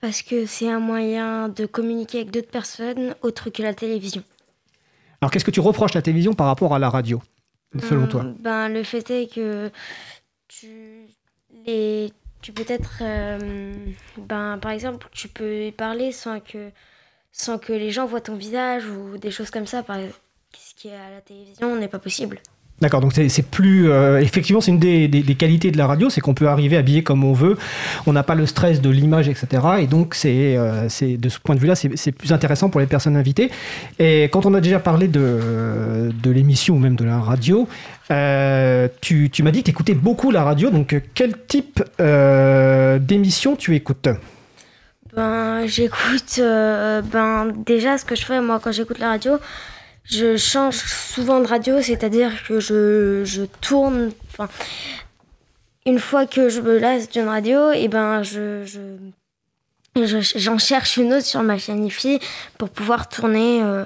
Parce 0.00 0.22
que 0.22 0.46
c'est 0.46 0.68
un 0.68 0.80
moyen 0.80 1.48
de 1.48 1.64
communiquer 1.64 2.18
avec 2.18 2.32
d'autres 2.32 2.50
personnes 2.50 3.14
autres 3.22 3.50
que 3.50 3.62
la 3.62 3.72
télévision. 3.72 4.22
Alors, 5.20 5.30
qu'est-ce 5.30 5.44
que 5.44 5.52
tu 5.52 5.60
reproches 5.60 5.92
à 5.92 5.98
la 5.98 6.02
télévision 6.02 6.34
par 6.34 6.48
rapport 6.48 6.74
à 6.74 6.80
la 6.80 6.90
radio 6.90 7.22
selon 7.88 8.08
toi? 8.08 8.26
ben, 8.40 8.68
Le 8.68 8.82
fait 8.82 9.08
est 9.10 9.32
que 9.32 9.70
tu, 10.48 11.06
les, 11.66 12.12
tu 12.42 12.52
peux 12.52 12.64
être. 12.68 12.98
euh, 13.00 13.72
ben, 14.18 14.58
par 14.58 14.72
exemple, 14.72 15.06
tu 15.12 15.28
peux 15.28 15.72
parler 15.76 16.12
sans 16.12 16.40
que, 16.40 16.70
sans 17.32 17.58
que 17.58 17.72
les 17.72 17.90
gens 17.90 18.04
voient 18.04 18.20
ton 18.20 18.34
visage 18.36 18.86
ou 18.86 19.16
des 19.16 19.30
choses 19.30 19.50
comme 19.50 19.66
ça. 19.66 19.82
Par, 19.82 19.98
ce 20.58 20.74
qui 20.74 20.88
est 20.88 20.96
à 20.96 21.10
la 21.10 21.20
télévision 21.20 21.74
n'est 21.76 21.88
pas 21.88 21.98
possible. 21.98 22.40
D'accord, 22.82 23.00
donc 23.00 23.12
c'est 23.14 23.46
plus. 23.46 23.88
euh, 23.92 24.18
effectivement, 24.18 24.60
c'est 24.60 24.72
une 24.72 24.80
des, 24.80 25.36
qualités 25.38 25.70
de 25.70 25.78
la 25.78 25.86
radio, 25.86 26.10
c'est 26.10 26.20
qu'on 26.20 26.34
peut 26.34 26.48
arriver 26.48 26.76
habillé 26.76 27.04
comme 27.04 27.22
on 27.22 27.32
veut. 27.32 27.56
On 28.06 28.12
n'a 28.12 28.24
pas 28.24 28.34
le 28.34 28.44
stress 28.44 28.80
de 28.80 28.90
l'image, 28.90 29.28
etc. 29.28 29.46
Et 29.78 29.86
donc, 29.86 30.16
c'est 30.16 30.56
euh, 30.56 30.88
de 31.00 31.28
ce 31.28 31.38
point 31.38 31.54
de 31.54 31.60
vue-là, 31.60 31.76
c'est 31.76 32.10
plus 32.10 32.32
intéressant 32.32 32.70
pour 32.70 32.80
les 32.80 32.88
personnes 32.88 33.16
invitées. 33.16 33.52
Et 34.00 34.24
quand 34.24 34.46
on 34.46 34.54
a 34.54 34.60
déjà 34.60 34.80
parlé 34.80 35.06
de, 35.06 36.10
l'émission 36.24 36.74
ou 36.74 36.78
même 36.80 36.96
de 36.96 37.04
la 37.04 37.20
radio, 37.20 37.68
euh, 38.10 38.88
tu, 39.00 39.30
tu 39.30 39.44
m'as 39.44 39.52
dit 39.52 39.60
que 39.60 39.66
tu 39.66 39.70
écoutais 39.70 39.94
beaucoup 39.94 40.32
la 40.32 40.42
radio. 40.42 40.70
Donc, 40.70 41.00
quel 41.14 41.34
type 41.46 41.84
euh, 42.00 42.98
d'émission 42.98 43.54
tu 43.54 43.76
écoutes? 43.76 44.08
Ben, 45.14 45.66
j'écoute. 45.66 46.40
ben, 46.40 47.52
déjà, 47.64 47.96
ce 47.96 48.04
que 48.04 48.16
je 48.16 48.24
fais, 48.24 48.40
moi, 48.40 48.58
quand 48.60 48.72
j'écoute 48.72 48.98
la 48.98 49.10
radio, 49.10 49.34
je 50.04 50.36
change 50.36 50.76
souvent 50.76 51.40
de 51.40 51.46
radio, 51.46 51.80
c'est-à-dire 51.80 52.30
que 52.46 52.60
je, 52.60 53.22
je 53.24 53.42
tourne. 53.60 54.10
Enfin, 54.32 54.48
une 55.86 55.98
fois 55.98 56.26
que 56.26 56.48
je 56.48 56.60
me 56.60 56.78
lasse 56.78 57.08
d'une 57.10 57.28
radio, 57.28 57.72
et 57.72 57.88
ben, 57.88 58.22
je. 58.22 58.64
je- 58.64 58.78
je- 60.04 60.38
J'en 60.38 60.56
cherche 60.58 60.96
une 60.96 61.12
autre 61.12 61.26
sur 61.26 61.42
ma 61.42 61.58
chaîne 61.58 61.84
IFI 61.84 62.18
pour 62.58 62.70
pouvoir 62.70 63.08
tourner. 63.08 63.62
euh, 63.62 63.84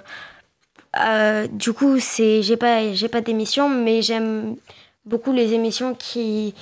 euh, 1.05 1.47
du 1.49 1.73
coup, 1.73 1.99
c'est 2.01 2.43
j'ai 2.43 2.57
pas 2.57 2.93
j'ai 2.95 3.09
pas 3.09 3.21
d'émission, 3.21 3.69
mais 3.69 4.03
j'aime 4.03 4.57
beaucoup 5.05 5.33
les 5.33 5.53
émissions 5.53 5.95
qui 5.95 6.55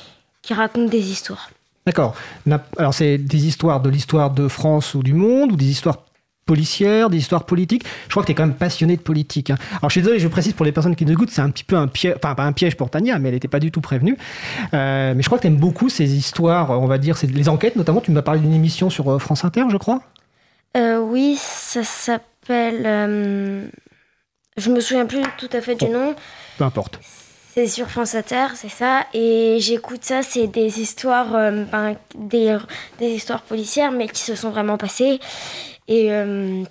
qui 0.43 0.55
racontent 0.55 0.89
des 0.90 1.10
histoires. 1.10 1.51
D'accord. 1.86 2.14
Alors, 2.78 2.94
c'est 2.94 3.18
des 3.18 3.47
histoires 3.47 3.81
de 3.81 3.90
l'histoire 3.90 4.31
de 4.31 4.48
France 4.48 4.94
ou 4.94 5.02
du 5.02 5.12
monde, 5.12 5.52
ou 5.52 5.56
des 5.56 5.66
histoires 5.70 5.98
policières, 6.46 7.10
des 7.10 7.18
histoires 7.18 7.44
politiques. 7.44 7.84
Je 8.04 8.10
crois 8.10 8.22
que 8.22 8.26
tu 8.26 8.32
es 8.32 8.34
quand 8.34 8.46
même 8.46 8.54
passionné 8.56 8.96
de 8.96 9.02
politique. 9.02 9.50
hein. 9.50 9.56
Alors, 9.78 9.90
je 9.90 9.94
suis 9.94 10.02
désolé, 10.02 10.18
je 10.18 10.28
précise 10.28 10.52
pour 10.52 10.64
les 10.64 10.72
personnes 10.72 10.94
qui 10.96 11.04
nous 11.06 11.12
écoutent, 11.12 11.30
c'est 11.30 11.40
un 11.42 11.50
petit 11.50 11.64
peu 11.64 11.76
un 11.76 11.86
piège, 11.88 12.14
enfin, 12.22 12.34
pas 12.34 12.44
un 12.44 12.52
piège 12.52 12.76
pour 12.76 12.90
Tania, 12.90 13.18
mais 13.18 13.28
elle 13.28 13.34
n'était 13.34 13.48
pas 13.48 13.60
du 13.60 13.70
tout 13.70 13.80
prévenue. 13.80 14.16
Euh, 14.74 15.14
mais 15.14 15.22
je 15.22 15.26
crois 15.28 15.38
que 15.38 15.42
tu 15.42 15.48
aimes 15.48 15.56
beaucoup 15.56 15.88
ces 15.88 16.14
histoires, 16.14 16.70
on 16.70 16.86
va 16.86 16.98
dire, 16.98 17.16
les 17.22 17.48
enquêtes, 17.48 17.76
notamment. 17.76 18.00
Tu 18.00 18.10
m'as 18.10 18.22
parlé 18.22 18.40
d'une 18.40 18.54
émission 18.54 18.90
sur 18.90 19.10
euh, 19.10 19.18
France 19.18 19.44
Inter, 19.44 19.64
je 19.70 19.76
crois. 19.76 20.02
Euh, 20.76 20.98
oui, 20.98 21.36
ça 21.40 21.82
s'appelle. 21.84 22.82
euh, 22.84 23.66
je 24.56 24.70
me 24.70 24.80
souviens 24.80 25.06
plus 25.06 25.22
tout 25.38 25.48
à 25.52 25.60
fait 25.60 25.74
du 25.76 25.86
nom. 25.86 26.14
Peu 26.58 26.64
importe. 26.64 27.00
C'est 27.54 27.68
sur 27.68 27.88
France 27.88 28.16
Inter, 28.16 28.46
c'est 28.56 28.68
ça. 28.68 29.06
Et 29.14 29.58
j'écoute 29.60 30.00
ça, 30.04 30.22
c'est 30.22 30.48
des 30.48 30.80
histoires, 30.80 31.30
ben, 31.30 31.94
des, 32.18 32.58
des 32.98 33.10
histoires 33.10 33.42
policières, 33.42 33.92
mais 33.92 34.08
qui 34.08 34.22
se 34.22 34.34
sont 34.34 34.50
vraiment 34.50 34.76
passées. 34.76 35.20
Et, 35.89 36.12
euh, 36.12 36.65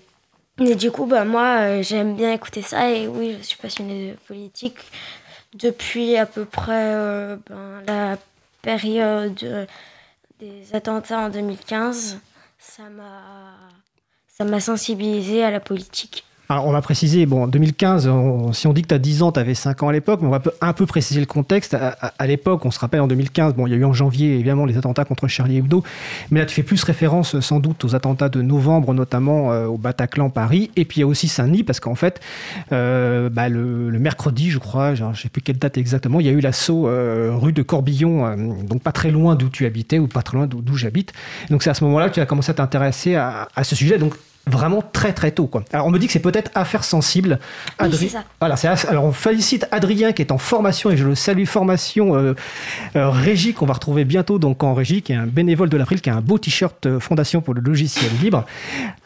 du 0.57 0.91
coup, 0.91 1.05
ben, 1.05 1.25
moi, 1.25 1.59
euh, 1.61 1.83
j'aime 1.83 2.15
bien 2.15 2.33
écouter 2.33 2.61
ça. 2.61 2.89
Et 2.89 3.07
oui, 3.07 3.37
je 3.39 3.43
suis 3.43 3.57
passionnée 3.57 4.11
de 4.11 4.17
politique 4.27 4.79
depuis 5.53 6.17
à 6.17 6.25
peu 6.25 6.45
près 6.45 6.93
euh, 6.95 7.37
ben, 7.47 7.83
la 7.87 8.17
période 8.61 9.67
des 10.39 10.75
attentats 10.75 11.19
en 11.19 11.29
2015. 11.29 12.19
Ça 12.59 12.89
m'a 12.89 13.55
ça 14.27 14.45
m'a 14.45 14.59
sensibilisée 14.59 15.43
à 15.43 15.51
la 15.51 15.59
politique. 15.59 16.25
Alors, 16.49 16.67
on 16.67 16.71
va 16.71 16.81
préciser, 16.81 17.25
bon, 17.25 17.43
en 17.43 17.47
2015, 17.47 18.07
on- 18.07 18.51
si 18.51 18.67
on 18.67 18.73
dit 18.73 18.81
que 18.81 18.89
tu 18.89 18.93
as 18.93 18.99
10 18.99 19.23
ans, 19.23 19.31
tu 19.31 19.39
avais 19.39 19.55
5 19.55 19.81
ans 19.81 19.87
à 19.87 19.93
l'époque, 19.93 20.19
mais 20.21 20.27
on 20.27 20.31
va 20.31 20.41
un 20.59 20.73
peu 20.73 20.85
préciser 20.85 21.21
le 21.21 21.25
contexte. 21.25 21.73
À, 21.73 22.27
l'époque, 22.27 22.65
on 22.65 22.71
se 22.71 22.79
rappelle 22.79 22.99
en 22.99 23.07
2015, 23.07 23.53
bon, 23.55 23.65
il 23.65 23.71
y 23.71 23.73
a 23.73 23.77
eu 23.77 23.85
en 23.85 23.93
janvier, 23.93 24.35
évidemment, 24.35 24.65
les 24.65 24.77
attentats 24.77 25.05
contre 25.05 25.27
Charlie 25.29 25.57
Hebdo, 25.57 25.83
mais 26.31 26.41
là, 26.41 26.45
tu 26.45 26.53
fais 26.53 26.63
plus 26.63 26.83
référence, 26.83 27.39
sans 27.39 27.61
doute, 27.61 27.85
aux 27.85 27.95
attentats 27.95 28.27
de 28.27 28.41
novembre, 28.41 28.93
notamment 28.93 29.53
euh, 29.53 29.67
au 29.67 29.77
Bataclan, 29.77 30.29
Paris, 30.29 30.69
et 30.75 30.83
puis 30.83 30.97
il 30.97 31.01
y 31.01 31.03
a 31.03 31.07
aussi 31.07 31.29
Saint-Denis, 31.29 31.63
parce 31.63 31.79
qu'en 31.79 31.95
fait, 31.95 32.19
euh, 32.73 33.29
bah, 33.29 33.47
le, 33.47 33.97
mercredi, 33.97 34.51
je 34.51 34.59
crois, 34.59 34.95
genre, 34.95 35.13
je 35.13 35.21
sais 35.21 35.29
plus 35.29 35.41
quelle 35.41 35.57
date 35.57 35.77
exactement, 35.77 36.19
il 36.19 36.25
y 36.25 36.29
a 36.29 36.33
eu 36.33 36.41
l'assaut 36.41 36.89
euh, 36.89 37.31
rue 37.33 37.53
de 37.53 37.61
Corbillon, 37.61 38.35
donc 38.67 38.81
pas 38.83 38.91
très 38.91 39.11
loin 39.11 39.35
d'où 39.35 39.47
tu 39.47 39.65
habitais, 39.65 39.97
ou 39.97 40.07
pas 40.07 40.21
très 40.21 40.35
loin 40.37 40.45
d'où 40.45 40.61
d'où 40.61 40.75
j'habite. 40.75 41.13
Donc 41.49 41.63
c'est 41.63 41.69
à 41.69 41.73
ce 41.73 41.85
moment-là 41.85 42.09
que 42.09 42.15
tu 42.15 42.19
as 42.19 42.25
commencé 42.25 42.51
à 42.51 42.53
t'intéresser 42.53 43.15
à, 43.15 43.47
à 43.55 43.63
ce 43.63 43.75
sujet, 43.75 43.97
donc 43.97 44.13
vraiment 44.45 44.83
très 44.91 45.13
très 45.13 45.31
tôt. 45.31 45.47
Quoi. 45.47 45.63
Alors 45.71 45.87
on 45.87 45.89
me 45.89 45.97
dit 45.99 46.07
que 46.07 46.13
c'est 46.13 46.19
peut-être 46.19 46.51
affaire 46.53 46.83
sensible. 46.83 47.39
Oui, 47.79 47.87
Adri- 47.87 47.97
c'est 47.97 48.09
ça. 48.09 48.23
Voilà, 48.41 48.55
alors 48.89 49.05
on 49.05 49.11
félicite 49.13 49.65
Adrien 49.71 50.11
qui 50.11 50.21
est 50.21 50.31
en 50.31 50.37
formation 50.37 50.91
et 50.91 50.97
je 50.97 51.07
le 51.07 51.15
salue 51.15 51.45
formation 51.45 52.15
euh, 52.15 52.33
euh, 52.95 53.09
Régie 53.09 53.53
qu'on 53.53 53.65
va 53.65 53.73
retrouver 53.73 54.03
bientôt 54.03 54.39
donc 54.39 54.61
en 54.63 54.73
Régie 54.73 55.01
qui 55.01 55.13
est 55.13 55.15
un 55.15 55.27
bénévole 55.27 55.69
de 55.69 55.77
l'April 55.77 56.01
qui 56.01 56.09
a 56.09 56.15
un 56.15 56.21
beau 56.21 56.37
t-shirt 56.37 56.85
euh, 56.85 56.99
Fondation 56.99 57.39
pour 57.41 57.53
le 57.53 57.61
logiciel 57.61 58.11
libre. 58.21 58.45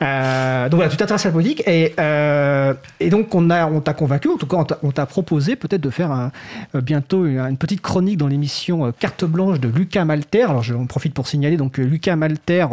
Euh, 0.02 0.70
donc 0.70 0.78
voilà, 0.80 0.90
tu 0.90 0.98
t'intéresses 0.98 1.26
à 1.26 1.30
la 1.30 1.34
politique 1.34 1.62
et, 1.68 1.94
euh, 2.00 2.74
et 3.00 3.10
donc 3.10 3.34
on 3.36 3.50
a 3.50 3.68
on 3.68 3.80
t'a 3.82 3.94
convaincu, 3.94 4.30
en 4.30 4.38
tout 4.38 4.48
cas 4.48 4.58
on 4.58 4.64
t'a- 4.66 4.80
t'a 4.94 5.06
proposé 5.06 5.56
peut-être 5.56 5.82
de 5.82 5.90
faire 5.92 6.12
un, 6.12 6.32
bientôt 6.74 7.26
une, 7.26 7.40
une 7.40 7.58
petite 7.58 7.82
chronique 7.82 8.18
dans 8.18 8.28
l'émission 8.28 8.92
Carte 9.00 9.24
blanche 9.26 9.60
de 9.60 9.68
Lucas 9.68 10.04
Malter. 10.06 10.44
Alors 10.44 10.64
j'en 10.64 10.86
profite 10.88 11.14
pour 11.14 11.28
signaler 11.28 11.58
donc 11.58 11.78
Lucas 11.78 12.16
Malter 12.16 12.66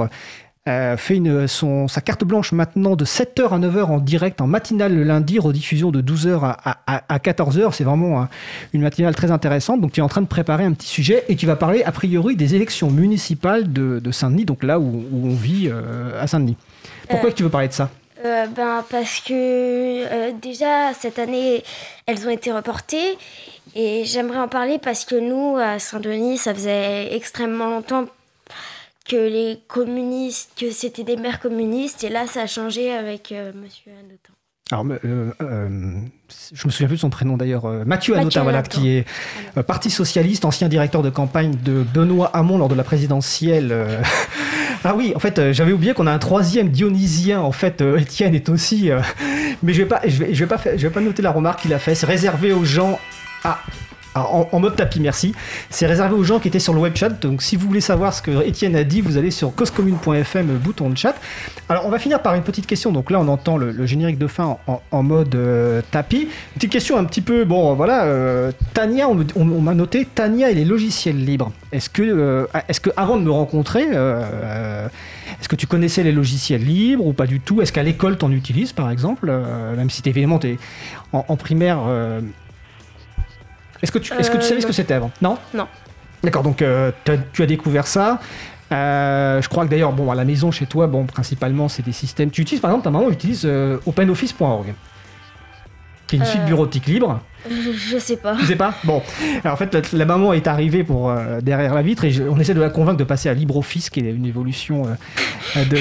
euh, 0.69 0.97
fait 0.97 1.17
une, 1.17 1.47
son, 1.47 1.89
sa 1.89 2.01
carte 2.01 2.25
blanche 2.25 2.53
maintenant 2.53 2.97
de 2.97 3.05
7h 3.05 3.51
à 3.51 3.59
9h 3.59 3.83
en 3.85 3.99
direct, 3.99 4.41
en 4.41 4.47
matinale 4.47 4.95
le 4.95 5.03
lundi, 5.05 5.39
rediffusion 5.39 5.91
de 5.91 6.01
12h 6.01 6.39
à, 6.43 6.57
à, 6.87 7.03
à 7.09 7.19
14h. 7.19 7.73
C'est 7.73 7.85
vraiment 7.85 8.23
un- 8.23 8.29
une 8.73 8.81
matinale 8.83 9.15
très 9.15 9.31
intéressante. 9.31 9.81
Donc 9.83 9.93
tu 9.93 10.01
es 10.01 10.03
en 10.03 10.09
train 10.09 10.23
de 10.23 10.27
préparer 10.27 10.65
un 10.65 10.73
petit 10.73 10.87
sujet 10.89 11.25
et 11.29 11.37
tu 11.37 11.45
vas 11.47 11.57
parler 11.57 11.83
a 11.83 11.93
priori 11.93 12.35
des 12.37 12.55
élections 12.55 12.91
municipales 12.91 13.73
de, 13.73 13.99
de 13.99 14.11
Saint-Denis, 14.11 14.47
donc 14.47 14.63
là 14.63 14.79
où, 14.79 15.05
où 15.13 15.27
on 15.29 15.35
vit 15.35 15.69
euh, 15.71 16.21
à 16.23 16.27
Saint-Denis. 16.27 16.57
Pourquoi 17.09 17.29
Euh, 17.29 17.33
que 17.33 17.37
tu 17.37 17.43
veux 17.43 17.51
parler 17.51 17.69
de 17.69 17.73
ça? 17.75 17.91
Euh, 18.25 18.47
ben, 18.57 18.83
parce 18.91 19.21
que 19.21 19.33
euh, 19.35 20.31
déjà, 20.41 20.95
cette 20.99 21.19
année, 21.19 21.63
elles 22.07 22.27
ont 22.27 22.31
été 22.31 22.51
reportées. 22.53 23.19
Et 23.77 24.05
j'aimerais 24.07 24.39
en 24.39 24.49
parler 24.49 24.79
parce 24.83 25.05
que 25.05 25.17
nous, 25.17 25.57
à 25.59 25.79
Saint-Denis, 25.79 26.39
ça 26.39 26.55
faisait 26.55 27.15
extrêmement 27.15 27.67
longtemps 27.69 28.05
que 29.09 29.17
les 29.17 29.59
communistes, 29.69 30.51
que 30.59 30.71
c'était 30.71 31.05
des 31.05 31.17
maires 31.17 31.41
communistes. 31.41 32.05
Et 32.05 32.09
là, 32.09 32.27
ça 32.27 32.43
a 32.43 32.47
changé 32.47 32.93
avec 32.93 33.33
euh, 33.33 33.53
Monsieur 33.55 33.93
Hanotin. 33.93 34.33
Alors, 34.73 34.87
euh, 35.05 35.31
euh, 35.43 35.69
je 36.55 36.67
me 36.67 36.73
souviens 36.73 36.87
plus 36.87 36.97
de 36.97 37.01
son 37.01 37.11
prénom 37.11 37.37
d'ailleurs. 37.37 37.67
euh, 37.67 37.85
Mathieu 37.85 38.15
Mathieu 38.15 38.15
Hanotin, 38.15 38.43
voilà, 38.45 38.59
Hanotin. 38.61 38.81
qui 38.81 38.89
est 38.91 39.05
Parti 39.67 39.91
socialiste, 39.91 40.47
ancien 40.47 40.69
directeur 40.69 41.03
de 41.03 41.11
campagne 41.11 41.55
de 41.63 41.83
Benoît 41.95 42.31
Hamon 42.35 42.57
lors 42.57 42.69
de 42.69 42.75
la 42.75 42.83
présidentielle. 42.83 43.75
ah 44.85 44.95
oui, 44.97 45.13
en 45.15 45.19
fait, 45.19 45.53
j'avais 45.53 45.73
oublié 45.73 45.93
qu'on 45.93 46.07
a 46.07 46.13
un 46.13 46.19
troisième 46.19 46.71
Dionysien. 46.71 47.43
En 47.43 47.53
fait, 47.53 47.83
Étienne 47.83 48.35
est 48.35 48.49
aussi. 48.49 48.89
Mais 49.63 49.75
je 49.75 49.83
vais 49.83 49.89
pas, 49.89 50.01
je 50.07 50.17
vais, 50.25 50.33
je 50.35 50.41
vais 50.45 50.49
pas, 50.49 50.57
faire- 50.59 50.79
je 50.79 50.87
vais 50.87 50.93
pas 50.93 51.01
noter 51.03 51.21
la 51.21 51.31
remarque 51.31 51.61
qu'il 51.61 51.75
a 51.75 51.79
fait. 51.79 51.95
C'est 51.95 52.07
réservé 52.07 52.53
aux 52.53 52.65
gens. 52.65 52.99
Ah. 53.45 53.61
En, 54.15 54.49
en 54.53 54.61
mode 54.61 54.77
tapis, 54.77 55.01
merci. 55.01 55.35
C'est 55.71 55.87
réservé 55.87 56.15
aux 56.15 56.23
gens 56.23 56.39
qui 56.39 56.49
étaient 56.49 56.61
sur 56.61 56.73
le 56.73 56.81
web 56.81 56.95
chat. 56.95 57.09
Donc, 57.09 57.43
si 57.43 57.57
vous 57.57 57.67
voulez 57.67 57.81
savoir 57.81 58.15
ce 58.15 58.23
que 58.23 58.47
Étienne 58.47 58.77
a 58.77 58.85
dit, 58.85 59.01
vous 59.01 59.17
allez 59.17 59.31
sur 59.31 59.55
causecommune.fm, 59.55 60.51
euh, 60.51 60.59
bouton 60.59 60.89
de 60.91 60.97
chat. 60.97 61.15
Alors, 61.69 61.87
on 61.87 61.91
va 61.91 61.99
finir 61.99 62.23
par 62.23 62.35
une 62.35 62.43
petite 62.43 62.67
question. 62.67 62.93
Donc 62.93 63.11
là, 63.11 63.19
on 63.21 63.29
entend 63.29 63.57
le, 63.57 63.87
générique 63.87 64.19
de 64.19 64.27
fin 64.27 64.57
en, 64.67 65.03
mode 65.03 65.35
euh, 65.35 65.83
tapis. 65.91 66.23
Une 66.23 66.55
petite 66.55 66.71
question 66.71 66.97
un 66.97 67.05
petit 67.05 67.23
peu, 67.23 67.45
bon, 67.45 67.75
voilà. 67.75 68.05
euh, 68.05 68.53
Tania, 68.73 69.09
on, 69.09 69.45
m'a 69.45 69.75
noté 69.75 70.07
Tania 70.07 70.51
et 70.51 70.55
les 70.55 70.65
logiciels 70.65 71.23
libres. 71.25 71.53
Est-ce 71.73 71.91
que, 71.91 72.57
avant 72.97 73.17
de 73.17 73.23
me 73.23 73.31
rencontrer, 73.31 73.83
est-ce 73.83 75.49
que 75.49 75.57
tu 75.57 75.67
connaissais 75.67 76.03
les 76.05 76.13
logiciels 76.13 76.65
libres 76.65 77.05
ou 77.05 77.13
pas 77.13 77.27
du 77.27 77.41
tout? 77.41 77.61
Est-ce 77.61 77.73
qu'à 77.73 77.83
l'école, 77.83 78.17
t'en 78.17 78.31
utilises, 78.31 78.73
par 78.73 78.91
exemple 78.91 79.33
Même 79.77 79.91
si 79.91 80.03
évidemment, 80.07 80.41
en, 81.13 81.25
en 81.27 81.37
primaire. 81.37 81.81
Euh, 83.85 83.87
Est-ce 83.87 83.93
que, 83.93 83.99
tu, 83.99 84.13
est-ce 84.15 84.31
que 84.31 84.37
tu 84.37 84.43
Euh, 84.45 84.49
savais 84.49 84.61
ce 84.61 84.67
que 84.67 84.73
non. 84.73 84.77
c'était 84.77 84.95
avant? 84.95 85.11
Non? 85.23 85.39
Non. 85.55 85.67
D'accord, 86.23 86.43
donc 86.43 86.63
euh, 86.63 86.91
tu 87.33 87.43
as 87.43 87.47
découvert 87.47 87.87
ça. 87.87 88.19
Euh, 88.73 89.41
je 89.43 89.49
crois 89.49 89.65
que 89.67 89.71
d'ailleurs, 89.71 89.93
bon, 89.93 90.11
à 90.11 90.15
la 90.15 90.25
maison, 90.25 90.51
chez 90.51 90.67
toi, 90.67 90.87
bon, 90.87 91.05
principalement, 91.05 91.69
c'est 91.69 91.85
des 91.85 91.93
systèmes. 91.93 92.31
Tu 92.31 92.41
utilises, 92.41 92.61
par 92.61 92.71
exemple, 92.71 92.85
ta 92.85 92.91
maman 92.91 93.11
utilise 93.11 93.43
euh, 93.45 93.79
OpenOffice.org, 93.87 94.75
qui 96.07 96.17
est 96.17 96.19
une 96.19 96.25
Euh. 96.25 96.29
suite 96.29 96.45
bureautique 96.47 96.87
libre. 96.87 97.21
Je, 97.49 97.73
je 97.73 97.99
sais 97.99 98.17
pas. 98.17 98.37
Tu 98.37 98.47
sais 98.47 98.57
pas? 98.57 98.73
Bon. 98.85 99.03
Alors, 99.45 99.53
en 99.53 99.57
fait, 99.59 99.75
la, 99.75 99.83
la 99.93 100.05
maman 100.07 100.33
est 100.33 100.47
arrivée 100.47 100.83
pour, 100.83 101.11
euh, 101.11 101.43
derrière 101.43 101.75
la 101.75 101.83
vitre 101.83 102.05
et 102.07 102.11
je- 102.11 102.23
on 102.23 102.39
essaie 102.41 102.55
de 102.55 102.61
la 102.61 102.71
convaincre 102.71 102.97
de 102.97 103.05
passer 103.05 103.29
à 103.29 103.35
LibreOffice, 103.35 103.91
qui 103.91 104.01
est 104.01 104.11
une 104.11 104.25
évolution 104.25 104.87
euh, 104.87 104.95
euh, 105.59 105.65
de. 105.67 105.79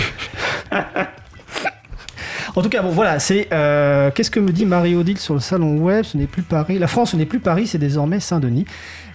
En 2.55 2.61
tout 2.61 2.69
cas, 2.69 2.81
bon, 2.81 2.89
voilà, 2.89 3.19
c'est. 3.19 3.47
euh, 3.51 4.11
Qu'est-ce 4.11 4.29
que 4.31 4.39
me 4.39 4.51
dit 4.51 4.65
Marie-Odile 4.65 5.17
sur 5.17 5.33
le 5.33 5.39
salon 5.39 5.77
web? 5.77 6.03
Ce 6.05 6.17
n'est 6.17 6.27
plus 6.27 6.43
Paris. 6.43 6.77
La 6.77 6.87
France, 6.87 7.11
ce 7.11 7.15
n'est 7.15 7.25
plus 7.25 7.39
Paris, 7.39 7.65
c'est 7.67 7.79
désormais 7.79 8.19
Saint-Denis. 8.19 8.65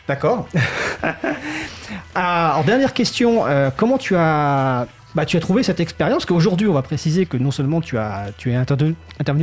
D'accord. 0.06 0.48
Ah, 2.14 2.50
alors, 2.52 2.64
dernière 2.64 2.92
question. 2.92 3.46
euh, 3.46 3.70
comment 3.74 3.96
tu 3.98 4.14
as. 4.16 4.86
Bah, 5.18 5.26
tu 5.26 5.36
as 5.36 5.40
trouvé 5.40 5.64
cette 5.64 5.80
expérience 5.80 6.26
qu'aujourd'hui, 6.26 6.68
on 6.68 6.72
va 6.72 6.82
préciser 6.82 7.26
que 7.26 7.36
non 7.36 7.50
seulement 7.50 7.80
tu, 7.80 7.98
as, 7.98 8.26
tu 8.38 8.52
es 8.52 8.54
intervenu, 8.54 8.94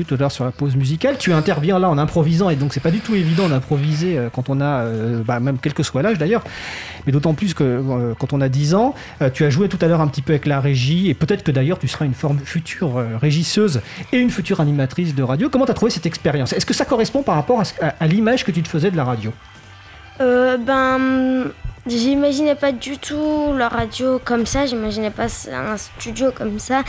tout 0.06 0.16
à 0.16 0.18
l'heure 0.18 0.32
sur 0.32 0.46
la 0.46 0.52
pause 0.52 0.78
musicale, 0.78 1.18
tu 1.20 1.34
interviens 1.34 1.80
là 1.80 1.90
en 1.90 1.98
improvisant, 1.98 2.50
et 2.50 2.56
donc 2.56 2.74
c'est 2.74 2.80
pas 2.80 2.92
du 2.92 3.02
tout 3.02 3.14
évident 3.14 3.50
d'improviser 3.50 4.18
euh, 4.18 4.30
quand 4.34 4.50
on 4.50 4.62
a, 4.62 4.84
euh, 4.84 5.22
bah, 5.22 5.42
même 5.42 5.58
quel 5.62 5.74
que 5.74 5.84
soit 5.84 6.02
l'âge 6.02 6.18
d'ailleurs, 6.18 6.46
mais 7.06 7.12
d'autant 7.12 7.34
plus 7.34 7.54
que 7.54 7.66
euh, 7.66 8.14
quand 8.18 8.32
on 8.32 8.40
a 8.40 8.48
10 8.48 8.74
ans, 8.74 8.96
tu 9.34 9.44
as 9.44 9.50
joué 9.50 9.68
tout 9.68 9.78
à 9.82 9.88
l'heure 9.88 10.00
un 10.00 10.08
petit 10.08 10.22
peu 10.22 10.32
avec 10.32 10.46
la 10.46 10.62
régie, 10.62 11.10
et 11.10 11.14
peut-être 11.14 11.44
que 11.44 11.52
d'ailleurs 11.52 11.78
tu 11.78 11.90
seras 11.90 12.06
une 12.06 12.14
future 12.14 13.04
régisseuse 13.20 13.82
et 14.14 14.18
une 14.20 14.30
future 14.30 14.62
animatrice 14.62 15.14
de 15.14 15.24
radio. 15.24 15.50
Comment 15.50 15.66
tu 15.66 15.72
as 15.72 15.76
trouvé 15.76 15.92
cette 15.92 16.06
expérience? 16.06 16.54
Est-ce 16.54 16.66
que 16.66 16.74
ça 16.74 16.86
correspond 16.86 17.22
par 17.22 17.36
rapport 17.36 17.62
à, 17.82 18.08
l'image 18.08 18.46
que 18.46 18.52
tu 18.52 18.64
te 18.64 18.70
faisais 18.70 18.92
de 18.92 18.96
la 18.96 19.04
radio? 19.04 19.34
Ben 20.20 21.52
J'imaginais 21.88 22.56
pas 22.56 22.72
du 22.72 22.98
tout 22.98 23.54
la 23.56 23.70
radio 23.70 24.20
comme 24.24 24.46
ça, 24.46 24.66
j'imaginais 24.66 25.12
pas 25.12 25.28
un 25.54 25.78
studio 25.78 26.32
comme 26.32 26.58
ça. 26.58 26.84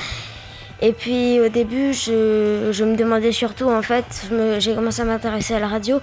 Et 0.81 0.93
puis 0.93 1.40
au 1.40 1.48
début, 1.48 1.93
je, 1.93 2.70
je 2.73 2.85
me 2.85 2.97
demandais 2.97 3.32
surtout, 3.32 3.70
en 3.70 3.82
fait, 3.82 4.28
j'ai 4.59 4.74
commencé 4.74 5.02
à 5.02 5.05
m'intéresser 5.05 5.55
à 5.55 5.59
la 5.59 5.68
radio 5.68 6.01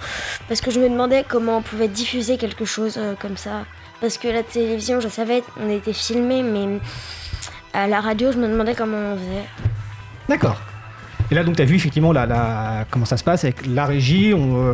parce 0.48 0.62
que 0.62 0.72
je 0.72 0.80
me 0.80 0.90
demandais 0.90 1.26
comment 1.28 1.58
on 1.58 1.62
pouvait 1.62 1.88
diffuser 1.88 2.38
quelque 2.38 2.66
chose 2.66 2.96
euh, 2.98 3.14
comme 3.20 3.38
ça. 3.38 3.66
Parce 4.02 4.18
que 4.18 4.28
la 4.28 4.44
télévision, 4.44 5.00
je 5.00 5.08
savais, 5.08 5.44
on 5.60 5.70
était 5.70 5.94
filmé, 5.94 6.44
mais 6.44 6.80
à 7.74 7.88
la 7.88 8.02
radio, 8.02 8.32
je 8.32 8.38
me 8.38 8.48
demandais 8.48 8.76
comment 8.76 8.98
on 8.98 9.18
faisait. 9.18 9.46
D'accord. 10.28 10.60
Et 11.32 11.36
là, 11.36 11.44
donc, 11.44 11.56
tu 11.56 11.62
as 11.62 11.66
vu 11.66 11.76
effectivement 11.76 12.12
la, 12.12 12.26
la, 12.26 12.86
comment 12.92 13.06
ça 13.06 13.18
se 13.18 13.24
passe 13.24 13.44
avec 13.44 13.66
la 13.66 13.86
régie. 13.86 14.34
Euh, 14.34 14.74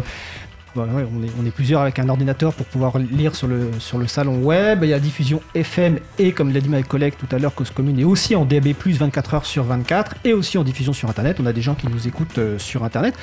on, 0.75 1.45
est, 1.45 1.51
plusieurs 1.51 1.81
avec 1.81 1.99
un 1.99 2.09
ordinateur 2.09 2.53
pour 2.53 2.65
pouvoir 2.65 2.97
lire 2.97 3.35
sur 3.35 3.47
le, 3.47 3.71
sur 3.79 3.97
le 3.97 4.07
salon 4.07 4.37
web. 4.37 4.79
Il 4.83 4.89
y 4.89 4.93
a 4.93 4.99
diffusion 4.99 5.41
FM 5.55 5.99
et, 6.17 6.31
comme 6.31 6.53
l'a 6.53 6.59
dit 6.59 6.69
ma 6.69 6.81
collègue 6.83 7.13
tout 7.17 7.33
à 7.35 7.39
l'heure, 7.39 7.53
Cause 7.55 7.71
Commune 7.71 7.99
est 7.99 8.03
aussi 8.03 8.35
en 8.35 8.45
DAB+, 8.45 8.73
24 8.85 9.33
heures 9.33 9.45
sur 9.45 9.63
24 9.63 10.15
et 10.23 10.33
aussi 10.33 10.57
en 10.57 10.63
diffusion 10.63 10.93
sur 10.93 11.09
Internet. 11.09 11.37
On 11.41 11.45
a 11.45 11.53
des 11.53 11.61
gens 11.61 11.75
qui 11.75 11.87
nous 11.87 12.07
écoutent 12.07 12.37
euh, 12.37 12.59
sur 12.59 12.83
Internet. 12.83 13.15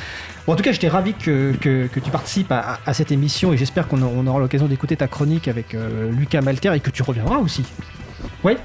en 0.46 0.54
tout 0.54 0.62
cas, 0.62 0.72
j'étais 0.72 0.88
ravi 0.88 1.14
que, 1.14 1.54
tu 1.60 2.10
participes 2.10 2.52
à, 2.52 2.94
cette 2.94 3.12
émission 3.12 3.52
et 3.52 3.56
j'espère 3.56 3.88
qu'on 3.88 4.26
aura 4.26 4.40
l'occasion 4.40 4.66
d'écouter 4.66 4.96
ta 4.96 5.08
chronique 5.08 5.48
avec 5.48 5.74
euh, 5.74 6.10
Lucas 6.10 6.40
Malter 6.40 6.72
et 6.74 6.80
que 6.80 6.90
tu 6.90 7.02
reviendras 7.02 7.38
aussi. 7.38 7.64
Oui? 8.44 8.56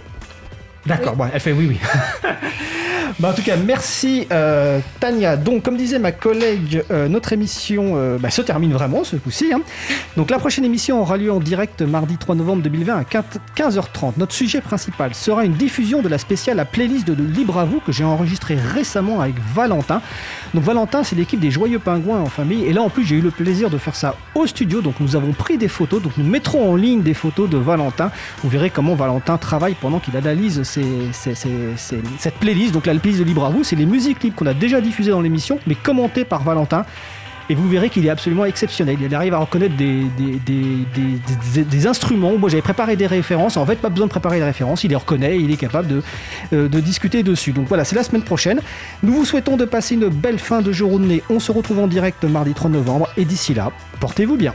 D'accord, 0.85 1.15
bon, 1.15 1.27
elle 1.31 1.39
fait 1.39 1.51
oui, 1.51 1.67
oui. 1.69 1.79
Bah, 3.19 3.29
en 3.29 3.33
tout 3.33 3.41
cas, 3.41 3.57
merci 3.57 4.27
euh, 4.31 4.79
Tania. 4.99 5.37
Donc, 5.37 5.63
comme 5.63 5.77
disait 5.77 5.99
ma 5.99 6.11
collègue, 6.11 6.83
euh, 6.91 7.07
notre 7.07 7.33
émission 7.33 7.93
euh, 7.95 8.17
bah, 8.17 8.29
se 8.29 8.41
termine 8.41 8.73
vraiment 8.73 9.03
ce 9.03 9.15
coup-ci. 9.15 9.51
Hein. 9.53 9.61
Donc, 10.17 10.29
la 10.29 10.39
prochaine 10.39 10.65
émission 10.65 11.01
aura 11.01 11.17
lieu 11.17 11.31
en 11.31 11.39
direct 11.39 11.81
mardi 11.81 12.17
3 12.17 12.35
novembre 12.35 12.63
2020 12.63 12.97
à 12.97 13.03
15h30. 13.03 14.13
Notre 14.17 14.33
sujet 14.33 14.61
principal 14.61 15.13
sera 15.13 15.45
une 15.45 15.53
diffusion 15.53 16.01
de 16.01 16.09
la 16.09 16.17
spéciale 16.17 16.59
à 16.59 16.65
playlist 16.65 17.07
de 17.07 17.21
Libre 17.21 17.59
à 17.59 17.65
vous 17.65 17.79
que 17.79 17.91
j'ai 17.91 18.03
enregistrée 18.03 18.55
récemment 18.55 19.21
avec 19.21 19.35
Valentin. 19.53 20.01
Donc, 20.53 20.63
Valentin, 20.63 21.03
c'est 21.03 21.15
l'équipe 21.15 21.39
des 21.39 21.51
Joyeux 21.51 21.79
Pingouins 21.79 22.19
en 22.19 22.27
famille. 22.27 22.65
Et 22.65 22.73
là, 22.73 22.81
en 22.81 22.89
plus, 22.89 23.05
j'ai 23.05 23.15
eu 23.15 23.21
le 23.21 23.31
plaisir 23.31 23.69
de 23.69 23.77
faire 23.77 23.95
ça 23.95 24.15
au 24.35 24.47
studio. 24.47 24.81
Donc, 24.81 24.95
nous 24.99 25.15
avons 25.15 25.33
pris 25.33 25.57
des 25.57 25.67
photos. 25.67 26.01
Donc, 26.01 26.13
nous 26.17 26.25
mettrons 26.25 26.71
en 26.71 26.75
ligne 26.75 27.01
des 27.01 27.13
photos 27.13 27.49
de 27.49 27.57
Valentin. 27.57 28.11
Vous 28.43 28.49
verrez 28.49 28.69
comment 28.69 28.95
Valentin 28.95 29.37
travaille 29.37 29.75
pendant 29.79 29.99
qu'il 29.99 30.15
analyse 30.17 30.63
cette 30.63 32.35
playlist. 32.39 32.73
Donc, 32.73 32.87
playlist 33.01 33.21
de 33.21 33.25
Libre 33.25 33.45
à 33.45 33.49
vous, 33.49 33.63
c'est 33.63 33.75
les 33.75 33.85
musiques 33.85 34.23
libres 34.23 34.35
qu'on 34.35 34.45
a 34.45 34.53
déjà 34.53 34.81
diffusées 34.81 35.11
dans 35.11 35.21
l'émission, 35.21 35.59
mais 35.67 35.75
commentées 35.75 36.25
par 36.25 36.43
Valentin. 36.43 36.85
Et 37.49 37.55
vous 37.55 37.67
verrez 37.67 37.89
qu'il 37.89 38.05
est 38.05 38.09
absolument 38.09 38.45
exceptionnel. 38.45 38.97
Il 39.01 39.13
arrive 39.13 39.33
à 39.33 39.39
reconnaître 39.39 39.75
des, 39.75 40.07
instruments. 41.87 42.37
Moi, 42.37 42.49
j'avais 42.49 42.61
préparé 42.61 42.95
des 42.95 43.07
références. 43.07 43.57
En 43.57 43.65
fait, 43.65 43.75
pas 43.75 43.89
besoin 43.89 44.07
de 44.07 44.11
préparer 44.11 44.37
des 44.37 44.45
références. 44.45 44.85
Il 44.85 44.91
les 44.91 44.95
reconnaît 44.95 45.37
il 45.37 45.51
est 45.51 45.57
capable 45.57 45.89
de, 45.89 46.01
euh, 46.53 46.69
de 46.69 46.79
discuter 46.79 47.23
dessus. 47.23 47.51
Donc 47.51 47.67
voilà, 47.67 47.83
c'est 47.83 47.97
la 47.97 48.03
semaine 48.03 48.23
prochaine. 48.23 48.61
Nous 49.03 49.11
vous 49.11 49.25
souhaitons 49.25 49.57
de 49.57 49.65
passer 49.65 49.95
une 49.95 50.07
belle 50.07 50.39
fin 50.39 50.61
de 50.61 50.71
journée. 50.71 51.23
On 51.29 51.41
se 51.41 51.51
retrouve 51.51 51.79
en 51.79 51.87
direct 51.87 52.23
mardi 52.23 52.53
3 52.53 52.69
novembre. 52.69 53.09
Et 53.17 53.25
d'ici 53.25 53.53
là, 53.53 53.71
portez-vous 53.99 54.37
bien. 54.37 54.53